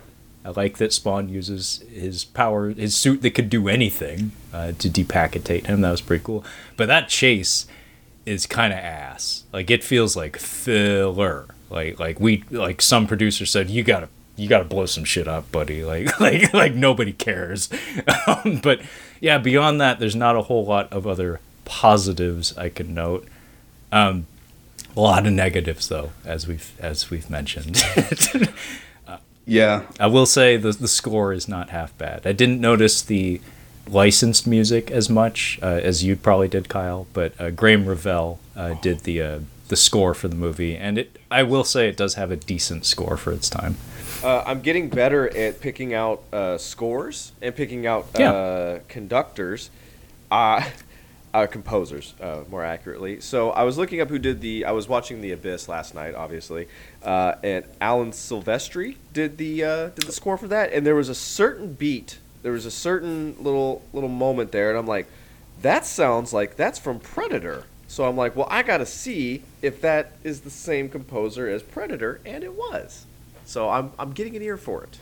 I 0.49 0.53
like 0.59 0.79
that 0.79 0.95
Spawn 0.95 1.29
uses 1.29 1.85
his 1.93 2.25
power, 2.25 2.71
his 2.71 2.97
suit 2.97 3.21
that 3.21 3.33
could 3.33 3.51
do 3.51 3.69
anything, 3.69 4.33
uh, 4.51 4.73
to 4.79 4.89
depacitate 4.89 5.67
him. 5.67 5.83
That 5.83 5.91
was 5.91 6.01
pretty 6.01 6.25
cool. 6.25 6.43
But 6.79 6.87
that 6.87 7.11
chase 7.11 7.67
is 8.25 8.47
kind 8.47 8.73
of 8.73 8.79
ass. 8.79 9.45
Like 9.53 9.71
it 9.71 9.85
feels 9.85 10.17
like 10.17 10.39
filler. 10.39 11.49
Like 11.69 12.01
like 12.01 12.19
we 12.19 12.45
like 12.51 12.81
some 12.81 13.07
producer 13.07 13.45
said 13.45 13.69
you 13.69 13.83
gotta 13.83 14.09
you 14.37 14.49
gotta 14.49 14.65
blow 14.65 14.87
some 14.87 15.05
shit 15.05 15.29
up, 15.29 15.53
buddy. 15.53 15.85
Like 15.85 16.19
like 16.19 16.55
like 16.55 16.75
nobody 16.75 17.13
cares. 17.13 17.69
um, 18.27 18.61
but 18.63 18.81
yeah, 19.21 19.37
beyond 19.37 19.83
that, 19.83 19.99
there's 19.99 20.17
not 20.17 20.35
a 20.35 20.43
whole 20.43 20.65
lot 20.65 20.91
of 20.91 21.07
other 21.07 21.41
positives 21.67 22.57
I 22.57 22.71
can 22.71 22.95
note. 22.95 23.29
Um, 23.93 24.27
a 24.97 25.01
lot 25.01 25.27
of 25.27 25.33
negatives 25.35 25.89
though, 25.89 26.13
as 26.25 26.49
we've 26.49 26.73
as 26.81 27.11
we've 27.11 27.29
mentioned. 27.29 27.85
yeah, 29.49 29.83
I 29.99 30.07
will 30.07 30.27
say 30.27 30.57
the 30.59 30.73
the 30.73 30.87
score 30.89 31.33
is 31.33 31.49
not 31.49 31.71
half 31.71 31.97
bad. 31.99 32.27
I 32.27 32.33
didn't 32.33 32.61
notice 32.61 33.03
the 33.03 33.41
licensed 33.89 34.47
music 34.47 34.91
as 34.91 35.09
much 35.09 35.59
uh, 35.63 35.67
as 35.67 36.05
you 36.05 36.15
probably 36.15 36.49
did, 36.49 36.69
Kyle. 36.69 37.07
But 37.15 37.33
uh, 37.41 37.51
Graeme 37.51 37.87
Revell 37.87 38.39
uh, 38.55 38.75
did 38.83 39.01
the 39.01 39.23
uh, 39.23 39.39
the 39.69 39.77
score 39.77 40.13
for 40.15 40.29
the 40.29 40.37
movie, 40.37 40.77
and 40.77 40.99
it 40.99 41.19
I 41.31 41.43
will 41.43 41.65
say 41.65 41.89
it 41.89 41.97
does 41.97 42.15
have 42.15 42.31
a 42.31 42.37
decent 42.37 42.85
score 42.85 43.17
for 43.17 43.33
its 43.33 43.49
time. 43.49 43.77
Uh, 44.23 44.43
I'm 44.47 44.61
getting 44.61 44.89
better 44.89 45.35
at 45.37 45.61
picking 45.61 45.95
out 45.95 46.23
uh, 46.33 46.59
scores 46.59 47.33
and 47.41 47.55
picking 47.55 47.87
out 47.87 48.09
Yeah. 48.19 48.33
uh, 48.33 48.79
conductors, 48.89 49.71
uh, 50.31 50.65
uh, 51.35 51.47
composers, 51.47 52.15
uh, 52.21 52.45
more 52.51 52.65
accurately. 52.65 53.21
So 53.21 53.51
I 53.51 53.63
was 53.65 53.77
looking 53.79 54.01
up 54.01 54.09
who 54.09 54.19
did 54.19 54.41
the. 54.41 54.65
I 54.65 54.73
was 54.73 54.89
watching 54.89 55.21
The 55.21 55.33
Abyss 55.33 55.69
last 55.69 55.95
night, 55.95 56.15
obviously, 56.15 56.69
uh, 57.03 57.35
and 57.43 57.65
Alan 57.81 58.13
Silvestri 58.13 58.97
did 59.13 59.39
the 59.39 59.65
uh, 59.65 59.89
did 59.89 60.05
the 60.05 60.13
score 60.13 60.37
for 60.39 60.49
that. 60.49 60.73
And 60.73 60.87
there 60.87 60.95
was 60.95 61.09
a 61.09 61.15
certain 61.15 61.75
beat. 61.75 62.19
There 62.43 62.53
was 62.53 62.67
a 62.67 62.71
certain 62.71 63.37
little 63.41 63.83
little 63.93 64.09
moment 64.09 64.53
there, 64.53 64.71
and 64.71 64.79
I'm 64.79 64.87
like, 64.87 65.07
that 65.63 65.85
sounds 65.85 66.33
like 66.33 66.57
that's 66.57 66.79
from 66.79 66.99
Predator. 67.01 67.65
So 67.89 68.05
I'm 68.05 68.17
like, 68.17 68.37
well, 68.37 68.49
I 68.51 68.63
gotta 68.63 68.87
see 68.87 69.43
if 69.63 69.81
that 69.81 70.13
is 70.23 70.43
the 70.43 70.51
same 70.51 70.89
composer 70.89 71.49
as 71.49 71.63
Predator, 71.63 72.21
and 72.25 72.45
it 72.45 72.55
was. 72.55 73.07
So 73.45 73.71
I'm 73.71 73.93
I'm 73.99 74.13
getting 74.13 74.37
an 74.37 74.43
ear 74.43 74.57
for 74.57 74.85
it. 74.85 74.99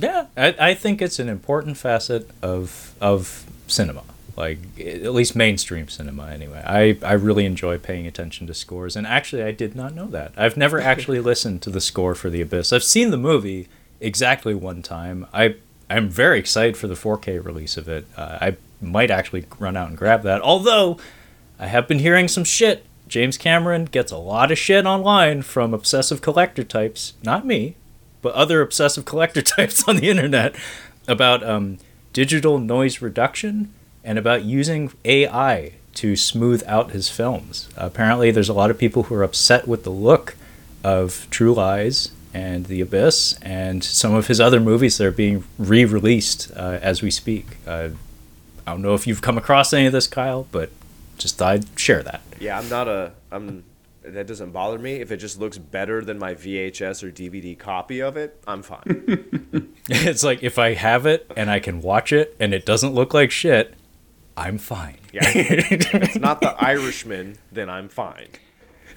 Yeah, 0.00 0.26
I, 0.36 0.54
I 0.58 0.74
think 0.74 1.02
it's 1.02 1.18
an 1.18 1.28
important 1.28 1.76
facet 1.76 2.30
of 2.42 2.94
of 3.00 3.44
cinema, 3.66 4.02
like 4.36 4.58
at 4.78 5.12
least 5.12 5.36
mainstream 5.36 5.88
cinema. 5.88 6.28
Anyway, 6.28 6.62
I 6.64 6.98
I 7.02 7.12
really 7.14 7.44
enjoy 7.44 7.78
paying 7.78 8.06
attention 8.06 8.46
to 8.46 8.54
scores, 8.54 8.96
and 8.96 9.06
actually, 9.06 9.42
I 9.42 9.52
did 9.52 9.74
not 9.74 9.94
know 9.94 10.06
that. 10.08 10.32
I've 10.36 10.56
never 10.56 10.80
actually 10.92 11.20
listened 11.20 11.62
to 11.62 11.70
the 11.70 11.80
score 11.80 12.14
for 12.14 12.30
The 12.30 12.40
Abyss. 12.40 12.72
I've 12.72 12.84
seen 12.84 13.10
the 13.10 13.16
movie 13.16 13.68
exactly 14.00 14.54
one 14.54 14.82
time. 14.82 15.26
I 15.32 15.56
I'm 15.88 16.08
very 16.08 16.38
excited 16.38 16.76
for 16.76 16.86
the 16.86 16.94
4K 16.94 17.44
release 17.44 17.76
of 17.76 17.88
it. 17.88 18.06
Uh, 18.16 18.38
I 18.40 18.56
might 18.80 19.10
actually 19.10 19.44
run 19.58 19.76
out 19.76 19.88
and 19.88 19.98
grab 19.98 20.22
that. 20.22 20.40
Although 20.40 20.98
I 21.58 21.66
have 21.66 21.86
been 21.86 21.98
hearing 21.98 22.26
some 22.26 22.44
shit. 22.44 22.86
James 23.06 23.36
Cameron 23.36 23.86
gets 23.86 24.12
a 24.12 24.16
lot 24.16 24.52
of 24.52 24.58
shit 24.58 24.86
online 24.86 25.42
from 25.42 25.74
obsessive 25.74 26.22
collector 26.22 26.62
types, 26.62 27.14
not 27.24 27.44
me, 27.44 27.74
but 28.22 28.32
other 28.34 28.62
obsessive 28.62 29.04
collector 29.04 29.42
types 29.56 29.86
on 29.86 29.96
the 29.96 30.08
internet 30.08 30.54
about 31.08 31.42
um, 31.42 31.78
digital 32.12 32.58
noise 32.58 33.02
reduction 33.02 33.72
and 34.04 34.18
about 34.18 34.44
using 34.44 34.92
AI 35.04 35.74
to 35.94 36.16
smooth 36.16 36.62
out 36.66 36.92
his 36.92 37.08
films. 37.08 37.68
apparently, 37.76 38.30
there's 38.30 38.48
a 38.48 38.54
lot 38.54 38.70
of 38.70 38.78
people 38.78 39.04
who 39.04 39.14
are 39.14 39.22
upset 39.22 39.66
with 39.68 39.84
the 39.84 39.90
look 39.90 40.36
of 40.82 41.26
True 41.30 41.52
Lies 41.52 42.12
and 42.32 42.66
The 42.66 42.80
Abyss 42.80 43.38
and 43.42 43.82
some 43.82 44.14
of 44.14 44.28
his 44.28 44.40
other 44.40 44.60
movies 44.60 44.98
that 44.98 45.06
are 45.06 45.10
being 45.10 45.44
re 45.58 45.84
released 45.84 46.50
uh, 46.56 46.78
as 46.80 47.02
we 47.02 47.10
speak. 47.10 47.58
Uh, 47.66 47.90
I 48.66 48.72
don't 48.72 48.82
know 48.82 48.94
if 48.94 49.06
you've 49.06 49.22
come 49.22 49.36
across 49.36 49.72
any 49.72 49.86
of 49.86 49.92
this, 49.92 50.06
Kyle, 50.06 50.46
but 50.52 50.70
just 51.18 51.38
thought 51.38 51.52
I'd 51.52 51.78
share 51.78 52.02
that. 52.02 52.22
Yeah, 52.38 52.58
I'm 52.58 52.68
not 52.68 52.88
a 52.88 53.12
I'm 53.30 53.64
that 54.02 54.26
doesn't 54.26 54.52
bother 54.52 54.78
me 54.78 54.94
if 54.94 55.12
it 55.12 55.18
just 55.18 55.38
looks 55.38 55.58
better 55.58 56.02
than 56.02 56.18
my 56.18 56.34
VHS 56.34 57.02
or 57.02 57.10
DVD 57.10 57.58
copy 57.58 58.00
of 58.00 58.16
it. 58.16 58.40
I'm 58.46 58.62
fine. 58.62 59.74
it's 59.88 60.22
like 60.22 60.42
if 60.42 60.58
I 60.58 60.74
have 60.74 61.04
it 61.04 61.30
and 61.36 61.50
I 61.50 61.60
can 61.60 61.82
watch 61.82 62.12
it 62.12 62.34
and 62.40 62.54
it 62.54 62.64
doesn't 62.64 62.94
look 62.94 63.12
like 63.12 63.30
shit, 63.30 63.74
I'm 64.36 64.58
fine. 64.58 64.98
Yeah, 65.12 65.22
if 65.24 65.94
it's 65.94 66.16
not 66.16 66.40
the 66.40 66.54
Irishman, 66.62 67.38
then 67.52 67.68
I'm 67.68 67.88
fine. 67.88 68.28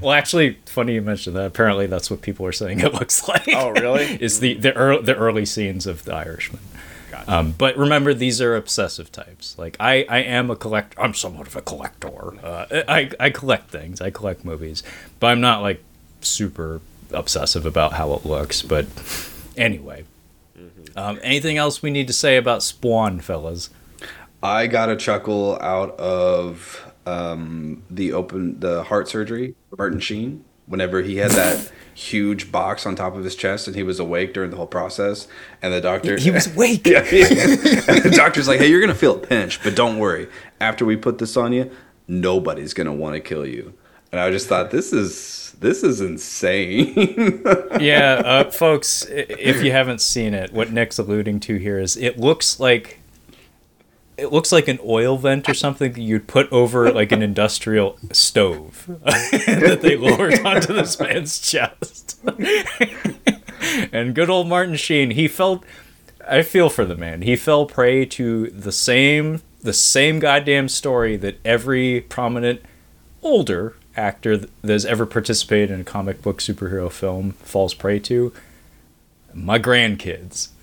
well, 0.00 0.12
actually, 0.12 0.58
funny 0.66 0.94
you 0.94 1.02
mentioned 1.02 1.36
that. 1.36 1.46
Apparently, 1.46 1.86
that's 1.86 2.10
what 2.10 2.22
people 2.22 2.46
are 2.46 2.52
saying 2.52 2.80
it 2.80 2.94
looks 2.94 3.28
like. 3.28 3.48
Oh, 3.48 3.70
really? 3.70 4.04
is 4.20 4.40
the 4.40 4.54
the 4.54 4.72
early, 4.74 5.02
the 5.02 5.16
early 5.16 5.46
scenes 5.46 5.86
of 5.86 6.04
the 6.04 6.14
Irishman. 6.14 6.62
Gotcha. 7.10 7.32
Um, 7.32 7.52
but 7.52 7.76
remember, 7.76 8.14
these 8.14 8.40
are 8.40 8.56
obsessive 8.56 9.10
types. 9.10 9.58
Like 9.58 9.76
I, 9.80 10.04
I 10.08 10.18
am 10.18 10.50
a 10.50 10.56
collector. 10.56 11.00
I'm 11.00 11.14
somewhat 11.14 11.46
of 11.46 11.56
a 11.56 11.62
collector. 11.62 12.44
Uh, 12.44 12.66
I, 12.88 13.10
I 13.18 13.30
collect 13.30 13.70
things. 13.70 14.00
I 14.00 14.10
collect 14.10 14.44
movies, 14.44 14.82
but 15.18 15.28
I'm 15.28 15.40
not 15.40 15.62
like 15.62 15.82
super 16.20 16.80
obsessive 17.12 17.66
about 17.66 17.94
how 17.94 18.12
it 18.14 18.24
looks. 18.24 18.62
But 18.62 18.86
anyway, 19.56 20.04
um, 20.96 21.18
anything 21.22 21.56
else 21.56 21.82
we 21.82 21.90
need 21.90 22.06
to 22.06 22.12
say 22.12 22.36
about 22.36 22.62
Spawn, 22.62 23.20
fellas? 23.20 23.70
I 24.42 24.66
got 24.66 24.88
a 24.88 24.96
chuckle 24.96 25.58
out 25.60 25.98
of 25.98 26.92
um, 27.06 27.82
the 27.90 28.12
open 28.12 28.60
the 28.60 28.84
heart 28.84 29.08
surgery, 29.08 29.54
Martin 29.76 30.00
Sheen. 30.00 30.44
Whenever 30.66 31.02
he 31.02 31.16
had 31.16 31.32
that 31.32 31.72
huge 31.94 32.52
box 32.52 32.86
on 32.86 32.94
top 32.94 33.16
of 33.16 33.24
his 33.24 33.34
chest 33.34 33.66
and 33.66 33.74
he 33.74 33.82
was 33.82 33.98
awake 33.98 34.32
during 34.32 34.50
the 34.50 34.56
whole 34.56 34.68
process, 34.68 35.26
and 35.60 35.72
the 35.74 35.80
doctor 35.80 36.16
He 36.16 36.30
was 36.30 36.46
awake. 36.54 36.86
yeah, 36.86 37.04
yeah. 37.10 37.26
and 37.88 38.02
the 38.04 38.12
doctor's 38.14 38.46
like, 38.46 38.60
"Hey, 38.60 38.68
you're 38.68 38.80
gonna 38.80 38.94
feel 38.94 39.16
a 39.16 39.18
pinch, 39.18 39.62
but 39.62 39.74
don't 39.74 39.98
worry. 39.98 40.28
After 40.60 40.84
we 40.84 40.96
put 40.96 41.18
this 41.18 41.36
on 41.36 41.52
you, 41.52 41.70
nobody's 42.06 42.72
gonna 42.72 42.92
want 42.94 43.14
to 43.14 43.20
kill 43.20 43.44
you." 43.46 43.74
And 44.12 44.20
I 44.20 44.30
just 44.30 44.48
thought, 44.48 44.70
this 44.70 44.92
is 44.92 45.54
this 45.60 45.82
is 45.82 46.00
insane. 46.00 46.94
yeah, 47.80 48.22
uh, 48.24 48.50
folks, 48.50 49.06
if 49.10 49.62
you 49.62 49.72
haven't 49.72 50.00
seen 50.00 50.34
it, 50.34 50.52
what 50.52 50.72
Nick's 50.72 50.98
alluding 50.98 51.40
to 51.40 51.56
here 51.56 51.78
is 51.78 51.96
it 51.96 52.18
looks 52.18 52.58
like 52.60 52.99
it 54.20 54.32
looks 54.32 54.52
like 54.52 54.68
an 54.68 54.78
oil 54.84 55.16
vent 55.16 55.48
or 55.48 55.54
something 55.54 55.92
that 55.92 56.00
you'd 56.00 56.26
put 56.26 56.50
over 56.52 56.92
like 56.92 57.10
an 57.12 57.22
industrial 57.22 57.98
stove 58.12 58.84
that 59.04 59.78
they 59.82 59.96
lowered 59.96 60.38
onto 60.44 60.72
this 60.72 61.00
man's 61.00 61.40
chest. 61.40 62.20
and 63.92 64.14
good 64.14 64.30
old 64.30 64.46
Martin 64.46 64.76
Sheen, 64.76 65.12
he 65.12 65.26
felt 65.26 65.64
I 66.28 66.42
feel 66.42 66.68
for 66.68 66.84
the 66.84 66.96
man. 66.96 67.22
He 67.22 67.34
fell 67.34 67.66
prey 67.66 68.04
to 68.06 68.50
the 68.50 68.72
same 68.72 69.42
the 69.62 69.72
same 69.72 70.18
goddamn 70.20 70.68
story 70.68 71.16
that 71.16 71.38
every 71.44 72.02
prominent 72.02 72.62
older 73.22 73.76
actor 73.96 74.36
that 74.36 74.50
has 74.64 74.86
ever 74.86 75.04
participated 75.04 75.70
in 75.70 75.80
a 75.80 75.84
comic 75.84 76.22
book 76.22 76.38
superhero 76.38 76.90
film 76.90 77.32
falls 77.32 77.74
prey 77.74 77.98
to. 77.98 78.32
My 79.34 79.58
grandkids. 79.58 80.48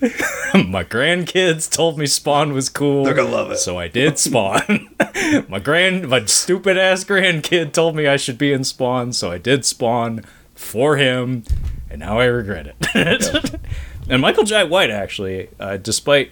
my 0.68 0.84
grandkids 0.84 1.70
told 1.70 1.98
me 1.98 2.06
Spawn 2.06 2.52
was 2.52 2.68
cool. 2.68 3.04
They're 3.04 3.14
gonna 3.14 3.30
love 3.30 3.50
it. 3.50 3.58
So 3.58 3.78
I 3.78 3.88
did 3.88 4.18
Spawn. 4.18 4.90
my 5.48 5.58
grand 5.58 6.08
my 6.08 6.24
stupid 6.26 6.76
ass 6.76 7.04
grandkid 7.04 7.72
told 7.72 7.96
me 7.96 8.06
I 8.06 8.16
should 8.16 8.38
be 8.38 8.52
in 8.52 8.64
Spawn, 8.64 9.12
so 9.12 9.30
I 9.30 9.38
did 9.38 9.64
Spawn 9.64 10.24
for 10.54 10.96
him, 10.96 11.44
and 11.88 12.00
now 12.00 12.18
I 12.18 12.26
regret 12.26 12.74
it. 12.94 13.54
and 14.10 14.20
Michael 14.20 14.44
Jai 14.44 14.64
White 14.64 14.90
actually, 14.90 15.48
uh, 15.58 15.76
despite 15.78 16.30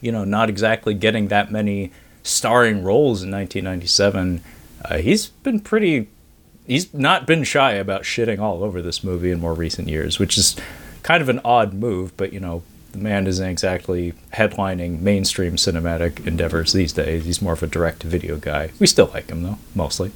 you 0.00 0.12
know 0.12 0.24
not 0.24 0.48
exactly 0.48 0.94
getting 0.94 1.28
that 1.28 1.52
many 1.52 1.92
starring 2.22 2.82
roles 2.82 3.22
in 3.22 3.30
1997, 3.30 4.42
uh, 4.84 4.98
he's 4.98 5.26
been 5.28 5.60
pretty. 5.60 6.08
He's 6.66 6.94
not 6.94 7.26
been 7.26 7.42
shy 7.42 7.72
about 7.72 8.02
shitting 8.02 8.38
all 8.38 8.62
over 8.62 8.80
this 8.80 9.02
movie 9.02 9.32
in 9.32 9.40
more 9.40 9.54
recent 9.54 9.88
years, 9.88 10.20
which 10.20 10.38
is 10.38 10.56
kind 11.02 11.22
of 11.22 11.28
an 11.28 11.40
odd 11.44 11.72
move, 11.74 12.16
but 12.16 12.32
you 12.32 12.40
know, 12.40 12.62
the 12.92 12.98
man 12.98 13.26
isn't 13.26 13.46
exactly 13.46 14.14
headlining 14.34 15.00
mainstream 15.00 15.56
cinematic 15.56 16.26
endeavors 16.26 16.72
these 16.72 16.92
days. 16.92 17.24
He's 17.24 17.40
more 17.40 17.52
of 17.52 17.62
a 17.62 17.66
direct 17.66 18.02
video 18.02 18.36
guy. 18.36 18.70
We 18.78 18.86
still 18.86 19.10
like 19.12 19.30
him 19.30 19.42
though, 19.42 19.58
mostly. 19.74 20.12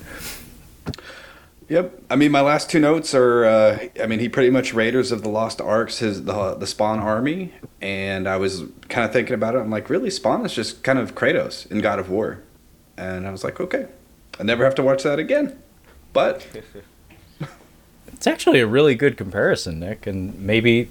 Yep. 1.68 2.02
I 2.10 2.16
mean, 2.16 2.30
my 2.30 2.42
last 2.42 2.68
two 2.68 2.78
notes 2.78 3.14
are. 3.14 3.44
Uh, 3.44 3.78
I 4.02 4.06
mean, 4.06 4.20
he 4.20 4.28
pretty 4.28 4.50
much 4.50 4.74
Raiders 4.74 5.12
of 5.12 5.22
the 5.22 5.30
Lost 5.30 5.60
Arks, 5.60 5.98
his 5.98 6.24
the 6.24 6.54
the 6.54 6.66
Spawn 6.66 6.98
army, 6.98 7.52
and 7.80 8.28
I 8.28 8.36
was 8.36 8.64
kind 8.88 9.06
of 9.06 9.12
thinking 9.12 9.34
about 9.34 9.54
it. 9.54 9.58
I'm 9.58 9.70
like, 9.70 9.88
really, 9.88 10.10
Spawn 10.10 10.44
is 10.44 10.52
just 10.52 10.84
kind 10.84 10.98
of 10.98 11.14
Kratos 11.14 11.70
in 11.70 11.80
God 11.80 11.98
of 11.98 12.10
War, 12.10 12.42
and 12.98 13.26
I 13.26 13.30
was 13.30 13.44
like, 13.44 13.60
okay, 13.60 13.86
I 14.38 14.42
never 14.42 14.64
have 14.64 14.74
to 14.74 14.82
watch 14.82 15.04
that 15.04 15.18
again. 15.18 15.58
But 16.12 16.46
It's 18.14 18.26
actually 18.26 18.60
a 18.60 18.66
really 18.66 18.94
good 18.94 19.16
comparison, 19.16 19.80
Nick, 19.80 20.06
and 20.06 20.38
maybe 20.38 20.88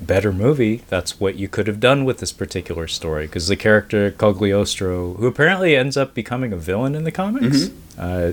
better 0.00 0.32
movie. 0.32 0.82
That's 0.88 1.20
what 1.20 1.36
you 1.36 1.48
could 1.48 1.66
have 1.66 1.80
done 1.80 2.04
with 2.04 2.18
this 2.18 2.32
particular 2.32 2.88
story 2.88 3.26
because 3.26 3.48
the 3.48 3.56
character 3.56 4.10
Cogliostro, 4.10 5.16
who 5.16 5.26
apparently 5.26 5.76
ends 5.76 5.96
up 5.96 6.14
becoming 6.14 6.52
a 6.52 6.56
villain 6.56 6.94
in 6.94 7.04
the 7.04 7.12
comics, 7.12 7.70
uh, 7.98 8.32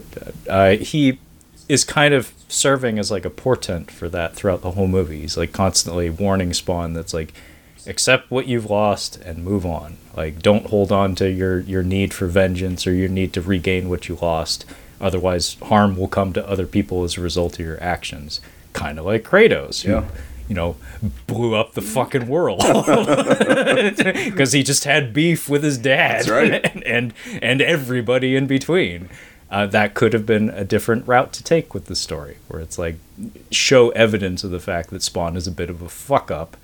uh, 0.50 0.72
he 0.72 1.20
is 1.70 1.84
kind 1.84 2.14
of 2.14 2.34
serving 2.48 3.00
as 3.00 3.12
like 3.12 3.24
a 3.26 3.30
portent 3.30 3.90
for 3.92 4.10
that 4.10 4.36
throughout 4.36 4.62
the 4.62 4.72
whole 4.72 4.88
movie. 4.88 5.22
He's 5.22 5.38
like 5.38 5.54
constantly 5.54 6.10
warning 6.10 6.54
Spawn 6.54 6.94
that's 6.94 7.14
like 7.14 7.34
accept 7.88 8.30
what 8.30 8.48
you've 8.48 8.70
lost 8.70 9.18
and 9.18 9.44
move 9.44 9.66
on. 9.66 9.98
Like 10.16 10.42
don't 10.42 10.66
hold 10.68 10.92
on 10.92 11.16
to 11.16 11.30
your 11.30 11.60
your 11.62 11.84
need 11.84 12.14
for 12.14 12.28
vengeance 12.28 12.86
or 12.86 12.94
your 12.94 13.10
need 13.10 13.34
to 13.34 13.42
regain 13.42 13.90
what 13.90 14.10
you 14.10 14.18
lost. 14.22 14.66
Otherwise, 15.02 15.56
harm 15.64 15.98
will 15.98 16.08
come 16.08 16.32
to 16.34 16.48
other 16.48 16.66
people 16.68 17.04
as 17.04 17.18
a 17.18 17.22
result 17.22 17.60
of 17.60 17.66
your 17.66 17.82
actions. 17.84 18.40
Kind 18.74 18.98
of 19.00 19.06
like 19.06 19.24
Kratos, 19.24 19.82
who, 19.82 19.92
Yeah. 19.94 20.06
you 20.48 20.56
know, 20.56 20.76
blew 21.28 21.56
up 21.56 21.74
the 21.74 21.82
fucking 21.82 22.28
world 22.28 22.60
because 24.26 24.54
he 24.54 24.64
just 24.64 24.84
had 24.86 25.14
beef 25.14 25.50
with 25.50 25.64
his 25.64 25.78
dad, 25.78 26.26
That's 26.26 26.30
right. 26.30 26.66
and, 26.76 26.84
and 26.84 27.14
and 27.42 27.62
everybody 27.62 28.36
in 28.36 28.48
between. 28.48 29.10
Uh, 29.50 29.66
that 29.66 29.94
could 29.96 30.14
have 30.14 30.26
been 30.26 30.50
a 30.52 30.64
different 30.64 31.06
route 31.06 31.34
to 31.34 31.44
take 31.44 31.74
with 31.74 31.86
the 31.88 31.96
story, 31.96 32.38
where 32.48 32.62
it's 32.62 32.80
like 32.80 32.96
show 33.52 33.90
evidence 33.90 34.46
of 34.46 34.52
the 34.52 34.62
fact 34.62 34.90
that 34.92 35.04
Spawn 35.04 35.36
is 35.36 35.46
a 35.46 35.52
bit 35.52 35.70
of 35.70 35.82
a 35.82 35.90
fuck 35.90 36.32
up. 36.32 36.56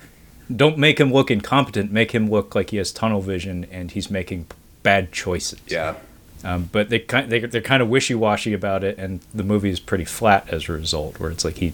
Don't 0.54 0.78
make 0.78 0.98
him 0.98 1.12
look 1.12 1.30
incompetent. 1.30 1.92
Make 1.92 2.12
him 2.12 2.30
look 2.30 2.54
like 2.54 2.70
he 2.70 2.78
has 2.78 2.90
tunnel 2.90 3.20
vision 3.20 3.66
and 3.70 3.90
he's 3.90 4.10
making 4.10 4.46
bad 4.82 5.12
choices. 5.12 5.60
yeah, 5.66 5.96
Um, 6.44 6.68
but 6.70 6.88
they 6.88 7.00
kind 7.00 7.30
they 7.30 7.40
they're 7.40 7.60
kind 7.60 7.82
of 7.82 7.88
wishy 7.88 8.14
washy 8.14 8.52
about 8.52 8.84
it, 8.84 8.98
and 8.98 9.20
the 9.34 9.42
movie 9.42 9.70
is 9.70 9.80
pretty 9.80 10.04
flat 10.04 10.48
as 10.48 10.68
a 10.68 10.72
result. 10.72 11.18
Where 11.18 11.30
it's 11.30 11.44
like 11.44 11.56
he, 11.56 11.72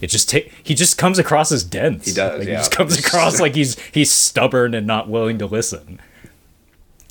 it 0.00 0.08
just 0.08 0.30
ta- 0.30 0.48
he 0.62 0.74
just 0.74 0.98
comes 0.98 1.18
across 1.18 1.50
as 1.50 1.64
dense. 1.64 2.06
He 2.06 2.12
does, 2.12 2.38
Like, 2.38 2.48
yeah. 2.48 2.54
He 2.54 2.58
just 2.58 2.72
comes 2.72 2.98
across 3.06 3.40
like 3.40 3.54
he's 3.54 3.78
he's 3.92 4.10
stubborn 4.10 4.74
and 4.74 4.86
not 4.86 5.08
willing 5.08 5.38
to 5.38 5.46
listen. 5.46 6.00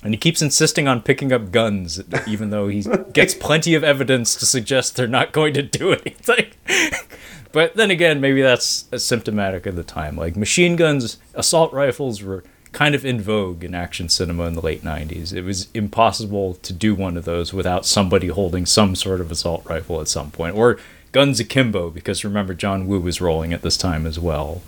And 0.04 0.12
he 0.12 0.18
keeps 0.18 0.42
insisting 0.42 0.86
on 0.86 1.00
picking 1.00 1.32
up 1.32 1.50
guns, 1.50 1.98
even 2.26 2.50
though 2.50 2.68
he 2.68 2.84
gets 3.14 3.32
plenty 3.32 3.74
of 3.74 3.82
evidence 3.82 4.34
to 4.36 4.44
suggest 4.44 4.96
they're 4.96 5.06
not 5.08 5.32
going 5.32 5.54
to 5.54 5.62
do 5.62 5.92
anything. 5.92 6.50
but 7.52 7.74
then 7.74 7.90
again, 7.90 8.20
maybe 8.20 8.42
that's 8.42 8.86
symptomatic 8.98 9.64
of 9.64 9.76
the 9.76 9.82
time. 9.82 10.14
Like 10.14 10.36
machine 10.36 10.76
guns, 10.76 11.16
assault 11.32 11.72
rifles 11.72 12.22
were 12.22 12.44
kind 12.74 12.94
of 12.94 13.06
in 13.06 13.20
vogue 13.20 13.64
in 13.64 13.74
action 13.74 14.08
cinema 14.08 14.44
in 14.44 14.54
the 14.54 14.60
late 14.60 14.82
90s. 14.82 15.32
It 15.32 15.42
was 15.42 15.68
impossible 15.72 16.54
to 16.54 16.72
do 16.72 16.94
one 16.94 17.16
of 17.16 17.24
those 17.24 17.54
without 17.54 17.86
somebody 17.86 18.26
holding 18.26 18.66
some 18.66 18.94
sort 18.96 19.20
of 19.20 19.30
assault 19.30 19.64
rifle 19.66 20.00
at 20.00 20.08
some 20.08 20.30
point, 20.30 20.56
or 20.56 20.78
guns 21.12 21.38
akimbo, 21.40 21.88
because 21.90 22.24
remember, 22.24 22.52
John 22.52 22.86
Woo 22.86 23.00
was 23.00 23.20
rolling 23.20 23.52
at 23.52 23.62
this 23.62 23.76
time 23.76 24.06
as 24.06 24.18
well. 24.18 24.60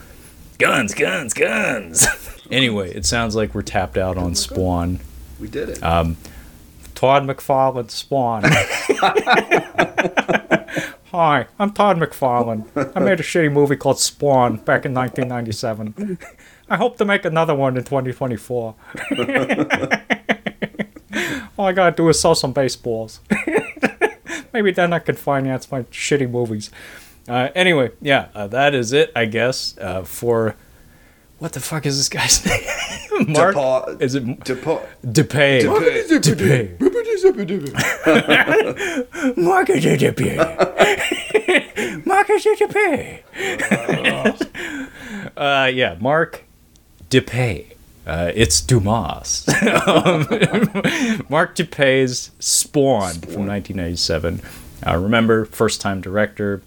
Guns, 0.59 0.95
guns, 0.95 1.35
guns! 1.35 2.07
anyway, 2.51 2.95
it 2.95 3.05
sounds 3.05 3.35
like 3.37 3.55
we're 3.55 3.63
tapped 3.63 3.99
out 3.99 4.17
on 4.17 4.35
Spawn. 4.35 5.01
We 5.39 5.49
did 5.49 5.69
it. 5.69 5.83
Um, 5.83 6.17
Todd 6.95 7.25
McFarlane 7.25 7.91
Spawn. 7.91 8.45
Hi, 11.11 11.47
I'm 11.59 11.73
Todd 11.73 11.99
McFarlane. 11.99 12.67
I 12.97 13.01
made 13.01 13.21
a 13.21 13.23
shitty 13.23 13.53
movie 13.53 13.77
called 13.77 13.99
Spawn 13.99 14.57
back 14.59 14.87
in 14.87 14.95
1997. 14.95 16.19
I 16.69 16.77
hope 16.77 16.97
to 16.99 17.05
make 17.05 17.25
another 17.25 17.55
one 17.55 17.77
in 17.77 17.85
2024. 17.85 18.75
All 21.59 21.67
I 21.67 21.73
gotta 21.73 21.95
do 21.97 22.09
is 22.09 22.21
sell 22.21 22.35
some 22.35 22.53
baseballs. 22.53 23.21
Maybe 24.53 24.73
then 24.73 24.93
I 24.93 24.99
can 24.99 25.15
finance 25.15 25.71
my 25.71 25.83
shitty 25.85 26.29
movies. 26.31 26.71
Uh, 27.29 27.49
anyway, 27.55 27.91
yeah, 28.01 28.29
uh, 28.35 28.47
that 28.49 28.75
is 28.75 28.93
it, 28.93 29.11
I 29.17 29.25
guess, 29.27 29.77
uh, 29.79 30.03
for. 30.03 30.57
What 31.39 31.53
the 31.53 31.61
fuck 31.61 31.85
is 31.87 31.99
this 31.99 32.09
guy's 32.09 32.45
name? 32.47 32.63
Mark? 33.33 33.55
DePaul- 33.55 34.01
Is 34.01 34.15
it 34.15 34.25
DePaul- 34.41 34.83
Dippé? 35.05 35.61
Dippé. 35.63 36.79
Dippé. 36.79 36.81
Marcus 39.37 39.85
Dippé. 39.85 40.37
Marcus 42.07 42.45
Dippé. 42.47 43.23
uh, 45.37 45.67
yeah, 45.73 45.97
Mark 46.01 46.45
Dippé. 47.11 47.73
Uh, 48.07 48.31
it's 48.35 48.61
Dumas. 48.61 49.49
um, 49.49 50.27
Mark 51.29 51.57
Dippé's 51.57 52.31
Spawn, 52.39 53.15
from 53.15 53.47
1997. 53.47 54.41
Uh, 54.87 54.97
remember, 54.97 55.45
first 55.47 55.81
time 55.81 56.01
director. 56.01 56.63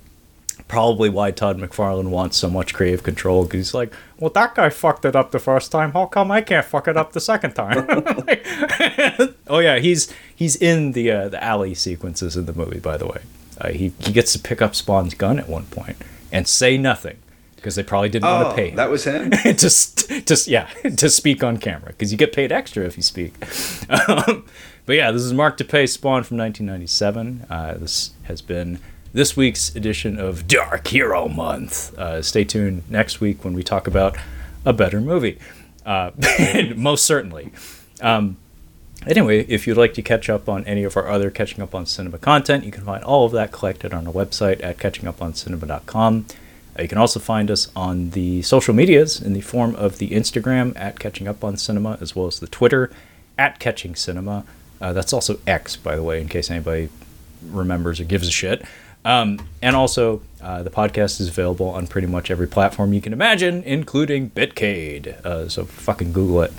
Probably 0.68 1.10
why 1.10 1.32
Todd 1.32 1.58
McFarlane 1.58 2.10
wants 2.10 2.38
so 2.38 2.48
much 2.50 2.76
creative 2.76 3.02
control 3.02 3.44
because 3.44 3.58
he's 3.70 3.74
like, 3.74 3.92
well, 4.20 4.30
that 4.32 4.54
guy 4.54 4.70
fucked 4.70 5.04
it 5.06 5.16
up 5.16 5.32
the 5.32 5.40
first 5.40 5.72
time. 5.72 5.94
How 5.94 6.06
come 6.06 6.30
I 6.30 6.42
can't 6.42 6.66
fuck 6.66 6.88
it 6.88 6.96
up 6.96 7.14
the 7.14 7.20
second 7.22 7.54
time? 7.54 7.88
Like- 7.88 8.46
oh 9.48 9.60
yeah, 9.60 9.80
he's 9.80 10.14
he's 10.36 10.56
in 10.58 10.92
the 10.92 11.10
uh, 11.10 11.30
the 11.30 11.44
alley 11.44 11.74
sequences 11.74 12.38
in 12.38 12.46
the 12.46 12.54
movie. 12.54 12.80
By 12.80 12.98
the 12.98 13.08
way, 13.08 13.22
uh, 13.60 13.70
he 13.70 13.94
he 14.00 14.12
gets 14.12 14.32
to 14.34 14.40
pick 14.40 14.62
up 14.62 14.76
Spawn's 14.76 15.16
gun 15.16 15.40
at 15.40 15.50
one 15.50 15.66
point 15.68 15.98
and 16.32 16.48
say 16.48 16.78
nothing 16.78 17.18
because 17.60 17.76
they 17.76 17.84
probably 17.84 18.10
didn't 18.10 18.26
want 18.30 18.48
Oh, 18.48 18.50
to 18.50 18.56
pay 18.56 18.70
him 18.70 18.76
that 18.78 18.90
was 18.90 19.04
him. 19.06 19.30
to 19.44 19.70
st- 19.70 20.26
to 20.28 20.50
yeah 20.50 20.68
to 20.98 21.10
speak 21.10 21.44
on 21.44 21.58
camera 21.58 21.88
because 21.90 22.12
you 22.12 22.18
get 22.18 22.34
paid 22.34 22.52
extra 22.52 22.86
if 22.86 22.98
you 22.98 23.04
speak. 23.04 23.34
Um, 23.90 24.46
but 24.86 24.96
yeah, 24.96 25.12
this 25.12 25.22
is 25.24 25.34
Mark 25.34 25.58
Dippé 25.58 25.88
Spawn 25.90 26.24
from 26.24 26.38
1997. 26.38 27.46
Uh, 27.50 27.74
this 27.76 28.12
has 28.24 28.42
been 28.42 28.80
this 29.14 29.36
week's 29.38 29.76
edition 29.76 30.20
of 30.20 30.48
Dark 30.48 30.88
Hero 30.88 31.28
Month. 31.28 31.98
Uh, 31.98 32.22
stay 32.22 32.44
tuned 32.44 32.84
next 32.90 33.20
week 33.20 33.44
when 33.44 33.54
we 33.54 33.62
talk 33.64 33.86
about 33.88 34.16
a 34.66 34.74
better 34.74 35.00
movie. 35.02 35.38
Uh, 35.86 36.12
most 36.76 37.06
certainly. 37.06 37.52
Um, 38.02 38.38
Anyway, 39.08 39.46
if 39.48 39.66
you'd 39.66 39.78
like 39.78 39.94
to 39.94 40.02
catch 40.02 40.30
up 40.30 40.50
on 40.50 40.66
any 40.66 40.84
of 40.84 40.98
our 40.98 41.08
other 41.08 41.32
Catching 41.32 41.62
Up 41.64 41.74
on 41.74 41.86
Cinema 41.86 42.18
content, 42.18 42.66
you 42.66 42.72
can 42.72 42.84
find 42.84 43.02
all 43.06 43.26
of 43.26 43.32
that 43.32 43.50
collected 43.50 43.94
on 43.94 44.06
our 44.06 44.12
website 44.12 44.62
at 44.62 44.78
catchinguponcinema.com. 44.78 46.26
You 46.82 46.88
can 46.88 46.98
also 46.98 47.20
find 47.20 47.50
us 47.52 47.70
on 47.76 48.12
the 48.12 48.42
social 48.42 48.74
medias 48.74 49.22
in 49.22 49.34
the 49.34 49.42
form 49.42 49.76
of 49.76 49.98
the 49.98 50.10
Instagram 50.12 50.78
at 50.78 51.00
Catching 51.00 51.28
Up 51.28 51.44
on 51.44 51.58
Cinema, 51.58 51.98
as 52.02 52.16
well 52.16 52.28
as 52.28 52.40
the 52.40 52.48
Twitter 52.48 52.92
at 53.38 53.60
Catching 53.60 53.96
Cinema. 53.96 54.46
Uh, 54.82 54.94
that's 54.94 55.14
also 55.14 55.40
X, 55.46 55.76
by 55.76 55.96
the 55.96 56.04
way, 56.04 56.22
in 56.22 56.28
case 56.28 56.50
anybody 56.50 56.90
remembers 57.50 58.00
or 58.00 58.06
gives 58.06 58.28
a 58.28 58.32
shit. 58.32 58.64
Um, 59.06 59.40
and 59.62 59.76
also, 59.76 60.22
uh, 60.42 60.64
the 60.64 60.70
podcast 60.70 61.22
is 61.22 61.30
available 61.30 61.70
on 61.70 61.88
pretty 61.88 62.08
much 62.08 62.30
every 62.30 62.48
platform 62.48 62.94
you 62.94 63.02
can 63.02 63.14
imagine, 63.14 63.64
including 63.64 64.30
Bitcade. 64.32 65.26
Uh, 65.26 65.48
so 65.48 65.66
fucking 65.66 66.12
Google 66.12 66.42
it. 66.44 66.54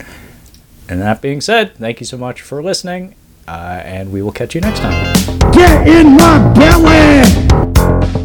And 0.89 1.01
that 1.01 1.23
being 1.23 1.41
said, 1.41 1.77
thank 1.77 2.01
you 2.01 2.07
so 2.07 2.17
much 2.17 2.41
for 2.41 2.63
listening, 2.63 3.15
uh, 3.47 3.83
and 3.85 4.13
we 4.13 4.23
will 4.23 4.33
catch 4.33 4.55
you 4.55 4.61
next 4.61 4.81
time. 4.81 5.15
Get 5.53 5.87
in 5.87 6.17
my 6.17 6.53
belly! 6.55 8.20